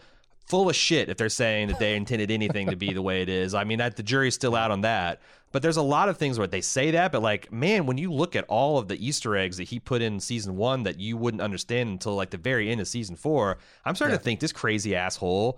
Full 0.47 0.69
of 0.69 0.75
shit 0.75 1.09
if 1.09 1.17
they're 1.17 1.29
saying 1.29 1.69
that 1.69 1.79
they 1.79 1.95
intended 1.97 2.29
anything 2.31 2.69
to 2.69 2.75
be 2.75 2.93
the 2.93 3.01
way 3.01 3.21
it 3.21 3.29
is. 3.29 3.53
I 3.53 3.63
mean, 3.63 3.79
that 3.79 3.95
the 3.95 4.03
jury's 4.03 4.35
still 4.35 4.55
out 4.55 4.71
on 4.71 4.81
that. 4.81 5.21
But 5.51 5.61
there's 5.61 5.77
a 5.77 5.81
lot 5.81 6.09
of 6.09 6.17
things 6.17 6.37
where 6.37 6.47
they 6.47 6.59
say 6.59 6.91
that, 6.91 7.13
but 7.13 7.21
like, 7.21 7.49
man, 7.51 7.85
when 7.85 7.97
you 7.97 8.11
look 8.11 8.35
at 8.35 8.43
all 8.49 8.77
of 8.77 8.89
the 8.89 9.03
Easter 9.07 9.37
eggs 9.37 9.55
that 9.57 9.63
he 9.63 9.79
put 9.79 10.01
in 10.01 10.19
season 10.19 10.57
one 10.57 10.83
that 10.83 10.99
you 10.99 11.15
wouldn't 11.15 11.41
understand 11.41 11.89
until 11.89 12.13
like 12.15 12.29
the 12.31 12.37
very 12.37 12.69
end 12.69 12.81
of 12.81 12.87
season 12.89 13.15
four, 13.15 13.57
I'm 13.85 13.95
starting 13.95 14.13
Yeah. 14.15 14.17
to 14.17 14.23
think 14.23 14.39
this 14.41 14.51
crazy 14.51 14.95
asshole 14.97 15.57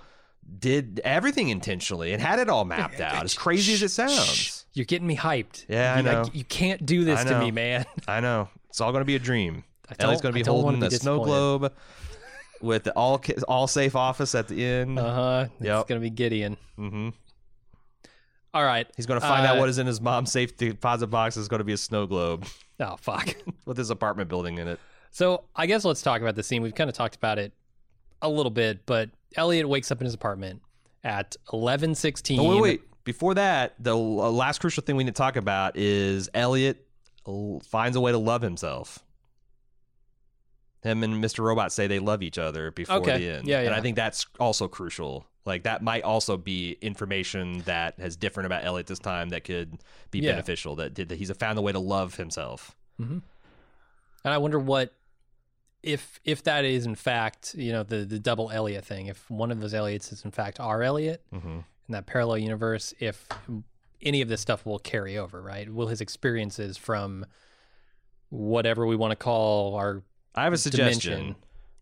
did 0.59 1.01
everything 1.03 1.49
intentionally 1.49 2.13
and 2.13 2.21
had 2.21 2.39
it 2.39 2.47
all 2.47 2.63
mapped 2.63 3.01
out. 3.01 3.23
As 3.25 3.33
crazy 3.33 3.73
as 3.73 3.81
it 3.81 3.89
sounds. 3.91 4.65
You're 4.73 4.85
getting 4.85 5.07
me 5.07 5.17
hyped. 5.17 5.65
Yeah, 5.67 5.95
I 5.95 5.97
you, 5.97 6.03
know. 6.03 6.25
you 6.31 6.43
can't 6.43 6.85
do 6.85 7.03
this 7.03 7.23
to 7.23 7.39
me, 7.39 7.49
man. 7.51 7.85
I 8.07 8.19
know. 8.19 8.49
It's 8.69 8.79
all 8.79 8.91
going 8.91 9.01
to 9.01 9.05
be 9.05 9.15
a 9.15 9.19
dream. 9.19 9.63
I 9.89 9.95
Ellie's 9.99 10.21
going 10.21 10.33
to 10.33 10.39
be 10.39 10.45
holding 10.47 10.83
a 10.83 10.91
snow 10.91 11.23
globe 11.23 11.73
with 12.61 12.83
the 12.83 12.91
all 12.93 13.21
all 13.47 13.67
safe 13.67 13.95
office 13.95 14.35
at 14.35 14.47
the 14.47 14.63
end. 14.63 14.97
Uh 14.99 15.13
huh. 15.13 15.45
Yep. 15.61 15.79
It's 15.81 15.89
gonna 15.89 16.01
be 16.01 16.09
Gideon. 16.09 16.57
hmm 16.75 17.09
All 18.53 18.63
right. 18.63 18.87
He's 18.95 19.05
going 19.05 19.19
to 19.21 19.25
find 19.27 19.45
out 19.45 19.57
Uh, 19.57 19.59
what 19.59 19.69
is 19.69 19.77
in 19.77 19.87
his 19.87 20.01
mom's 20.01 20.31
safe 20.31 20.55
deposit 20.57 21.07
box 21.07 21.37
is 21.37 21.47
going 21.47 21.59
to 21.59 21.63
be 21.63 21.73
a 21.73 21.77
snow 21.77 22.07
globe 22.07 22.45
Oh 22.79 22.95
fuck. 22.97 23.35
with 23.65 23.77
his 23.77 23.89
apartment 23.89 24.29
building 24.29 24.57
in 24.57 24.67
it. 24.67 24.79
So 25.11 25.43
I 25.55 25.65
guess 25.67 25.83
let's 25.85 26.01
talk 26.01 26.21
about 26.21 26.35
the 26.35 26.43
scene. 26.43 26.61
We've 26.61 26.75
kind 26.75 26.89
of 26.89 26.95
talked 26.95 27.15
about 27.15 27.39
it 27.39 27.51
a 28.21 28.29
little 28.29 28.49
bit, 28.51 28.85
but 28.85 29.09
Elliot 29.35 29.67
wakes 29.67 29.91
up 29.91 29.99
in 30.01 30.05
his 30.05 30.13
apartment 30.13 30.61
at 31.03 31.35
eleven 31.53 31.93
sixteen. 31.95 32.39
Oh, 32.39 32.49
wait, 32.55 32.61
wait. 32.61 32.81
Before 33.03 33.33
that, 33.35 33.75
the 33.79 33.95
uh, 33.95 33.99
last 33.99 34.59
crucial 34.59 34.83
thing 34.83 34.95
we 34.95 35.03
need 35.05 35.15
to 35.15 35.17
talk 35.17 35.35
about 35.37 35.77
is 35.77 36.29
Elliot 36.33 36.85
finds 37.63 37.95
a 37.95 38.01
way 38.01 38.11
to 38.11 38.17
love 38.17 38.41
himself. 38.41 38.99
Him 40.87 41.03
and 41.03 41.23
Mr. 41.23 41.39
Robot 41.43 41.71
say 41.71 41.87
they 41.87 41.99
love 41.99 42.23
each 42.23 42.37
other 42.37 42.71
before 42.71 42.97
Okay. 42.97 43.17
the 43.17 43.29
end. 43.37 43.47
Yeah, 43.47 43.59
And. 43.61 43.73
I 43.75 43.81
think 43.81 43.95
that's 43.95 44.25
also 44.39 44.67
crucial. 44.67 45.25
Like 45.45 45.63
that 45.63 45.81
might 45.81 46.03
also 46.03 46.35
be 46.37 46.77
information 46.81 47.59
that 47.61 47.99
has 47.99 48.15
different 48.15 48.47
about 48.47 48.65
Elliot 48.65 48.87
this 48.87 48.99
time 48.99 49.29
that 49.29 49.43
could 49.43 49.77
be 50.11 50.19
Yeah. 50.19 50.31
beneficial. 50.31 50.75
That 50.75 50.93
did 50.93 51.09
that 51.09 51.17
he's 51.17 51.31
found 51.37 51.57
a 51.57 51.61
way 51.61 51.71
to 51.71 51.79
love 51.79 52.15
himself. 52.15 52.75
And 52.99 53.21
I 54.25 54.37
wonder 54.39 54.59
what 54.59 54.93
if 55.83 56.19
if 56.25 56.43
that 56.43 56.65
is 56.65 56.85
in 56.85 56.95
fact 56.95 57.53
you 57.55 57.71
know 57.71 57.83
the 57.83 57.97
the 58.03 58.19
double 58.19 58.49
Elliot 58.51 58.83
thing. 58.83 59.05
If 59.07 59.29
one 59.29 59.51
of 59.51 59.61
those 59.61 59.73
Elliots 59.73 60.11
is 60.11 60.25
in 60.25 60.31
fact 60.31 60.59
our 60.59 60.81
Elliot 60.83 61.23
Mm-hmm. 61.33 61.47
in 61.49 61.63
that 61.89 62.05
parallel 62.07 62.39
universe, 62.39 62.93
if 62.99 63.27
any 64.01 64.21
of 64.21 64.27
this 64.27 64.41
stuff 64.41 64.65
will 64.65 64.79
carry 64.79 65.17
over, 65.17 65.41
right? 65.41 65.71
Will 65.71 65.87
his 65.87 66.01
experiences 66.01 66.75
from 66.77 67.25
whatever 68.29 68.85
we 68.85 68.95
want 68.95 69.11
to 69.11 69.15
call 69.15 69.75
our 69.75 70.03
I 70.37 70.43
have 70.43 70.53
a 70.53 70.57
suggestion 70.57 71.11
Dimension. 71.11 71.35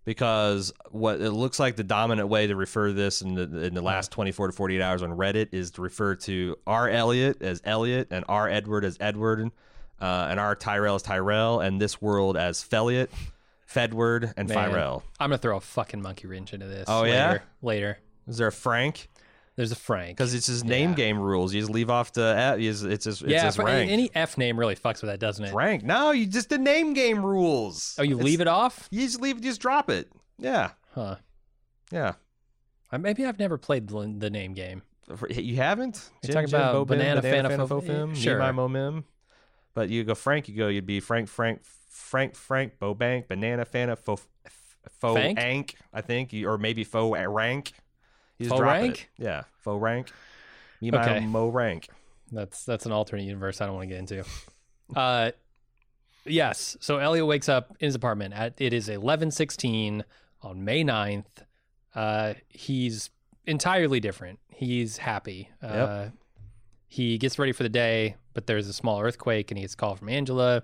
because 0.05 0.71
what 0.91 1.19
it 1.19 1.31
looks 1.31 1.59
like 1.59 1.75
the 1.75 1.83
dominant 1.83 2.29
way 2.29 2.47
to 2.47 2.55
refer 2.55 2.87
to 2.87 2.93
this 2.93 3.21
in 3.21 3.35
the 3.35 3.65
in 3.65 3.73
the 3.73 3.81
last 3.81 4.11
24 4.11 4.47
to 4.47 4.53
48 4.53 4.81
hours 4.81 5.01
on 5.01 5.11
Reddit 5.11 5.49
is 5.51 5.71
to 5.71 5.81
refer 5.81 6.15
to 6.15 6.55
R 6.65 6.89
Elliot 6.89 7.41
as 7.41 7.61
Elliot 7.65 8.07
and 8.11 8.23
R 8.29 8.49
Edward 8.49 8.85
as 8.85 8.97
Edward 9.01 9.51
uh, 9.99 10.27
and 10.29 10.39
R 10.39 10.55
Tyrell 10.55 10.95
as 10.95 11.01
Tyrell 11.01 11.59
and 11.59 11.81
this 11.81 12.01
world 12.01 12.37
as 12.37 12.63
Feliot, 12.63 13.09
Fedward, 13.69 14.33
and 14.37 14.47
Man. 14.47 14.71
Firell. 14.71 15.03
I'm 15.19 15.31
gonna 15.31 15.37
throw 15.37 15.57
a 15.57 15.61
fucking 15.61 16.01
monkey 16.01 16.27
wrench 16.27 16.53
into 16.53 16.67
this. 16.67 16.85
Oh, 16.87 17.01
later, 17.01 17.13
yeah? 17.13 17.37
later. 17.61 17.97
Is 18.25 18.37
there 18.37 18.47
a 18.47 18.53
Frank? 18.53 19.09
There's 19.55 19.71
a 19.71 19.75
Frank 19.75 20.17
Because 20.17 20.33
it's 20.33 20.47
his 20.47 20.63
name 20.65 20.89
Yeah. 20.91 20.95
game 20.95 21.17
rules. 21.19 21.53
You 21.53 21.61
just 21.61 21.71
leave 21.71 21.89
off 21.89 22.11
the 22.11 22.35
F. 22.37 22.55
It's 22.59 22.65
his, 22.81 22.83
it's 22.83 23.05
his, 23.05 23.21
it's 23.21 23.31
yeah, 23.31 23.45
his 23.45 23.57
rank. 23.57 23.89
any 23.89 24.09
F 24.13 24.37
name 24.37 24.59
really 24.59 24.75
fucks 24.75 25.01
with 25.01 25.09
that, 25.11 25.19
doesn't 25.19 25.45
it? 25.45 25.51
Frank. 25.51 25.83
No, 25.83 26.11
you 26.11 26.25
just 26.25 26.49
the 26.49 26.57
name 26.57 26.93
game 26.93 27.23
rules. 27.25 27.95
Oh, 27.97 28.03
you 28.03 28.17
leave 28.17 28.41
it 28.41 28.47
off? 28.47 28.87
You 28.91 29.01
just 29.05 29.21
leave. 29.21 29.39
Just 29.41 29.61
drop 29.61 29.89
it. 29.89 30.11
Yeah. 30.37 30.71
Huh. 30.93 31.15
Yeah. 31.91 32.13
I- 32.91 32.97
Maybe 32.97 33.25
I've 33.25 33.39
never 33.39 33.57
played 33.57 33.87
the, 33.87 34.13
the 34.17 34.29
name 34.29 34.53
game. 34.53 34.81
You 35.29 35.55
haven't? 35.57 36.09
You're 36.23 36.33
talking 36.33 36.49
about 36.49 36.87
Banana 36.87 37.21
Fana 37.21 37.55
Fo- 37.67 37.79
Fofim, 37.81 38.15
Sure. 38.15 38.39
Nemi 38.39 38.57
Momim. 38.57 39.03
But 39.75 39.89
you 39.89 40.03
go 40.03 40.15
Frank, 40.15 40.49
you 40.49 40.55
go, 40.55 40.67
you'd 40.67 40.85
be 40.85 40.99
Frank, 40.99 41.27
Frank, 41.29 41.61
Frank, 41.89 42.35
Frank, 42.35 42.79
Bobank, 42.79 43.27
Banana 43.27 43.65
Fana, 43.65 43.97
Fo, 43.97 44.19
Fo? 44.99 45.15
Ank, 45.17 45.75
I 45.93 46.01
think, 46.01 46.33
or 46.45 46.57
maybe 46.57 46.83
Fo 46.83 47.15
Rank. 47.27 47.73
You 48.37 48.45
just 48.45 48.49
Faux 48.49 48.59
drop 48.59 48.75
it. 48.75 48.79
rank? 48.81 49.09
Yeah, 49.17 49.43
Fo 49.61 49.77
Rank. 49.77 50.11
Me 50.81 50.89
Okay. 50.91 51.19
my 51.21 51.25
Mo 51.25 51.47
Rank. 51.49 51.87
That's 52.31 52.65
that's 52.65 52.85
an 52.85 52.91
alternate 52.91 53.23
universe 53.23 53.61
I 53.61 53.65
don't 53.65 53.75
want 53.75 53.89
to 53.89 53.93
get 53.95 53.99
into. 53.99 54.23
Uh, 54.95 55.31
yes. 56.25 56.77
So 56.79 56.97
Elliot 56.97 57.25
wakes 57.25 57.49
up 57.49 57.75
in 57.79 57.85
his 57.87 57.95
apartment 57.95 58.33
at 58.35 58.53
it 58.59 58.71
is 58.73 58.87
eleven 58.89 59.31
sixteen 59.31 60.03
on 60.43 60.63
May 60.63 60.83
9th. 60.83 61.25
Uh, 61.95 62.33
he's 62.49 63.09
entirely 63.47 63.99
different. 63.99 64.37
He's 64.49 64.97
happy. 64.97 65.49
Uh, 65.61 66.09
he 66.87 67.17
gets 67.17 67.39
ready 67.39 67.51
for 67.51 67.63
the 67.63 67.69
day, 67.69 68.15
but 68.35 68.45
there's 68.45 68.67
a 68.67 68.73
small 68.73 69.01
earthquake, 69.01 69.49
and 69.49 69.57
he 69.57 69.63
gets 69.63 69.73
a 69.73 69.77
call 69.77 69.95
from 69.95 70.09
Angela. 70.09 70.61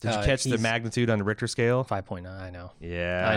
Did 0.00 0.10
you 0.12 0.18
Uh, 0.18 0.24
catch 0.24 0.42
the 0.44 0.58
magnitude 0.58 1.08
on 1.10 1.18
the 1.18 1.24
Richter 1.24 1.46
scale? 1.46 1.84
Five 1.84 2.06
point 2.06 2.24
nine. 2.24 2.40
I 2.40 2.50
know. 2.50 2.72
Yeah, 2.80 3.28
I 3.28 3.36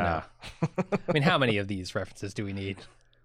know. 0.80 0.88
I 1.07 1.11
mean, 1.13 1.22
how 1.24 1.38
many 1.38 1.57
of 1.59 1.68
these 1.68 1.93
references 1.93 2.34
do 2.34 2.43
we 2.43 2.53
need? 2.53 2.78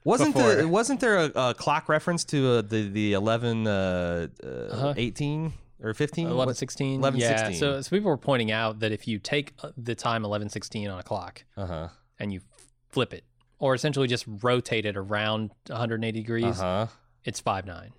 Wasn't 0.04 0.34
Before. 0.34 0.54
there 0.54 0.68
wasn't 0.68 1.00
there 1.00 1.16
a, 1.18 1.30
a 1.50 1.54
clock 1.54 1.88
reference 1.88 2.24
to 2.26 2.54
uh, 2.58 2.62
the 2.62 2.88
the 2.88 3.12
eleven 3.12 3.66
uh, 3.66 4.26
uh, 4.42 4.46
Uh-huh. 4.46 4.94
18 4.96 5.52
or 5.82 5.94
fifteen? 5.94 6.26
Eleven 6.28 6.54
sixteen. 6.54 7.00
11, 7.00 7.20
yeah. 7.20 7.36
16. 7.48 7.58
So, 7.58 7.80
so 7.80 7.90
people 7.90 8.10
were 8.10 8.16
pointing 8.16 8.50
out 8.50 8.80
that 8.80 8.90
if 8.92 9.06
you 9.06 9.18
take 9.18 9.52
uh, 9.62 9.70
the 9.76 9.94
time 9.94 10.24
eleven 10.24 10.48
sixteen 10.48 10.88
on 10.88 10.98
a 10.98 11.02
clock 11.02 11.44
Uh 11.56 11.66
huh. 11.66 11.88
and 12.18 12.32
you 12.32 12.40
flip 12.88 13.12
it, 13.14 13.24
or 13.58 13.74
essentially 13.74 14.08
just 14.08 14.24
rotate 14.26 14.86
it 14.86 14.96
around 14.96 15.50
180 15.68 16.08
Uh 16.18 16.22
degrees, 16.22 16.58
huh. 16.58 16.86
it's 17.24 17.40
five 17.40 17.64
nine. 17.66 17.92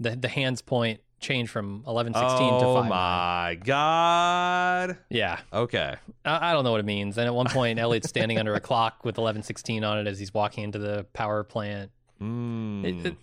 The 0.00 0.16
the 0.16 0.28
hands 0.28 0.62
point 0.62 1.00
change 1.20 1.48
from 1.50 1.82
11 1.86 2.12
16 2.14 2.30
Oh 2.30 2.58
to 2.58 2.64
five. 2.64 2.76
Oh 2.76 2.82
my 2.84 3.58
god. 3.64 4.98
Yeah, 5.10 5.40
Okay. 5.52 5.94
I, 6.24 6.50
I 6.50 6.52
don't 6.52 6.64
know 6.64 6.70
what 6.72 6.80
it 6.80 6.86
means. 6.86 7.16
And 7.18 7.26
at 7.26 7.34
one 7.34 7.46
point, 7.46 7.78
Elliot's 7.78 8.08
standing 8.08 8.38
under 8.38 8.54
a 8.54 8.60
clock 8.60 9.04
with 9.04 9.18
eleven 9.18 9.42
sixteen 9.42 9.84
on 9.84 9.98
it 9.98 10.06
as 10.06 10.18
he's 10.18 10.32
walking 10.34 10.64
into 10.64 10.78
the 10.78 11.04
power 11.12 11.42
plant. 11.44 11.90
Mm. 12.20 12.84
It- 12.84 13.06
it- 13.06 13.16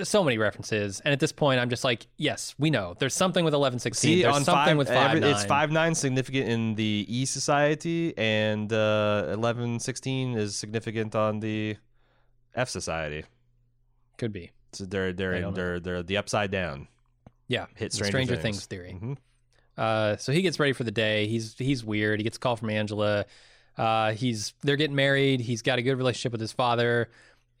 uh, 0.00 0.02
so 0.04 0.24
many 0.24 0.38
references, 0.38 0.98
and 1.04 1.12
at 1.12 1.20
this 1.20 1.30
point, 1.30 1.60
I'm 1.60 1.70
just 1.70 1.84
like, 1.84 2.08
yes, 2.16 2.52
we 2.58 2.68
know 2.68 2.96
there's 2.98 3.14
something 3.14 3.44
with 3.44 3.54
eleven 3.54 3.78
sixteen. 3.78 4.22
There's 4.22 4.34
something 4.34 4.52
five, 4.54 4.76
with 4.76 4.88
five 4.88 5.10
every- 5.10 5.20
nine. 5.20 5.30
it's 5.30 5.44
five 5.44 5.70
nine 5.70 5.94
significant 5.94 6.48
in 6.48 6.74
the 6.74 7.06
E 7.08 7.24
Society, 7.24 8.12
and 8.18 8.72
uh, 8.72 9.28
eleven 9.30 9.78
sixteen 9.78 10.36
is 10.36 10.56
significant 10.56 11.14
on 11.14 11.38
the 11.38 11.76
F 12.56 12.68
Society. 12.68 13.22
Could 14.16 14.32
be. 14.32 14.50
So 14.72 14.84
they're 14.84 15.12
they're 15.12 15.40
don't 15.40 15.54
they're 15.54 15.78
they're 15.78 16.02
the 16.02 16.16
upside 16.16 16.50
down. 16.50 16.88
Yeah, 17.48 17.66
Hit 17.76 17.92
Stranger, 17.92 18.10
Stranger 18.10 18.36
Things. 18.36 18.42
Things 18.58 18.66
theory. 18.66 18.98
Mhm. 19.00 19.16
Uh, 19.76 20.16
so 20.16 20.32
he 20.32 20.42
gets 20.42 20.58
ready 20.60 20.72
for 20.72 20.84
the 20.84 20.90
day. 20.90 21.26
He's 21.26 21.54
he's 21.56 21.84
weird. 21.84 22.20
He 22.20 22.24
gets 22.24 22.36
a 22.36 22.40
call 22.40 22.56
from 22.56 22.70
Angela. 22.70 23.24
Uh, 23.76 24.12
he's 24.12 24.54
they're 24.62 24.76
getting 24.76 24.96
married. 24.96 25.40
He's 25.40 25.62
got 25.62 25.78
a 25.78 25.82
good 25.82 25.96
relationship 25.96 26.32
with 26.32 26.40
his 26.40 26.52
father. 26.52 27.10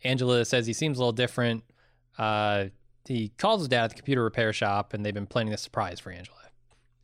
Angela 0.04 0.44
says 0.44 0.66
he 0.66 0.72
seems 0.72 0.98
a 0.98 1.00
little 1.00 1.12
different. 1.12 1.64
Uh, 2.18 2.66
he 3.06 3.30
calls 3.38 3.60
his 3.62 3.68
dad 3.68 3.84
at 3.84 3.90
the 3.90 3.96
computer 3.96 4.22
repair 4.22 4.52
shop, 4.52 4.92
and 4.92 5.04
they've 5.06 5.14
been 5.14 5.26
planning 5.26 5.54
a 5.54 5.56
surprise 5.56 6.00
for 6.00 6.10
Angela. 6.10 6.36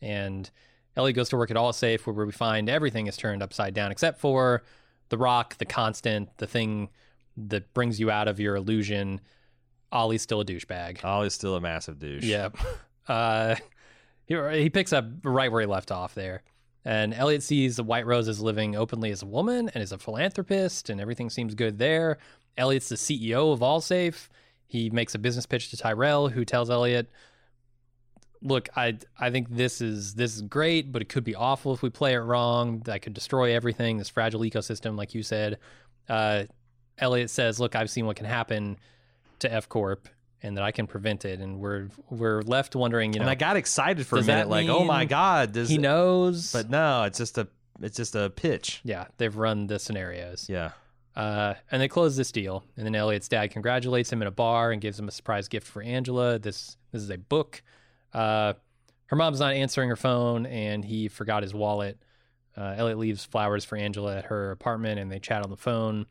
And 0.03 0.51
Ellie 0.97 1.13
goes 1.13 1.29
to 1.31 1.37
work 1.37 1.51
at 1.51 1.57
Allsafe, 1.57 2.01
where 2.07 2.27
we 2.27 2.33
find 2.33 2.69
everything 2.69 3.07
is 3.07 3.17
turned 3.17 3.43
upside 3.43 3.73
down 3.73 3.91
except 3.93 4.21
for 4.21 4.63
the 5.09 5.17
rock, 5.19 5.57
the 5.59 5.65
constant, 5.65 6.37
the 6.39 6.47
thing 6.47 6.89
that 7.37 7.73
brings 7.73 7.99
you 8.01 8.11
out 8.11 8.29
of 8.29 8.39
your 8.39 8.57
illusion. 8.57 9.21
Ollie's 9.95 10.23
still 10.23 10.41
a 10.41 10.45
douchebag. 10.45 11.05
Ollie's 11.05 11.35
still 11.35 11.55
a 11.55 11.61
massive 11.61 11.99
douche. 11.99 12.25
Yep. 12.25 12.57
Uh, 13.07 13.55
he, 14.25 14.35
he 14.63 14.71
picks 14.71 14.91
up 14.91 15.05
right 15.25 15.53
where 15.53 15.61
he 15.61 15.67
left 15.67 15.91
off 15.91 16.15
there. 16.15 16.43
And 16.87 17.13
Elliot 17.13 17.43
sees 17.43 17.77
the 17.77 17.83
White 17.83 18.07
Rose 18.07 18.29
is 18.29 18.41
living 18.41 18.77
openly 18.77 19.11
as 19.11 19.21
a 19.21 19.27
woman 19.27 19.71
and 19.75 19.83
is 19.83 19.93
a 19.93 19.99
philanthropist, 19.99 20.89
and 20.89 21.03
everything 21.03 21.29
seems 21.29 21.55
good 21.55 21.79
there. 21.79 22.17
Elliot's 22.57 22.89
the 22.89 22.95
CEO 22.95 23.53
of 23.53 23.61
Allsafe. 23.61 24.31
He 24.67 24.89
makes 24.89 25.15
a 25.15 25.19
business 25.19 25.45
pitch 25.45 25.69
to 25.69 25.77
Tyrell, 25.77 26.31
who 26.31 26.47
tells 26.47 26.71
Elliot, 26.71 27.11
"Look, 28.41 28.71
I 28.75 28.99
I 29.19 29.31
think 29.31 29.49
this 29.51 29.83
is 29.83 30.15
this 30.15 30.35
is 30.35 30.41
great, 30.41 30.91
but 30.91 31.03
it 31.03 31.11
could 31.11 31.25
be 31.25 31.35
awful 31.35 31.75
if 31.75 31.83
we 31.83 31.91
play 31.91 32.15
it 32.15 32.21
wrong. 32.21 32.81
That 32.87 33.03
could 33.03 33.13
destroy 33.13 33.55
everything. 33.55 33.99
This 33.99 34.09
fragile 34.09 34.41
ecosystem, 34.41 34.97
like 34.97 35.15
you 35.15 35.23
said." 35.23 35.59
Uh, 36.09 36.45
Elliot 36.97 37.29
says, 37.29 37.61
"Look, 37.61 37.77
I've 37.77 37.91
seen 37.91 38.07
what 38.07 38.17
can 38.17 38.25
happen 38.27 38.79
to 39.45 39.53
F 39.53 39.69
Corp, 39.69 40.09
and 40.43 40.57
that 40.57 40.65
I 40.65 40.73
can 40.73 40.87
prevent 40.87 41.25
it." 41.25 41.41
And 41.41 41.59
we're 41.61 41.89
we're 42.11 42.43
left 42.43 42.77
wondering, 42.77 43.13
you 43.13 43.21
know, 43.21 43.25
and 43.25 43.31
I 43.31 43.35
got 43.37 43.57
excited 43.57 44.07
for 44.07 44.19
a 44.19 44.23
minute, 44.23 44.49
like, 44.49 44.69
oh 44.69 44.85
my 44.85 45.05
god, 45.05 45.53
does 45.53 45.69
he 45.69 45.79
knows, 45.79 46.53
But 46.53 46.69
no, 46.69 47.05
it's 47.05 47.19
just 47.19 47.39
a 47.39 47.49
it's 47.81 47.97
just 47.97 48.15
a 48.15 48.31
pitch. 48.31 48.81
yeah, 48.85 49.07
they've 49.19 49.35
run 49.37 49.67
the 49.67 49.79
scenarios. 49.79 50.47
Yeah. 50.49 50.73
Uh, 51.17 51.55
and 51.71 51.81
they 51.81 51.87
close 51.87 52.17
this 52.17 52.33
deal, 52.33 52.65
and 52.77 52.85
then 52.85 52.95
Elliot's 52.97 53.29
dad 53.29 53.53
congratulates 53.53 54.13
him 54.13 54.21
in 54.21 54.27
a 54.27 54.33
bar 54.33 54.73
and 54.73 54.81
gives 54.81 54.99
him 54.99 55.07
a 55.07 55.13
surprise 55.13 55.47
gift 55.47 55.67
for 55.67 55.81
Angela. 55.81 56.41
This 56.41 56.77
this 56.91 57.03
is 57.03 57.11
a 57.11 57.19
book. 57.19 57.63
Uh, 58.13 58.55
her 59.07 59.17
mom's 59.17 59.39
not 59.39 59.53
answering 59.53 59.89
her 59.91 59.97
phone, 59.97 60.45
and 60.47 60.85
he 60.85 61.07
forgot 61.09 61.43
his 61.45 61.55
wallet. 61.55 61.99
Uh, 62.57 62.75
Elliot 62.77 62.99
leaves 62.99 63.25
flowers 63.25 63.65
for 63.65 63.77
Angela 63.77 64.17
at 64.19 64.25
her 64.27 64.51
apartment, 64.51 64.99
and 64.99 65.11
they 65.11 65.19
chat 65.21 65.43
on 65.45 65.51
the 65.51 65.57
phone. 65.57 66.07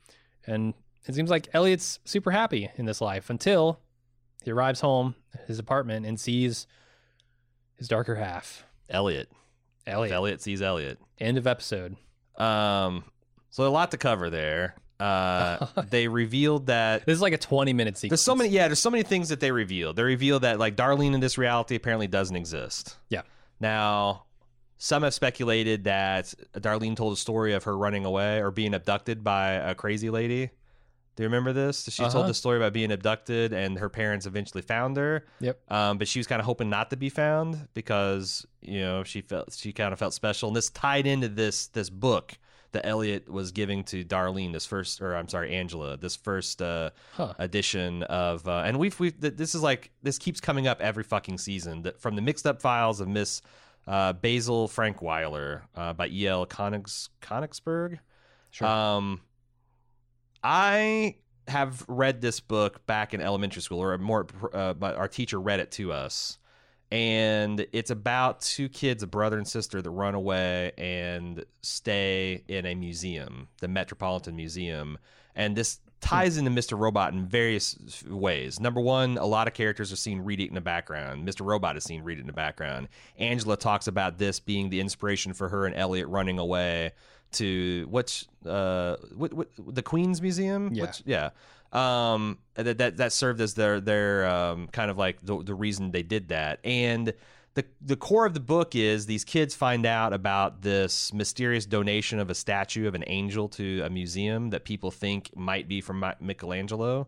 And 0.45 0.73
it 1.07 1.15
seems 1.15 1.29
like 1.29 1.49
Elliot's 1.53 1.99
super 2.05 2.31
happy 2.31 2.69
in 2.77 2.85
this 2.85 3.01
life 3.01 3.29
until 3.29 3.79
he 4.43 4.51
arrives 4.51 4.81
home 4.81 5.15
his 5.47 5.59
apartment 5.59 6.05
and 6.05 6.19
sees 6.19 6.67
his 7.77 7.87
darker 7.87 8.15
half, 8.15 8.65
Elliot. 8.89 9.29
Elliot. 9.85 10.13
Elliot 10.13 10.41
sees 10.41 10.61
Elliot. 10.61 10.99
End 11.19 11.37
of 11.37 11.45
episode. 11.47 11.97
Um, 12.37 13.03
so 13.49 13.65
a 13.65 13.69
lot 13.69 13.91
to 13.91 13.97
cover 13.97 14.29
there. 14.29 14.75
uh, 14.99 15.65
they 15.89 16.07
revealed 16.07 16.67
that 16.67 17.05
This 17.05 17.15
is 17.15 17.21
like 17.21 17.33
a 17.33 17.37
20 17.37 17.73
minute 17.73 17.97
sequence. 17.97 18.11
there's 18.21 18.25
so 18.25 18.35
many. 18.35 18.49
Yeah, 18.49 18.67
there's 18.67 18.79
so 18.79 18.89
many 18.89 19.03
things 19.03 19.29
that 19.29 19.39
they 19.39 19.51
revealed. 19.51 19.95
They 19.97 20.03
revealed 20.03 20.43
that 20.43 20.59
like 20.59 20.75
Darlene 20.75 21.13
in 21.13 21.19
this 21.19 21.37
reality 21.37 21.75
apparently 21.75 22.07
doesn't 22.07 22.35
exist. 22.35 22.95
Yeah. 23.09 23.23
Now, 23.59 24.23
some 24.77 25.03
have 25.03 25.13
speculated 25.13 25.83
that 25.85 26.33
Darlene 26.55 26.95
told 26.95 27.13
a 27.13 27.17
story 27.17 27.53
of 27.53 27.63
her 27.65 27.77
running 27.77 28.05
away 28.05 28.39
or 28.41 28.51
being 28.51 28.73
abducted 28.73 29.23
by 29.23 29.51
a 29.53 29.75
crazy 29.75 30.09
lady. 30.09 30.51
Do 31.15 31.23
you 31.23 31.27
remember 31.27 31.53
this? 31.53 31.83
She 31.89 32.01
told 32.03 32.15
Uh-huh. 32.15 32.27
the 32.27 32.33
story 32.33 32.57
about 32.57 32.73
being 32.73 32.91
abducted, 32.91 33.53
and 33.53 33.77
her 33.77 33.89
parents 33.89 34.25
eventually 34.25 34.61
found 34.63 34.97
her. 34.97 35.25
Yep. 35.41 35.59
Um, 35.71 35.97
but 35.99 36.07
she 36.07 36.19
was 36.19 36.25
kind 36.27 36.39
of 36.39 36.45
hoping 36.45 36.69
not 36.69 36.89
to 36.89 36.97
be 36.97 37.09
found 37.09 37.67
because 37.73 38.45
you 38.61 38.79
know 38.81 39.03
she 39.03 39.21
felt 39.21 39.53
she 39.53 39.71
kind 39.73 39.93
of 39.93 39.99
felt 39.99 40.13
special, 40.13 40.49
and 40.49 40.55
this 40.55 40.69
tied 40.71 41.05
into 41.05 41.29
this 41.29 41.67
this 41.67 41.89
book 41.89 42.33
that 42.71 42.87
Elliot 42.87 43.29
was 43.29 43.51
giving 43.51 43.83
to 43.83 44.03
Darlene. 44.03 44.51
This 44.53 44.65
first, 44.65 44.99
or 44.99 45.15
I'm 45.15 45.27
sorry, 45.27 45.53
Angela. 45.53 45.95
This 45.97 46.15
first 46.15 46.59
uh, 46.63 46.89
Huh. 47.13 47.33
edition 47.37 48.01
of, 48.03 48.47
uh, 48.47 48.63
and 48.65 48.79
we've 48.79 48.99
we've 48.99 49.13
this 49.21 49.53
is 49.53 49.61
like 49.61 49.91
this 50.01 50.17
keeps 50.17 50.39
coming 50.41 50.65
up 50.65 50.81
every 50.81 51.03
fucking 51.03 51.37
season. 51.37 51.83
That 51.83 51.99
from 52.01 52.15
the 52.15 52.23
mixed 52.23 52.47
up 52.47 52.59
files 52.59 52.99
of 52.99 53.07
Miss 53.07 53.43
uh, 53.85 54.13
Basil 54.13 54.67
Frankweiler 54.67 55.61
uh, 55.75 55.93
by 55.93 56.07
E. 56.07 56.25
L. 56.25 56.47
Konigs 56.47 57.09
Konigsburg. 57.21 57.99
Sure. 58.49 58.67
Um, 58.67 59.21
I 60.43 61.15
have 61.47 61.83
read 61.87 62.21
this 62.21 62.39
book 62.39 62.85
back 62.85 63.13
in 63.13 63.21
elementary 63.21 63.61
school, 63.61 63.81
or 63.81 63.97
more, 63.97 64.27
uh, 64.53 64.73
but 64.73 64.95
our 64.95 65.07
teacher 65.07 65.39
read 65.39 65.59
it 65.59 65.71
to 65.71 65.91
us. 65.91 66.37
And 66.91 67.65
it's 67.73 67.89
about 67.89 68.41
two 68.41 68.69
kids, 68.69 69.01
a 69.01 69.07
brother 69.07 69.37
and 69.37 69.47
sister, 69.47 69.81
that 69.81 69.89
run 69.89 70.13
away 70.13 70.73
and 70.77 71.43
stay 71.61 72.43
in 72.47 72.67
a 72.67 72.75
museum, 72.75 73.47
the 73.61 73.67
Metropolitan 73.67 74.35
Museum. 74.35 74.99
And 75.35 75.55
this 75.55 75.79
ties 76.01 76.37
into 76.37 76.51
Mr. 76.51 76.77
Robot 76.77 77.13
in 77.13 77.25
various 77.25 78.03
ways. 78.07 78.59
Number 78.59 78.79
one, 78.79 79.17
a 79.17 79.25
lot 79.25 79.47
of 79.47 79.53
characters 79.53 79.91
are 79.91 79.95
seen 79.95 80.19
read 80.19 80.39
it 80.39 80.49
in 80.49 80.53
the 80.53 80.61
background. 80.61 81.27
Mr. 81.27 81.45
Robot 81.45 81.77
is 81.77 81.83
seen 81.83 82.03
read 82.03 82.19
it 82.19 82.21
in 82.21 82.27
the 82.27 82.33
background. 82.33 82.89
Angela 83.17 83.57
talks 83.57 83.87
about 83.87 84.19
this 84.19 84.39
being 84.39 84.69
the 84.69 84.81
inspiration 84.81 85.33
for 85.33 85.49
her 85.49 85.65
and 85.65 85.73
Elliot 85.75 86.07
running 86.09 86.37
away 86.37 86.91
to 87.33 87.87
what's 87.89 88.27
uh 88.45 88.97
what, 89.15 89.33
what 89.33 89.47
the 89.57 89.81
Queen's 89.81 90.21
Museum? 90.21 90.69
Yeah. 90.73 90.81
Which, 90.83 91.03
yeah. 91.05 91.29
Um 91.71 92.37
that, 92.55 92.77
that 92.77 92.97
that 92.97 93.13
served 93.13 93.41
as 93.41 93.53
their 93.55 93.79
their 93.79 94.27
um 94.27 94.67
kind 94.67 94.91
of 94.91 94.97
like 94.97 95.17
the 95.23 95.43
the 95.43 95.55
reason 95.55 95.91
they 95.91 96.03
did 96.03 96.29
that. 96.29 96.59
And 96.63 97.13
the 97.55 97.65
the 97.81 97.95
core 97.95 98.25
of 98.25 98.33
the 98.33 98.39
book 98.39 98.75
is 98.75 99.05
these 99.05 99.23
kids 99.23 99.55
find 99.55 99.85
out 99.85 100.13
about 100.13 100.61
this 100.61 101.13
mysterious 101.13 101.65
donation 101.65 102.19
of 102.19 102.29
a 102.29 102.35
statue 102.35 102.87
of 102.87 102.95
an 102.95 103.03
angel 103.07 103.47
to 103.49 103.81
a 103.81 103.89
museum 103.89 104.49
that 104.51 104.65
people 104.65 104.91
think 104.91 105.35
might 105.35 105.67
be 105.67 105.81
from 105.81 105.99
Mi- 105.99 106.13
Michelangelo. 106.19 107.07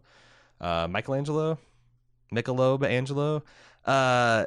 Uh 0.60 0.88
Michelangelo? 0.90 1.60
Michelob 2.34 2.84
Angelo. 2.86 3.44
Uh 3.86 4.46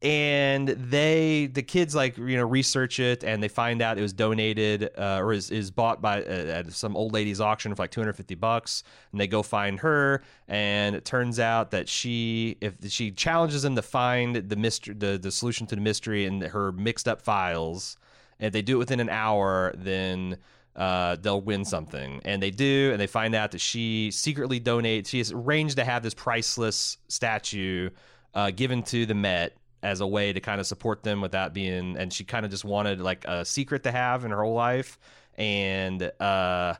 and 0.00 0.68
they 0.68 1.46
the 1.46 1.62
kids 1.62 1.92
like 1.92 2.16
you 2.18 2.36
know 2.36 2.46
research 2.46 3.00
it 3.00 3.24
and 3.24 3.42
they 3.42 3.48
find 3.48 3.82
out 3.82 3.98
it 3.98 4.02
was 4.02 4.12
donated 4.12 4.90
uh, 4.96 5.18
or 5.20 5.32
is, 5.32 5.50
is 5.50 5.72
bought 5.72 6.00
by 6.00 6.22
uh, 6.22 6.24
at 6.26 6.72
some 6.72 6.96
old 6.96 7.12
lady's 7.12 7.40
auction 7.40 7.74
for 7.74 7.82
like 7.82 7.90
250 7.90 8.36
bucks 8.36 8.84
and 9.10 9.20
they 9.20 9.26
go 9.26 9.42
find 9.42 9.80
her 9.80 10.22
and 10.46 10.94
it 10.94 11.04
turns 11.04 11.40
out 11.40 11.72
that 11.72 11.88
she 11.88 12.56
if 12.60 12.74
she 12.88 13.10
challenges 13.10 13.62
them 13.62 13.74
to 13.74 13.82
find 13.82 14.36
the 14.36 14.56
mystery 14.56 14.94
the, 14.94 15.18
the 15.18 15.32
solution 15.32 15.66
to 15.66 15.74
the 15.74 15.80
mystery 15.80 16.26
in 16.26 16.42
her 16.42 16.70
mixed 16.70 17.08
up 17.08 17.20
files 17.20 17.96
and 18.38 18.46
if 18.46 18.52
they 18.52 18.62
do 18.62 18.76
it 18.76 18.78
within 18.78 19.00
an 19.00 19.08
hour 19.08 19.74
then 19.76 20.36
uh, 20.76 21.16
they'll 21.20 21.40
win 21.40 21.64
something. 21.64 22.20
And 22.24 22.40
they 22.40 22.52
do, 22.52 22.90
and 22.92 23.00
they 23.00 23.08
find 23.08 23.34
out 23.34 23.50
that 23.50 23.60
she 23.60 24.12
secretly 24.12 24.60
donates. 24.60 25.08
She 25.08 25.18
has 25.18 25.32
arranged 25.32 25.76
to 25.78 25.84
have 25.84 26.04
this 26.04 26.14
priceless 26.14 26.98
statue 27.08 27.90
uh, 28.32 28.52
given 28.52 28.84
to 28.84 29.04
the 29.04 29.14
Met 29.14 29.57
as 29.82 30.00
a 30.00 30.06
way 30.06 30.32
to 30.32 30.40
kind 30.40 30.60
of 30.60 30.66
support 30.66 31.02
them 31.02 31.20
without 31.20 31.54
being. 31.54 31.96
And 31.96 32.12
she 32.12 32.24
kind 32.24 32.44
of 32.44 32.50
just 32.50 32.64
wanted 32.64 33.00
like 33.00 33.24
a 33.26 33.44
secret 33.44 33.84
to 33.84 33.92
have 33.92 34.24
in 34.24 34.30
her 34.30 34.42
whole 34.42 34.54
life. 34.54 34.98
And 35.36 36.10
uh, 36.20 36.74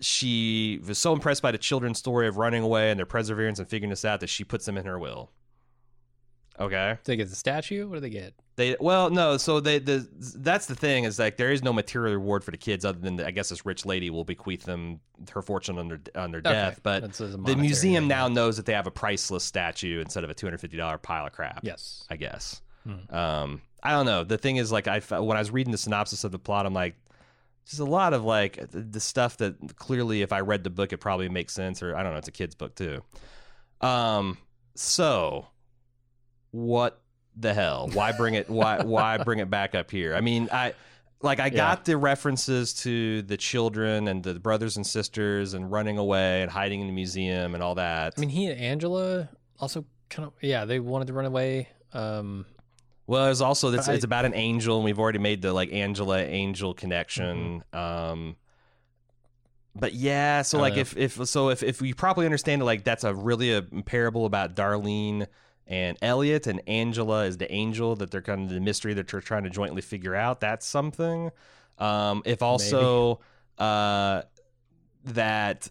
she 0.00 0.80
was 0.86 0.98
so 0.98 1.12
impressed 1.12 1.42
by 1.42 1.52
the 1.52 1.58
children's 1.58 1.98
story 1.98 2.28
of 2.28 2.36
running 2.36 2.62
away 2.62 2.90
and 2.90 2.98
their 2.98 3.06
perseverance 3.06 3.58
and 3.58 3.68
figuring 3.68 3.90
this 3.90 4.04
out 4.04 4.20
that 4.20 4.28
she 4.28 4.44
puts 4.44 4.66
them 4.66 4.76
in 4.76 4.84
her 4.84 4.98
will. 4.98 5.30
Okay. 6.60 6.98
They 7.04 7.16
get 7.16 7.30
the 7.30 7.36
statue? 7.36 7.88
What 7.88 7.96
do 7.96 8.00
they 8.00 8.10
get? 8.10 8.34
They 8.58 8.74
well 8.80 9.08
no 9.08 9.36
so 9.36 9.60
they 9.60 9.78
the 9.78 10.04
that's 10.36 10.66
the 10.66 10.74
thing 10.74 11.04
is 11.04 11.16
like 11.16 11.36
there 11.36 11.52
is 11.52 11.62
no 11.62 11.72
material 11.72 12.12
reward 12.14 12.42
for 12.42 12.50
the 12.50 12.56
kids 12.56 12.84
other 12.84 12.98
than 12.98 13.14
the, 13.14 13.24
I 13.24 13.30
guess 13.30 13.50
this 13.50 13.64
rich 13.64 13.86
lady 13.86 14.10
will 14.10 14.24
bequeath 14.24 14.64
them 14.64 14.98
her 15.32 15.42
fortune 15.42 15.78
on 15.78 15.86
their 15.86 16.00
on 16.16 16.32
their 16.32 16.40
death 16.40 16.80
but 16.82 17.04
the 17.12 17.54
museum 17.56 18.02
thing. 18.02 18.08
now 18.08 18.26
knows 18.26 18.56
that 18.56 18.66
they 18.66 18.72
have 18.72 18.88
a 18.88 18.90
priceless 18.90 19.44
statue 19.44 20.00
instead 20.00 20.24
of 20.24 20.30
a 20.30 20.34
two 20.34 20.44
hundred 20.44 20.58
fifty 20.60 20.76
dollar 20.76 20.98
pile 20.98 21.24
of 21.24 21.32
crap 21.32 21.60
Yes. 21.62 22.04
I 22.10 22.16
guess 22.16 22.60
Hmm. 22.84 23.14
um 23.14 23.62
I 23.80 23.92
don't 23.92 24.06
know 24.06 24.24
the 24.24 24.38
thing 24.38 24.56
is 24.56 24.72
like 24.72 24.88
I 24.88 24.98
when 24.98 25.36
I 25.36 25.40
was 25.40 25.52
reading 25.52 25.70
the 25.70 25.78
synopsis 25.78 26.24
of 26.24 26.32
the 26.32 26.38
plot 26.40 26.66
I'm 26.66 26.74
like 26.74 26.96
just 27.64 27.78
a 27.78 27.84
lot 27.84 28.12
of 28.12 28.24
like 28.24 28.70
the, 28.72 28.80
the 28.80 28.98
stuff 29.00 29.36
that 29.36 29.54
clearly 29.76 30.22
if 30.22 30.32
I 30.32 30.40
read 30.40 30.64
the 30.64 30.70
book 30.70 30.92
it 30.92 30.96
probably 30.98 31.28
makes 31.28 31.52
sense 31.54 31.80
or 31.80 31.94
I 31.94 32.02
don't 32.02 32.10
know 32.10 32.18
it's 32.18 32.26
a 32.26 32.32
kid's 32.32 32.56
book 32.56 32.74
too 32.74 33.04
um 33.80 34.36
so 34.74 35.46
what 36.50 37.00
the 37.38 37.54
hell? 37.54 37.88
Why 37.92 38.12
bring 38.12 38.34
it? 38.34 38.48
Why 38.48 38.82
why 38.84 39.18
bring 39.18 39.38
it 39.38 39.50
back 39.50 39.74
up 39.74 39.90
here? 39.90 40.14
I 40.14 40.20
mean, 40.20 40.48
I 40.52 40.74
like 41.22 41.40
I 41.40 41.50
got 41.50 41.84
the 41.84 41.96
references 41.96 42.74
to 42.82 43.22
the 43.22 43.36
children 43.36 44.08
and 44.08 44.22
the 44.22 44.34
brothers 44.34 44.76
and 44.76 44.86
sisters 44.86 45.54
and 45.54 45.70
running 45.70 45.98
away 45.98 46.42
and 46.42 46.50
hiding 46.50 46.80
in 46.80 46.86
the 46.86 46.92
museum 46.92 47.54
and 47.54 47.62
all 47.62 47.74
that. 47.76 48.14
I 48.16 48.20
mean, 48.20 48.30
he 48.30 48.46
and 48.46 48.60
Angela 48.60 49.28
also 49.58 49.84
kind 50.10 50.26
of, 50.26 50.32
yeah, 50.40 50.64
they 50.64 50.80
wanted 50.80 51.08
to 51.08 51.12
run 51.14 51.26
away. 51.26 51.68
Um, 51.92 52.46
well, 53.06 53.30
it's 53.30 53.40
also 53.40 53.72
it's, 53.72 53.88
I- 53.88 53.94
it's 53.94 54.04
about 54.04 54.24
an 54.26 54.34
angel, 54.34 54.76
and 54.76 54.84
we've 54.84 54.98
already 54.98 55.18
made 55.18 55.42
the 55.42 55.52
like 55.52 55.72
Angela 55.72 56.20
angel 56.20 56.74
connection. 56.74 57.62
Mm-hmm. 57.72 57.78
Um, 57.78 58.36
but 59.74 59.94
yeah, 59.94 60.42
so 60.42 60.58
like 60.58 60.76
if 60.76 60.96
if 60.96 61.26
so 61.26 61.50
if 61.50 61.62
if 61.62 61.80
we 61.80 61.94
properly 61.94 62.26
understand 62.26 62.62
it, 62.62 62.64
like 62.64 62.84
that's 62.84 63.04
a 63.04 63.14
really 63.14 63.52
a 63.52 63.62
parable 63.62 64.26
about 64.26 64.54
Darlene 64.54 65.26
and 65.68 65.98
Elliot, 66.00 66.46
and 66.46 66.62
Angela 66.66 67.24
is 67.26 67.36
the 67.36 67.50
angel 67.52 67.94
that 67.96 68.10
they're 68.10 68.22
kind 68.22 68.44
of 68.44 68.48
the 68.48 68.60
mystery 68.60 68.94
that 68.94 69.06
they're 69.06 69.20
trying 69.20 69.44
to 69.44 69.50
jointly 69.50 69.82
figure 69.82 70.14
out. 70.14 70.40
That's 70.40 70.66
something. 70.66 71.30
Um, 71.78 72.22
if 72.24 72.42
also 72.42 73.20
uh, 73.58 74.22
that 75.04 75.70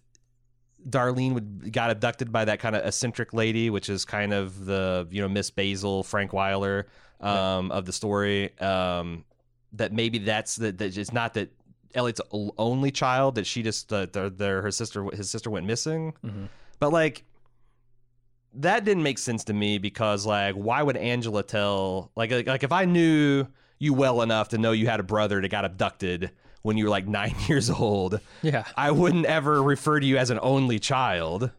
Darlene 0.87 1.33
would 1.33 1.73
got 1.73 1.89
abducted 1.89 2.31
by 2.31 2.45
that 2.45 2.59
kind 2.59 2.75
of 2.75 2.85
eccentric 2.85 3.33
lady, 3.33 3.71
which 3.71 3.89
is 3.89 4.05
kind 4.05 4.33
of 4.33 4.65
the 4.65 5.07
you 5.09 5.21
know 5.21 5.27
Miss 5.27 5.49
Basil 5.49 6.03
Frankweiler 6.03 6.85
um, 7.19 7.71
of 7.71 7.85
the 7.85 7.93
story. 7.93 8.57
Um, 8.59 9.25
that 9.73 9.91
maybe 9.91 10.19
that's 10.19 10.55
that, 10.57 10.77
that 10.77 10.95
it's 10.95 11.11
not 11.11 11.33
that 11.33 11.49
Elliot's 11.95 12.21
only 12.31 12.91
child 12.91 13.35
that 13.35 13.45
she 13.45 13.63
just 13.63 13.91
uh, 13.91 14.05
their, 14.05 14.29
their 14.29 14.61
her 14.61 14.71
sister 14.71 15.03
his 15.05 15.29
sister 15.29 15.49
went 15.49 15.65
missing, 15.65 16.13
mhm. 16.23 16.47
but 16.79 16.93
like 16.93 17.23
that 18.57 18.83
didn't 18.85 19.03
make 19.03 19.17
sense 19.17 19.43
to 19.45 19.53
me 19.53 19.77
because 19.77 20.25
like 20.25 20.55
why 20.55 20.81
would 20.83 20.97
Angela 20.97 21.43
tell 21.43 22.11
like 22.15 22.31
like, 22.31 22.47
like 22.47 22.63
if 22.63 22.71
I 22.71 22.85
knew 22.85 23.47
you 23.79 23.93
well 23.93 24.21
enough 24.21 24.49
to 24.49 24.57
know 24.57 24.71
you 24.71 24.87
had 24.87 24.99
a 24.99 25.03
brother 25.03 25.39
that 25.41 25.49
got 25.49 25.63
abducted 25.65 26.31
when 26.63 26.77
you 26.77 26.85
were 26.85 26.89
like 26.89 27.07
nine 27.19 27.35
years 27.47 27.69
old, 27.69 28.19
Yeah. 28.41 28.65
I 28.75 28.91
wouldn't 28.91 29.25
ever 29.25 29.61
refer 29.61 29.99
to 29.99 30.05
you 30.05 30.17
as 30.17 30.29
an 30.31 30.39
only 30.41 30.79
child. 30.79 31.51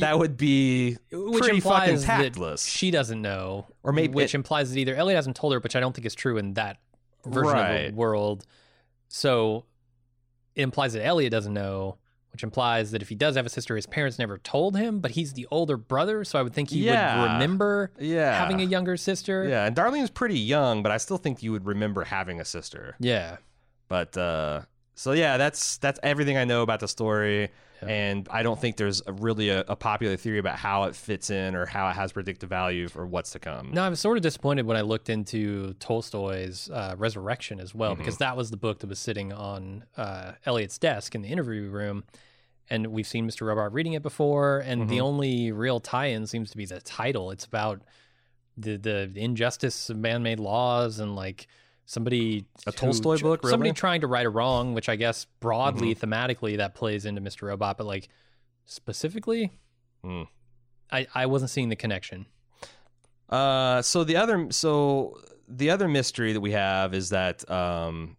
That 0.00 0.18
would 0.18 0.36
be 0.38 0.96
which 1.12 1.42
pretty 1.42 1.60
fucking 1.60 1.94
implies 1.94 2.06
that 2.06 2.22
tactless. 2.22 2.64
she 2.64 2.90
doesn't 2.90 3.20
know, 3.20 3.66
Or 3.82 3.92
maybe 3.92 4.14
which 4.14 4.32
it- 4.32 4.36
implies 4.36 4.70
that 4.72 4.78
either 4.78 4.94
Elliot 4.94 5.16
hasn't 5.16 5.36
told 5.36 5.52
her, 5.52 5.58
which 5.58 5.76
I 5.76 5.80
don't 5.80 5.94
think 5.94 6.06
is 6.06 6.14
true 6.14 6.38
in 6.38 6.54
that 6.54 6.78
version 7.26 7.58
of 7.58 7.90
the 7.90 7.96
world. 7.96 8.46
So 9.08 9.64
it 10.54 10.62
implies 10.62 10.92
that 10.94 11.04
Elliot 11.04 11.30
doesn't 11.32 11.52
know, 11.52 11.98
which 12.34 12.42
implies 12.42 12.90
that 12.90 13.00
if 13.00 13.08
he 13.08 13.14
does 13.14 13.36
have 13.36 13.46
a 13.46 13.48
sister, 13.48 13.76
his 13.76 13.86
parents 13.86 14.18
never 14.18 14.38
told 14.38 14.76
him, 14.76 14.98
but 14.98 15.12
he's 15.12 15.34
the 15.34 15.46
older 15.52 15.76
brother, 15.76 16.24
so 16.24 16.36
I 16.36 16.42
would 16.42 16.52
think 16.52 16.68
he 16.70 16.80
Yeah. 16.84 17.22
would 17.22 17.32
remember 17.34 17.92
yeah, 17.98 18.36
having 18.36 18.60
a 18.60 18.64
younger 18.64 18.96
sister. 18.96 19.46
yeah. 19.48 19.64
And 19.66 19.76
Darlene's 19.76 20.10
pretty 20.10 20.38
young, 20.40 20.82
but 20.82 20.90
I 20.90 20.96
still 20.96 21.16
think 21.16 21.44
you 21.44 21.52
would 21.52 21.64
remember 21.64 22.02
having 22.02 22.40
a 22.40 22.44
sister. 22.44 22.96
Yeah. 22.98 23.36
But 23.86 24.16
uh, 24.18 24.62
so 24.96 25.12
yeah, 25.12 25.36
that's 25.36 25.76
that's 25.78 26.00
everything 26.02 26.36
I 26.36 26.44
know 26.44 26.62
about 26.62 26.80
the 26.80 26.88
story. 26.88 27.50
Yeah. 27.86 27.92
And 27.94 28.28
I 28.30 28.42
don't 28.42 28.60
think 28.60 28.76
there's 28.76 29.02
a, 29.06 29.12
really 29.12 29.48
a, 29.50 29.60
a 29.68 29.76
popular 29.76 30.16
theory 30.16 30.38
about 30.38 30.56
how 30.56 30.84
it 30.84 30.94
fits 30.96 31.30
in 31.30 31.54
or 31.54 31.66
how 31.66 31.88
it 31.88 31.92
has 31.94 32.12
predictive 32.12 32.48
value 32.48 32.88
for 32.88 33.06
what's 33.06 33.30
to 33.32 33.38
come. 33.38 33.70
No, 33.72 33.82
I 33.82 33.88
was 33.88 34.00
sort 34.00 34.16
of 34.16 34.22
disappointed 34.22 34.66
when 34.66 34.76
I 34.76 34.82
looked 34.82 35.08
into 35.10 35.74
Tolstoy's 35.74 36.70
uh, 36.70 36.94
Resurrection 36.98 37.60
as 37.60 37.74
well, 37.74 37.92
Mm-hmm. 37.92 38.00
because 38.02 38.18
that 38.18 38.36
was 38.36 38.50
the 38.50 38.56
book 38.56 38.78
that 38.80 38.88
was 38.88 38.98
sitting 38.98 39.32
on 39.32 39.84
uh, 39.96 40.32
Elliot's 40.46 40.78
desk 40.78 41.14
in 41.14 41.22
the 41.22 41.28
interview 41.28 41.68
room. 41.70 42.04
And 42.70 42.86
we've 42.88 43.06
seen 43.06 43.28
Mr. 43.28 43.46
Robot 43.46 43.72
reading 43.74 43.92
it 43.92 44.02
before, 44.02 44.60
and 44.60 44.88
the 44.88 44.96
Mhm. 44.98 45.02
only 45.02 45.52
real 45.52 45.80
tie-in 45.80 46.26
seems 46.26 46.50
to 46.50 46.56
be 46.56 46.64
the 46.64 46.80
title. 46.80 47.30
It's 47.30 47.44
about 47.44 47.82
the 48.56 48.76
the 48.76 49.10
injustice 49.16 49.90
of 49.90 49.96
man-made 49.98 50.38
laws 50.40 50.98
and 51.00 51.14
like 51.16 51.46
somebody 51.86 52.46
A 52.66 52.70
who- 52.70 52.76
Tolstoy 52.76 53.18
book, 53.20 53.42
somebody 53.42 53.68
really? 53.68 53.70
Mm-hmm. 53.70 53.74
trying 53.76 54.00
to 54.02 54.06
right 54.06 54.26
a 54.26 54.30
wrong, 54.30 54.74
which 54.74 54.88
I 54.88 54.96
guess 54.96 55.26
broadly 55.40 55.94
thematically 55.94 56.56
that 56.58 56.74
plays 56.74 57.04
into 57.06 57.20
Mr. 57.20 57.42
Robot, 57.48 57.76
but 57.78 57.86
like 57.86 58.08
specifically, 58.64 59.52
Hmm. 60.02 60.22
I 60.92 61.06
I 61.14 61.26
wasn't 61.26 61.50
seeing 61.50 61.68
the 61.70 61.76
connection. 61.76 62.26
Uh, 63.28 63.80
so 63.82 64.04
the 64.04 64.16
other 64.16 64.48
so 64.50 65.18
the 65.48 65.70
other 65.70 65.88
mystery 65.88 66.32
that 66.34 66.40
we 66.40 66.52
have 66.52 66.94
is 66.94 67.10
that 67.10 67.48
um, 67.50 68.16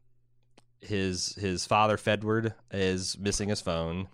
his 0.82 1.36
his 1.36 1.66
father 1.66 1.98
Fedward 1.98 2.54
is 2.72 3.18
missing 3.18 3.50
his 3.50 3.62
phone. 3.62 4.08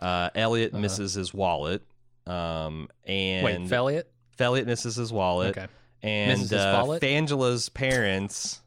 Uh, 0.00 0.30
Elliot 0.34 0.72
Uh-huh. 0.72 0.80
misses 0.80 1.12
his 1.14 1.34
wallet. 1.34 1.82
Um, 2.26 2.88
and 3.04 3.44
Wait, 3.44 3.60
Felliot? 3.68 4.04
Felliot 4.38 4.64
misses 4.66 4.96
his 4.96 5.12
wallet. 5.12 5.56
Okay. 5.58 5.66
and 6.02 6.50
uh, 6.52 6.80
wallet? 6.82 7.02
Fangela's 7.02 7.68
parents 7.68 8.62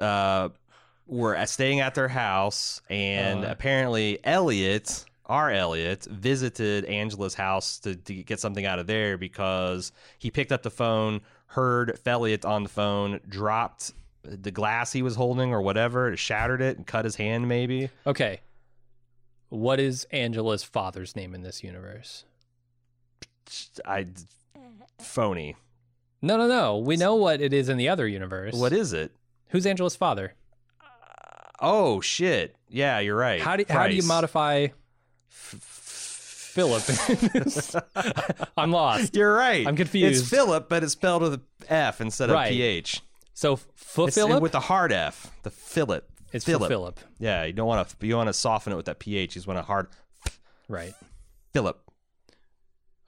uh, 0.00 0.48
were 1.06 1.44
staying 1.46 1.80
at 1.80 1.94
their 1.94 2.08
house, 2.08 2.80
and 2.88 3.44
Uh. 3.44 3.48
apparently 3.50 4.18
Elliot, 4.24 5.04
our 5.26 5.50
Elliot, 5.50 6.04
visited 6.10 6.84
Angela's 6.86 7.34
house 7.34 7.78
to, 7.80 7.96
to 7.96 8.14
get 8.14 8.40
something 8.40 8.64
out 8.66 8.78
of 8.78 8.86
there 8.86 9.16
because 9.18 9.92
he 10.18 10.30
picked 10.30 10.52
up 10.52 10.62
the 10.62 10.70
phone, 10.70 11.20
heard 11.46 11.98
Felliot 12.04 12.44
on 12.44 12.62
the 12.62 12.68
phone, 12.68 13.20
dropped 13.28 13.92
the 14.22 14.50
glass 14.50 14.92
he 14.92 15.02
was 15.02 15.16
holding 15.16 15.52
or 15.52 15.62
whatever, 15.62 16.16
shattered 16.16 16.60
it, 16.60 16.76
and 16.76 16.86
cut 16.86 17.04
his 17.04 17.16
hand. 17.16 17.48
Maybe 17.48 17.90
Okay. 18.06 18.40
What 19.48 19.80
is 19.80 20.04
Angela's 20.12 20.62
father's 20.62 21.16
name 21.16 21.34
in 21.34 21.42
this 21.42 21.64
universe? 21.64 22.24
I 23.84 24.06
phony. 25.00 25.56
No, 26.22 26.36
no, 26.36 26.46
no. 26.46 26.78
We 26.78 26.96
know 26.96 27.16
what 27.16 27.40
it 27.40 27.52
is 27.52 27.68
in 27.68 27.76
the 27.78 27.88
other 27.88 28.06
universe. 28.06 28.54
What 28.54 28.72
is 28.72 28.92
it? 28.92 29.10
Who's 29.50 29.66
Angela's 29.66 29.96
father? 29.96 30.34
Oh 31.60 32.00
shit! 32.00 32.56
Yeah, 32.68 32.98
you're 33.00 33.16
right. 33.16 33.40
How 33.40 33.56
do 33.56 33.64
how 33.68 33.86
do 33.86 33.94
you 33.94 34.00
Price. 34.02 34.08
modify 34.08 34.68
Philip? 35.28 36.82
I'm 38.56 38.72
lost. 38.72 39.14
You're 39.14 39.34
right. 39.34 39.66
I'm 39.66 39.76
confused. 39.76 40.22
It's 40.22 40.30
Philip, 40.30 40.68
but 40.68 40.82
it's 40.82 40.92
spelled 40.92 41.22
with 41.22 41.34
a 41.34 41.40
F 41.68 42.00
instead 42.00 42.30
of 42.30 42.34
Right. 42.34 42.50
PH. 42.50 43.02
So 43.34 43.56
Philip, 43.56 44.42
with 44.42 44.54
a 44.54 44.60
hard 44.60 44.92
F. 44.92 45.30
The 45.42 45.50
Philip. 45.50 46.08
it's 46.32 46.44
Philip. 46.44 46.68
Philip, 46.68 47.00
Yeah, 47.18 47.44
you 47.44 47.52
don't 47.52 47.66
want 47.66 47.88
to. 47.88 48.06
You 48.06 48.16
want 48.16 48.28
to 48.28 48.32
soften 48.34 48.72
it 48.72 48.76
with 48.76 48.86
that 48.86 48.98
PH. 48.98 49.34
You 49.34 49.38
just 49.40 49.46
want 49.46 49.58
a 49.58 49.62
hard 49.62 49.88
right? 50.68 50.92
Philip. 51.52 51.80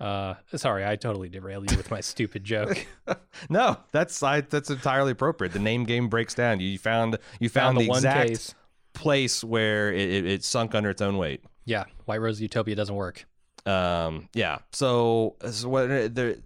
Uh, 0.02 0.34
sorry, 0.56 0.84
I 0.84 0.96
totally 0.96 1.28
derailed 1.28 1.70
you 1.70 1.76
with 1.76 1.90
my 1.90 2.00
stupid 2.00 2.44
joke. 2.44 2.86
No, 3.48 3.76
that's 3.92 4.22
I, 4.22 4.42
that's 4.42 4.70
entirely 4.70 5.12
appropriate. 5.12 5.52
The 5.52 5.58
name 5.58 5.84
game 5.84 6.08
breaks 6.08 6.34
down. 6.34 6.60
You 6.60 6.78
found 6.78 7.18
you 7.40 7.48
found, 7.48 7.76
Found 7.76 7.78
the 7.78 7.82
the 7.84 7.88
one 7.88 7.98
exact 7.98 8.28
case. 8.28 8.54
place 8.92 9.42
where 9.42 9.92
it, 9.92 10.10
it, 10.10 10.26
it 10.26 10.44
sunk 10.44 10.74
under 10.74 10.90
its 10.90 11.00
own 11.02 11.16
weight. 11.18 11.42
Yeah, 11.64 11.84
White 12.04 12.20
Rose 12.20 12.40
Utopia 12.40 12.74
doesn't 12.74 12.94
work. 12.94 13.24
Um, 13.66 14.28
yeah. 14.34 14.58
So, 14.72 15.36
so 15.50 15.68
what 15.68 16.14
there 16.14 16.36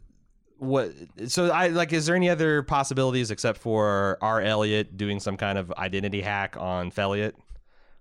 what 0.58 0.92
so 1.26 1.50
I 1.50 1.68
like 1.68 1.92
is 1.92 2.06
there 2.06 2.16
any 2.16 2.30
other 2.30 2.62
possibilities 2.62 3.30
except 3.30 3.58
for 3.58 4.16
R 4.22 4.40
Elliot 4.40 4.96
doing 4.96 5.20
some 5.20 5.36
kind 5.36 5.58
of 5.58 5.70
identity 5.72 6.20
hack 6.22 6.56
on 6.58 6.90
Felliot 6.90 7.32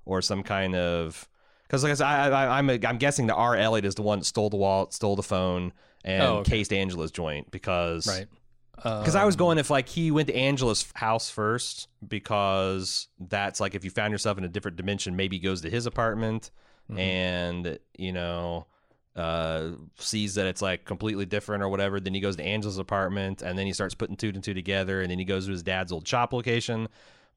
or 0.05 0.21
some 0.21 0.43
kind 0.43 0.75
of 0.75 1.27
because 1.75 1.83
like 1.83 1.91
I 1.91 1.95
said, 1.95 2.33
I, 2.33 2.45
I, 2.45 2.57
I'm 2.59 2.69
I'm 2.69 2.97
guessing 2.97 3.27
that 3.27 3.35
R 3.35 3.55
Elliot 3.55 3.85
is 3.85 3.95
the 3.95 4.01
one 4.01 4.19
that 4.19 4.25
stole 4.25 4.49
the 4.49 4.57
wallet, 4.57 4.93
stole 4.93 5.15
the 5.15 5.23
phone, 5.23 5.73
and 6.03 6.23
Oh, 6.23 6.35
okay. 6.37 6.51
cased 6.57 6.71
Angela's 6.73 7.11
joint 7.11 7.51
because 7.51 8.07
Right. 8.07 8.27
because 8.75 9.15
I 9.15 9.23
was 9.25 9.35
Um, 9.35 9.39
going 9.39 9.57
if 9.57 9.69
like 9.69 9.87
he 9.89 10.11
went 10.11 10.27
to 10.27 10.35
Angela's 10.35 10.85
house 10.95 11.29
first 11.29 11.87
because 12.07 13.07
that's 13.19 13.59
like 13.59 13.75
if 13.75 13.83
you 13.83 13.89
found 13.91 14.11
yourself 14.11 14.37
in 14.37 14.43
a 14.43 14.47
different 14.49 14.77
dimension, 14.77 15.15
maybe 15.15 15.37
he 15.37 15.41
goes 15.41 15.61
to 15.61 15.69
his 15.69 15.85
apartment 15.85 16.51
Mhm. 16.91 16.99
and 16.99 17.79
you 17.97 18.11
know 18.11 18.67
uh 19.15 19.71
sees 19.97 20.35
that 20.35 20.45
it's 20.45 20.61
like 20.61 20.83
completely 20.85 21.25
different 21.25 21.63
or 21.63 21.69
whatever. 21.69 21.99
Then 21.99 22.13
he 22.13 22.19
goes 22.19 22.35
to 22.35 22.43
Angela's 22.43 22.77
apartment 22.77 23.41
and 23.41 23.57
then 23.57 23.65
he 23.65 23.73
starts 23.73 23.95
putting 23.95 24.15
two 24.17 24.29
and 24.29 24.43
two 24.43 24.53
together 24.53 25.01
and 25.01 25.09
then 25.09 25.17
he 25.19 25.25
goes 25.25 25.45
to 25.45 25.51
his 25.51 25.63
dad's 25.63 25.91
old 25.91 26.07
shop 26.07 26.33
location. 26.33 26.87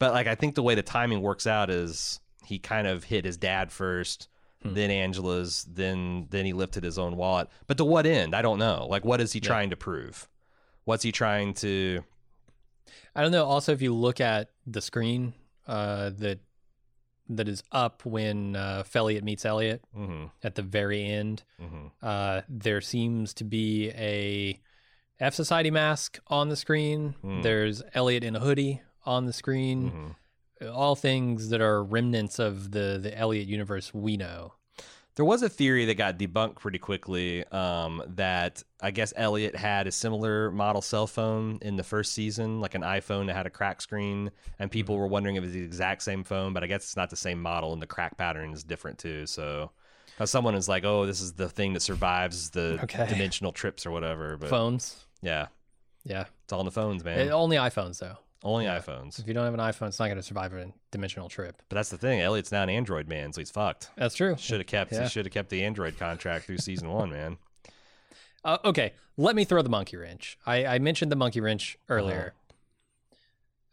But 0.00 0.12
like 0.12 0.26
I 0.26 0.34
think 0.34 0.54
the 0.56 0.62
way 0.62 0.74
the 0.74 0.82
timing 0.82 1.22
works 1.22 1.46
out 1.46 1.70
is 1.70 2.18
he 2.48 2.58
kind 2.58 2.86
of 2.86 3.04
hit 3.04 3.24
his 3.24 3.36
dad 3.36 3.70
first. 3.72 4.28
Hmm. 4.62 4.74
Then 4.74 4.90
Angela's, 4.90 5.64
then 5.70 6.26
then 6.30 6.44
he 6.44 6.52
lifted 6.52 6.82
his 6.82 6.98
own 6.98 7.16
wallet. 7.16 7.48
But 7.68 7.76
to 7.76 7.84
what 7.84 8.06
end? 8.06 8.34
I 8.34 8.42
don't 8.42 8.58
know. 8.58 8.86
Like, 8.90 9.04
what 9.04 9.20
is 9.20 9.32
he 9.32 9.38
Yeah. 9.38 9.46
trying 9.48 9.70
to 9.70 9.76
prove? 9.76 10.28
What's 10.84 11.04
he 11.04 11.12
trying 11.12 11.54
to? 11.54 12.02
I 13.14 13.22
don't 13.22 13.30
know. 13.32 13.44
Also, 13.44 13.72
if 13.72 13.82
you 13.82 13.94
look 13.94 14.20
at 14.20 14.50
the 14.66 14.80
screen 14.80 15.34
uh, 15.66 16.10
that 16.18 16.40
that 17.28 17.46
is 17.46 17.62
up 17.70 18.04
when 18.06 18.56
uh, 18.56 18.82
Felliot 18.84 19.22
meets 19.22 19.44
Elliot 19.44 19.82
Mm-hmm, 19.96 20.26
at 20.42 20.54
the 20.54 20.62
very 20.62 21.04
end, 21.04 21.42
mm-hmm. 21.60 21.88
uh, 22.02 22.40
there 22.48 22.80
seems 22.80 23.34
to 23.34 23.44
be 23.44 23.90
a 23.90 24.58
F 25.20 25.34
Society 25.34 25.70
mask 25.70 26.18
on 26.28 26.48
the 26.48 26.56
screen. 26.56 27.14
Hmm. 27.20 27.42
There's 27.42 27.82
Elliot 27.94 28.24
in 28.24 28.34
a 28.34 28.40
hoodie 28.40 28.80
on 29.04 29.26
the 29.26 29.32
screen. 29.32 29.90
mm-hmm. 29.90 30.08
All 30.72 30.96
things 30.96 31.50
that 31.50 31.60
are 31.60 31.82
remnants 31.84 32.38
of 32.38 32.72
the 32.72 32.98
the 33.00 33.16
Elliot 33.16 33.46
universe 33.46 33.92
we 33.94 34.16
know. 34.16 34.54
There 35.14 35.24
was 35.24 35.42
a 35.42 35.48
theory 35.48 35.84
that 35.86 35.96
got 35.96 36.16
debunked 36.16 36.56
pretty 36.60 36.78
quickly 36.78 37.44
um, 37.48 38.02
that 38.06 38.62
I 38.80 38.92
guess 38.92 39.12
Elliot 39.16 39.56
had 39.56 39.88
a 39.88 39.92
similar 39.92 40.50
model 40.52 40.80
cell 40.80 41.08
phone 41.08 41.58
in 41.60 41.74
the 41.74 41.82
first 41.82 42.12
season, 42.12 42.60
like 42.60 42.76
an 42.76 42.82
iPhone 42.82 43.26
that 43.26 43.34
had 43.34 43.44
a 43.46 43.50
crack 43.50 43.80
screen, 43.80 44.30
and 44.60 44.70
people 44.70 44.94
Mm-hmm. 44.94 45.00
were 45.00 45.08
wondering 45.08 45.34
if 45.34 45.42
it 45.42 45.46
was 45.46 45.54
the 45.54 45.62
exact 45.64 46.02
same 46.02 46.22
phone, 46.22 46.52
but 46.52 46.62
I 46.62 46.68
guess 46.68 46.84
it's 46.84 46.96
not 46.96 47.10
the 47.10 47.16
same 47.16 47.42
model, 47.42 47.72
and 47.72 47.82
the 47.82 47.86
crack 47.88 48.16
pattern 48.16 48.52
is 48.52 48.62
different 48.62 48.98
too. 48.98 49.26
So, 49.26 49.72
because 50.14 50.30
someone 50.30 50.54
is 50.54 50.68
like, 50.68 50.84
"Oh, 50.84 51.04
this 51.04 51.20
is 51.20 51.32
the 51.32 51.48
thing 51.48 51.72
that 51.72 51.80
survives 51.80 52.50
the 52.50 52.78
Okay. 52.84 53.06
dimensional 53.08 53.50
trips 53.52 53.86
or 53.86 53.90
whatever," 53.90 54.36
but 54.36 54.50
Phones, 54.50 55.04
yeah, 55.20 55.48
yeah, 56.04 56.26
it's 56.44 56.52
all 56.52 56.60
in 56.60 56.66
the 56.66 56.70
phones, 56.70 57.02
man. 57.02 57.28
Uh, 57.28 57.32
only 57.32 57.56
iPhones 57.56 57.98
though. 57.98 58.18
Only 58.44 58.66
yeah. 58.66 58.78
iPhones. 58.78 59.18
If 59.18 59.26
you 59.26 59.34
don't 59.34 59.44
have 59.44 59.54
an 59.54 59.60
iPhone, 59.60 59.88
it's 59.88 59.98
not 59.98 60.06
going 60.06 60.16
to 60.16 60.22
survive 60.22 60.52
a 60.54 60.72
dimensional 60.92 61.28
trip. 61.28 61.60
But 61.68 61.74
that's 61.74 61.88
the 61.90 61.98
thing. 61.98 62.20
Elliot's 62.20 62.52
now 62.52 62.62
an 62.62 62.70
Android 62.70 63.08
man, 63.08 63.32
so 63.32 63.40
he's 63.40 63.50
fucked. 63.50 63.90
That's 63.96 64.14
true. 64.14 64.36
Should 64.38 64.60
have 64.60 64.66
kept. 64.68 64.92
Yeah. 64.92 65.08
Should 65.08 65.26
have 65.26 65.32
kept 65.32 65.50
the 65.50 65.64
Android 65.64 65.98
contract 65.98 66.44
through 66.46 66.58
season 66.58 66.88
one, 66.90 67.10
man. 67.10 67.36
Uh, 68.44 68.58
okay, 68.64 68.92
let 69.16 69.34
me 69.34 69.44
throw 69.44 69.60
the 69.62 69.68
monkey 69.68 69.96
wrench. 69.96 70.38
I, 70.46 70.64
I 70.66 70.78
mentioned 70.78 71.10
the 71.10 71.16
monkey 71.16 71.40
wrench 71.40 71.76
earlier. 71.88 72.34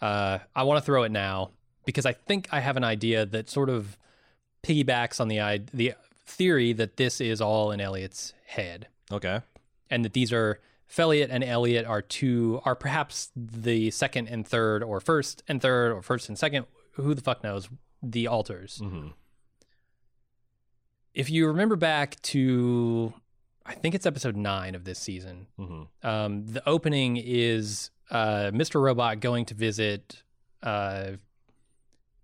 uh 0.02 0.40
I 0.56 0.64
want 0.64 0.80
to 0.82 0.86
throw 0.86 1.04
it 1.04 1.12
now 1.12 1.52
because 1.86 2.06
I 2.06 2.14
think 2.14 2.48
I 2.52 2.60
have 2.60 2.76
an 2.78 2.84
idea 2.84 3.26
that 3.26 3.50
sort 3.50 3.70
of 3.70 3.98
piggybacks 4.64 5.22
on 5.22 5.28
the 5.28 5.62
the 5.74 5.94
theory 6.26 6.74
that 6.74 6.98
this 6.98 7.22
is 7.22 7.40
all 7.40 7.72
in 7.72 7.80
Elliot's 7.80 8.34
head, 8.48 8.88
Okay. 9.12 9.42
and 9.92 10.04
that 10.04 10.14
these 10.14 10.34
are 10.34 10.60
Felliot 10.90 11.28
and 11.30 11.44
Elliot 11.44 11.86
are 11.86 12.02
two 12.02 12.62
are 12.64 12.76
perhaps 12.76 13.32
the 13.36 13.92
second 13.92 14.28
and 14.28 14.48
third, 14.48 14.84
or 14.84 15.00
first 15.00 15.44
and 15.48 15.62
third, 15.62 15.92
or 15.92 16.02
first 16.02 16.30
and 16.30 16.38
second. 16.38 16.66
Who 16.94 17.14
the 17.14 17.22
fuck 17.22 17.44
knows? 17.44 17.70
The 18.02 18.28
alters. 18.28 18.80
Mm-hmm. 18.84 19.10
If 21.14 21.30
you 21.30 21.48
remember 21.48 21.76
back 21.76 22.22
to, 22.24 23.14
I 23.66 23.74
think 23.74 23.96
it's 23.96 24.06
episode 24.06 24.36
nine 24.36 24.76
of 24.76 24.84
this 24.84 25.00
season. 25.00 25.48
Mm-hmm. 25.60 26.08
Um, 26.08 26.46
the 26.46 26.68
opening 26.68 27.18
is 27.18 27.90
uh, 28.12 28.52
Mr. 28.54 28.82
Robot 28.82 29.20
going 29.22 29.46
to 29.46 29.54
visit 29.54 30.24
uh, 30.62 31.12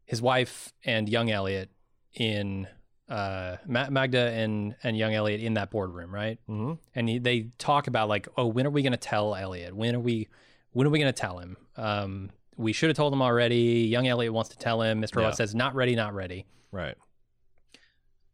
his 0.06 0.22
wife 0.22 0.74
and 0.86 1.10
young 1.10 1.32
Elliot 1.32 1.70
in 2.14 2.68
uh, 3.12 3.58
Ma- 3.68 3.90
Magda 3.90 4.32
and 4.32 4.76
and 4.84 4.96
young 4.98 5.14
Elliot 5.14 5.42
in 5.42 5.54
that 5.56 5.70
boardroom, 5.70 6.14
right? 6.14 6.40
Mm-hmm. 6.50 6.74
And 6.96 7.10
he, 7.10 7.20
they 7.20 7.50
talk 7.58 7.88
about 7.88 8.08
like, 8.10 8.28
oh, 8.38 8.48
when 8.48 8.66
are 8.66 8.70
we 8.72 8.82
going 8.82 8.92
to 8.94 8.98
tell 8.98 9.36
Elliot? 9.36 9.76
When 9.76 9.96
are 9.96 10.00
we? 10.00 10.28
When 10.72 10.88
are 10.88 10.90
we 10.90 11.00
going 11.00 11.12
to 11.14 11.20
tell 11.20 11.38
him? 11.40 11.58
Um, 11.76 12.30
we 12.56 12.72
should 12.74 12.90
have 12.90 12.96
told 12.98 13.12
him 13.12 13.22
already. 13.22 13.88
Young 13.90 14.08
Elliot 14.08 14.32
wants 14.34 14.50
to 14.52 14.58
tell 14.58 14.82
him. 14.82 15.02
Mr. 15.02 15.16
Yeah. 15.16 15.22
Robot 15.24 15.36
says, 15.38 15.54
not 15.54 15.76
ready, 15.76 15.96
not 15.96 16.14
ready. 16.14 16.46
Right. 16.72 16.96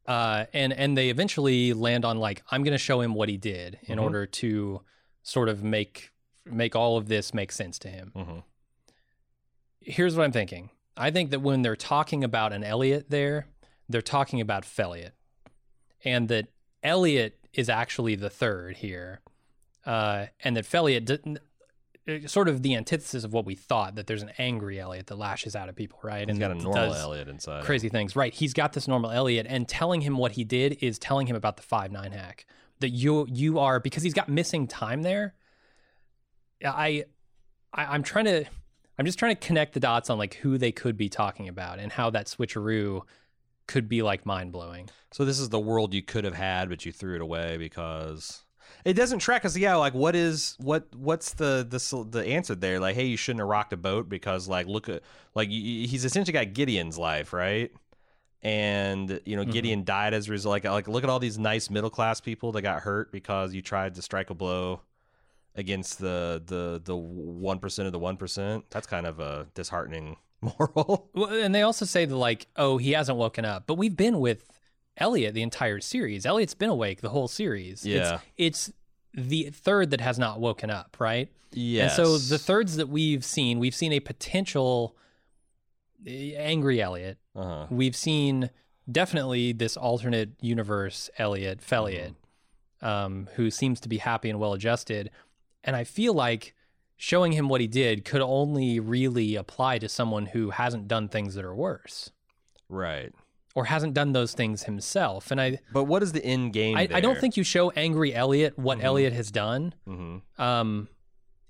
Uh, 0.06 0.46
and 0.54 0.72
and 0.72 0.98
they 0.98 1.10
eventually 1.10 1.74
land 1.74 2.06
on 2.06 2.18
like 2.18 2.42
I'm 2.52 2.64
going 2.64 2.74
to 2.74 2.78
show 2.78 3.02
him 3.02 3.14
what 3.14 3.28
he 3.30 3.38
did 3.38 3.80
in 3.84 3.98
Mhm. 3.98 4.04
order 4.04 4.26
to 4.26 4.82
sort 5.24 5.50
of 5.50 5.64
make 5.64 6.12
make 6.46 6.76
all 6.76 6.96
of 6.98 7.08
this 7.10 7.34
make 7.34 7.52
sense 7.52 7.78
to 7.80 7.90
him. 7.90 8.12
Mm-hmm. 8.16 8.40
Here's 9.82 10.16
what 10.16 10.24
I'm 10.24 10.32
thinking. 10.32 10.70
I 10.96 11.12
think 11.12 11.32
that 11.32 11.42
when 11.42 11.62
they're 11.62 11.76
talking 11.76 12.24
about 12.24 12.54
an 12.54 12.64
Elliot 12.64 13.10
there, 13.10 13.48
they're 13.90 14.02
talking 14.02 14.42
about 14.42 14.64
Felliot, 14.64 15.12
and 16.04 16.28
that 16.30 16.48
Elliot 16.84 17.40
is 17.54 17.70
actually 17.70 18.16
the 18.16 18.30
third 18.30 18.78
here, 18.78 19.22
uh, 19.86 20.28
and 20.44 20.56
that 20.58 20.66
Felliot 20.66 21.06
didn't. 21.06 21.40
Sort 22.26 22.48
of 22.48 22.64
the 22.64 22.74
antithesis 22.74 23.26
of 23.26 23.34
what 23.34 23.46
we 23.46 23.54
thought 23.54 23.96
that 23.96 24.08
there's 24.08 24.24
an 24.24 24.32
angry 24.38 24.80
Elliot 24.80 25.08
that 25.08 25.18
lashes 25.18 25.58
out 25.58 25.68
at 25.68 25.76
people, 25.76 26.00
right? 26.02 26.22
He's 26.22 26.30
and 26.30 26.40
got 26.40 26.52
a 26.52 26.56
normal 26.56 26.94
Elliot 26.94 27.28
inside. 27.28 27.60
him. 27.60 27.66
crazy 27.66 27.90
things. 27.90 28.16
Right. 28.16 28.34
He's 28.34 28.54
got 28.54 28.72
this 28.72 28.88
normal 28.88 29.12
Elliot 29.12 29.46
and 29.50 29.68
telling 29.68 30.00
him 30.00 30.16
what 30.16 30.32
he 30.32 30.46
did 30.46 30.78
is 30.82 30.98
telling 30.98 31.28
him 31.28 31.36
about 31.36 31.58
the 31.58 31.64
five 31.64 31.92
nine 31.92 32.14
hack. 32.14 32.46
That 32.80 32.92
you 32.92 33.28
you 33.30 33.60
are 33.60 33.82
because 33.82 34.04
he's 34.04 34.14
got 34.14 34.30
missing 34.30 34.68
time 34.68 35.02
there. 35.02 35.34
I, 36.64 37.04
I 37.74 37.86
I'm 37.88 38.04
trying 38.04 38.26
to 38.26 38.46
I'm 38.98 39.06
just 39.06 39.20
trying 39.20 39.36
to 39.36 39.48
connect 39.48 39.74
the 39.74 39.80
dots 39.80 40.10
on 40.10 40.18
like 40.18 40.36
who 40.36 40.58
they 40.58 40.72
could 40.72 40.98
be 40.98 41.10
talking 41.10 41.48
about 41.48 41.80
and 41.80 41.92
how 41.92 42.10
that 42.12 42.28
switcheroo 42.28 43.02
could 43.68 43.88
be 43.90 44.02
like 44.02 44.26
mind 44.26 44.52
blowing. 44.52 44.90
So 45.12 45.26
this 45.26 45.40
is 45.40 45.50
the 45.50 45.60
world 45.60 45.94
you 45.94 46.02
could 46.02 46.24
have 46.24 46.36
had, 46.36 46.70
but 46.70 46.86
you 46.86 46.92
threw 46.92 47.16
it 47.16 47.22
away 47.22 47.58
because 47.58 48.44
it 48.86 48.94
doesn't 48.94 49.20
track 49.20 49.46
us. 49.46 49.58
Yeah, 49.58 49.76
like 49.76 49.94
what 49.94 50.16
is 50.16 50.56
what 50.60 50.88
what's 50.96 51.34
the 51.34 51.66
the 51.70 52.08
the 52.10 52.26
answer 52.28 52.56
there? 52.56 52.80
Like, 52.80 52.96
hey, 52.96 53.06
you 53.06 53.18
shouldn't 53.18 53.42
have 53.42 53.48
rocked 53.48 53.74
a 53.74 53.78
boat 53.78 54.10
because 54.10 54.48
like 54.48 54.68
look 54.68 54.90
at 54.90 55.04
like 55.36 55.50
he's 55.50 56.06
essentially 56.06 56.34
got 56.34 56.54
Gideon's 56.54 56.98
life, 56.98 57.34
right? 57.34 57.72
And 58.44 59.20
you 59.26 59.36
know 59.36 59.44
Mhm. 59.44 59.52
Gideon 59.52 59.84
died 59.84 60.14
as 60.14 60.28
a 60.28 60.32
result. 60.32 60.52
Like, 60.52 60.64
like 60.66 60.88
look 60.88 61.04
at 61.04 61.10
all 61.10 61.20
these 61.20 61.40
nice 61.40 61.70
middle 61.70 61.90
class 61.90 62.22
people 62.22 62.52
that 62.54 62.62
got 62.62 62.82
hurt 62.84 63.12
because 63.12 63.54
you 63.54 63.62
tried 63.62 63.96
to 63.96 64.02
strike 64.02 64.30
a 64.30 64.34
blow 64.36 64.82
against 65.56 66.00
the 66.00 66.42
the 66.46 66.80
the 66.84 66.96
one 66.96 67.60
percent 67.60 67.88
of 67.88 67.92
the 67.94 68.00
one 68.00 68.16
percent. 68.16 68.66
That's 68.70 68.88
kind 68.88 69.08
of 69.08 69.20
a 69.20 69.48
disheartening 69.56 70.18
moral. 70.42 71.10
Well, 71.16 71.32
and 71.32 71.54
they 71.54 71.62
also 71.62 71.86
say 71.86 72.06
that 72.06 72.16
like, 72.16 72.48
oh, 72.56 72.78
he 72.78 72.92
hasn't 72.92 73.18
woken 73.18 73.46
up, 73.46 73.64
but 73.68 73.76
we've 73.76 73.96
been 73.98 74.20
with 74.20 74.46
Elliot 74.98 75.34
the 75.34 75.42
entire 75.42 75.80
series. 75.80 76.26
Elliot's 76.26 76.54
been 76.54 76.70
awake 76.70 77.02
the 77.02 77.10
whole 77.10 77.28
series. 77.28 77.86
Yeah. 77.86 78.20
it's, 78.38 78.70
it's 78.70 78.74
the 79.14 79.50
third 79.50 79.92
that 79.92 80.02
has 80.02 80.20
not 80.20 80.40
woken 80.40 80.70
up, 80.70 80.98
right? 81.00 81.32
Yes. 81.52 81.98
And 81.98 82.06
so 82.06 82.18
the 82.18 82.38
thirds 82.38 82.76
that 82.76 82.90
we've 82.90 83.24
seen, 83.26 83.60
we've 83.60 83.76
seen 83.76 83.94
a 83.94 84.00
potential 84.00 84.96
eh, 86.06 86.34
angry 86.38 86.82
Elliot. 86.82 87.18
uh-huh. 87.36 87.68
We've 87.70 87.96
seen 87.96 88.50
definitely 88.92 89.54
this 89.54 89.76
alternate 89.76 90.30
universe 90.42 91.10
Elliot, 91.18 91.62
Felliot, 91.62 92.16
um, 92.82 93.28
who 93.36 93.50
seems 93.50 93.80
to 93.82 93.90
be 93.90 93.98
happy 93.98 94.30
and 94.30 94.40
well 94.40 94.54
adjusted. 94.54 95.10
And 95.64 95.76
I 95.76 95.84
feel 95.84 96.14
like 96.14 96.54
showing 96.98 97.32
him 97.34 97.48
what 97.48 97.62
he 97.62 97.68
did 97.68 98.04
could 98.04 98.22
only 98.22 98.80
really 98.80 99.36
apply 99.36 99.78
to 99.80 99.88
someone 99.88 100.26
who 100.28 100.50
hasn't 100.50 100.88
done 100.88 101.08
things 101.08 101.36
that 101.36 101.46
are 101.46 101.56
worse 101.56 102.10
right. 102.70 103.14
or 103.56 103.66
hasn't 103.66 103.94
done 103.94 104.14
those 104.14 104.34
things 104.34 104.64
himself. 104.64 105.30
And 105.32 105.40
I, 105.40 105.60
But 105.72 105.84
what 105.86 106.02
is 106.04 106.12
the 106.12 106.24
end 106.26 106.54
game? 106.54 106.76
I, 106.76 106.88
I 106.92 107.00
don't 107.00 107.20
think 107.20 107.38
you 107.38 107.44
show 107.44 107.70
angry 107.72 108.14
Elliot 108.14 108.58
what 108.58 108.80
Mhm. 108.80 108.84
Elliot 108.84 109.14
has 109.14 109.32
done. 109.32 109.74
hmm 109.86 110.18
Um, 110.38 110.90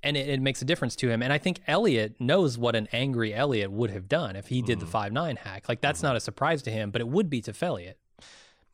and 0.03 0.15
it, 0.15 0.29
it 0.29 0.41
makes 0.41 0.61
a 0.61 0.65
difference 0.65 0.95
to 0.97 1.09
him. 1.09 1.23
And 1.23 1.33
I 1.33 1.37
think 1.37 1.59
Elliot 1.65 2.15
knows 2.19 2.57
what 2.57 2.75
an 2.75 2.87
angry 2.93 3.33
Elliot 3.33 3.71
would 3.71 3.89
have 3.89 4.07
done 4.07 4.35
if 4.35 4.47
he 4.47 4.61
did 4.61 4.79
the 4.79 4.85
Mhm. 4.85 4.89
5 4.89 5.11
9 5.13 5.35
hack. 5.37 5.67
Like, 5.67 5.81
that's 5.81 6.03
not 6.03 6.15
a 6.15 6.19
surprise 6.19 6.61
to 6.63 6.71
him, 6.71 6.91
but 6.91 7.01
it 7.01 7.07
would 7.07 7.29
be 7.29 7.41
to 7.41 7.51
Felliot. 7.51 7.95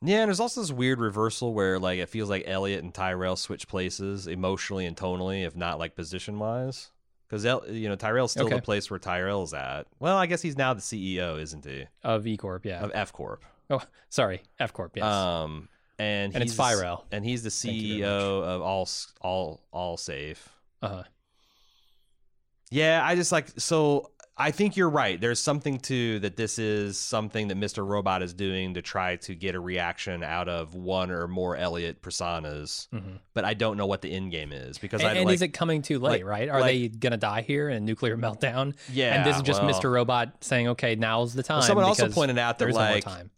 Yeah, 0.04 0.20
and 0.20 0.28
there's 0.28 0.40
also 0.40 0.60
this 0.60 0.70
weird 0.70 1.00
reversal 1.00 1.54
where 1.54 1.78
like 1.78 1.98
it 1.98 2.08
feels 2.10 2.28
like 2.28 2.44
Elliot 2.46 2.82
and 2.84 2.92
Tyrell 2.92 3.36
switch 3.36 3.66
places 3.68 4.26
emotionally 4.26 4.84
and 4.86 4.96
tonally, 4.96 5.46
if 5.46 5.56
not 5.56 5.78
like 5.78 5.94
position 5.96 6.38
wise. 6.38 6.90
Because 7.28 7.44
you 7.70 7.88
know 7.88 7.96
Tyrell's 7.96 8.32
still 8.32 8.46
Okay. 8.46 8.56
the 8.56 8.62
place 8.62 8.90
where 8.90 9.00
Tyrell's 9.00 9.54
at. 9.54 9.86
Well, 9.98 10.16
I 10.16 10.26
guess 10.26 10.42
he's 10.42 10.56
now 10.58 10.74
the 10.74 10.80
CEO, 10.82 11.40
isn't 11.40 11.64
he, 11.64 11.86
Of 12.02 12.26
E 12.26 12.36
Corp, 12.36 12.66
yeah. 12.66 12.80
of 12.84 12.90
F 12.94 13.12
Corp? 13.12 13.44
oh, 13.70 13.80
sorry, 14.10 14.42
F 14.60 14.72
Corp, 14.74 14.94
yes. 14.96 15.04
Um, 15.06 15.68
and 15.98 16.34
And 16.34 16.42
he's 16.42 16.52
it's 16.52 16.60
Firel. 16.60 17.04
and 17.10 17.24
he's 17.24 17.42
the 17.42 17.50
Thank 17.50 17.76
you 17.76 17.98
very 18.00 18.10
CEO 18.12 18.42
of 18.42 18.60
all 18.62 18.88
all 19.22 19.62
Allsafe. 19.72 20.36
uh 20.82 20.88
huh. 20.88 21.02
Yeah, 22.70 23.00
I 23.04 23.14
just 23.14 23.32
like 23.32 23.48
so. 23.56 24.10
I 24.36 24.50
think 24.50 24.76
you're 24.76 24.90
right. 24.90 25.20
There's 25.20 25.38
something 25.38 25.78
to 25.80 26.18
that. 26.18 26.36
This 26.36 26.58
is 26.58 26.98
something 26.98 27.48
that 27.48 27.56
Mr. 27.58 27.86
Robot 27.86 28.20
is 28.20 28.34
doing 28.34 28.74
to 28.74 28.82
try 28.82 29.14
to 29.16 29.34
get 29.34 29.54
a 29.54 29.60
reaction 29.60 30.24
out 30.24 30.48
of 30.48 30.74
one 30.74 31.12
or 31.12 31.28
more 31.28 31.56
Elliot 31.56 32.02
personas. 32.02 32.88
hmm 32.90 33.16
But 33.32 33.44
I 33.44 33.54
don't 33.54 33.76
know 33.76 33.86
what 33.86 34.02
the 34.02 34.10
end 34.10 34.32
game 34.32 34.50
is 34.52 34.76
because 34.78 35.02
And, 35.02 35.10
I 35.10 35.14
and 35.14 35.26
like, 35.26 35.34
is 35.36 35.42
it 35.42 35.48
coming 35.48 35.82
too 35.82 36.00
late, 36.00 36.24
like- 36.24 36.24
right? 36.24 36.48
Are 36.48 36.60
like- 36.60 36.72
they 36.72 36.88
going 36.88 37.12
to 37.12 37.16
die 37.16 37.42
here 37.42 37.68
in 37.68 37.76
a 37.76 37.80
nuclear 37.80 38.16
meltdown? 38.16 38.74
yeah. 38.92 39.14
and 39.14 39.24
this 39.24 39.36
is 39.36 39.42
just 39.42 39.62
well, 39.62 39.72
Mr. 39.72 39.92
Robot 39.92 40.32
saying, 40.42 40.68
okay, 40.68 40.96
now's 40.96 41.32
the 41.34 41.44
time. 41.44 41.58
Well, 41.58 41.66
someone 41.68 41.84
also 41.84 42.08
pointed 42.10 42.36
out 42.38 42.58
that 42.58 42.68
no 42.68 42.74
like 42.74 43.04
time. 43.04 43.30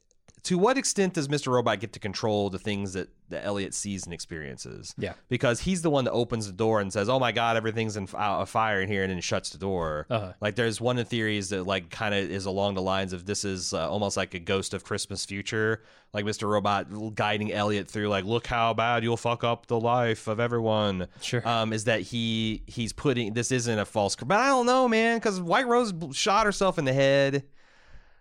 To 0.46 0.56
what 0.56 0.78
extent 0.78 1.14
does 1.14 1.26
Mr. 1.26 1.48
Robot 1.48 1.80
get 1.80 1.92
to 1.94 1.98
control 1.98 2.50
the 2.50 2.58
things 2.60 2.92
that, 2.92 3.08
that 3.30 3.44
Elliot 3.44 3.74
sees 3.74 4.04
and 4.04 4.14
experiences? 4.14 4.94
Yeah. 4.96 5.14
Because 5.28 5.60
he's 5.60 5.82
the 5.82 5.90
one 5.90 6.04
that 6.04 6.12
opens 6.12 6.46
the 6.46 6.52
door 6.52 6.80
and 6.80 6.92
says, 6.92 7.08
"Oh 7.08 7.18
my 7.18 7.32
God, 7.32 7.56
everything's 7.56 7.96
in 7.96 8.04
f- 8.04 8.14
of 8.14 8.48
fire 8.48 8.80
in 8.80 8.88
here," 8.88 9.02
and 9.02 9.10
then 9.10 9.20
shuts 9.20 9.50
the 9.50 9.58
door. 9.58 10.06
Uh-huh. 10.08 10.34
Like 10.40 10.54
there's 10.54 10.80
one 10.80 10.98
of 10.98 11.04
the 11.04 11.10
theories 11.10 11.48
that 11.48 11.64
like 11.66 11.90
kind 11.90 12.14
of 12.14 12.30
is 12.30 12.46
along 12.46 12.74
the 12.74 12.82
lines 12.82 13.12
of 13.12 13.26
this 13.26 13.44
is 13.44 13.74
uh, 13.74 13.90
almost 13.90 14.16
like 14.16 14.34
a 14.34 14.38
ghost 14.38 14.72
of 14.72 14.84
Christmas 14.84 15.24
future, 15.24 15.82
like 16.12 16.24
Mr. 16.24 16.48
Robot 16.48 17.16
guiding 17.16 17.52
Elliot 17.52 17.88
through 17.88 18.08
like, 18.08 18.24
look 18.24 18.46
how 18.46 18.72
bad 18.72 19.02
you'll 19.02 19.16
fuck 19.16 19.42
up 19.42 19.66
the 19.66 19.80
life 19.80 20.28
of 20.28 20.38
everyone. 20.38 21.08
Sure. 21.22 21.46
Um, 21.46 21.72
is 21.72 21.84
that 21.84 22.02
he 22.02 22.62
he's 22.68 22.92
putting 22.92 23.34
this 23.34 23.50
isn't 23.50 23.78
a 23.80 23.84
false, 23.84 24.14
but 24.14 24.38
I 24.38 24.46
don't 24.46 24.66
know, 24.66 24.86
man, 24.86 25.16
because 25.16 25.40
White 25.40 25.66
Rose 25.66 25.92
shot 26.12 26.46
herself 26.46 26.78
in 26.78 26.84
the 26.84 26.92
head. 26.92 27.42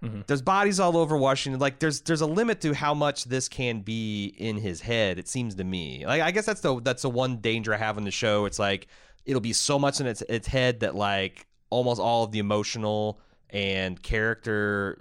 Mhm. 0.03 0.27
There's 0.27 0.41
bodies 0.41 0.79
all 0.79 0.97
over 0.97 1.17
Washington. 1.17 1.59
Like 1.59 1.79
there's 1.79 2.01
there's 2.01 2.21
a 2.21 2.25
limit 2.27 2.61
to 2.61 2.73
how 2.73 2.93
much 2.93 3.23
this 3.25 3.47
can 3.49 3.79
be 3.81 4.27
in 4.37 4.57
his 4.57 4.81
head. 4.81 5.17
It 5.17 5.27
seems 5.27 5.55
to 5.55 5.63
me. 5.63 6.05
Like 6.05 6.21
I 6.21 6.31
guess 6.31 6.45
that's 6.45 6.61
the 6.61 6.79
that's 6.81 7.01
the 7.03 7.09
one 7.09 7.37
danger 7.37 7.73
I 7.73 7.77
have 7.77 7.97
on 7.97 8.03
the 8.03 8.11
show. 8.11 8.45
It's 8.45 8.59
like 8.59 8.87
it'll 9.25 9.41
be 9.41 9.53
so 9.53 9.79
much 9.79 9.99
in 9.99 10.05
its 10.07 10.21
its 10.29 10.47
head 10.47 10.81
that 10.81 10.95
like 10.95 11.47
almost 11.69 11.99
all 11.99 12.23
of 12.25 12.31
the 12.31 12.39
emotional 12.39 13.19
and 13.49 14.01
character 14.03 14.97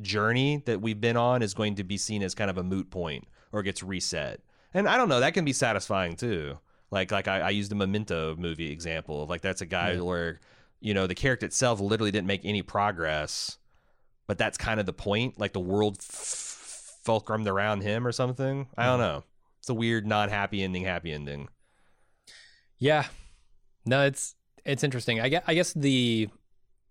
journey 0.00 0.62
that 0.66 0.80
we've 0.80 1.00
been 1.00 1.16
on 1.16 1.42
is 1.42 1.54
going 1.54 1.74
to 1.76 1.84
be 1.84 1.96
seen 1.96 2.22
as 2.22 2.34
kind 2.34 2.50
of 2.50 2.56
a 2.58 2.62
moot 2.62 2.90
point 2.90 3.26
or 3.52 3.62
gets 3.62 3.82
reset. 3.82 4.40
And 4.72 4.88
I 4.88 4.96
don't 4.96 5.08
know. 5.08 5.20
That 5.20 5.34
can 5.34 5.44
be 5.44 5.52
satisfying 5.52 6.16
too. 6.16 6.58
Like 6.90 7.10
like 7.10 7.28
I, 7.28 7.40
I 7.40 7.50
used 7.50 7.70
the 7.70 7.74
Memento 7.74 8.36
movie 8.36 8.70
example 8.70 9.22
of 9.24 9.28
like 9.28 9.40
that's 9.42 9.60
a 9.60 9.66
guy 9.66 9.92
Yeah. 9.92 10.00
where 10.02 10.40
you 10.80 10.94
know 10.94 11.06
the 11.06 11.14
character 11.14 11.46
itself 11.46 11.80
literally 11.80 12.10
didn't 12.10 12.26
make 12.26 12.44
any 12.44 12.62
progress 12.62 13.58
but 14.30 14.38
that's 14.38 14.56
kind 14.56 14.78
of 14.78 14.86
the 14.86 14.92
point. 14.92 15.40
Like 15.40 15.52
the 15.52 15.58
world 15.58 15.96
f- 15.98 17.00
fulcrumed 17.04 17.48
around 17.48 17.80
him 17.80 18.06
or 18.06 18.12
something. 18.12 18.68
I 18.78 18.86
don't 18.86 19.00
know. 19.00 19.24
It's 19.58 19.68
a 19.68 19.74
weird, 19.74 20.06
non-happy 20.06 20.62
ending, 20.62 20.84
happy 20.84 21.10
ending. 21.10 21.48
Yeah. 22.78 23.06
No, 23.84 24.04
it's 24.04 24.36
it's 24.64 24.84
interesting. 24.84 25.20
I 25.20 25.30
guess, 25.30 25.42
I 25.48 25.54
guess 25.54 25.72
the 25.72 26.28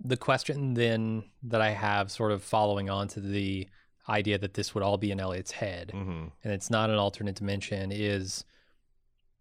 the 0.04 0.18
question 0.18 0.74
then 0.74 1.24
that 1.44 1.62
I 1.62 1.70
have 1.70 2.12
sort 2.12 2.34
of 2.34 2.44
following 2.44 2.90
on 2.90 3.08
to 3.08 3.22
the 3.22 3.70
idea 4.10 4.38
that 4.38 4.56
this 4.56 4.76
would 4.76 4.84
all 4.84 4.98
be 4.98 5.10
in 5.10 5.22
Elliot's 5.22 5.52
head 5.52 5.92
hmm 5.94 6.26
and 6.44 6.52
it's 6.52 6.70
not 6.70 6.90
an 6.90 6.98
alternate 6.98 7.36
dimension 7.36 7.90
is 7.94 8.44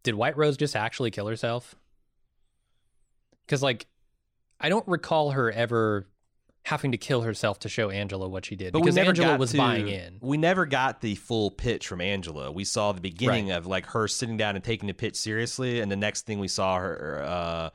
did 0.04 0.14
White 0.14 0.36
Rose 0.36 0.56
just 0.56 0.76
actually 0.76 1.10
kill 1.10 1.26
herself? 1.26 1.74
Cuz 3.48 3.60
like 3.60 3.88
I 4.60 4.68
don't 4.68 4.86
recall 4.86 5.32
her 5.32 5.50
ever 5.50 6.06
having 6.68 6.92
to 6.92 6.98
kill 6.98 7.22
herself 7.22 7.58
to 7.60 7.68
show 7.68 7.88
Angela 7.88 8.28
what 8.28 8.44
she 8.44 8.54
did 8.54 8.74
But 8.74 8.80
because 8.80 8.98
Angela 8.98 9.38
was 9.38 9.52
to, 9.52 9.56
buying 9.56 9.88
in. 9.88 10.18
We 10.20 10.36
never 10.36 10.66
got 10.66 11.00
the 11.00 11.14
full 11.14 11.50
pitch 11.50 11.88
from 11.88 12.02
Angela. 12.02 12.52
We 12.52 12.64
saw 12.64 12.92
the 12.92 13.00
beginning 13.00 13.52
of 13.52 13.66
like 13.66 13.86
her 13.86 14.06
sitting 14.06 14.36
down 14.36 14.54
and 14.54 14.62
taking 14.62 14.86
the 14.86 14.92
pitch 14.92 15.16
seriously, 15.16 15.80
and 15.80 15.90
the 15.90 15.96
next 15.96 16.26
thing 16.26 16.38
we 16.38 16.48
saw 16.48 16.76
her, 16.76 17.24
uh, 17.26 17.70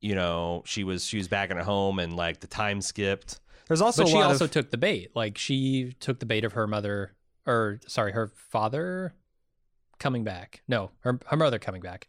you 0.00 0.14
know, 0.14 0.62
she 0.64 0.84
was 0.84 1.04
she 1.04 1.18
was 1.18 1.26
back 1.26 1.50
at 1.50 1.58
home, 1.58 1.98
and 1.98 2.14
like 2.14 2.38
the 2.38 2.46
time 2.46 2.80
skipped. 2.80 3.40
There's 3.66 3.80
also 3.80 4.04
but 4.04 4.10
she 4.10 4.16
also 4.18 4.44
of 4.44 4.52
took 4.52 4.70
the 4.70 4.78
bait. 4.78 5.10
Like 5.16 5.36
she 5.36 5.96
took 5.98 6.20
the 6.20 6.26
bait 6.26 6.44
of 6.44 6.52
her 6.52 6.68
mother, 6.68 7.16
or 7.46 7.80
sorry, 7.88 8.12
her 8.12 8.28
father 8.28 9.12
coming 9.98 10.22
back. 10.22 10.62
No, 10.68 10.92
her 11.00 11.18
her 11.26 11.36
mother 11.36 11.58
coming 11.58 11.82
back. 11.82 12.06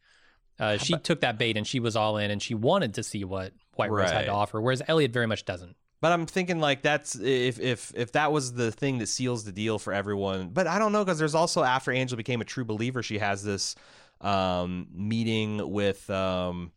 Uh, 0.60 0.78
she 0.78 0.98
took 0.98 1.22
that 1.22 1.40
bait 1.40 1.58
and 1.58 1.66
she 1.66 1.80
was 1.80 1.96
all 1.96 2.18
in, 2.18 2.30
and 2.30 2.44
she 2.44 2.54
wanted 2.54 2.94
to 2.96 3.04
see 3.04 3.24
what 3.24 3.54
White 3.74 3.90
Rose 3.90 4.12
had 4.12 4.26
to 4.26 4.32
offer, 4.32 4.62
whereas 4.62 4.84
Elliot 4.88 5.12
very 5.12 5.28
much 5.28 5.44
doesn't. 5.44 5.76
But 6.00 6.12
I'm 6.12 6.26
thinking 6.28 6.60
like 6.60 6.84
that's 6.84 7.16
if 7.16 7.60
if 7.60 7.92
if 7.96 8.12
that 8.12 8.32
was 8.32 8.54
the 8.54 8.72
thing 8.72 9.00
that 9.00 9.08
seals 9.08 9.46
the 9.46 9.52
deal 9.52 9.80
for 9.80 9.94
everyone. 9.94 10.50
But 10.50 10.68
I 10.68 10.78
don't 10.78 10.92
know 10.92 11.04
because 11.04 11.18
there's 11.18 11.36
also 11.36 11.64
after 11.64 11.92
Angela 11.92 12.18
became 12.18 12.42
a 12.42 12.46
true 12.46 12.66
believer, 12.66 13.02
she 13.02 13.18
has 13.18 13.44
this 13.44 13.76
um, 14.22 14.88
meeting 14.94 15.72
with 15.72 16.08
um, 16.10 16.72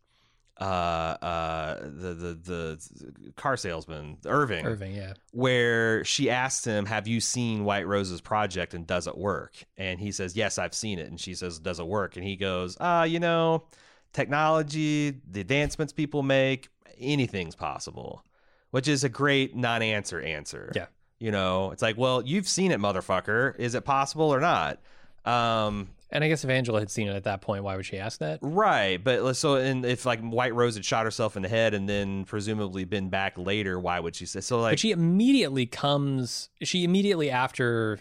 uh, 0.59 0.63
uh, 0.63 1.79
the, 1.81 2.13
the 2.13 2.39
the 2.43 3.31
car 3.35 3.57
salesman 3.57 4.17
Irving, 4.25 4.65
Irving, 4.65 4.95
yeah, 4.95 5.13
where 5.31 6.03
she 6.03 6.29
asks 6.29 6.65
him, 6.65 6.85
"Have 6.85 7.07
you 7.07 7.19
seen 7.19 7.63
White 7.63 7.87
Rose's 7.87 8.21
project 8.21 8.73
and 8.73 8.85
does 8.85 9.07
it 9.07 9.17
work?" 9.17 9.53
And 9.77 9.99
he 9.99 10.11
says, 10.11 10.35
"Yes, 10.35 10.57
I've 10.57 10.73
seen 10.75 10.99
it." 10.99 11.07
And 11.07 11.19
she 11.19 11.35
says, 11.35 11.59
"Does 11.59 11.79
it 11.79 11.87
work?" 11.87 12.15
And 12.15 12.25
he 12.25 12.35
goes, 12.35 12.77
"Ah, 12.79 13.03
you 13.03 13.19
know, 13.19 13.65
technology, 14.13 15.19
the 15.29 15.41
advancements 15.41 15.93
people 15.93 16.21
make, 16.21 16.69
anything's 16.99 17.55
possible." 17.55 18.23
Which 18.71 18.87
is 18.87 19.03
a 19.03 19.09
great 19.09 19.55
non-answer 19.55 20.19
answer. 20.21 20.71
Yeah. 20.75 20.85
You 21.19 21.31
know, 21.31 21.71
it's 21.71 21.81
like, 21.81 21.97
well, 21.97 22.21
you've 22.23 22.47
seen 22.47 22.71
it, 22.71 22.79
motherfucker. 22.79 23.55
Is 23.59 23.75
it 23.75 23.85
possible 23.85 24.33
or 24.33 24.39
not? 24.39 24.79
Um, 25.25 25.89
and 26.09 26.23
I 26.23 26.27
guess 26.27 26.43
if 26.43 26.49
Angela 26.49 26.79
had 26.79 26.89
seen 26.89 27.07
it 27.07 27.15
at 27.15 27.23
that 27.25 27.41
point, 27.41 27.63
why 27.63 27.75
would 27.75 27.85
she 27.85 27.97
ask 27.97 28.19
that? 28.19 28.39
right. 28.41 29.01
But 29.01 29.33
so, 29.35 29.55
and 29.55 29.85
if 29.85 30.05
like 30.05 30.19
White 30.21 30.53
Rose 30.55 30.75
had 30.75 30.83
shot 30.83 31.05
herself 31.05 31.35
in 31.37 31.43
the 31.43 31.49
head 31.49 31.73
and 31.73 31.87
then 31.87 32.25
presumably 32.25 32.83
been 32.85 33.09
back 33.09 33.37
later, 33.37 33.79
why 33.79 33.99
would 33.99 34.15
she 34.15 34.25
say 34.25 34.41
so? 34.41 34.59
Like, 34.59 34.71
but 34.73 34.79
she 34.79 34.91
immediately 34.91 35.65
comes. 35.65 36.49
She 36.63 36.83
immediately 36.83 37.29
after 37.29 37.99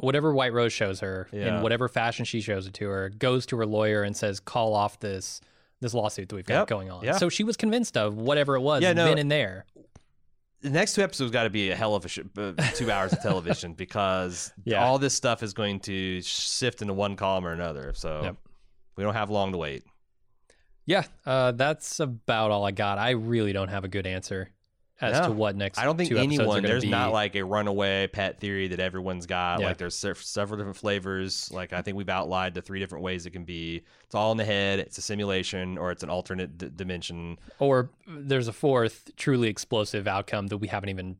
whatever 0.00 0.34
White 0.34 0.52
Rose 0.52 0.72
shows 0.72 1.00
her 1.00 1.28
Yeah. 1.32 1.56
in 1.58 1.62
whatever 1.62 1.86
fashion 1.86 2.24
she 2.24 2.40
shows 2.40 2.66
it 2.66 2.74
to 2.74 2.88
her, 2.88 3.10
goes 3.10 3.46
to 3.46 3.56
her 3.58 3.66
lawyer 3.66 4.02
and 4.02 4.16
says, 4.16 4.40
"Call 4.40 4.74
off 4.74 4.98
this 5.00 5.40
this 5.80 5.92
lawsuit 5.94 6.30
that 6.30 6.34
we've 6.36 6.46
got 6.46 6.60
Yep. 6.60 6.68
going 6.68 6.90
on. 6.90 7.04
Yeah. 7.04 7.18
So 7.18 7.28
she 7.28 7.44
was 7.44 7.56
convinced 7.58 7.96
of 7.96 8.16
whatever 8.16 8.56
it 8.56 8.60
was 8.60 8.82
Yeah, 8.82 8.94
no. 8.94 9.04
then 9.04 9.18
and 9.18 9.30
there. 9.30 9.66
The 10.64 10.70
next 10.70 10.94
two 10.94 11.02
episodes 11.02 11.30
got 11.30 11.44
to 11.44 11.50
be 11.50 11.70
a 11.70 11.76
hell 11.76 11.94
of 11.94 12.04
a 12.04 12.08
sh- 12.08 12.20
uh, 12.38 12.52
two 12.74 12.90
hours 12.90 13.12
of 13.12 13.20
television 13.20 13.72
because 13.84 14.52
Yeah. 14.64 14.82
all 14.84 14.98
this 14.98 15.14
stuff 15.14 15.42
is 15.42 15.52
going 15.52 15.78
to 15.80 16.20
sift 16.22 16.82
into 16.82 16.94
one 16.94 17.16
column 17.16 17.46
or 17.46 17.52
another. 17.52 17.92
So 17.94 18.22
Yep. 18.24 18.36
we 18.96 19.04
don't 19.04 19.14
have 19.14 19.30
long 19.30 19.52
to 19.52 19.58
wait. 19.58 19.84
Yeah, 20.86 21.04
uh, 21.24 21.52
that's 21.52 22.00
about 22.00 22.50
all 22.50 22.64
I 22.64 22.70
got. 22.70 22.98
I 22.98 23.10
really 23.10 23.52
don't 23.52 23.68
have 23.68 23.84
a 23.84 23.88
good 23.88 24.06
answer 24.06 24.50
as 25.00 25.20
No. 25.20 25.26
to 25.26 25.32
what 25.32 25.56
next. 25.56 25.78
I 25.78 25.84
don't 25.84 25.96
think 25.96 26.10
two 26.10 26.16
anyone. 26.18 26.62
There's 26.62 26.84
be. 26.84 26.90
not 26.90 27.12
like 27.12 27.34
a 27.36 27.42
runaway 27.44 28.06
pet 28.06 28.38
theory 28.38 28.68
that 28.68 28.80
everyone's 28.80 29.26
got. 29.26 29.60
Yeah. 29.60 29.66
Like 29.66 29.78
there's 29.78 29.94
several 29.96 30.56
different 30.56 30.76
flavors. 30.76 31.50
Like 31.52 31.72
I 31.72 31.82
think 31.82 31.96
we've 31.96 32.08
outlined 32.08 32.54
the 32.54 32.62
three 32.62 32.78
different 32.78 33.02
ways 33.04 33.26
it 33.26 33.30
can 33.30 33.44
be. 33.44 33.82
It's 34.04 34.14
all 34.14 34.30
in 34.32 34.38
the 34.38 34.44
head. 34.44 34.78
It's 34.78 34.96
a 34.98 35.02
simulation, 35.02 35.78
or 35.78 35.90
it's 35.90 36.02
an 36.02 36.10
alternate 36.10 36.56
d- 36.58 36.70
dimension. 36.74 37.38
or 37.58 37.90
there's 38.06 38.48
a 38.48 38.52
fourth 38.52 39.10
truly 39.16 39.48
explosive 39.48 40.06
outcome 40.06 40.46
that 40.48 40.58
we 40.58 40.68
haven't 40.68 40.90
even 40.90 41.16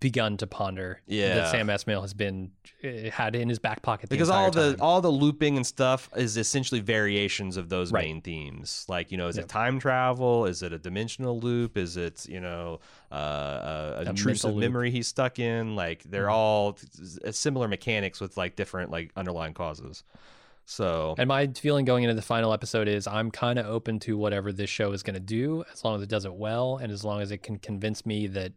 begun 0.00 0.36
to 0.36 0.46
ponder. 0.48 1.00
Yeah. 1.06 1.34
that 1.36 1.50
Sam 1.52 1.68
Esmail 1.68 2.00
has 2.00 2.12
been 2.12 2.50
uh, 2.82 3.08
had 3.10 3.36
in 3.36 3.48
his 3.48 3.60
back 3.60 3.82
pocket 3.82 4.08
because 4.10 4.28
all 4.28 4.50
the 4.50 4.72
time. 4.72 4.80
all 4.80 5.00
the 5.00 5.10
looping 5.12 5.56
and 5.56 5.64
stuff 5.64 6.10
is 6.16 6.36
essentially 6.36 6.80
variations 6.80 7.56
of 7.56 7.68
those 7.68 7.92
Right. 7.92 8.04
main 8.06 8.20
themes 8.20 8.84
like 8.88 9.12
you 9.12 9.16
know 9.18 9.28
is 9.28 9.36
Yep. 9.36 9.44
it 9.44 9.48
time 9.48 9.78
travel 9.78 10.44
is 10.46 10.62
it 10.64 10.72
a 10.72 10.78
dimensional 10.78 11.38
loop 11.38 11.76
is 11.76 11.96
it 11.96 12.28
you 12.28 12.40
know 12.40 12.80
uh, 13.12 13.14
a, 13.98 14.02
a 14.06 14.08
Intrusive 14.08 14.56
memory 14.56 14.90
he's 14.90 15.06
stuck 15.06 15.38
in 15.38 15.76
like 15.76 16.02
they're 16.02 16.26
Mhm. 16.26 16.32
all 16.32 16.78
similar 17.30 17.68
mechanics 17.68 18.20
with 18.20 18.36
like 18.36 18.56
different 18.56 18.90
like 18.90 19.12
underlying 19.16 19.54
causes 19.54 20.02
so 20.64 21.14
And 21.16 21.28
my 21.28 21.46
feeling 21.46 21.84
going 21.84 22.02
into 22.02 22.14
the 22.16 22.22
final 22.22 22.52
episode 22.52 22.88
is 22.88 23.06
I'm 23.06 23.30
kind 23.30 23.56
of 23.58 23.66
open 23.66 24.00
to 24.00 24.18
whatever 24.18 24.50
this 24.50 24.68
show 24.68 24.90
is 24.90 25.04
going 25.04 25.14
to 25.14 25.20
do 25.20 25.64
as 25.72 25.84
long 25.84 25.94
as 25.94 26.02
it 26.02 26.08
does 26.08 26.24
it 26.24 26.34
well 26.34 26.76
and 26.78 26.90
as 26.90 27.04
long 27.04 27.20
as 27.20 27.30
it 27.30 27.44
can 27.44 27.56
convince 27.58 28.04
me 28.04 28.26
that 28.28 28.52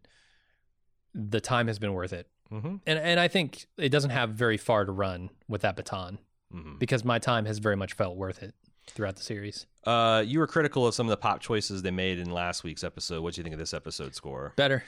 the 1.13 1.41
time 1.41 1.67
has 1.67 1.79
been 1.79 1.93
worth 1.93 2.13
it. 2.13 2.27
mhm, 2.51 2.79
And 2.87 2.99
and 2.99 3.19
I 3.19 3.27
think 3.27 3.65
it 3.77 3.89
doesn't 3.89 4.11
have 4.11 4.31
very 4.31 4.57
far 4.57 4.85
to 4.85 4.91
run 4.91 5.29
with 5.47 5.61
that 5.61 5.75
baton 5.75 6.19
mhm. 6.53 6.79
because 6.79 7.03
my 7.05 7.19
time 7.19 7.45
has 7.45 7.59
very 7.59 7.75
much 7.75 7.93
felt 7.93 8.15
worth 8.17 8.41
it 8.43 8.55
throughout 8.87 9.15
the 9.17 9.23
series. 9.23 9.67
uh 9.85 10.23
you 10.25 10.39
were 10.39 10.47
critical 10.47 10.87
of 10.87 10.95
some 10.95 11.05
of 11.05 11.11
the 11.11 11.17
pop 11.17 11.39
choices 11.41 11.83
they 11.83 11.91
made 11.91 12.17
in 12.19 12.31
last 12.31 12.63
week's 12.63 12.83
episode 12.83 13.21
what 13.21 13.33
do 13.35 13.39
you 13.39 13.43
think 13.43 13.53
of 13.53 13.59
this 13.59 13.73
episode 13.73 14.15
score 14.15 14.53
Better. 14.55 14.83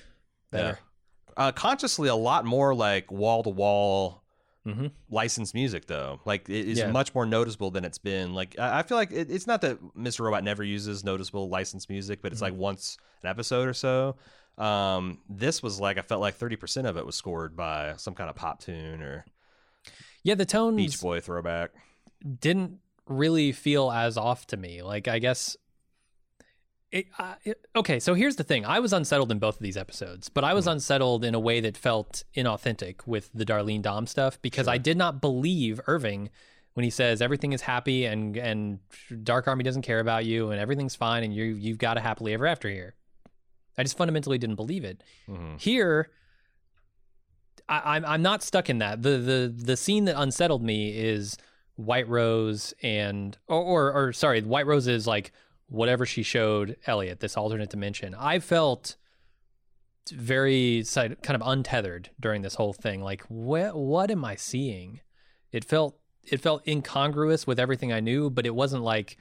Better. 0.51 0.79
uh 1.37 1.51
consciously 1.51 2.09
a 2.09 2.15
lot 2.15 2.45
more 2.45 2.73
like 2.73 3.11
wall 3.11 3.43
to 3.43 3.49
wall 3.49 4.23
hmm 4.63 4.87
licensed 5.09 5.53
music 5.53 5.85
though 5.87 6.19
like 6.25 6.49
it 6.49 6.67
is 6.67 6.79
Yeah. 6.79 6.91
much 6.91 7.13
more 7.15 7.25
noticeable 7.27 7.69
than 7.71 7.85
it's 7.85 7.97
been 7.99 8.33
like 8.33 8.57
i 8.59 8.79
I 8.79 8.83
feel 8.83 8.97
like 8.97 9.11
it, 9.11 9.29
it's 9.31 9.47
not 9.47 9.61
that 9.61 9.77
mr 9.95 10.21
robot 10.21 10.43
never 10.43 10.63
uses 10.63 11.03
noticeable 11.03 11.47
licensed 11.49 11.89
music 11.89 12.21
but 12.23 12.31
it's 12.31 12.41
Mm-hmm. 12.41 12.53
like 12.55 12.59
once 12.59 12.97
an 13.23 13.29
episode 13.29 13.67
or 13.67 13.73
so 13.73 14.15
um 14.61 15.17
this 15.29 15.63
was 15.63 15.79
like 15.79 15.97
i 15.97 16.01
felt 16.01 16.21
like 16.21 16.37
30% 16.37 16.85
of 16.87 16.95
it 16.97 17.05
was 17.05 17.15
scored 17.15 17.55
by 17.55 17.93
some 17.97 18.13
kind 18.13 18.29
of 18.29 18.35
pop 18.35 18.59
tune 18.61 19.01
or 19.01 19.25
Yeah, 20.23 20.35
the 20.35 20.45
tone 20.45 20.75
beach 20.75 21.01
boy 21.01 21.19
throwback 21.19 21.71
didn't 22.39 22.79
really 23.07 23.51
feel 23.51 23.91
as 23.91 24.17
off 24.17 24.45
to 24.47 24.57
me. 24.57 24.83
Like 24.83 25.07
I 25.07 25.17
guess 25.19 25.57
it, 26.91 27.05
uh, 27.17 27.35
it, 27.43 27.65
okay, 27.75 27.99
so 27.99 28.13
here's 28.13 28.35
the 28.35 28.43
thing. 28.43 28.65
I 28.65 28.79
was 28.79 28.91
unsettled 28.91 29.31
in 29.31 29.39
both 29.39 29.55
of 29.55 29.61
these 29.61 29.77
episodes, 29.77 30.27
but 30.27 30.43
I 30.43 30.53
was 30.53 30.65
Hmm. 30.65 30.71
unsettled 30.71 31.23
in 31.23 31.33
a 31.33 31.39
way 31.39 31.61
that 31.61 31.77
felt 31.77 32.23
inauthentic 32.35 33.07
with 33.07 33.29
the 33.33 33.45
Darlene 33.45 33.81
Dom 33.81 34.05
stuff 34.07 34.41
because 34.41 34.67
I 34.67 34.77
did 34.77 34.97
not 34.97 35.21
believe 35.21 35.79
Irving 35.87 36.29
when 36.73 36.83
he 36.83 36.89
says 36.89 37.21
everything 37.21 37.53
is 37.53 37.61
happy 37.61 38.05
and 38.05 38.37
and 38.37 38.79
Dark 39.23 39.47
Army 39.47 39.63
doesn't 39.63 39.81
care 39.83 39.99
about 40.01 40.25
you 40.25 40.51
and 40.51 40.59
everything's 40.59 40.95
fine 40.95 41.23
and 41.23 41.33
you 41.33 41.45
you've 41.45 41.77
got 41.77 41.97
a 41.97 42.01
happily 42.01 42.33
ever 42.33 42.45
after 42.45 42.69
here. 42.69 42.93
I 43.77 43.83
just 43.83 43.97
fundamentally 43.97 44.37
didn't 44.37 44.55
believe 44.57 44.83
it. 44.83 45.03
Mhm. 45.27 45.59
Here, 45.59 46.09
I, 47.69 47.95
I'm 47.95 48.05
I'm 48.05 48.21
not 48.21 48.43
stuck 48.43 48.69
in 48.69 48.79
that. 48.79 49.01
the 49.01 49.17
the 49.17 49.53
The 49.55 49.77
scene 49.77 50.05
that 50.05 50.19
unsettled 50.19 50.63
me 50.63 50.97
is 50.97 51.37
White 51.75 52.07
Rose 52.07 52.73
and 52.83 53.37
or 53.47 53.61
or, 53.61 53.93
or 53.93 54.13
sorry, 54.13 54.41
White 54.41 54.65
Rose 54.65 54.87
is 54.87 55.07
like 55.07 55.31
whatever 55.67 56.05
she 56.05 56.21
showed 56.23 56.75
Elliot, 56.85 57.19
this 57.21 57.37
alternate 57.37 57.69
dimension. 57.69 58.13
I 58.15 58.39
felt 58.39 58.97
very 60.11 60.83
kind 60.93 61.15
of 61.29 61.41
untethered 61.45 62.09
during 62.19 62.41
this 62.41 62.55
whole 62.55 62.73
thing. 62.73 63.01
Like, 63.01 63.23
what 63.29 63.75
what 63.75 64.11
am 64.11 64.25
I 64.25 64.35
seeing? 64.35 64.99
It 65.51 65.63
felt 65.63 65.97
it 66.23 66.41
felt 66.41 66.67
incongruous 66.67 67.47
with 67.47 67.59
everything 67.59 67.91
I 67.93 67.99
knew, 67.99 68.29
but 68.29 68.45
it 68.45 68.53
wasn't 68.53 68.83
like, 68.83 69.17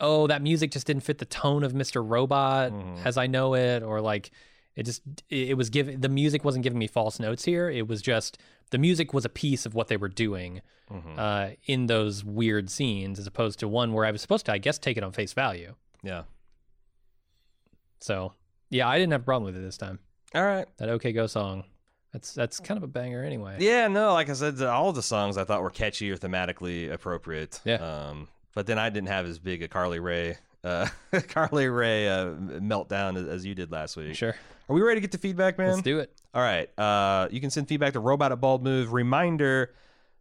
oh, 0.00 0.26
that 0.26 0.42
music 0.42 0.70
just 0.72 0.86
didn't 0.86 1.02
fit 1.04 1.18
the 1.18 1.24
tone 1.24 1.62
of 1.62 1.72
Mr. 1.72 2.02
Robot 2.06 2.72
Mhm. 2.72 3.04
as 3.06 3.16
I 3.16 3.26
know 3.26 3.54
it, 3.54 3.82
or 3.82 4.00
like 4.00 4.30
it 4.74 4.84
just 4.84 5.02
it 5.28 5.56
was 5.56 5.68
giving 5.70 6.00
the 6.00 6.08
music 6.08 6.44
wasn't 6.44 6.62
giving 6.64 6.78
me 6.78 6.86
false 6.86 7.20
notes 7.20 7.44
here. 7.44 7.68
It 7.70 7.86
was 7.88 8.00
just 8.02 8.38
the 8.70 8.78
music 8.78 9.12
was 9.12 9.24
a 9.24 9.28
piece 9.28 9.66
of 9.66 9.74
what 9.74 9.88
they 9.88 9.96
were 9.98 10.08
doing 10.08 10.62
Mhm. 10.90 11.18
uh, 11.18 11.54
in 11.66 11.86
those 11.86 12.24
weird 12.24 12.70
scenes, 12.70 13.18
as 13.18 13.26
opposed 13.26 13.58
to 13.60 13.68
one 13.68 13.92
where 13.92 14.04
I 14.06 14.10
was 14.10 14.20
supposed 14.22 14.46
to, 14.46 14.52
I 14.52 14.58
guess, 14.58 14.78
take 14.78 14.96
it 14.96 15.02
on 15.04 15.12
face 15.12 15.32
value. 15.34 15.74
yeah 16.02 16.22
So 18.00 18.32
yeah, 18.70 18.88
I 18.88 18.98
didn't 18.98 19.12
have 19.12 19.20
a 19.22 19.24
problem 19.24 19.44
with 19.52 19.56
it 19.56 19.64
this 19.64 19.76
time. 19.76 19.98
all 20.34 20.44
right 20.44 20.66
That 20.78 20.88
OK 20.88 21.12
Go 21.12 21.26
song, 21.26 21.64
that's 22.12 22.32
that's 22.34 22.58
kind 22.60 22.76
of 22.78 22.82
a 22.82 22.88
banger 22.88 23.22
anyway. 23.24 23.56
yeah 23.60 23.88
no 23.88 24.12
like 24.14 24.28
i 24.28 24.32
said 24.34 24.60
all 24.62 24.92
the 24.92 25.02
songs 25.02 25.36
i 25.38 25.44
thought 25.44 25.62
were 25.62 25.70
catchy 25.70 26.10
or 26.10 26.16
thematically 26.16 26.90
appropriate 26.92 27.60
Yeah. 27.64 27.76
um 27.76 28.28
but 28.54 28.66
then 28.66 28.78
i 28.78 28.88
didn't 28.90 29.08
have 29.08 29.26
as 29.26 29.38
big 29.38 29.62
a 29.62 29.68
carly 29.68 29.98
rae 29.98 30.36
uh 30.64 30.86
carly 31.28 31.68
rae 31.68 32.08
uh 32.08 32.26
meltdown 32.26 33.16
as, 33.16 33.26
as 33.28 33.46
you 33.46 33.54
did 33.54 33.70
last 33.72 33.96
week 33.96 34.14
Sure, 34.14 34.34
are 34.68 34.74
we 34.74 34.80
ready 34.82 34.96
to 34.96 35.00
get 35.00 35.12
to 35.12 35.18
feedback 35.18 35.58
man 35.58 35.70
let's 35.70 35.82
do 35.82 35.98
it. 35.98 36.12
All 36.34 36.40
right. 36.40 36.70
Uh, 36.78 37.28
you 37.30 37.42
can 37.42 37.50
send 37.50 37.68
feedback 37.68 37.92
to 37.92 38.00
Robot 38.00 38.32
at 38.32 38.40
Bald 38.40 38.64
Move. 38.64 38.94
Reminder: 38.94 39.74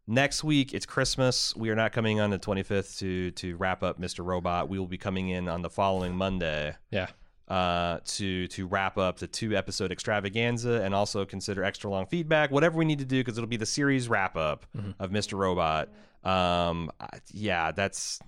next 0.08 0.44
week 0.44 0.74
it's 0.74 0.86
Christmas. 0.86 1.56
We 1.56 1.70
are 1.70 1.76
not 1.76 1.94
coming 1.94 2.20
on 2.20 2.32
the 2.32 2.38
25th 2.40 2.98
to 3.00 3.32
to 3.32 3.56
wrap 3.56 3.82
up 3.82 3.98
Mr. 3.98 4.26
Robot. 4.26 4.68
We 4.68 4.78
will 4.78 4.88
be 4.88 4.98
coming 4.98 5.30
in 5.30 5.48
on 5.48 5.62
the 5.62 5.70
following 5.70 6.14
Monday 6.14 6.76
Yeah, 6.92 7.08
uh, 7.52 8.00
to 8.06 8.48
to 8.48 8.66
wrap 8.66 8.98
up 8.98 9.18
the 9.20 9.28
two 9.28 9.56
episode 9.58 9.92
extravaganza 9.92 10.82
and 10.84 10.96
also 10.96 11.26
consider 11.26 11.64
extra 11.64 11.90
long 11.90 12.06
feedback. 12.06 12.50
Whatever 12.52 12.78
we 12.78 12.86
need 12.86 13.00
to 13.00 13.06
do 13.06 13.20
because 13.20 13.38
it'll 13.38 13.48
be 13.50 13.58
the 13.58 13.66
series 13.66 14.08
wrap 14.08 14.38
up 14.38 14.66
Mhm. 14.78 14.94
of 15.00 15.10
Mr. 15.12 15.38
Robot. 15.38 15.90
Um, 16.24 16.90
yeah, 17.34 17.72
that's 17.72 18.20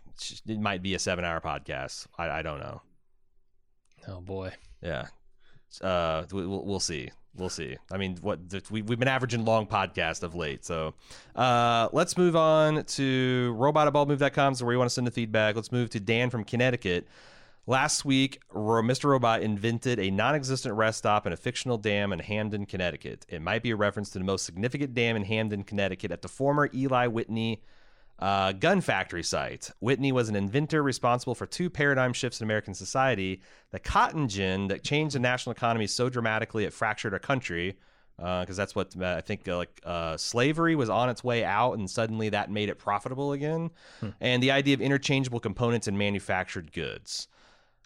it. 0.47 0.59
Might 0.59 0.81
be 0.83 0.93
a 0.95 0.99
seven 0.99 1.23
hour 1.23 1.39
podcast. 1.39 2.07
I, 2.17 2.29
I 2.29 2.41
don't 2.41 2.59
know. 2.59 2.81
oh 4.07 4.19
boy. 4.21 4.51
Yeah. 4.81 5.07
Uh, 5.81 6.23
we- 6.31 6.45
we'll, 6.45 6.65
we'll 6.65 6.79
see. 6.79 7.09
We'll 7.35 7.49
see. 7.49 7.77
I 7.91 7.97
mean, 7.97 8.17
what 8.21 8.39
we, 8.69 8.83
we've 8.83 8.99
been 8.99 9.07
averaging 9.07 9.43
long 9.45 9.65
podcasts 9.65 10.21
of 10.21 10.35
late. 10.35 10.63
So 10.65 10.93
uh, 11.35 11.89
let's 11.91 12.15
move 12.15 12.35
on 12.35 12.83
to 12.83 13.55
robot@baldmove.com. 13.57 14.53
So 14.55 14.65
where 14.65 14.73
you 14.73 14.77
want 14.79 14.89
to 14.91 14.93
send 14.93 15.07
the 15.07 15.11
feedback. 15.11 15.55
Let's 15.55 15.71
move 15.71 15.89
to 15.91 15.99
Dan 15.99 16.29
from 16.29 16.43
Connecticut. 16.43 17.07
Last 17.65 18.03
week, 18.03 18.41
Mr. 18.53 19.05
Robot 19.05 19.41
invented 19.41 19.97
a 19.97 20.11
non 20.11 20.35
existent 20.35 20.75
rest 20.75 20.97
stop 20.97 21.25
in 21.25 21.31
a 21.31 21.37
fictional 21.37 21.77
dam 21.77 22.11
in 22.11 22.19
Hamden, 22.19 22.65
Connecticut. 22.65 23.25
It 23.29 23.41
might 23.41 23.63
be 23.63 23.71
a 23.71 23.75
reference 23.75 24.09
to 24.11 24.19
the 24.19 24.25
most 24.25 24.45
significant 24.45 24.93
dam 24.93 25.15
in 25.15 25.23
Hamden, 25.23 25.63
Connecticut, 25.63 26.11
at 26.11 26.21
the 26.21 26.27
former 26.27 26.69
Eli 26.73 27.07
Whitney 27.07 27.61
uh, 28.19 28.51
gun 28.51 28.81
factory 28.81 29.23
site. 29.23 29.71
Whitney 29.79 30.11
was 30.11 30.27
an 30.27 30.35
inventor 30.35 30.83
responsible 30.83 31.35
for 31.35 31.45
two 31.45 31.69
paradigm 31.69 32.11
shifts 32.11 32.41
in 32.41 32.45
American 32.45 32.73
society 32.73 33.41
the 33.71 33.79
cotton 33.79 34.27
gin 34.27 34.67
that 34.67 34.83
changed 34.83 35.15
the 35.15 35.19
national 35.19 35.51
economy 35.53 35.87
so 35.87 36.09
dramatically 36.09 36.65
it 36.65 36.73
fractured 36.73 37.13
our 37.13 37.19
country. 37.19 37.77
Because 38.17 38.55
that's 38.55 38.75
what 38.75 38.93
uh, 39.01 39.15
I 39.17 39.21
think, 39.21 39.47
uh, 39.47 39.57
like 39.57 39.81
uh, 39.83 40.17
slavery 40.17 40.75
was 40.75 40.87
on 40.87 41.09
its 41.09 41.23
way 41.23 41.43
out, 41.43 41.79
and 41.79 41.89
suddenly 41.89 42.29
that 42.29 42.51
made 42.51 42.69
it 42.69 42.77
profitable 42.77 43.33
again. 43.33 43.71
And 44.21 44.43
the 44.43 44.51
idea 44.51 44.75
of 44.75 44.81
interchangeable 44.81 45.39
components 45.39 45.87
in 45.87 45.97
manufactured 45.97 46.71
goods. 46.71 47.27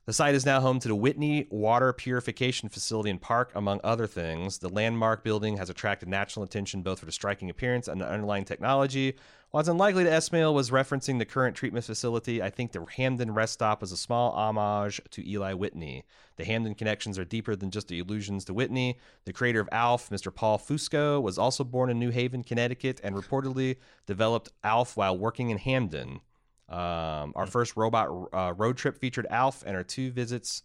The 0.08 0.14
site 0.14 0.36
is 0.36 0.46
now 0.46 0.62
home 0.62 0.80
to 0.80 0.88
the 0.88 0.96
Whitney 0.96 1.48
Water 1.50 1.92
Purification 1.92 2.70
Facility 2.70 3.10
and 3.10 3.20
Park, 3.20 3.52
among 3.54 3.82
other 3.84 4.08
things. 4.08 4.60
The 4.60 4.70
landmark 4.70 5.22
building 5.22 5.58
has 5.58 5.70
attracted 5.70 6.08
national 6.08 6.46
attention 6.46 6.82
both 6.82 7.00
for 7.00 7.06
the 7.06 7.12
striking 7.12 7.50
appearance 7.50 7.90
and 7.90 8.00
the 8.00 8.10
underlying 8.10 8.46
technology. 8.46 9.16
While 9.52 9.60
it's 9.60 9.68
unlikely 9.68 10.06
that 10.06 10.14
Esmail 10.14 10.54
was 10.54 10.70
referencing 10.70 11.20
the 11.20 11.26
current 11.26 11.58
treatment 11.58 11.84
facility, 11.84 12.42
I 12.42 12.50
think 12.50 12.72
the 12.72 12.86
Hamden 12.96 13.34
rest 13.34 13.52
stop 13.52 13.82
was 13.82 13.92
a 13.92 13.98
small 13.98 14.32
homage 14.32 15.02
to 15.12 15.30
Eli 15.30 15.52
Whitney. 15.52 16.06
The 16.38 16.46
Hamden 16.46 16.76
connections 16.76 17.20
are 17.20 17.26
deeper 17.26 17.58
than 17.58 17.70
just 17.70 17.90
the 17.90 18.00
allusions 18.00 18.46
to 18.46 18.54
Whitney. 18.54 19.00
The 19.26 19.34
creator 19.34 19.60
of 19.60 19.68
ALF, 19.74 20.10
Mr. 20.10 20.34
Paul 20.34 20.58
Fusco, 20.58 21.22
was 21.22 21.38
also 21.38 21.66
born 21.66 21.90
in 21.90 22.00
New 22.00 22.12
Haven, 22.12 22.46
Connecticut, 22.46 23.02
and 23.04 23.14
reportedly 23.14 23.76
developed 24.06 24.54
ALF 24.64 24.96
while 24.96 25.18
working 25.18 25.50
in 25.50 25.58
Hamden. 25.58 26.22
Um, 26.70 27.34
our 27.36 27.48
first 27.48 27.78
robot 27.78 28.10
uh, 28.34 28.54
road 28.58 28.78
trip 28.78 28.98
featured 28.98 29.26
Alf, 29.30 29.64
and 29.66 29.76
our 29.76 29.84
two 29.84 30.12
visits, 30.12 30.64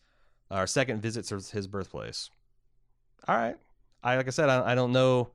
our 0.51 0.67
second 0.67 1.01
visits 1.01 1.31
is 1.31 1.51
his 1.51 1.69
birthplace. 1.69 2.31
All 3.29 3.37
right, 3.37 3.57
I 4.03 4.17
like 4.17 4.27
I 4.27 4.31
said, 4.31 4.49
I, 4.49 4.73
I 4.73 4.75
don't 4.75 4.93
know. 4.93 5.31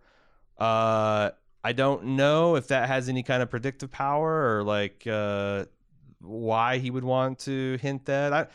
Uh, 0.58 1.32
I 1.64 1.72
don't 1.72 2.04
know 2.04 2.56
if 2.56 2.68
that 2.68 2.88
has 2.88 3.08
any 3.10 3.24
kind 3.24 3.42
of 3.42 3.50
predictive 3.50 3.92
power 3.92 4.58
or 4.58 4.64
like 4.64 5.08
uh, 5.08 5.66
why 6.20 6.78
he 6.80 6.92
would 6.92 7.04
want 7.04 7.40
to 7.40 7.78
hint 7.82 8.06
that. 8.06 8.34
I 8.34 8.48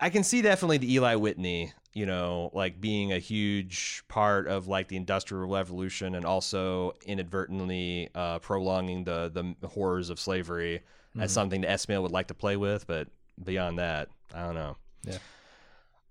I 0.00 0.10
can 0.10 0.24
see 0.24 0.42
definitely 0.42 0.78
the 0.78 0.92
Eli 0.92 1.14
Whitney, 1.14 1.72
you 1.94 2.06
know, 2.06 2.50
like 2.52 2.80
being 2.80 3.12
a 3.12 3.18
huge 3.18 4.02
part 4.08 4.48
of 4.48 4.66
like 4.66 4.88
the 4.88 4.96
industrial 4.96 5.48
revolution 5.48 6.14
and 6.16 6.24
also 6.24 6.92
inadvertently 7.06 8.10
uh, 8.14 8.38
prolonging 8.40 9.04
the 9.04 9.54
the 9.60 9.68
horrors 9.68 10.10
of 10.10 10.18
slavery 10.18 10.82
as 11.18 11.30
Mhm. 11.30 11.34
something 11.34 11.60
that 11.60 11.70
Esmail 11.70 12.02
would 12.02 12.10
like 12.10 12.26
to 12.28 12.34
play 12.34 12.56
with, 12.56 12.86
but 12.88 13.08
beyond 13.42 13.78
that, 13.78 14.08
I 14.34 14.42
don't 14.42 14.56
know. 14.56 14.76
Yeah. 15.04 15.18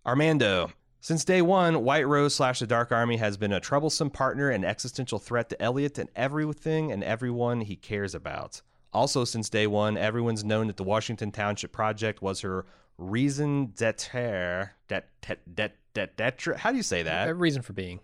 Armando. 0.06 0.72
Since 1.02 1.26
day 1.26 1.42
one, 1.42 1.84
White 1.84 2.08
Rose 2.08 2.34
slash 2.36 2.60
the 2.60 2.68
Dark 2.68 2.94
Army 2.94 3.18
has 3.18 3.36
been 3.36 3.52
a 3.52 3.60
troublesome 3.60 4.10
partner 4.10 4.50
and 4.50 4.64
existential 4.64 5.20
threat 5.20 5.50
to 5.50 5.62
Elliot 5.62 5.98
and 5.98 6.10
everything 6.16 6.94
and 6.94 7.04
everyone 7.04 7.60
he 7.62 7.76
cares 7.76 8.16
about. 8.16 8.62
Also, 8.94 9.26
since 9.26 9.50
day 9.50 9.68
one, 9.68 9.98
everyone's 9.98 10.46
known 10.46 10.68
that 10.68 10.78
the 10.78 10.84
Washington 10.84 11.32
Township 11.32 11.74
Project 11.74 12.22
was 12.22 12.40
her 12.42 12.66
reason 13.12 13.74
d'etre. 13.76 14.72
Det, 14.88 15.06
det, 15.22 15.72
det, 15.94 16.18
det, 16.18 16.58
How 16.58 16.72
do 16.72 16.78
you 16.78 16.84
say 16.84 17.02
A 17.02 17.04
that? 17.04 17.30
Uh, 17.30 17.34
reason 17.34 17.62
for 17.62 17.74
being. 17.74 18.00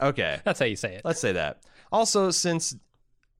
Okay. 0.00 0.40
That's 0.44 0.58
how 0.58 0.66
you 0.66 0.76
say 0.76 0.94
it. 0.94 1.02
Let's 1.04 1.20
say 1.20 1.32
that. 1.32 1.62
Also, 1.92 2.30
since 2.30 2.76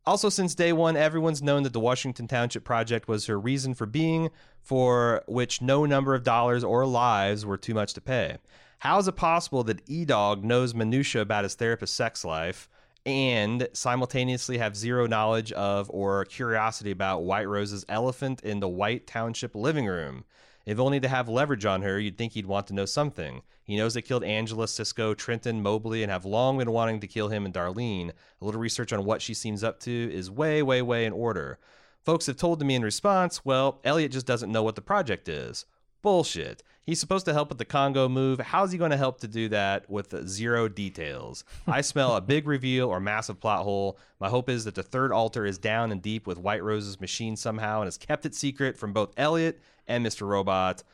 also 0.07 0.29
since 0.29 0.55
day 0.55 0.73
one, 0.73 0.97
everyone's 0.97 1.43
known 1.43 1.65
that 1.65 1.73
the 1.73 1.81
Washington 1.81 2.29
Township 2.29 2.65
Project 2.65 3.09
was 3.09 3.27
her 3.27 3.39
reason 3.39 3.75
for 3.75 3.87
being, 3.87 4.31
for 4.63 5.23
which 5.27 5.61
no 5.61 5.85
number 5.85 6.15
of 6.15 6.23
dollars 6.23 6.63
or 6.63 6.87
lives 6.87 7.45
were 7.45 7.57
too 7.57 7.75
much 7.75 7.93
to 7.95 8.01
pay. 8.01 8.37
How 8.79 8.99
is 8.99 9.09
it 9.09 9.17
possible 9.17 9.65
that 9.65 9.83
E 9.89 10.05
Dog 10.05 10.45
knows 10.45 10.75
minutia 10.75 11.23
about 11.23 11.45
his 11.45 11.55
therapist's 11.55 11.97
sex 11.97 12.25
life 12.25 12.69
and 13.05 13.69
simultaneously 13.73 14.59
have 14.59 14.77
zero 14.77 15.07
knowledge 15.07 15.53
of 15.53 15.91
or 15.91 16.25
curiosity 16.25 16.91
about 16.91 17.23
White 17.23 17.49
Rose's 17.49 17.85
elephant 17.89 18.43
in 18.43 18.61
the 18.61 18.69
White 18.69 19.07
Township 19.07 19.55
living 19.55 19.87
room? 19.87 20.25
If 20.67 20.81
only 20.81 20.99
to 20.99 21.09
have 21.09 21.29
leverage 21.29 21.65
on 21.65 21.83
her, 21.83 21.99
you'd 22.01 22.19
think 22.19 22.33
he'd 22.33 22.47
want 22.47 22.67
to 22.67 22.75
know 22.75 22.87
something. 22.87 23.43
He 23.63 23.77
knows 23.77 23.95
they 23.95 24.03
killed 24.03 24.25
Angela, 24.25 24.67
Cisco, 24.67 25.15
Trenton, 25.15 25.63
Mobley, 25.63 26.03
and 26.03 26.11
have 26.11 26.25
long 26.25 26.59
been 26.59 26.73
wanting 26.73 26.99
to 27.01 27.07
kill 27.07 27.29
him 27.29 27.45
and 27.45 27.55
Darlene. 27.55 28.11
A 28.41 28.45
little 28.45 28.61
research 28.61 28.93
on 28.93 29.05
what 29.05 29.23
she 29.23 29.33
seems 29.33 29.63
up 29.63 29.79
to 29.81 30.11
is 30.13 30.29
way, 30.29 30.65
way, 30.65 30.83
way 30.83 31.05
in 31.05 31.13
order. 31.13 31.59
Folks 32.05 32.27
have 32.27 32.37
told 32.37 32.65
me 32.65 32.75
in 32.75 32.83
response, 32.83 33.45
well, 33.45 33.81
Elliot 33.85 34.11
just 34.11 34.27
doesn't 34.27 34.51
know 34.51 34.65
what 34.65 34.75
the 34.75 34.83
project 34.83 35.29
is. 35.29 35.67
Bullshit. 36.03 36.65
He's 36.87 37.01
supposed 37.01 37.27
to 37.27 37.33
help 37.33 37.49
with 37.49 37.59
the 37.59 37.65
Congo 37.65 38.09
move. 38.09 38.39
How's 38.39 38.71
he 38.71 38.79
going 38.79 38.93
to 38.93 38.97
help 38.97 39.19
to 39.21 39.29
do 39.29 39.49
that 39.49 39.91
with 39.91 40.29
zero 40.29 40.69
details? 40.69 41.43
I 41.67 41.81
smell 41.81 42.15
a 42.15 42.21
big 42.21 42.47
reveal 42.47 42.89
or 42.89 43.01
massive 43.01 43.41
plot 43.41 43.65
hole. 43.65 43.99
My 44.21 44.29
hope 44.29 44.49
is 44.49 44.65
that 44.67 44.77
the 44.77 44.85
third 44.85 45.11
alter 45.11 45.45
is 45.45 45.59
down 45.59 45.91
and 45.91 46.01
deep 46.01 46.29
with 46.29 46.39
White 46.39 46.63
Rose's 46.63 47.01
machine 47.01 47.35
somehow 47.35 47.81
and 47.81 47.89
has 47.89 47.99
kept 47.99 48.25
it 48.25 48.37
secret 48.37 48.79
from 48.79 48.93
both 48.93 49.13
Elliot 49.17 49.61
and 49.89 50.07
Mr. 50.07 50.29
Robot. 50.29 50.85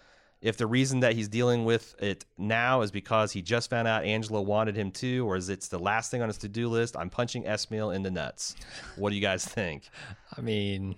If 0.40 0.56
the 0.56 0.66
reason 0.66 1.00
that 1.00 1.14
he's 1.14 1.28
dealing 1.28 1.66
with 1.66 1.94
it 2.02 2.24
now 2.38 2.80
is 2.80 2.90
because 2.90 3.30
he 3.32 3.42
just 3.42 3.68
found 3.68 3.86
out 3.86 4.02
Angela 4.02 4.40
wanted 4.40 4.74
him 4.74 4.92
to, 4.92 5.28
or 5.28 5.36
is 5.36 5.50
it's 5.50 5.68
the 5.68 5.78
last 5.78 6.10
thing 6.10 6.22
on 6.22 6.28
his 6.28 6.38
to 6.38 6.48
do 6.48 6.70
list, 6.70 6.96
I'm 6.96 7.10
punching 7.10 7.44
Esmail 7.44 7.94
in 7.94 8.02
the 8.02 8.10
nuts. 8.10 8.56
What 8.96 9.10
do 9.10 9.14
you 9.14 9.22
guys 9.22 9.44
think? 9.44 9.90
I 10.36 10.40
mean, 10.40 10.96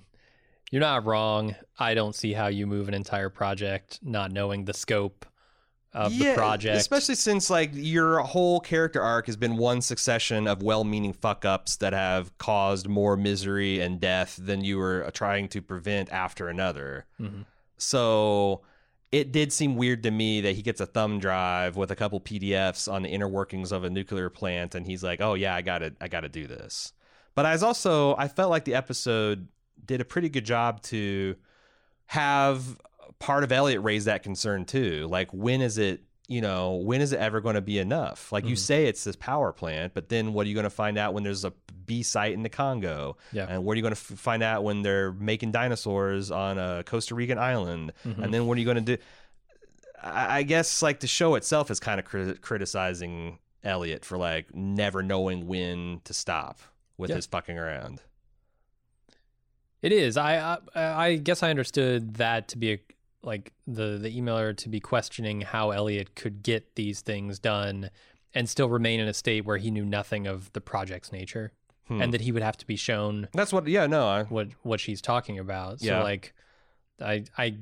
you're 0.74 0.80
not 0.80 1.04
wrong. 1.06 1.54
I 1.78 1.94
don't 1.94 2.16
see 2.16 2.32
how 2.32 2.48
you 2.48 2.66
move 2.66 2.88
an 2.88 2.94
entire 2.94 3.28
project 3.28 4.00
not 4.02 4.32
knowing 4.32 4.64
the 4.64 4.74
scope 4.74 5.24
of 5.92 6.18
the 6.18 6.34
project. 6.34 6.76
Especially 6.76 7.14
since 7.14 7.48
like 7.48 7.70
your 7.72 8.18
whole 8.18 8.58
character 8.58 9.00
arc 9.00 9.26
has 9.26 9.36
been 9.36 9.56
one 9.56 9.80
succession 9.80 10.48
of 10.48 10.64
well-meaning 10.64 11.12
fuck 11.12 11.44
ups 11.44 11.76
that 11.76 11.92
have 11.92 12.36
caused 12.38 12.88
more 12.88 13.16
misery 13.16 13.78
and 13.78 14.00
death 14.00 14.36
than 14.42 14.64
you 14.64 14.78
were 14.78 15.08
trying 15.14 15.46
to 15.50 15.62
prevent 15.62 16.10
after 16.10 16.48
another. 16.48 17.06
Mhm. 17.20 17.44
So 17.76 18.62
it 19.12 19.30
did 19.30 19.52
seem 19.52 19.76
weird 19.76 20.02
to 20.02 20.10
me 20.10 20.40
that 20.40 20.56
he 20.56 20.62
gets 20.62 20.80
a 20.80 20.86
thumb 20.86 21.20
drive 21.20 21.76
with 21.76 21.92
a 21.92 21.94
couple 21.94 22.18
PDFs 22.18 22.92
on 22.92 23.02
the 23.02 23.10
inner 23.10 23.28
workings 23.28 23.70
of 23.70 23.84
a 23.84 23.90
nuclear 23.90 24.28
plant 24.28 24.74
and 24.74 24.88
he's 24.88 25.04
like, 25.04 25.20
"Oh 25.20 25.34
yeah, 25.34 25.54
I 25.54 25.62
got 25.62 25.78
to 25.78 25.94
I 26.00 26.08
got 26.08 26.22
to 26.22 26.28
do 26.28 26.48
this." 26.48 26.92
But 27.36 27.46
I 27.46 27.52
was 27.52 27.62
also 27.62 28.16
I 28.16 28.26
felt 28.26 28.50
like 28.50 28.64
the 28.64 28.74
episode 28.74 29.46
did 29.84 30.00
a 30.00 30.04
pretty 30.04 30.28
good 30.28 30.44
job 30.44 30.82
to 30.82 31.36
have 32.06 32.78
part 33.18 33.44
of 33.44 33.52
Elliot 33.52 33.82
raise 33.82 34.04
that 34.06 34.22
concern 34.22 34.64
too. 34.64 35.06
Like 35.08 35.32
when 35.32 35.60
is 35.60 35.78
it, 35.78 36.02
you 36.28 36.40
know, 36.40 36.74
when 36.76 37.00
is 37.00 37.12
it 37.12 37.18
ever 37.20 37.40
going 37.40 37.54
to 37.54 37.60
be 37.60 37.78
enough? 37.78 38.32
Like 38.32 38.44
you 38.46 38.54
Mhm. 38.56 38.58
say 38.58 38.86
it's 38.86 39.04
this 39.04 39.16
power 39.16 39.52
plant, 39.52 39.94
but 39.94 40.08
then 40.08 40.32
what 40.32 40.46
are 40.46 40.48
you 40.48 40.54
going 40.54 40.64
to 40.64 40.70
find 40.70 40.96
out 40.98 41.14
when 41.14 41.22
there's 41.22 41.44
a 41.44 41.52
B 41.86 42.02
site 42.02 42.32
in 42.32 42.42
the 42.42 42.48
Congo? 42.48 43.16
Yeah. 43.32 43.46
And 43.48 43.64
what 43.64 43.72
are 43.72 43.76
you 43.76 43.82
going 43.82 43.94
to 43.94 44.00
f- 44.00 44.18
find 44.18 44.42
out 44.42 44.64
when 44.64 44.82
they're 44.82 45.12
making 45.12 45.52
dinosaurs 45.52 46.30
on 46.30 46.58
a 46.58 46.82
Costa 46.84 47.14
Rican 47.14 47.38
island? 47.38 47.92
Mhm. 48.06 48.22
And 48.24 48.32
then 48.34 48.46
what 48.46 48.56
are 48.56 48.60
you 48.60 48.64
going 48.64 48.84
to 48.84 48.96
do? 48.96 49.02
I 50.02 50.38
I 50.38 50.42
guess 50.42 50.82
like 50.82 51.00
the 51.00 51.06
show 51.06 51.34
itself 51.34 51.70
is 51.70 51.80
kind 51.80 51.98
of 51.98 52.06
crit- 52.06 52.40
criticizing 52.42 53.38
Elliot 53.62 54.04
for 54.04 54.18
like 54.18 54.54
never 54.54 55.02
knowing 55.02 55.46
when 55.46 56.00
to 56.04 56.12
stop 56.14 56.58
with 56.98 57.10
Yeah. 57.10 57.16
his 57.16 57.26
fucking 57.26 57.58
around. 57.58 58.00
It 59.84 59.92
is. 59.92 60.16
I, 60.16 60.56
I 60.74 60.82
I 61.06 61.16
guess 61.16 61.42
I 61.42 61.50
understood 61.50 62.14
that 62.14 62.48
to 62.48 62.58
be 62.58 62.72
a, 62.72 62.78
like 63.22 63.52
the 63.66 63.98
the 63.98 64.10
emailer 64.20 64.56
to 64.56 64.68
be 64.68 64.80
questioning 64.80 65.42
how 65.42 65.70
Elliot 65.70 66.14
could 66.14 66.42
get 66.42 66.74
these 66.74 67.02
things 67.02 67.38
done 67.38 67.90
and 68.34 68.48
still 68.48 68.68
remain 68.68 68.98
in 68.98 69.08
a 69.08 69.14
state 69.14 69.44
where 69.44 69.58
he 69.58 69.70
knew 69.70 69.84
nothing 69.84 70.26
of 70.26 70.52
the 70.54 70.60
project's 70.60 71.12
nature 71.12 71.52
Hmm. 71.88 72.00
and 72.00 72.14
that 72.14 72.22
he 72.22 72.32
would 72.32 72.42
have 72.42 72.56
to 72.56 72.66
be 72.66 72.76
shown 72.76 73.28
That's 73.34 73.52
what. 73.52 73.68
Yeah, 73.68 73.86
no, 73.86 74.08
I, 74.08 74.22
what 74.24 74.48
what 74.62 74.80
she's 74.80 75.02
talking 75.02 75.38
about. 75.38 75.80
So 75.80 75.86
Yeah. 75.88 76.02
like 76.02 76.32
I 76.98 77.24
I 77.36 77.58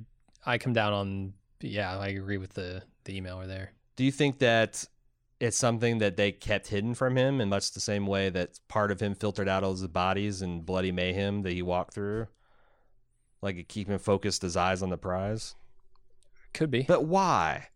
I 0.46 0.58
come 0.58 0.72
down 0.72 0.92
on 0.92 1.32
yeah, 1.60 1.98
I 1.98 2.08
agree 2.08 2.38
with 2.38 2.54
the 2.54 2.82
the 3.04 3.20
emailer 3.20 3.48
there. 3.48 3.72
Do 3.96 4.04
you 4.04 4.12
think 4.12 4.38
that 4.38 4.84
it's 5.42 5.56
something 5.56 5.98
that 5.98 6.16
they 6.16 6.30
kept 6.30 6.68
hidden 6.68 6.94
from 6.94 7.16
him 7.16 7.40
in 7.40 7.48
much 7.48 7.72
the 7.72 7.80
same 7.80 8.06
way 8.06 8.30
that 8.30 8.60
part 8.68 8.92
of 8.92 9.00
him 9.00 9.12
filtered 9.12 9.48
out 9.48 9.64
all 9.64 9.74
the 9.74 9.88
bodies 9.88 10.40
and 10.40 10.64
bloody 10.64 10.92
mayhem 10.92 11.42
that 11.42 11.52
he 11.52 11.62
walked 11.62 11.94
through? 11.94 12.28
Like 13.42 13.56
it 13.56 13.68
keep 13.68 13.88
him 13.88 13.98
focused 13.98 14.42
his 14.42 14.56
eyes 14.56 14.82
on 14.82 14.90
the 14.90 14.96
prize? 14.96 15.56
Could 16.54 16.70
be. 16.70 16.82
But 16.82 17.06
why? 17.06 17.70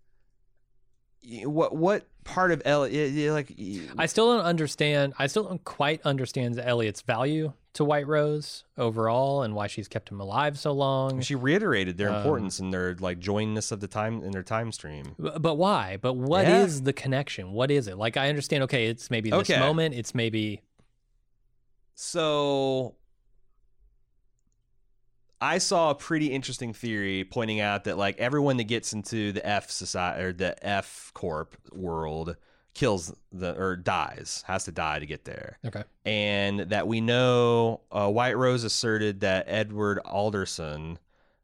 What 1.43 1.75
what 1.75 2.07
part 2.23 2.53
of 2.53 2.63
Elliot 2.65 3.33
like 3.33 3.53
y- 3.59 3.81
I 3.99 4.07
still 4.07 4.33
don't 4.33 4.45
understand. 4.45 5.15
I 5.19 5.27
still 5.27 5.43
don't 5.43 5.65
quite 5.65 6.01
understand 6.03 6.57
Elliot's 6.61 7.01
value 7.01 7.53
to 7.77 7.85
White 7.85 8.07
Rose 8.07 8.65
overall 8.77 9.43
and 9.43 9.55
why 9.55 9.67
she's 9.67 9.87
kept 9.89 10.09
him 10.11 10.21
alive 10.21 10.59
so 10.59 10.73
long. 10.73 11.21
she 11.21 11.35
reiterated 11.35 11.97
their 11.97 12.11
Um, 12.11 12.17
importance 12.17 12.59
and 12.59 12.73
their 12.73 12.95
like 12.97 13.19
joinness 13.19 13.71
of 13.71 13.81
the 13.81 13.87
time 13.89 14.23
in 14.23 14.33
their 14.33 14.43
time 14.43 14.73
stream. 14.73 15.15
But 15.19 15.57
why? 15.57 15.97
But 15.97 16.15
what 16.15 16.49
is 16.49 16.79
Yeah. 16.81 16.85
the 16.85 16.93
connection? 16.93 17.53
What 17.53 17.71
is 17.71 17.87
it? 17.89 17.97
Like 17.97 18.17
I 18.17 18.29
understand. 18.29 18.63
Okay, 18.65 18.87
it's 18.89 19.11
maybe 19.11 19.31
this 19.31 19.51
Okay. 19.51 19.59
moment. 19.61 19.95
It's 19.95 20.15
maybe 20.15 20.63
So 21.95 22.97
I 25.41 25.59
saw 25.59 25.91
a 25.91 25.95
pretty 25.95 26.33
interesting 26.33 26.73
theory 26.73 27.25
pointing 27.25 27.61
out 27.61 27.85
that 27.85 27.99
like 27.99 28.19
everyone 28.19 28.57
that 28.57 28.65
gets 28.65 28.93
into 28.93 29.33
the 29.33 29.47
F 29.47 29.71
society 29.71 30.23
or 30.25 30.33
the 30.33 30.67
F 30.67 31.11
Corp 31.15 31.57
world 31.73 32.37
kills 32.77 33.15
the 33.33 33.57
or 33.59 33.75
dies, 33.75 34.45
has 34.47 34.65
to 34.65 34.71
die 34.71 34.99
to 34.99 35.07
get 35.07 35.25
there. 35.25 35.59
okay. 35.65 35.83
And 36.05 36.61
that 36.61 36.87
we 36.87 37.01
know 37.01 37.81
uh, 37.91 38.11
White 38.11 38.37
Rose 38.37 38.65
asserted 38.65 39.21
that 39.21 39.47
Edward 39.49 39.99
Alderson 40.05 40.99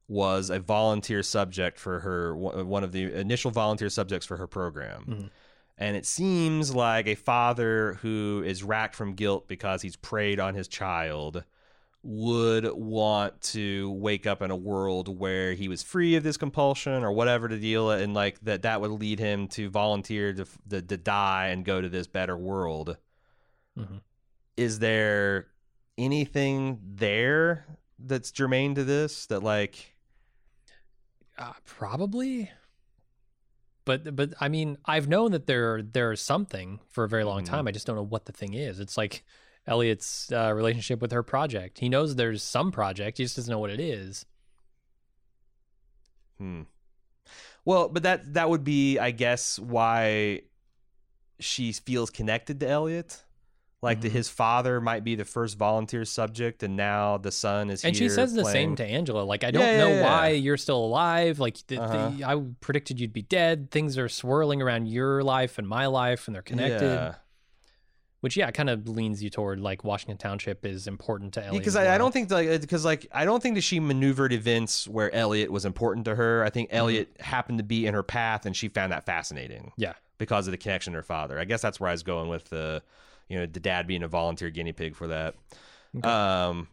was 0.09 0.50
a 0.50 0.59
volunteer 0.60 1.22
subject 1.22 1.78
for 1.78 2.00
her 2.00 2.36
one 2.36 2.84
of 2.84 2.92
the 2.92 3.04
initial 3.18 3.50
volunteer 3.50 3.88
subjects 3.88 4.26
for 4.26 4.36
her 4.36 4.46
program. 4.46 5.04
Mhm. 5.09 5.30
And 5.78 5.96
it 5.96 6.04
seems 6.04 6.74
like 6.74 7.06
a 7.06 7.14
father 7.14 7.94
who 8.02 8.42
is 8.44 8.62
racked 8.62 8.94
from 8.94 9.14
guilt 9.14 9.48
because 9.48 9.80
he's 9.80 9.96
preyed 9.96 10.38
on 10.38 10.54
his 10.54 10.68
child 10.68 11.44
would 12.04 12.66
want 12.72 13.40
to 13.40 13.90
wake 13.92 14.26
up 14.26 14.42
in 14.42 14.50
a 14.50 14.56
world 14.56 15.06
where 15.08 15.52
he 15.54 15.68
was 15.68 15.82
free 15.82 16.16
of 16.16 16.22
this 16.24 16.36
compulsion 16.36 17.04
or 17.04 17.12
whatever 17.12 17.46
the 17.46 17.56
deal 17.58 17.90
and 17.92 18.12
like 18.12 18.40
that 18.40 18.62
that 18.62 18.80
would 18.80 18.90
lead 18.90 19.20
him 19.20 19.46
to 19.46 19.70
volunteer 19.70 20.32
to, 20.32 20.44
to, 20.68 20.82
to 20.82 20.96
die 20.96 21.48
and 21.48 21.64
go 21.64 21.80
to 21.80 21.88
this 21.88 22.06
better 22.08 22.36
world 22.36 22.96
Mhm. 23.78 24.00
is 24.56 24.80
there 24.80 25.46
anything 25.96 26.80
there 26.82 27.66
that's 27.98 28.32
germane 28.32 28.74
to 28.74 28.82
this 28.84 29.26
that 29.26 29.42
like 29.44 29.94
Uh, 31.38 31.52
probably. 31.64 32.50
But 33.84 34.14
but 34.14 34.34
I 34.40 34.48
mean, 34.48 34.76
I've 34.84 35.08
known 35.08 35.32
that 35.32 35.46
there 35.46 35.82
there's 35.82 36.20
something 36.20 36.80
for 36.88 37.04
a 37.04 37.08
very 37.08 37.24
long 37.24 37.42
Mhm. 37.42 37.46
time. 37.46 37.66
I 37.68 37.72
just 37.72 37.86
don't 37.86 37.96
know 37.96 38.02
what 38.02 38.26
the 38.26 38.32
thing 38.32 38.54
is. 38.54 38.78
It's 38.78 38.96
like 38.96 39.24
Elliot's 39.66 40.30
uh, 40.32 40.52
relationship 40.55 41.01
with 41.01 41.12
her 41.12 41.22
project. 41.22 41.78
He 41.78 41.89
knows 41.89 42.16
there's 42.16 42.43
some 42.43 42.72
project. 42.72 43.18
He 43.18 43.24
just 43.24 43.36
doesn't 43.36 43.51
know 43.51 43.59
what 43.60 43.70
it 43.70 43.80
is. 43.80 44.26
Hmm. 46.39 46.62
Well, 47.64 47.89
but 47.89 48.02
that 48.02 48.34
that 48.34 48.51
would 48.51 48.64
be, 48.64 48.98
I 48.98 49.12
guess, 49.12 49.59
why 49.59 50.43
she 51.39 51.72
feels 51.72 52.10
connected 52.10 52.60
to 52.60 52.68
Elliot. 52.68 53.22
like 53.84 54.01
that 54.02 54.10
Mhm. 54.10 54.12
his 54.12 54.28
father 54.28 54.80
might 54.80 55.02
be 55.02 55.16
the 55.16 55.24
first 55.24 55.59
volunteer 55.59 56.05
subject, 56.05 56.62
and 56.62 56.76
now 56.76 57.18
the 57.18 57.32
son 57.32 57.68
is. 57.68 57.82
Here. 57.82 57.89
And 57.89 57.97
she 57.97 58.09
says 58.09 58.32
the 58.32 58.44
same 58.44 58.76
to 58.76 58.84
Angela. 58.86 59.22
Like, 59.22 59.43
I 59.43 59.51
don't 59.51 59.60
Yeah, 59.60 59.72
yeah, 59.72 59.78
know 59.78 59.89
yeah. 59.89 60.02
why 60.05 60.28
you're 60.28 60.56
still 60.56 60.84
alive. 60.84 61.40
Like, 61.40 61.56
the, 61.66 61.74
the- 61.78 61.82
Uh-huh. 61.82 62.12
I 62.24 62.43
predicted 62.60 63.01
you'd 63.01 63.12
be 63.12 63.22
dead. 63.22 63.72
Things 63.72 63.98
are 63.98 64.09
swirling 64.09 64.62
around 64.62 64.86
your 64.86 65.24
life 65.24 65.59
and 65.59 65.66
my 65.68 65.86
life, 65.86 66.28
and 66.28 66.34
they're 66.36 66.43
connected. 66.43 67.16
Yeah. 68.22 68.26
Which, 68.26 68.36
yeah, 68.36 68.50
kind 68.52 68.70
of 68.70 68.88
leans 68.88 69.22
you 69.22 69.30
toward 69.30 69.58
like 69.60 69.82
Washington 69.84 70.16
Township 70.16 70.64
is 70.64 70.86
important 70.86 71.34
to 71.34 71.44
Ellie. 71.44 71.58
because 71.58 71.76
as 71.76 71.88
I, 71.88 71.96
I 71.96 71.98
don't 71.98 72.12
think 72.12 72.30
like 72.30 72.60
because 72.60 72.84
like 72.84 73.06
I 73.12 73.24
don't 73.24 73.42
think 73.42 73.56
that 73.56 73.62
she 73.62 73.80
maneuvered 73.80 74.32
events 74.32 74.86
where 74.86 75.12
Elliot 75.14 75.50
was 75.50 75.64
important 75.64 76.04
to 76.04 76.14
her. 76.14 76.44
I 76.44 76.50
think 76.50 76.68
Elliot 76.72 77.16
happened 77.20 77.58
to 77.58 77.64
be 77.64 77.84
in 77.86 77.94
her 77.94 78.02
path, 78.04 78.46
and 78.46 78.56
she 78.56 78.68
found 78.68 78.92
that 78.92 79.04
fascinating. 79.06 79.62
Mm-hmm. 79.62 79.82
Yeah. 79.82 79.94
because 80.18 80.46
of 80.46 80.52
the 80.52 80.56
connection 80.58 80.92
to 80.92 80.98
her 81.00 81.02
father. 81.02 81.38
I 81.38 81.44
guess 81.44 81.60
that's 81.62 81.80
where 81.80 81.88
I 81.88 81.92
was 81.92 82.04
going 82.04 82.28
with 82.28 82.48
the, 82.48 82.80
you 83.28 83.38
know, 83.38 83.46
the 83.46 83.58
dad 83.58 83.88
being 83.88 84.04
a 84.04 84.08
volunteer 84.08 84.50
guinea 84.50 84.72
pig 84.72 84.94
for 84.94 85.08
that. 85.08 85.34
Okay. 85.96 86.08
Um, 86.08 86.68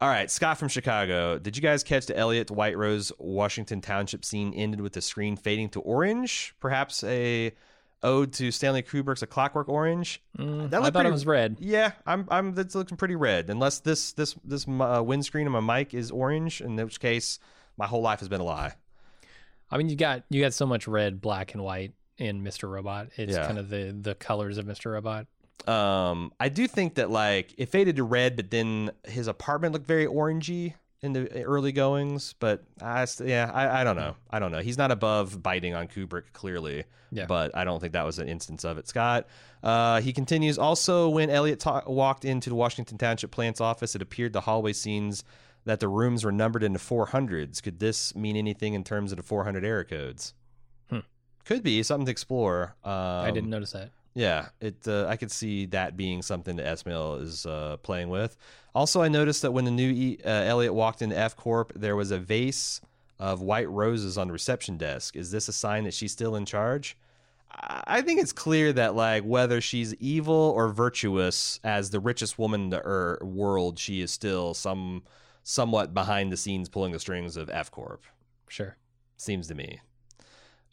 all 0.00 0.08
right, 0.08 0.30
Scott 0.30 0.56
from 0.56 0.68
Chicago. 0.68 1.38
Did 1.38 1.56
you 1.56 1.62
guys 1.62 1.82
catch 1.82 2.06
the 2.06 2.16
Elliot 2.16 2.50
White 2.50 2.78
Rose 2.78 3.12
Washington 3.18 3.80
Township 3.82 4.24
scene 4.24 4.54
ended 4.54 4.80
with 4.80 4.92
the 4.94 5.02
screen 5.02 5.36
fading 5.36 5.68
to 5.70 5.80
orange? 5.80 6.54
Perhaps 6.60 7.04
a 7.04 7.52
ode 8.02 8.32
to 8.34 8.50
Stanley 8.50 8.82
Kubrick's 8.82 9.22
A 9.22 9.26
Clockwork 9.26 9.68
Orange. 9.68 10.22
Mm, 10.38 10.70
that 10.70 10.80
I 10.80 10.84
looked 10.84 10.94
thought 10.94 11.06
it 11.06 11.12
was 11.12 11.26
red. 11.26 11.56
Yeah, 11.60 11.92
I'm. 12.06 12.26
I'm. 12.30 12.54
That's 12.54 12.74
looking 12.74 12.96
pretty 12.96 13.16
red. 13.16 13.50
Unless 13.50 13.80
this 13.80 14.12
this 14.12 14.34
this 14.44 14.66
uh, 14.68 15.02
windscreen 15.04 15.46
of 15.46 15.52
my 15.52 15.78
mic 15.78 15.94
is 15.94 16.10
orange, 16.10 16.60
in 16.60 16.76
which 16.76 17.00
case 17.00 17.38
my 17.76 17.86
whole 17.86 18.02
life 18.02 18.20
has 18.20 18.28
been 18.28 18.40
a 18.40 18.44
lie. 18.44 18.74
I 19.70 19.78
mean, 19.78 19.88
you 19.88 19.96
got 19.96 20.24
you 20.30 20.40
got 20.42 20.52
so 20.54 20.66
much 20.66 20.88
red, 20.88 21.20
black, 21.20 21.54
and 21.54 21.62
white 21.62 21.92
in 22.18 22.42
Mr. 22.42 22.68
Robot. 22.70 23.08
It's 23.16 23.34
Yeah. 23.36 23.46
kind 23.46 23.58
of 23.58 23.68
the 23.70 23.96
the 23.98 24.14
colors 24.14 24.58
of 24.58 24.66
Mr. 24.66 24.92
Robot. 24.92 25.26
Um, 25.68 26.32
I 26.40 26.48
do 26.48 26.66
think 26.66 26.94
that 26.94 27.10
like 27.10 27.54
it 27.58 27.66
faded 27.68 27.96
to 27.96 28.02
red, 28.04 28.34
but 28.36 28.50
then 28.50 28.90
his 29.06 29.26
apartment 29.26 29.74
looked 29.74 29.86
very 29.86 30.06
orangey 30.06 30.74
in 31.02 31.12
the 31.12 31.42
early 31.42 31.72
goings. 31.72 32.34
But 32.38 32.64
I, 32.80 33.06
yeah, 33.24 33.50
I, 33.52 33.80
I 33.80 33.84
don't 33.84 33.96
know. 33.96 34.16
I 34.30 34.38
don't 34.38 34.52
know. 34.52 34.60
He's 34.60 34.78
not 34.78 34.90
above 34.90 35.42
biting 35.42 35.74
on 35.74 35.88
Kubrick 35.88 36.32
clearly. 36.32 36.84
Yeah. 37.12 37.26
But 37.26 37.56
I 37.56 37.64
don't 37.64 37.80
think 37.80 37.92
that 37.94 38.04
was 38.04 38.18
an 38.18 38.28
instance 38.28 38.64
of 38.64 38.78
it. 38.78 38.86
Scott. 38.88 39.26
Uh, 39.62 40.00
he 40.00 40.12
continues. 40.12 40.58
Also, 40.58 41.08
when 41.08 41.28
Elliot 41.28 41.60
ta- 41.60 41.82
walked 41.86 42.24
into 42.24 42.48
the 42.50 42.54
Washington 42.54 42.98
Township 42.98 43.30
plant's 43.30 43.60
office, 43.60 43.94
it 43.94 44.02
appeared 44.02 44.32
the 44.32 44.42
hallway 44.42 44.72
scenes 44.72 45.24
that 45.64 45.80
the 45.80 45.88
rooms 45.88 46.24
were 46.24 46.32
numbered 46.32 46.62
into 46.62 46.78
400s. 46.78 47.62
Could 47.62 47.80
this 47.80 48.14
mean 48.14 48.36
anything 48.36 48.74
in 48.74 48.84
terms 48.84 49.12
of 49.12 49.16
the 49.16 49.22
400 49.22 49.64
error 49.64 49.84
codes? 49.84 50.34
Hmm. 50.88 51.00
Could 51.44 51.62
be 51.62 51.82
something 51.82 52.06
to 52.06 52.12
explore. 52.12 52.76
Um, 52.84 52.92
I 52.92 53.30
didn't 53.30 53.50
notice 53.50 53.72
that. 53.72 53.90
Yeah, 54.14 54.48
it. 54.60 54.86
Uh, 54.86 55.06
I 55.06 55.16
could 55.16 55.30
see 55.30 55.66
that 55.66 55.96
being 55.96 56.22
something 56.22 56.56
that 56.56 56.66
Esmail 56.66 57.22
is 57.22 57.46
uh, 57.46 57.76
playing 57.82 58.08
with. 58.08 58.36
Also, 58.74 59.02
I 59.02 59.08
noticed 59.08 59.42
that 59.42 59.52
when 59.52 59.64
the 59.64 59.70
new 59.70 59.90
e, 59.90 60.18
uh, 60.24 60.28
Elliot 60.28 60.74
walked 60.74 61.02
into 61.02 61.16
F 61.18 61.36
Corp, 61.36 61.72
there 61.74 61.96
was 61.96 62.10
a 62.10 62.18
vase 62.18 62.80
of 63.18 63.40
white 63.42 63.68
roses 63.68 64.16
on 64.16 64.28
the 64.28 64.32
reception 64.32 64.76
desk. 64.76 65.14
Is 65.16 65.30
this 65.30 65.48
a 65.48 65.52
sign 65.52 65.84
that 65.84 65.94
she's 65.94 66.12
still 66.12 66.36
in 66.36 66.46
charge? 66.46 66.96
I 67.52 68.00
think 68.02 68.20
it's 68.20 68.32
clear 68.32 68.72
that 68.74 68.94
like 68.94 69.24
whether 69.24 69.60
she's 69.60 69.92
evil 69.96 70.52
or 70.54 70.68
virtuous, 70.68 71.58
as 71.64 71.90
the 71.90 71.98
richest 72.00 72.38
woman 72.38 72.62
in 72.62 72.70
the 72.70 72.80
er- 72.84 73.18
world, 73.22 73.78
she 73.78 74.00
is 74.00 74.10
still 74.10 74.54
some 74.54 75.02
somewhat 75.42 75.92
behind 75.92 76.30
the 76.30 76.36
scenes 76.36 76.68
pulling 76.68 76.92
the 76.92 77.00
strings 77.00 77.36
of 77.36 77.50
F 77.50 77.70
Corp 77.70 78.04
Sure. 78.48 78.76
seems 79.16 79.48
to 79.48 79.54
me. 79.54 79.80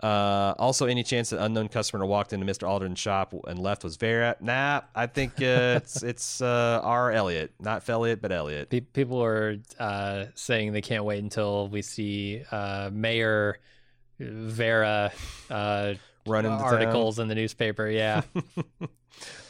Uh, 0.01 0.53
also, 0.59 0.85
any 0.85 1.01
chance 1.03 1.31
that 1.31 1.43
unknown 1.43 1.67
customer 1.69 2.05
walked 2.05 2.31
into 2.31 2.45
Mr. 2.45 2.67
Alden's 2.69 2.99
shop 2.99 3.33
and 3.47 3.57
left 3.57 3.83
was 3.83 3.95
Vera? 3.97 4.35
Nah, 4.39 4.81
I 4.93 5.07
think 5.07 5.33
uh, 5.41 5.79
it's 5.81 6.03
it's 6.11 6.39
uh, 6.41 6.79
our 6.83 7.11
Elliot, 7.11 7.51
not 7.59 7.83
Felliot, 7.85 8.21
but 8.21 8.31
Elliot. 8.31 8.69
Pe- 8.69 8.81
people 8.81 9.23
are 9.23 9.57
uh, 9.79 10.25
saying 10.35 10.73
they 10.73 10.81
can't 10.81 11.03
wait 11.03 11.23
until 11.23 11.67
we 11.67 11.81
see 11.81 12.43
uh, 12.51 12.91
Mayor 12.93 13.57
Vera 14.19 15.11
uh, 15.49 15.93
Running 16.27 16.51
articles 16.51 17.19
in 17.19 17.27
the 17.27 17.35
newspaper. 17.35 17.87
Yeah, 17.91 18.21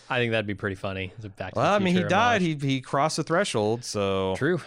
I 0.09 0.19
think 0.19 0.31
that'd 0.31 0.47
be 0.47 0.53
pretty 0.55 0.75
funny. 0.77 1.11
Back 1.37 1.53
to 1.53 1.59
Well, 1.59 1.73
I 1.73 1.79
mean, 1.79 1.95
he 1.95 2.03
died. 2.03 2.41
He 2.41 2.55
he 2.55 2.79
crossed 2.81 3.17
the 3.17 3.23
threshold, 3.23 3.83
so 3.83 4.35
true, 4.37 4.61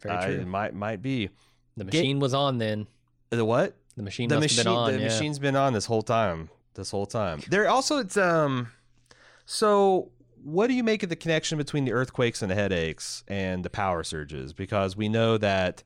very 0.00 0.16
I- 0.16 0.24
true. 0.26 0.34
it 0.36 0.46
might 0.46 0.74
might 0.74 1.02
be 1.02 1.28
the 1.76 1.84
machine 1.84 2.18
was 2.20 2.32
on 2.32 2.56
then. 2.58 2.86
the 3.30 3.44
what? 3.44 3.74
The 3.98 4.02
machine 4.04 4.28
the 4.30 4.40
machine 4.40 4.66
on. 4.66 4.92
the 4.92 4.98
yeah. 4.98 5.04
machine's 5.08 5.38
been 5.38 5.56
on 5.56 5.72
this 5.74 5.84
whole 5.86 6.02
time 6.02 6.48
this 6.74 6.90
whole 6.90 7.04
time 7.06 7.42
there 7.50 7.68
also 7.68 7.98
it's 7.98 8.16
um 8.16 8.70
so 9.44 10.10
what 10.44 10.68
do 10.68 10.74
you 10.74 10.84
make 10.84 11.02
of 11.02 11.08
the 11.08 11.16
connection 11.16 11.58
between 11.58 11.84
the 11.84 11.92
earthquakes 11.92 12.40
and 12.40 12.50
the 12.50 12.54
headaches 12.54 13.24
and 13.28 13.64
the 13.64 13.70
power 13.70 14.02
surges 14.04 14.52
because 14.52 14.96
we 14.96 15.08
know 15.08 15.36
that 15.36 15.82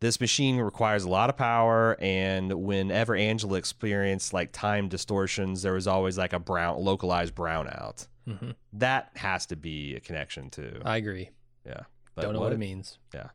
this 0.00 0.20
machine 0.20 0.58
requires 0.58 1.02
a 1.04 1.08
lot 1.08 1.28
of 1.28 1.36
power 1.36 1.96
and 2.00 2.52
whenever 2.54 3.14
angela 3.16 3.58
experienced 3.58 4.32
like 4.32 4.52
time 4.52 4.88
distortions 4.88 5.62
there 5.62 5.72
was 5.72 5.86
always 5.88 6.16
like 6.16 6.32
a 6.32 6.38
brown 6.38 6.78
localized 6.78 7.34
brownout 7.34 8.06
Mhm. 8.28 8.54
that 8.72 9.10
has 9.16 9.46
to 9.46 9.56
be 9.56 9.94
a 9.96 10.00
connection 10.00 10.50
too 10.50 10.80
I 10.84 10.96
agree. 10.96 11.30
yeah 11.66 11.82
But 12.14 12.22
Don't 12.22 12.34
know 12.34 12.40
what 12.40 12.52
it 12.52 12.58
means. 12.58 12.98
Yeah. 13.14 13.28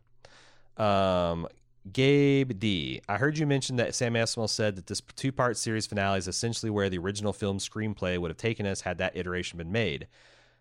Um, 0.77 1.47
Gabe 1.91 2.59
D. 2.59 3.01
I 3.09 3.17
heard 3.17 3.37
you 3.37 3.47
mention 3.47 3.77
that 3.77 3.95
Sam 3.95 4.13
Esmail 4.13 4.49
said 4.49 4.75
that 4.75 4.87
this 4.87 5.01
two 5.15 5.31
part 5.31 5.57
series 5.57 5.87
finale 5.87 6.19
is 6.19 6.27
essentially 6.27 6.69
where 6.69 6.89
the 6.89 6.99
original 6.99 7.33
film 7.33 7.57
screenplay 7.57 8.17
would 8.17 8.29
have 8.29 8.37
taken 8.37 8.65
us 8.65 8.81
had 8.81 8.97
that 8.99 9.17
iteration 9.17 9.57
been 9.57 9.71
made. 9.71 10.07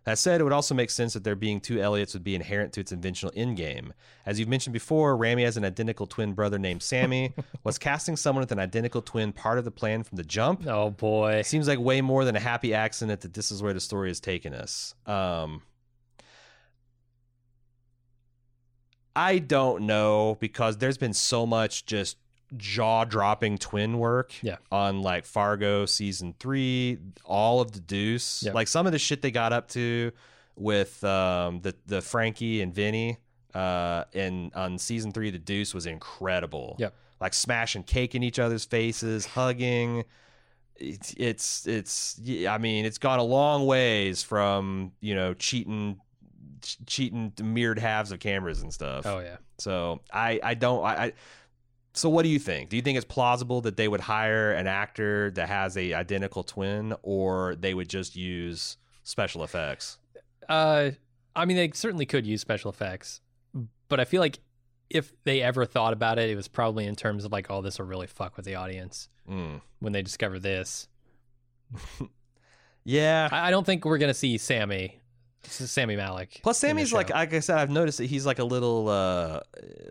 That 0.04 0.18
said, 0.18 0.40
it 0.40 0.44
would 0.44 0.52
also 0.52 0.74
make 0.74 0.88
sense 0.88 1.12
that 1.12 1.24
there 1.24 1.36
being 1.36 1.60
two 1.60 1.78
Elliots 1.78 2.14
would 2.14 2.24
be 2.24 2.34
inherent 2.34 2.72
to 2.72 2.80
its 2.80 2.90
inventional 2.90 3.32
endgame. 3.32 3.90
As 4.24 4.40
you've 4.40 4.48
mentioned 4.48 4.72
before, 4.72 5.14
Rami 5.14 5.44
has 5.44 5.58
an 5.58 5.64
identical 5.64 6.06
twin 6.06 6.32
brother 6.32 6.58
named 6.58 6.82
Sammy. 6.82 7.34
Was 7.64 7.78
casting 7.78 8.16
someone 8.16 8.40
with 8.40 8.52
an 8.52 8.58
identical 8.58 9.02
twin 9.02 9.32
part 9.32 9.58
of 9.58 9.66
the 9.66 9.70
plan 9.70 10.02
from 10.02 10.16
the 10.16 10.24
jump? 10.24 10.66
Oh 10.66 10.88
boy. 10.88 11.42
Seems 11.42 11.68
like 11.68 11.78
way 11.78 12.00
more 12.00 12.24
than 12.24 12.34
a 12.34 12.40
happy 12.40 12.72
accident 12.72 13.20
that 13.20 13.34
this 13.34 13.50
is 13.50 13.62
where 13.62 13.74
the 13.74 13.80
story 13.80 14.08
has 14.08 14.20
taken 14.20 14.54
us. 14.54 14.94
Um, 15.04 15.60
I 19.16 19.38
don't 19.38 19.82
know 19.86 20.36
because 20.40 20.78
there's 20.78 20.98
been 20.98 21.12
so 21.14 21.46
much 21.46 21.84
just 21.86 22.16
jaw 22.56 23.04
dropping 23.04 23.58
twin 23.58 23.98
work 23.98 24.32
Yeah. 24.42 24.56
on 24.72 25.02
like 25.02 25.24
Fargo 25.24 25.86
season 25.86 26.34
three, 26.38 26.98
all 27.24 27.60
of 27.60 27.72
the 27.72 27.80
Deuce, 27.80 28.42
Yep. 28.42 28.54
like 28.54 28.68
some 28.68 28.86
of 28.86 28.92
the 28.92 28.98
shit 28.98 29.22
they 29.22 29.30
got 29.30 29.52
up 29.52 29.68
to 29.70 30.12
with 30.56 31.02
um, 31.04 31.60
the 31.60 31.74
the 31.86 32.00
Frankie 32.02 32.60
and 32.62 32.74
Vinny. 32.74 33.18
Uh, 33.54 34.04
and 34.14 34.54
on 34.54 34.78
season 34.78 35.10
three, 35.12 35.30
the 35.30 35.38
Deuce 35.38 35.74
was 35.74 35.86
incredible. 35.86 36.76
Yep. 36.78 36.94
Like 37.20 37.34
smashing 37.34 37.82
cake 37.82 38.14
in 38.14 38.22
each 38.22 38.38
other's 38.38 38.64
faces, 38.64 39.26
hugging 39.26 40.04
it's 40.76 41.12
it's 41.18 41.66
it's 41.66 42.20
I 42.48 42.56
mean 42.56 42.86
it's 42.86 42.96
gone 42.96 43.18
a 43.18 43.22
long 43.22 43.66
ways 43.66 44.22
from 44.22 44.92
you 45.00 45.14
know 45.14 45.34
cheating 45.34 45.96
ch- 45.96 45.98
cheating 46.86 47.32
mirrored 47.42 47.78
halves 47.78 48.12
of 48.12 48.18
cameras 48.20 48.62
and 48.62 48.72
stuff. 48.72 49.06
Oh 49.06 49.20
yeah. 49.20 49.36
So 49.58 50.00
I 50.12 50.40
I 50.42 50.54
don't 50.54 50.84
I, 50.84 51.04
I 51.06 51.12
so 51.92 52.08
what 52.08 52.22
do 52.22 52.28
you 52.28 52.38
think? 52.38 52.70
Do 52.70 52.76
you 52.76 52.82
think 52.82 52.96
it's 52.96 53.04
plausible 53.04 53.60
that 53.62 53.76
they 53.76 53.88
would 53.88 54.00
hire 54.00 54.52
an 54.52 54.66
actor 54.66 55.30
that 55.32 55.48
has 55.48 55.76
a 55.76 55.92
identical 55.94 56.44
twin 56.44 56.94
or 57.02 57.56
they 57.56 57.74
would 57.74 57.88
just 57.88 58.14
use 58.14 58.76
special 59.02 59.42
effects? 59.42 59.98
Uh, 60.48 60.90
I 61.34 61.44
mean, 61.46 61.56
they 61.56 61.70
certainly 61.74 62.06
could 62.06 62.26
use 62.26 62.40
special 62.40 62.70
effects, 62.70 63.20
but 63.88 63.98
I 63.98 64.04
feel 64.04 64.20
like 64.20 64.38
if 64.88 65.12
they 65.24 65.42
ever 65.42 65.64
thought 65.64 65.92
about 65.92 66.18
it, 66.18 66.30
it 66.30 66.36
was 66.36 66.46
probably 66.48 66.86
in 66.86 66.94
terms 66.96 67.24
of 67.24 67.32
like, 67.32 67.50
oh, 67.50 67.60
this 67.60 67.78
will 67.78 67.86
really 67.86 68.06
fuck 68.08 68.36
with 68.36 68.44
the 68.46 68.54
audience 68.54 69.08
Mm. 69.28 69.60
when 69.80 69.92
they 69.92 70.02
discover 70.02 70.38
this. 70.38 70.88
Yeah. 72.84 73.28
I, 73.30 73.48
I 73.48 73.50
don't 73.50 73.64
think 73.64 73.84
we're 73.84 73.98
gonna 73.98 74.14
see 74.14 74.38
Sammy, 74.38 74.99
Sammy 75.42 75.96
Malek. 75.96 76.40
Plus, 76.42 76.58
Sammy's 76.58 76.92
like, 76.92 77.10
like 77.10 77.32
I 77.34 77.40
said, 77.40 77.58
I've 77.58 77.70
noticed 77.70 77.98
that 77.98 78.06
he's 78.06 78.26
like 78.26 78.38
a 78.38 78.44
little 78.44 78.88
uh, 78.88 79.40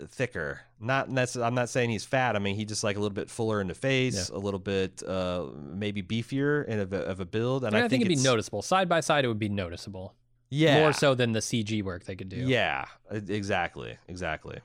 thicker. 0.07 0.61
Not 0.79 1.09
necessarily. 1.09 1.47
I'm 1.47 1.55
not 1.55 1.69
saying 1.69 1.89
he's 1.89 2.05
fat. 2.05 2.35
I 2.35 2.39
mean, 2.39 2.55
he 2.55 2.65
just 2.65 2.83
like 2.83 2.95
a 2.95 2.99
little 2.99 3.15
bit 3.15 3.29
fuller 3.29 3.59
in 3.59 3.67
the 3.67 3.75
face, 3.75 4.29
a 4.29 4.37
little 4.37 4.59
bit 4.59 5.03
uh, 5.03 5.45
maybe 5.55 6.01
beefier 6.01 6.65
in 6.65 6.79
of 6.79 6.93
a, 6.93 6.99
of 7.03 7.19
a 7.19 7.25
build. 7.25 7.63
And 7.63 7.75
I, 7.75 7.85
I, 7.85 7.87
think, 7.87 8.01
it'd 8.01 8.15
be 8.15 8.23
noticeable 8.23 8.61
side 8.61 8.87
by 8.87 9.01
side. 9.01 9.25
It 9.25 9.27
would 9.27 9.39
be 9.39 9.49
noticeable 9.49 10.13
Yeah, 10.49 10.81
more 10.81 10.93
so 10.93 11.15
than 11.15 11.33
the 11.33 11.39
CG 11.39 11.83
work 11.83 12.05
they 12.05 12.15
could 12.15 12.29
do. 12.29 12.37
Yeah, 12.37 12.85
exactly, 13.11 13.97
exactly. 14.07 14.59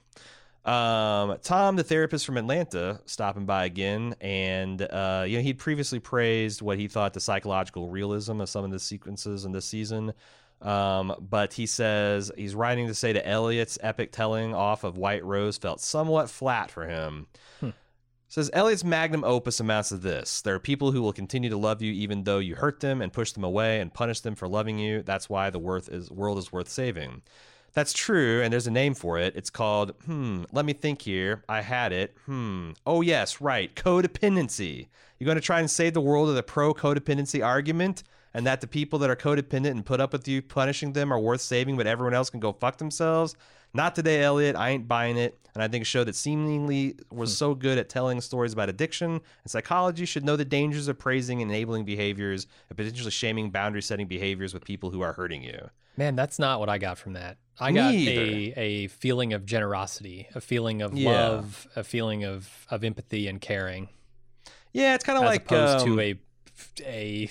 Um, 0.64 1.36
Tom, 1.42 1.76
the 1.76 1.84
therapist 1.84 2.24
from 2.24 2.38
Atlanta, 2.38 3.00
stopping 3.04 3.44
by 3.44 3.66
again, 3.66 4.14
and 4.20 4.80
uh, 4.80 5.24
you 5.26 5.36
know 5.36 5.42
he'd 5.42 5.58
previously 5.58 5.98
praised 5.98 6.62
what 6.62 6.78
he 6.78 6.88
thought 6.88 7.12
the 7.12 7.20
psychological 7.20 7.88
realism 7.88 8.40
of 8.40 8.48
some 8.48 8.64
of 8.64 8.70
the 8.70 8.78
sequences 8.78 9.44
in 9.44 9.52
this 9.52 9.66
season. 9.66 10.14
Um, 10.60 11.14
but 11.20 11.52
he 11.52 11.66
says 11.66 12.32
he's 12.36 12.54
writing 12.54 12.86
to 12.86 12.94
say 12.94 13.12
that 13.12 13.28
Elliot's 13.28 13.78
epic 13.82 14.12
telling 14.12 14.54
off 14.54 14.82
of 14.84 14.96
White 14.96 15.24
Rose 15.24 15.58
felt 15.58 15.80
somewhat 15.80 16.30
flat 16.30 16.70
for 16.70 16.86
him. 16.86 17.26
Hmm. 17.60 17.70
says 18.28 18.50
Elliot's 18.54 18.84
magnum 18.84 19.24
opus 19.24 19.60
amounts 19.60 19.90
to 19.90 19.96
this. 19.96 20.40
There 20.40 20.54
are 20.54 20.60
people 20.60 20.92
who 20.92 21.02
will 21.02 21.12
continue 21.12 21.50
to 21.50 21.56
love 21.56 21.82
you 21.82 21.92
even 21.92 22.24
though 22.24 22.38
you 22.38 22.54
hurt 22.54 22.80
them 22.80 23.02
and 23.02 23.12
push 23.12 23.32
them 23.32 23.44
away 23.44 23.80
and 23.80 23.92
punish 23.92 24.20
them 24.20 24.34
for 24.34 24.48
loving 24.48 24.78
you. 24.78 25.02
That's 25.02 25.28
why 25.28 25.50
the 25.50 25.58
worth 25.58 25.88
is 25.88 26.10
world 26.10 26.38
is 26.38 26.50
worth 26.50 26.68
saving. 26.68 27.22
That's 27.74 27.92
true, 27.92 28.40
and 28.40 28.52
there's 28.52 28.68
a 28.68 28.70
name 28.70 28.94
for 28.94 29.18
it. 29.18 29.34
It's 29.34 29.50
called, 29.50 29.94
hmm, 30.06 30.44
let 30.52 30.64
me 30.64 30.72
think 30.72 31.02
here. 31.02 31.42
I 31.48 31.60
had 31.60 31.92
it. 31.92 32.16
Hmm. 32.24 32.70
Oh, 32.86 33.00
yes, 33.00 33.40
right. 33.40 33.74
Codependency. 33.74 34.86
You're 35.18 35.26
going 35.26 35.34
to 35.36 35.40
try 35.40 35.58
and 35.58 35.68
save 35.68 35.92
the 35.92 36.00
world 36.00 36.28
with 36.28 36.38
a 36.38 36.42
pro 36.44 36.72
codependency 36.72 37.44
argument, 37.44 38.04
and 38.34 38.46
that 38.46 38.60
the 38.60 38.66
people 38.66 38.98
that 38.98 39.08
are 39.10 39.16
codependent 39.16 39.70
and 39.70 39.86
put 39.86 40.00
up 40.00 40.12
with 40.12 40.26
you 40.28 40.42
punishing 40.42 40.92
them 40.92 41.12
are 41.12 41.18
worth 41.20 41.40
saving, 41.40 41.76
but 41.76 41.86
everyone 41.86 42.14
else 42.14 42.28
can 42.30 42.40
go 42.40 42.52
fuck 42.52 42.78
themselves? 42.78 43.36
Not 43.72 43.94
today, 43.94 44.22
Elliot. 44.22 44.54
I 44.56 44.70
ain't 44.70 44.86
buying 44.86 45.16
it. 45.16 45.38
And 45.54 45.62
I 45.62 45.68
think 45.68 45.82
a 45.82 45.84
show 45.84 46.02
that 46.04 46.16
seemingly 46.16 46.96
was 47.10 47.36
so 47.36 47.54
good 47.54 47.78
at 47.78 47.88
telling 47.88 48.20
stories 48.20 48.52
about 48.52 48.68
addiction 48.68 49.12
and 49.12 49.20
psychology 49.46 50.04
should 50.04 50.24
know 50.24 50.34
the 50.36 50.44
dangers 50.44 50.88
of 50.88 50.98
praising 50.98 51.40
and 51.42 51.50
enabling 51.50 51.84
behaviors 51.84 52.48
and 52.68 52.76
potentially 52.76 53.10
shaming 53.12 53.50
boundary 53.50 53.82
setting 53.82 54.08
behaviors 54.08 54.52
with 54.52 54.64
people 54.64 54.90
who 54.90 55.00
are 55.00 55.12
hurting 55.12 55.42
you. 55.44 55.70
Man, 55.96 56.16
that's 56.16 56.40
not 56.40 56.58
what 56.58 56.68
I 56.68 56.78
got 56.78 56.98
from 56.98 57.12
that. 57.12 57.36
I 57.60 57.70
got 57.70 57.94
Me 57.94 58.08
a, 58.08 58.10
either. 58.10 58.54
a 58.60 58.86
feeling 58.88 59.32
of 59.32 59.46
generosity, 59.46 60.28
a 60.34 60.40
feeling 60.40 60.82
of 60.82 60.92
Yeah. 60.98 61.10
love, 61.30 61.68
a 61.76 61.84
feeling 61.84 62.24
of, 62.24 62.66
of 62.68 62.82
empathy 62.82 63.28
and 63.28 63.40
caring, 63.40 63.88
Yeah, 64.72 64.94
it's 64.96 65.04
kind 65.04 65.18
of 65.18 65.24
like 65.24 65.42
opposed 65.42 65.86
um, 65.86 65.86
to 65.86 66.00
a 66.00 66.14
a 66.84 67.28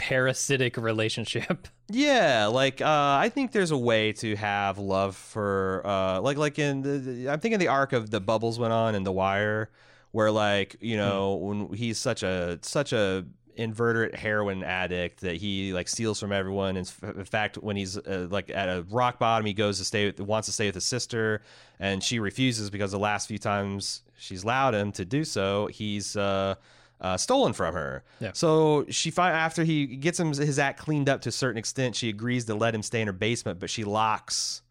parasitic 0.00 0.76
relationship. 0.76 1.68
Yeah, 1.92 2.46
like 2.46 2.80
uh, 2.80 2.86
I 2.86 3.30
think 3.30 3.50
there's 3.50 3.72
a 3.72 3.76
way 3.76 4.12
to 4.12 4.36
have 4.36 4.78
love 4.78 5.16
for 5.16 5.82
uh, 5.84 6.20
like 6.20 6.36
like 6.36 6.56
in 6.60 6.82
the, 6.82 7.28
I'm 7.28 7.40
thinking 7.40 7.58
the 7.58 7.66
arc 7.66 7.92
of 7.92 8.10
the 8.10 8.20
bubbles 8.20 8.60
went 8.60 8.72
on 8.72 8.94
in 8.94 9.02
The 9.02 9.10
Wire, 9.10 9.70
where 10.12 10.30
like 10.30 10.76
you 10.78 10.96
know 10.96 11.34
when 11.34 11.72
he's 11.72 11.98
such 11.98 12.22
a 12.22 12.60
such 12.62 12.92
a 12.92 13.26
invertebrate 13.56 14.14
heroin 14.14 14.62
addict 14.62 15.22
that 15.22 15.38
he 15.38 15.72
like 15.72 15.88
steals 15.88 16.20
from 16.20 16.30
everyone. 16.30 16.76
And 16.76 16.92
in 17.02 17.24
fact, 17.24 17.56
when 17.56 17.74
he's 17.74 17.98
uh, 17.98 18.28
like 18.30 18.50
at 18.50 18.68
a 18.68 18.86
rock 18.88 19.18
bottom, 19.18 19.44
he 19.44 19.52
goes 19.52 19.78
to 19.78 19.84
stay 19.84 20.06
with 20.06 20.20
wants 20.20 20.46
to 20.46 20.52
stay 20.52 20.66
with 20.66 20.76
his 20.76 20.84
sister, 20.84 21.42
and 21.80 22.04
she 22.04 22.20
refuses 22.20 22.70
because 22.70 22.92
the 22.92 23.00
last 23.00 23.26
few 23.26 23.38
times 23.38 24.02
she's 24.16 24.44
allowed 24.44 24.76
him 24.76 24.92
to 24.92 25.04
do 25.04 25.24
so, 25.24 25.66
he's. 25.66 26.16
Uh, 26.16 26.54
uh, 27.00 27.16
stolen 27.16 27.52
from 27.52 27.74
her. 27.74 28.04
Yeah. 28.20 28.32
So 28.34 28.84
she 28.88 29.10
fi- 29.10 29.30
after 29.30 29.64
he 29.64 29.86
gets 29.86 30.20
him 30.20 30.28
his 30.28 30.58
act 30.58 30.80
cleaned 30.80 31.08
up 31.08 31.22
to 31.22 31.30
a 31.30 31.32
certain 31.32 31.58
extent, 31.58 31.96
she 31.96 32.08
agrees 32.08 32.44
to 32.46 32.54
let 32.54 32.74
him 32.74 32.82
stay 32.82 33.00
in 33.00 33.06
her 33.06 33.12
basement, 33.12 33.58
but 33.58 33.70
she 33.70 33.84
locks 33.84 34.62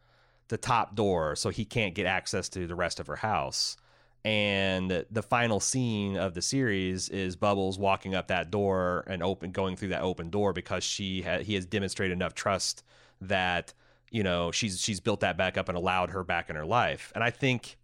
the 0.49 0.57
top 0.57 0.95
door 0.95 1.35
so 1.35 1.49
he 1.49 1.65
can't 1.65 1.95
get 1.95 2.05
access 2.05 2.49
to 2.49 2.67
the 2.67 2.75
rest 2.75 2.99
of 2.99 3.07
her 3.07 3.15
house. 3.15 3.77
And 4.25 5.05
the 5.09 5.23
final 5.23 5.59
scene 5.61 6.17
of 6.17 6.33
the 6.33 6.41
series 6.41 7.07
is 7.07 7.37
Bubbles 7.37 7.79
walking 7.79 8.15
up 8.15 8.27
that 8.27 8.51
door 8.51 9.05
and 9.07 9.23
open 9.23 9.51
going 9.51 9.77
through 9.77 9.89
that 9.89 10.01
open 10.01 10.29
door 10.29 10.51
because 10.51 10.83
she 10.83 11.21
ha- 11.21 11.39
he 11.39 11.55
has 11.55 11.65
demonstrated 11.65 12.17
enough 12.17 12.35
trust 12.35 12.83
that 13.21 13.73
you 14.11 14.23
know 14.23 14.51
she's 14.51 14.81
she's 14.81 14.99
built 14.99 15.21
that 15.21 15.37
back 15.37 15.57
up 15.57 15.69
and 15.69 15.77
allowed 15.77 16.09
her 16.09 16.25
back 16.25 16.49
in 16.49 16.57
her 16.57 16.65
life. 16.65 17.13
And 17.15 17.23
I 17.23 17.29
think 17.29 17.77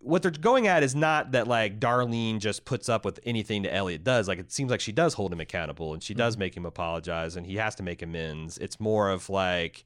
what 0.00 0.22
they're 0.22 0.30
going 0.30 0.66
at 0.66 0.82
is 0.82 0.94
not 0.94 1.32
that 1.32 1.46
like 1.46 1.78
Darlene 1.78 2.38
just 2.38 2.64
puts 2.64 2.88
up 2.88 3.04
with 3.04 3.20
anything 3.24 3.62
that 3.62 3.74
Elliot 3.74 4.02
does. 4.02 4.28
Like 4.28 4.38
it 4.38 4.50
seems 4.50 4.70
like 4.70 4.80
she 4.80 4.92
does 4.92 5.14
hold 5.14 5.32
him 5.32 5.40
accountable 5.40 5.92
and 5.92 6.02
she 6.02 6.14
does 6.14 6.34
mm-hmm. 6.34 6.40
make 6.40 6.56
him 6.56 6.66
apologize 6.66 7.36
and 7.36 7.46
he 7.46 7.56
has 7.56 7.74
to 7.76 7.82
make 7.82 8.00
amends. 8.00 8.56
It's 8.58 8.80
more 8.80 9.10
of 9.10 9.28
like, 9.28 9.84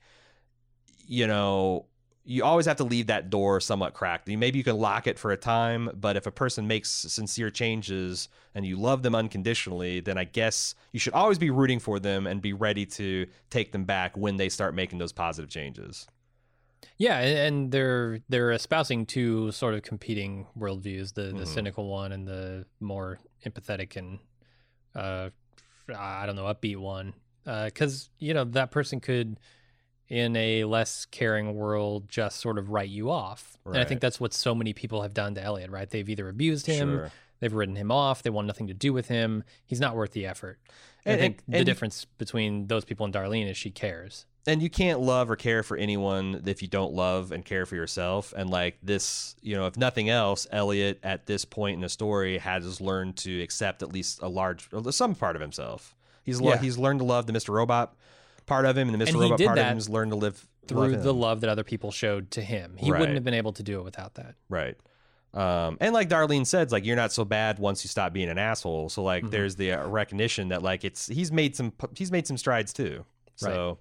you 1.07 1.27
know, 1.27 1.87
you 2.25 2.43
always 2.43 2.65
have 2.67 2.77
to 2.77 2.85
leave 2.85 3.09
that 3.09 3.29
door 3.29 3.61
somewhat 3.61 3.93
cracked. 3.93 4.29
Maybe 4.29 4.57
you 4.57 4.65
can 4.65 4.79
lock 4.79 5.07
it 5.07 5.19
for 5.19 5.33
a 5.33 5.37
time, 5.37 5.91
but 5.95 6.17
if 6.17 6.27
a 6.27 6.31
person 6.31 6.67
makes 6.67 6.89
sincere 6.89 7.51
changes 7.51 8.29
and 8.55 8.65
you 8.65 8.77
love 8.77 9.03
them 9.03 9.15
unconditionally, 9.15 10.01
then 10.01 10.17
I 10.17 10.25
guess 10.25 10.75
you 10.93 11.01
should 11.01 11.13
always 11.13 11.39
be 11.39 11.51
rooting 11.51 11.81
for 11.81 11.99
them 11.99 12.27
and 12.27 12.41
be 12.41 12.55
ready 12.55 12.87
to 12.87 13.27
take 13.51 13.73
them 13.73 13.85
back 13.85 14.17
when 14.17 14.37
they 14.37 14.49
start 14.49 14.75
making 14.75 15.01
those 15.01 15.13
positive 15.13 15.51
changes. 15.51 16.07
Yeah, 16.99 17.19
and, 17.19 17.71
they're 17.73 18.21
they're 18.29 18.53
espousing 18.53 19.07
two 19.07 19.51
sort 19.53 19.75
of 19.75 19.83
competing 19.83 20.47
worldviews: 20.59 21.15
the 21.15 21.23
the 21.25 21.45
Mhm. 21.45 21.47
cynical 21.47 21.89
one 21.89 22.13
and 22.13 22.27
the 22.27 22.67
more 22.81 23.19
empathetic 23.45 23.97
and 23.97 24.19
uh, 24.95 25.31
I 25.97 26.27
don't 26.27 26.37
know, 26.37 26.45
upbeat 26.45 26.77
one. 26.79 27.15
Because 27.45 28.09
you 28.19 28.33
know 28.33 28.45
that 28.45 28.71
person 28.71 29.01
could, 29.01 29.39
in 30.09 30.35
a 30.37 30.65
less 30.65 31.05
caring 31.07 31.55
world, 31.55 32.09
just 32.09 32.41
sort 32.41 32.59
of 32.59 32.71
write 32.71 32.89
you 32.89 33.11
off. 33.11 33.59
And 33.67 33.77
I 33.79 33.85
think 33.85 34.01
that's 34.01 34.19
what 34.21 34.33
so 34.33 34.55
many 34.55 34.73
people 34.73 35.03
have 35.03 35.13
done 35.15 35.35
to 35.35 35.43
Elliot. 35.43 35.71
Right? 35.71 35.89
They've 35.89 36.09
either 36.09 36.29
abused 36.29 36.67
him, 36.67 36.89
Sure. 36.97 37.11
they've 37.41 37.53
written 37.53 37.77
him 37.77 37.91
off, 37.91 38.23
they 38.23 38.31
want 38.31 38.47
nothing 38.47 38.67
to 38.69 38.75
do 38.75 38.93
with 38.93 39.09
him. 39.09 39.45
He's 39.67 39.81
not 39.81 39.95
worth 39.97 40.13
the 40.13 40.27
effort. 40.27 40.59
And, 41.05 41.13
And- 41.13 41.15
I 41.15 41.21
think 41.23 41.43
and- 41.47 41.55
the 41.55 41.59
and- 41.59 41.67
difference 41.67 42.05
between 42.17 42.67
those 42.69 42.85
people 42.87 43.05
and 43.05 43.13
Darlene 43.15 43.49
is 43.51 43.57
she 43.59 43.71
cares. 43.71 44.25
And 44.47 44.61
you 44.63 44.69
can't 44.71 45.01
love 45.01 45.31
or 45.31 45.37
care 45.37 45.63
for 45.63 45.77
anyone 45.77 46.43
if 46.47 46.61
you 46.63 46.69
don't 46.69 46.93
love 46.93 47.33
and 47.33 47.45
care 47.45 47.65
for 47.67 47.75
yourself 47.77 48.33
and 48.37 48.51
like 48.51 48.77
this 48.83 49.35
you 49.43 49.55
know 49.57 49.67
if 49.67 49.77
nothing 49.77 50.09
else 50.11 50.47
elliot 50.51 50.99
at 51.03 51.27
this 51.27 51.45
point 51.45 51.75
in 51.77 51.81
the 51.81 51.89
story 51.89 52.39
has 52.39 52.81
learned 52.81 53.17
to 53.17 53.43
accept 53.43 53.83
at 53.83 53.93
least 53.93 54.21
a 54.23 54.29
large 54.29 54.69
some 54.91 55.15
part 55.15 55.35
of 55.37 55.43
himself 55.43 55.95
he's 56.25 56.41
lo- 56.41 56.57
he's 56.57 56.77
learned 56.79 57.01
to 57.01 57.05
love 57.05 57.27
the 57.27 57.33
mr 57.33 57.51
robot 57.55 57.95
part 58.47 58.67
of 58.67 58.77
him 58.77 58.89
and 58.89 59.01
the 59.01 59.05
mr 59.05 59.09
And 59.11 59.21
robot 59.21 59.41
part 59.41 59.59
of 59.59 59.65
him 59.67 59.75
has 59.77 59.89
learned 59.89 60.11
to 60.13 60.17
live 60.17 60.47
Through 60.67 60.93
love 60.93 61.03
the 61.03 61.15
love 61.15 61.41
that 61.41 61.49
other 61.51 61.65
people 61.65 61.91
showed 61.91 62.31
to 62.33 62.43
him, 62.43 62.77
he 62.79 62.91
Right. 62.91 63.01
wouldn't 63.01 63.17
have 63.17 63.25
been 63.25 63.35
able 63.35 63.53
to 63.55 63.63
do 63.63 63.79
it 63.81 63.85
without 63.85 64.15
that. 64.15 64.35
Right. 64.49 64.77
Um, 65.33 65.79
and 65.81 65.93
like 65.93 66.09
Darlene 66.09 66.47
said, 66.47 66.71
like 66.71 66.85
you're 66.85 66.95
not 66.97 67.13
so 67.13 67.25
bad 67.25 67.59
once 67.59 67.85
you 67.85 67.89
stop 67.89 68.13
being 68.13 68.29
an 68.29 68.39
asshole. 68.39 68.89
So 68.89 69.03
like 69.03 69.25
Mhm. 69.25 69.31
there's 69.31 69.57
the 69.57 69.73
uh, 69.73 69.87
recognition 69.89 70.49
that 70.49 70.63
like 70.63 70.85
it's 70.85 71.07
he's 71.09 71.33
made 71.33 71.57
some 71.57 71.73
he's 71.97 72.13
made 72.13 72.27
some 72.27 72.37
strides 72.37 72.73
too. 72.73 73.05
So 73.37 73.79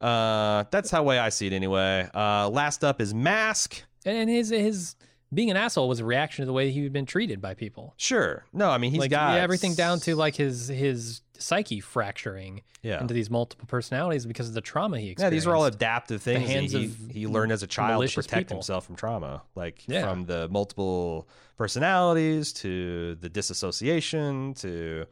uh, 0.00 0.64
that's 0.70 0.90
how 0.90 1.02
way 1.02 1.18
I 1.18 1.28
see 1.28 1.46
it 1.46 1.52
anyway. 1.52 2.08
Uh, 2.14 2.48
last 2.48 2.84
up 2.84 3.00
is 3.00 3.14
Mask. 3.14 3.82
And, 4.04 4.28
his 4.28 4.50
his 4.50 4.96
being 5.32 5.50
an 5.50 5.56
asshole 5.56 5.88
was 5.88 6.00
a 6.00 6.04
reaction 6.04 6.42
to 6.42 6.46
the 6.46 6.52
way 6.52 6.70
he 6.70 6.82
had 6.82 6.92
been 6.92 7.06
treated 7.06 7.40
by 7.40 7.54
people. 7.54 7.94
Sure. 7.96 8.44
No, 8.52 8.70
I 8.70 8.78
mean 8.78 8.90
he's 8.90 9.00
like 9.00 9.10
got 9.10 9.34
yeah, 9.34 9.42
everything 9.42 9.74
down 9.74 10.00
to 10.00 10.14
like 10.14 10.36
his 10.36 10.68
his 10.68 11.22
psyche 11.38 11.80
fracturing 11.80 12.62
yeah. 12.82 13.00
into 13.00 13.14
these 13.14 13.30
multiple 13.30 13.66
personalities 13.66 14.26
because 14.26 14.46
of 14.48 14.54
the 14.54 14.60
trauma 14.60 14.98
he 15.00 15.10
experienced. 15.10 15.32
Yeah, 15.32 15.36
these 15.36 15.46
are 15.46 15.56
all 15.56 15.64
adaptive 15.64 16.22
things. 16.22 16.72
he, 16.72 16.84
of 16.84 17.10
he 17.10 17.26
learned 17.26 17.50
as 17.50 17.62
a 17.62 17.66
child 17.66 18.06
to 18.06 18.14
protect 18.14 18.48
people. 18.48 18.58
himself 18.58 18.86
from 18.86 18.96
trauma, 18.96 19.42
like 19.54 19.82
Yeah. 19.88 20.08
from 20.08 20.26
the 20.26 20.48
multiple 20.48 21.28
personalities 21.56 22.52
to 22.52 23.16
the 23.16 23.28
disassociation 23.28 24.54
to 24.54 25.06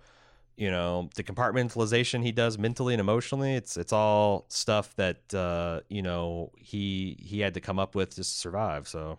you 0.56 0.70
know 0.70 1.08
the 1.14 1.22
compartmentalization 1.22 2.22
he 2.22 2.32
does 2.32 2.58
mentally 2.58 2.94
and 2.94 3.00
emotionally. 3.00 3.54
It's 3.54 3.76
it's 3.76 3.92
all 3.92 4.46
stuff 4.48 4.94
that 4.96 5.34
uh, 5.34 5.80
you 5.88 6.02
know 6.02 6.52
he 6.56 7.16
he 7.20 7.40
had 7.40 7.54
to 7.54 7.60
come 7.60 7.78
up 7.78 7.94
with 7.94 8.16
just 8.16 8.34
to 8.34 8.38
survive. 8.38 8.88
So. 8.88 9.18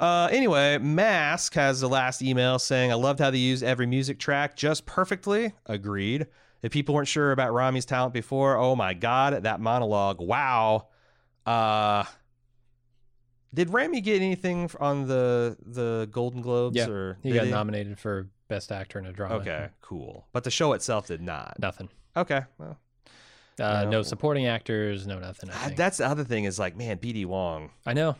Uh, 0.00 0.28
anyway, 0.30 0.78
Mask 0.78 1.54
has 1.54 1.80
the 1.80 1.88
last 1.88 2.22
email 2.22 2.60
saying, 2.60 2.92
I 2.92 2.94
loved 2.94 3.18
how 3.18 3.32
they 3.32 3.38
used 3.38 3.64
every 3.64 3.86
music 3.86 4.20
track 4.20 4.54
just 4.54 4.86
perfectly. 4.86 5.54
Agreed. 5.66 6.28
If 6.62 6.70
people 6.70 6.94
weren't 6.94 7.08
sure 7.08 7.32
about 7.32 7.52
Rami's 7.52 7.84
talent 7.84 8.14
before, 8.14 8.56
oh 8.56 8.76
my 8.76 8.94
God, 8.94 9.42
that 9.42 9.58
monologue. 9.58 10.20
Wow. 10.20 10.86
Uh, 11.44 12.04
did 13.52 13.70
Rami 13.70 14.00
get 14.00 14.20
anything 14.20 14.70
on 14.78 15.08
the 15.08 15.56
the 15.64 16.08
Golden 16.10 16.42
Globes? 16.42 16.76
Yeah, 16.76 16.88
or 16.88 17.18
he 17.22 17.32
got 17.32 17.46
nominated 17.46 17.98
for 17.98 18.28
best 18.48 18.72
actor 18.72 18.98
in 18.98 19.06
a 19.06 19.12
drama. 19.12 19.36
Okay, 19.36 19.68
cool. 19.80 20.26
But 20.32 20.44
the 20.44 20.50
show 20.50 20.72
itself 20.72 21.06
did 21.06 21.20
not. 21.22 21.56
Nothing. 21.58 21.88
Okay. 22.16 22.42
Well, 22.58 22.78
Uh, 23.60 23.84
no 23.84 24.02
supporting 24.02 24.46
actors, 24.46 25.06
no 25.06 25.18
nothing. 25.18 25.50
I 25.50 25.54
think. 25.66 25.76
that's 25.76 25.98
the 25.98 26.06
other 26.06 26.24
thing 26.24 26.44
is 26.44 26.58
like, 26.58 26.76
man, 26.76 26.98
BD 26.98 27.26
Wong 27.26 27.70
I 27.86 27.92
know. 27.92 28.10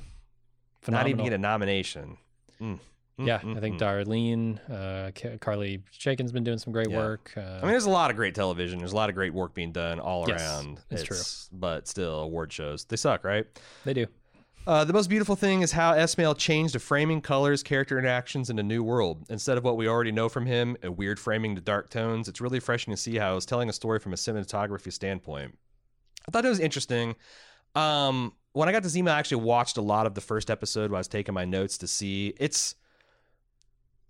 not 0.88 1.06
even 1.06 1.18
Phenomenal. 1.18 1.24
get 1.24 1.32
a 1.34 1.38
nomination. 1.38 2.16
Mm. 2.60 2.78
Mm, 3.20 3.26
Yeah, 3.26 3.38
mm, 3.40 3.56
I 3.56 3.60
think 3.60 3.80
mm. 3.80 3.80
Darlene, 3.80 4.59
uh, 4.70 5.10
Ca- 5.12 5.38
Carly 5.38 5.82
Chaikin's 5.96 6.30
been 6.32 6.44
doing 6.44 6.59
some 6.59 6.72
great 6.72 6.88
Yeah. 6.90 6.98
work. 6.98 7.32
Uh, 7.36 7.40
I 7.40 7.60
mean, 7.62 7.70
there's 7.70 7.84
a 7.86 7.90
lot 7.90 8.10
of 8.10 8.16
great 8.16 8.34
television. 8.34 8.78
There's 8.78 8.92
a 8.92 8.96
lot 8.96 9.09
of 9.09 9.14
great 9.16 9.32
work 9.34 9.55
being 9.55 9.72
done 9.72 9.98
all 10.00 10.24
Yes, 10.28 10.40
around. 10.40 10.80
it's 10.90 11.02
true. 11.05 11.16
But 11.52 11.86
still, 11.88 12.20
award 12.20 12.52
shows, 12.52 12.84
they 12.84 12.96
suck, 12.96 13.24
right? 13.24 13.46
they 13.84 13.94
do. 13.94 14.06
Uh, 14.69 14.85
the 14.85 14.93
most 14.93 15.09
beautiful 15.09 15.35
thing 15.35 15.62
is 15.62 15.73
how 15.73 15.95
Esmail 15.95 16.36
changed 16.36 16.74
the 16.74 16.78
framing, 16.78 17.23
colors, 17.23 17.62
character 17.62 17.99
interactions 17.99 18.51
in 18.51 18.59
a 18.59 18.62
new 18.62 18.82
world. 18.82 19.24
Instead 19.31 19.57
of 19.57 19.65
what 19.65 19.78
we 19.78 19.89
already 19.89 20.12
know 20.12 20.28
from 20.28 20.45
him, 20.45 20.77
a 20.82 20.93
weird 20.93 21.19
framing 21.19 21.55
to 21.55 21.61
dark 21.62 21.89
tones, 21.89 22.28
it's 22.28 22.39
really 22.39 22.59
refreshing 22.59 22.93
to 22.93 22.97
see 22.99 23.16
how 23.16 23.32
he's 23.32 23.47
telling 23.47 23.70
a 23.70 23.73
story 23.73 23.99
from 23.99 24.12
a 24.12 24.16
cinematography 24.16 24.93
standpoint. 24.93 25.57
I 26.28 26.31
thought 26.31 26.45
it 26.45 26.51
was 26.51 26.61
interesting. 26.61 27.16
Um, 27.74 28.35
when 28.53 28.69
I 28.69 28.73
got 28.73 28.82
this 28.82 28.95
email, 28.95 29.15
I 29.15 29.19
actually 29.19 29.43
watched 29.43 29.78
a 29.78 29.81
lot 29.81 30.05
of 30.05 30.15
the 30.15 30.20
first 30.20 30.51
episode 30.51 30.90
while 30.90 30.99
I 30.99 31.01
was 31.01 31.09
taking 31.09 31.32
my 31.32 31.47
notes 31.47 31.78
to 31.78 31.86
see. 31.86 32.35
It's 32.39 32.74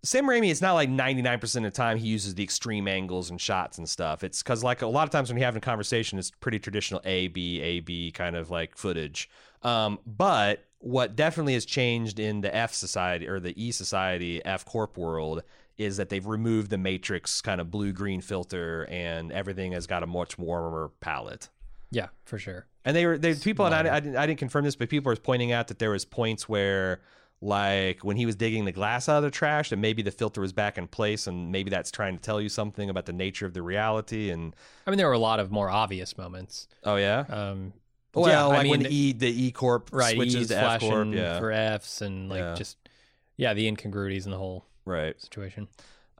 Sam 0.08 0.24
Raimi, 0.24 0.50
it's 0.50 0.62
not 0.62 0.72
like 0.72 0.88
99% 0.88 1.56
of 1.56 1.62
the 1.64 1.70
time 1.70 1.98
he 1.98 2.08
uses 2.08 2.34
the 2.34 2.42
extreme 2.42 2.88
angles 2.88 3.28
and 3.28 3.38
shots 3.38 3.76
and 3.76 3.86
stuff. 3.86 4.24
It's 4.24 4.42
because, 4.42 4.64
like, 4.64 4.80
a 4.80 4.86
lot 4.86 5.04
of 5.04 5.10
times 5.10 5.28
when 5.28 5.36
you're 5.36 5.44
having 5.44 5.58
a 5.58 5.60
conversation, 5.60 6.18
it's 6.18 6.30
pretty 6.30 6.58
traditional 6.58 7.02
A, 7.04 7.28
B, 7.28 7.60
A, 7.60 7.80
B 7.80 8.10
kind 8.10 8.34
of 8.34 8.50
like 8.50 8.74
footage. 8.74 9.28
Um, 9.62 9.98
but 10.06 10.64
what 10.78 11.14
definitely 11.14 11.52
has 11.52 11.66
changed 11.66 12.18
in 12.18 12.40
the 12.40 12.54
F 12.56 12.72
society 12.72 13.28
or 13.28 13.38
the 13.38 13.52
E 13.62 13.70
society 13.70 14.42
F 14.46 14.64
Corp 14.64 14.96
world 14.96 15.42
is 15.76 15.98
that 15.98 16.08
they've 16.08 16.26
removed 16.26 16.70
the 16.70 16.78
Matrix 16.78 17.42
kind 17.42 17.60
of 17.60 17.70
blue 17.70 17.92
green 17.92 18.22
filter 18.22 18.86
and 18.88 19.30
everything 19.30 19.72
has 19.72 19.86
got 19.86 20.02
a 20.02 20.06
much 20.06 20.38
warmer 20.38 20.90
palette. 21.00 21.50
Yeah, 21.90 22.08
for 22.24 22.38
sure. 22.38 22.66
And 22.82 22.96
they 22.96 23.04
were 23.04 23.18
they 23.18 23.34
people 23.34 23.66
and 23.66 23.74
I, 23.74 23.96
I 23.96 24.00
didn't 24.00 24.16
I 24.16 24.26
didn't 24.26 24.38
confirm 24.38 24.64
this, 24.64 24.74
but 24.74 24.88
people 24.88 25.10
were 25.10 25.16
pointing 25.16 25.52
out 25.52 25.68
that 25.68 25.78
there 25.78 25.90
was 25.90 26.06
points 26.06 26.48
where 26.48 27.02
like 27.40 28.02
when 28.04 28.16
he 28.16 28.26
was 28.26 28.34
digging 28.34 28.64
the 28.64 28.72
glass 28.72 29.08
out 29.08 29.18
of 29.18 29.22
the 29.22 29.30
trash, 29.30 29.70
that 29.70 29.76
maybe 29.76 30.02
the 30.02 30.10
filter 30.10 30.40
was 30.40 30.52
back 30.52 30.76
in 30.76 30.88
place, 30.88 31.26
and 31.26 31.52
maybe 31.52 31.70
that's 31.70 31.90
trying 31.90 32.16
to 32.16 32.22
tell 32.22 32.40
you 32.40 32.48
something 32.48 32.90
about 32.90 33.06
the 33.06 33.12
nature 33.12 33.46
of 33.46 33.54
the 33.54 33.62
reality. 33.62 34.30
And 34.30 34.56
I 34.86 34.90
mean, 34.90 34.98
there 34.98 35.06
were 35.06 35.12
a 35.12 35.18
lot 35.18 35.38
of 35.40 35.50
more 35.50 35.70
obvious 35.70 36.18
moments. 36.18 36.66
oh 36.84 36.96
yeah, 36.96 37.24
Um, 37.28 37.72
well 38.14 38.28
yeah, 38.28 38.48
I 38.48 38.62
mean, 38.64 38.70
when 38.70 38.86
E 38.92 39.12
the 39.12 39.28
E 39.46 39.52
Corp 39.52 39.90
right, 39.92 40.14
switches 40.14 40.34
E's 40.34 40.48
to 40.48 40.56
F 40.58 40.80
Corp, 40.80 41.14
yeah, 41.14 41.38
for 41.38 41.52
Fs 41.52 42.00
and 42.02 42.28
like 42.28 42.40
Yeah. 42.40 42.54
just 42.54 42.76
yeah, 43.36 43.54
the 43.54 43.68
incongruities 43.68 44.24
in 44.24 44.32
the 44.32 44.38
whole 44.38 44.64
right. 44.84 45.20
situation. 45.20 45.68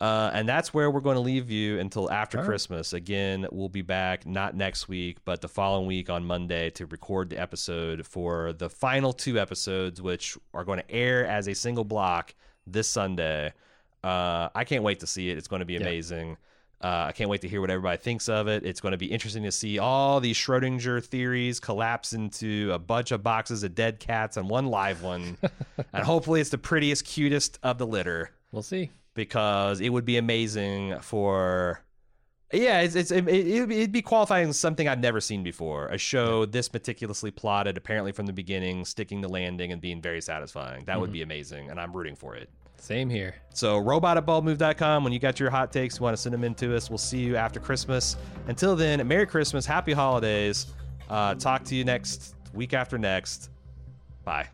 Uh, 0.01 0.31
and 0.33 0.49
that's 0.49 0.73
where 0.73 0.91
we're 0.91 1.01
going 1.01 1.17
to 1.17 1.21
leave 1.21 1.51
you 1.51 1.81
until 1.81 2.09
after 2.11 2.39
right. 2.39 2.47
Christmas. 2.47 2.93
Again, 2.93 3.47
we'll 3.51 3.69
be 3.69 3.83
back 3.83 4.27
not 4.27 4.55
next 4.55 4.89
week, 4.89 5.19
but 5.25 5.41
the 5.41 5.49
following 5.49 5.87
week 5.89 6.09
on 6.09 6.25
Monday 6.25 6.71
to 6.71 6.87
record 6.87 7.31
the 7.31 7.41
episode 7.41 8.07
for 8.07 8.53
the 8.53 8.71
final 8.71 9.13
two 9.13 9.41
episodes, 9.41 10.01
which 10.01 10.39
are 10.55 10.63
going 10.65 10.79
to 10.79 10.89
air 10.91 11.27
as 11.27 11.49
a 11.49 11.55
single 11.55 11.85
block 11.85 12.35
this 12.67 12.89
Sunday. 12.89 13.53
Uh, 14.05 14.49
I 14.55 14.63
can't 14.63 14.85
wait 14.85 15.01
to 15.01 15.07
see 15.09 15.31
it. 15.31 15.39
It's 15.39 15.49
going 15.49 15.61
to 15.61 15.67
be 15.67 15.75
Yeah. 15.75 15.81
amazing. 15.81 16.37
Uh, 16.81 17.07
I 17.09 17.13
can't 17.13 17.29
wait 17.29 17.41
to 17.41 17.49
hear 17.49 17.61
what 17.61 17.71
everybody 17.71 17.97
thinks 18.01 18.29
of 18.29 18.47
it. 18.47 18.65
It's 18.65 18.81
going 18.81 18.93
to 18.93 18.99
be 18.99 19.07
interesting 19.07 19.43
to 19.43 19.51
see 19.51 19.81
all 19.81 20.21
these 20.21 20.37
Schrodinger 20.37 21.05
theories 21.05 21.59
collapse 21.59 22.13
into 22.13 22.71
a 22.73 22.79
bunch 22.79 23.11
of 23.11 23.25
boxes 23.25 23.65
of 23.65 23.75
dead 23.75 23.99
cats 23.99 24.37
and 24.37 24.49
one 24.49 24.67
live 24.69 25.03
one. 25.03 25.37
and 25.93 26.05
hopefully, 26.05 26.41
it's 26.41 26.51
the 26.51 26.59
prettiest, 26.59 27.05
cutest 27.05 27.59
of 27.65 27.79
the 27.79 27.87
litter 27.87 28.31
We'll 28.53 28.63
see. 28.63 28.91
Because 29.19 29.81
it 29.81 29.89
would 29.91 30.05
be 30.05 30.17
amazing 30.17 30.97
for 31.01 31.83
yeah 32.53 32.81
it's, 32.81 32.95
it's 32.95 33.11
it, 33.11 33.29
it'd, 33.29 33.93
be, 33.93 34.01
qualifying 34.01 34.49
as 34.49 34.59
something 34.59 34.89
i've 34.89 35.01
never 35.01 35.21
seen 35.21 35.43
before. 35.43 35.89
A 35.89 35.99
show 35.99 36.47
this 36.47 36.73
meticulously 36.73 37.31
plotted 37.31 37.77
apparently 37.77 38.13
from 38.13 38.27
the 38.27 38.33
beginning 38.33 38.85
sticking 38.85 39.21
the 39.21 39.29
landing 39.29 39.73
and 39.73 39.83
being 39.83 40.01
very 40.01 40.23
satisfying. 40.23 40.85
That 40.85 40.99
would 40.99 41.13
be 41.13 41.23
amazing 41.23 41.69
and 41.69 41.79
i'm 41.79 41.95
rooting 41.95 42.15
for 42.17 42.37
it. 42.37 42.49
Same 42.77 43.11
here. 43.11 43.35
so 43.53 43.77
robot 43.77 44.17
at 44.17 44.25
baldmove.com 44.25 45.03
when 45.03 45.13
you 45.13 45.19
got 45.19 45.41
your 45.41 45.51
hot 45.51 45.73
takes 45.73 45.99
you 45.99 46.05
want 46.05 46.17
to 46.17 46.23
send 46.23 46.33
them 46.33 46.45
in 46.45 46.55
to 46.55 46.77
us. 46.77 46.89
We'll 46.89 46.97
see 46.97 47.19
you 47.19 47.37
after 47.37 47.59
christmas. 47.59 48.17
Until 48.47 48.77
then 48.77 49.07
merry 49.07 49.27
christmas 49.27 49.67
happy 49.67 49.93
holidays. 49.93 50.69
Uh, 51.11 51.35
talk 51.35 51.65
to 51.65 51.75
you 51.75 51.85
next 51.85 52.37
week 52.55 52.73
after 52.73 52.97
next. 52.97 53.51
Bye 54.25 54.49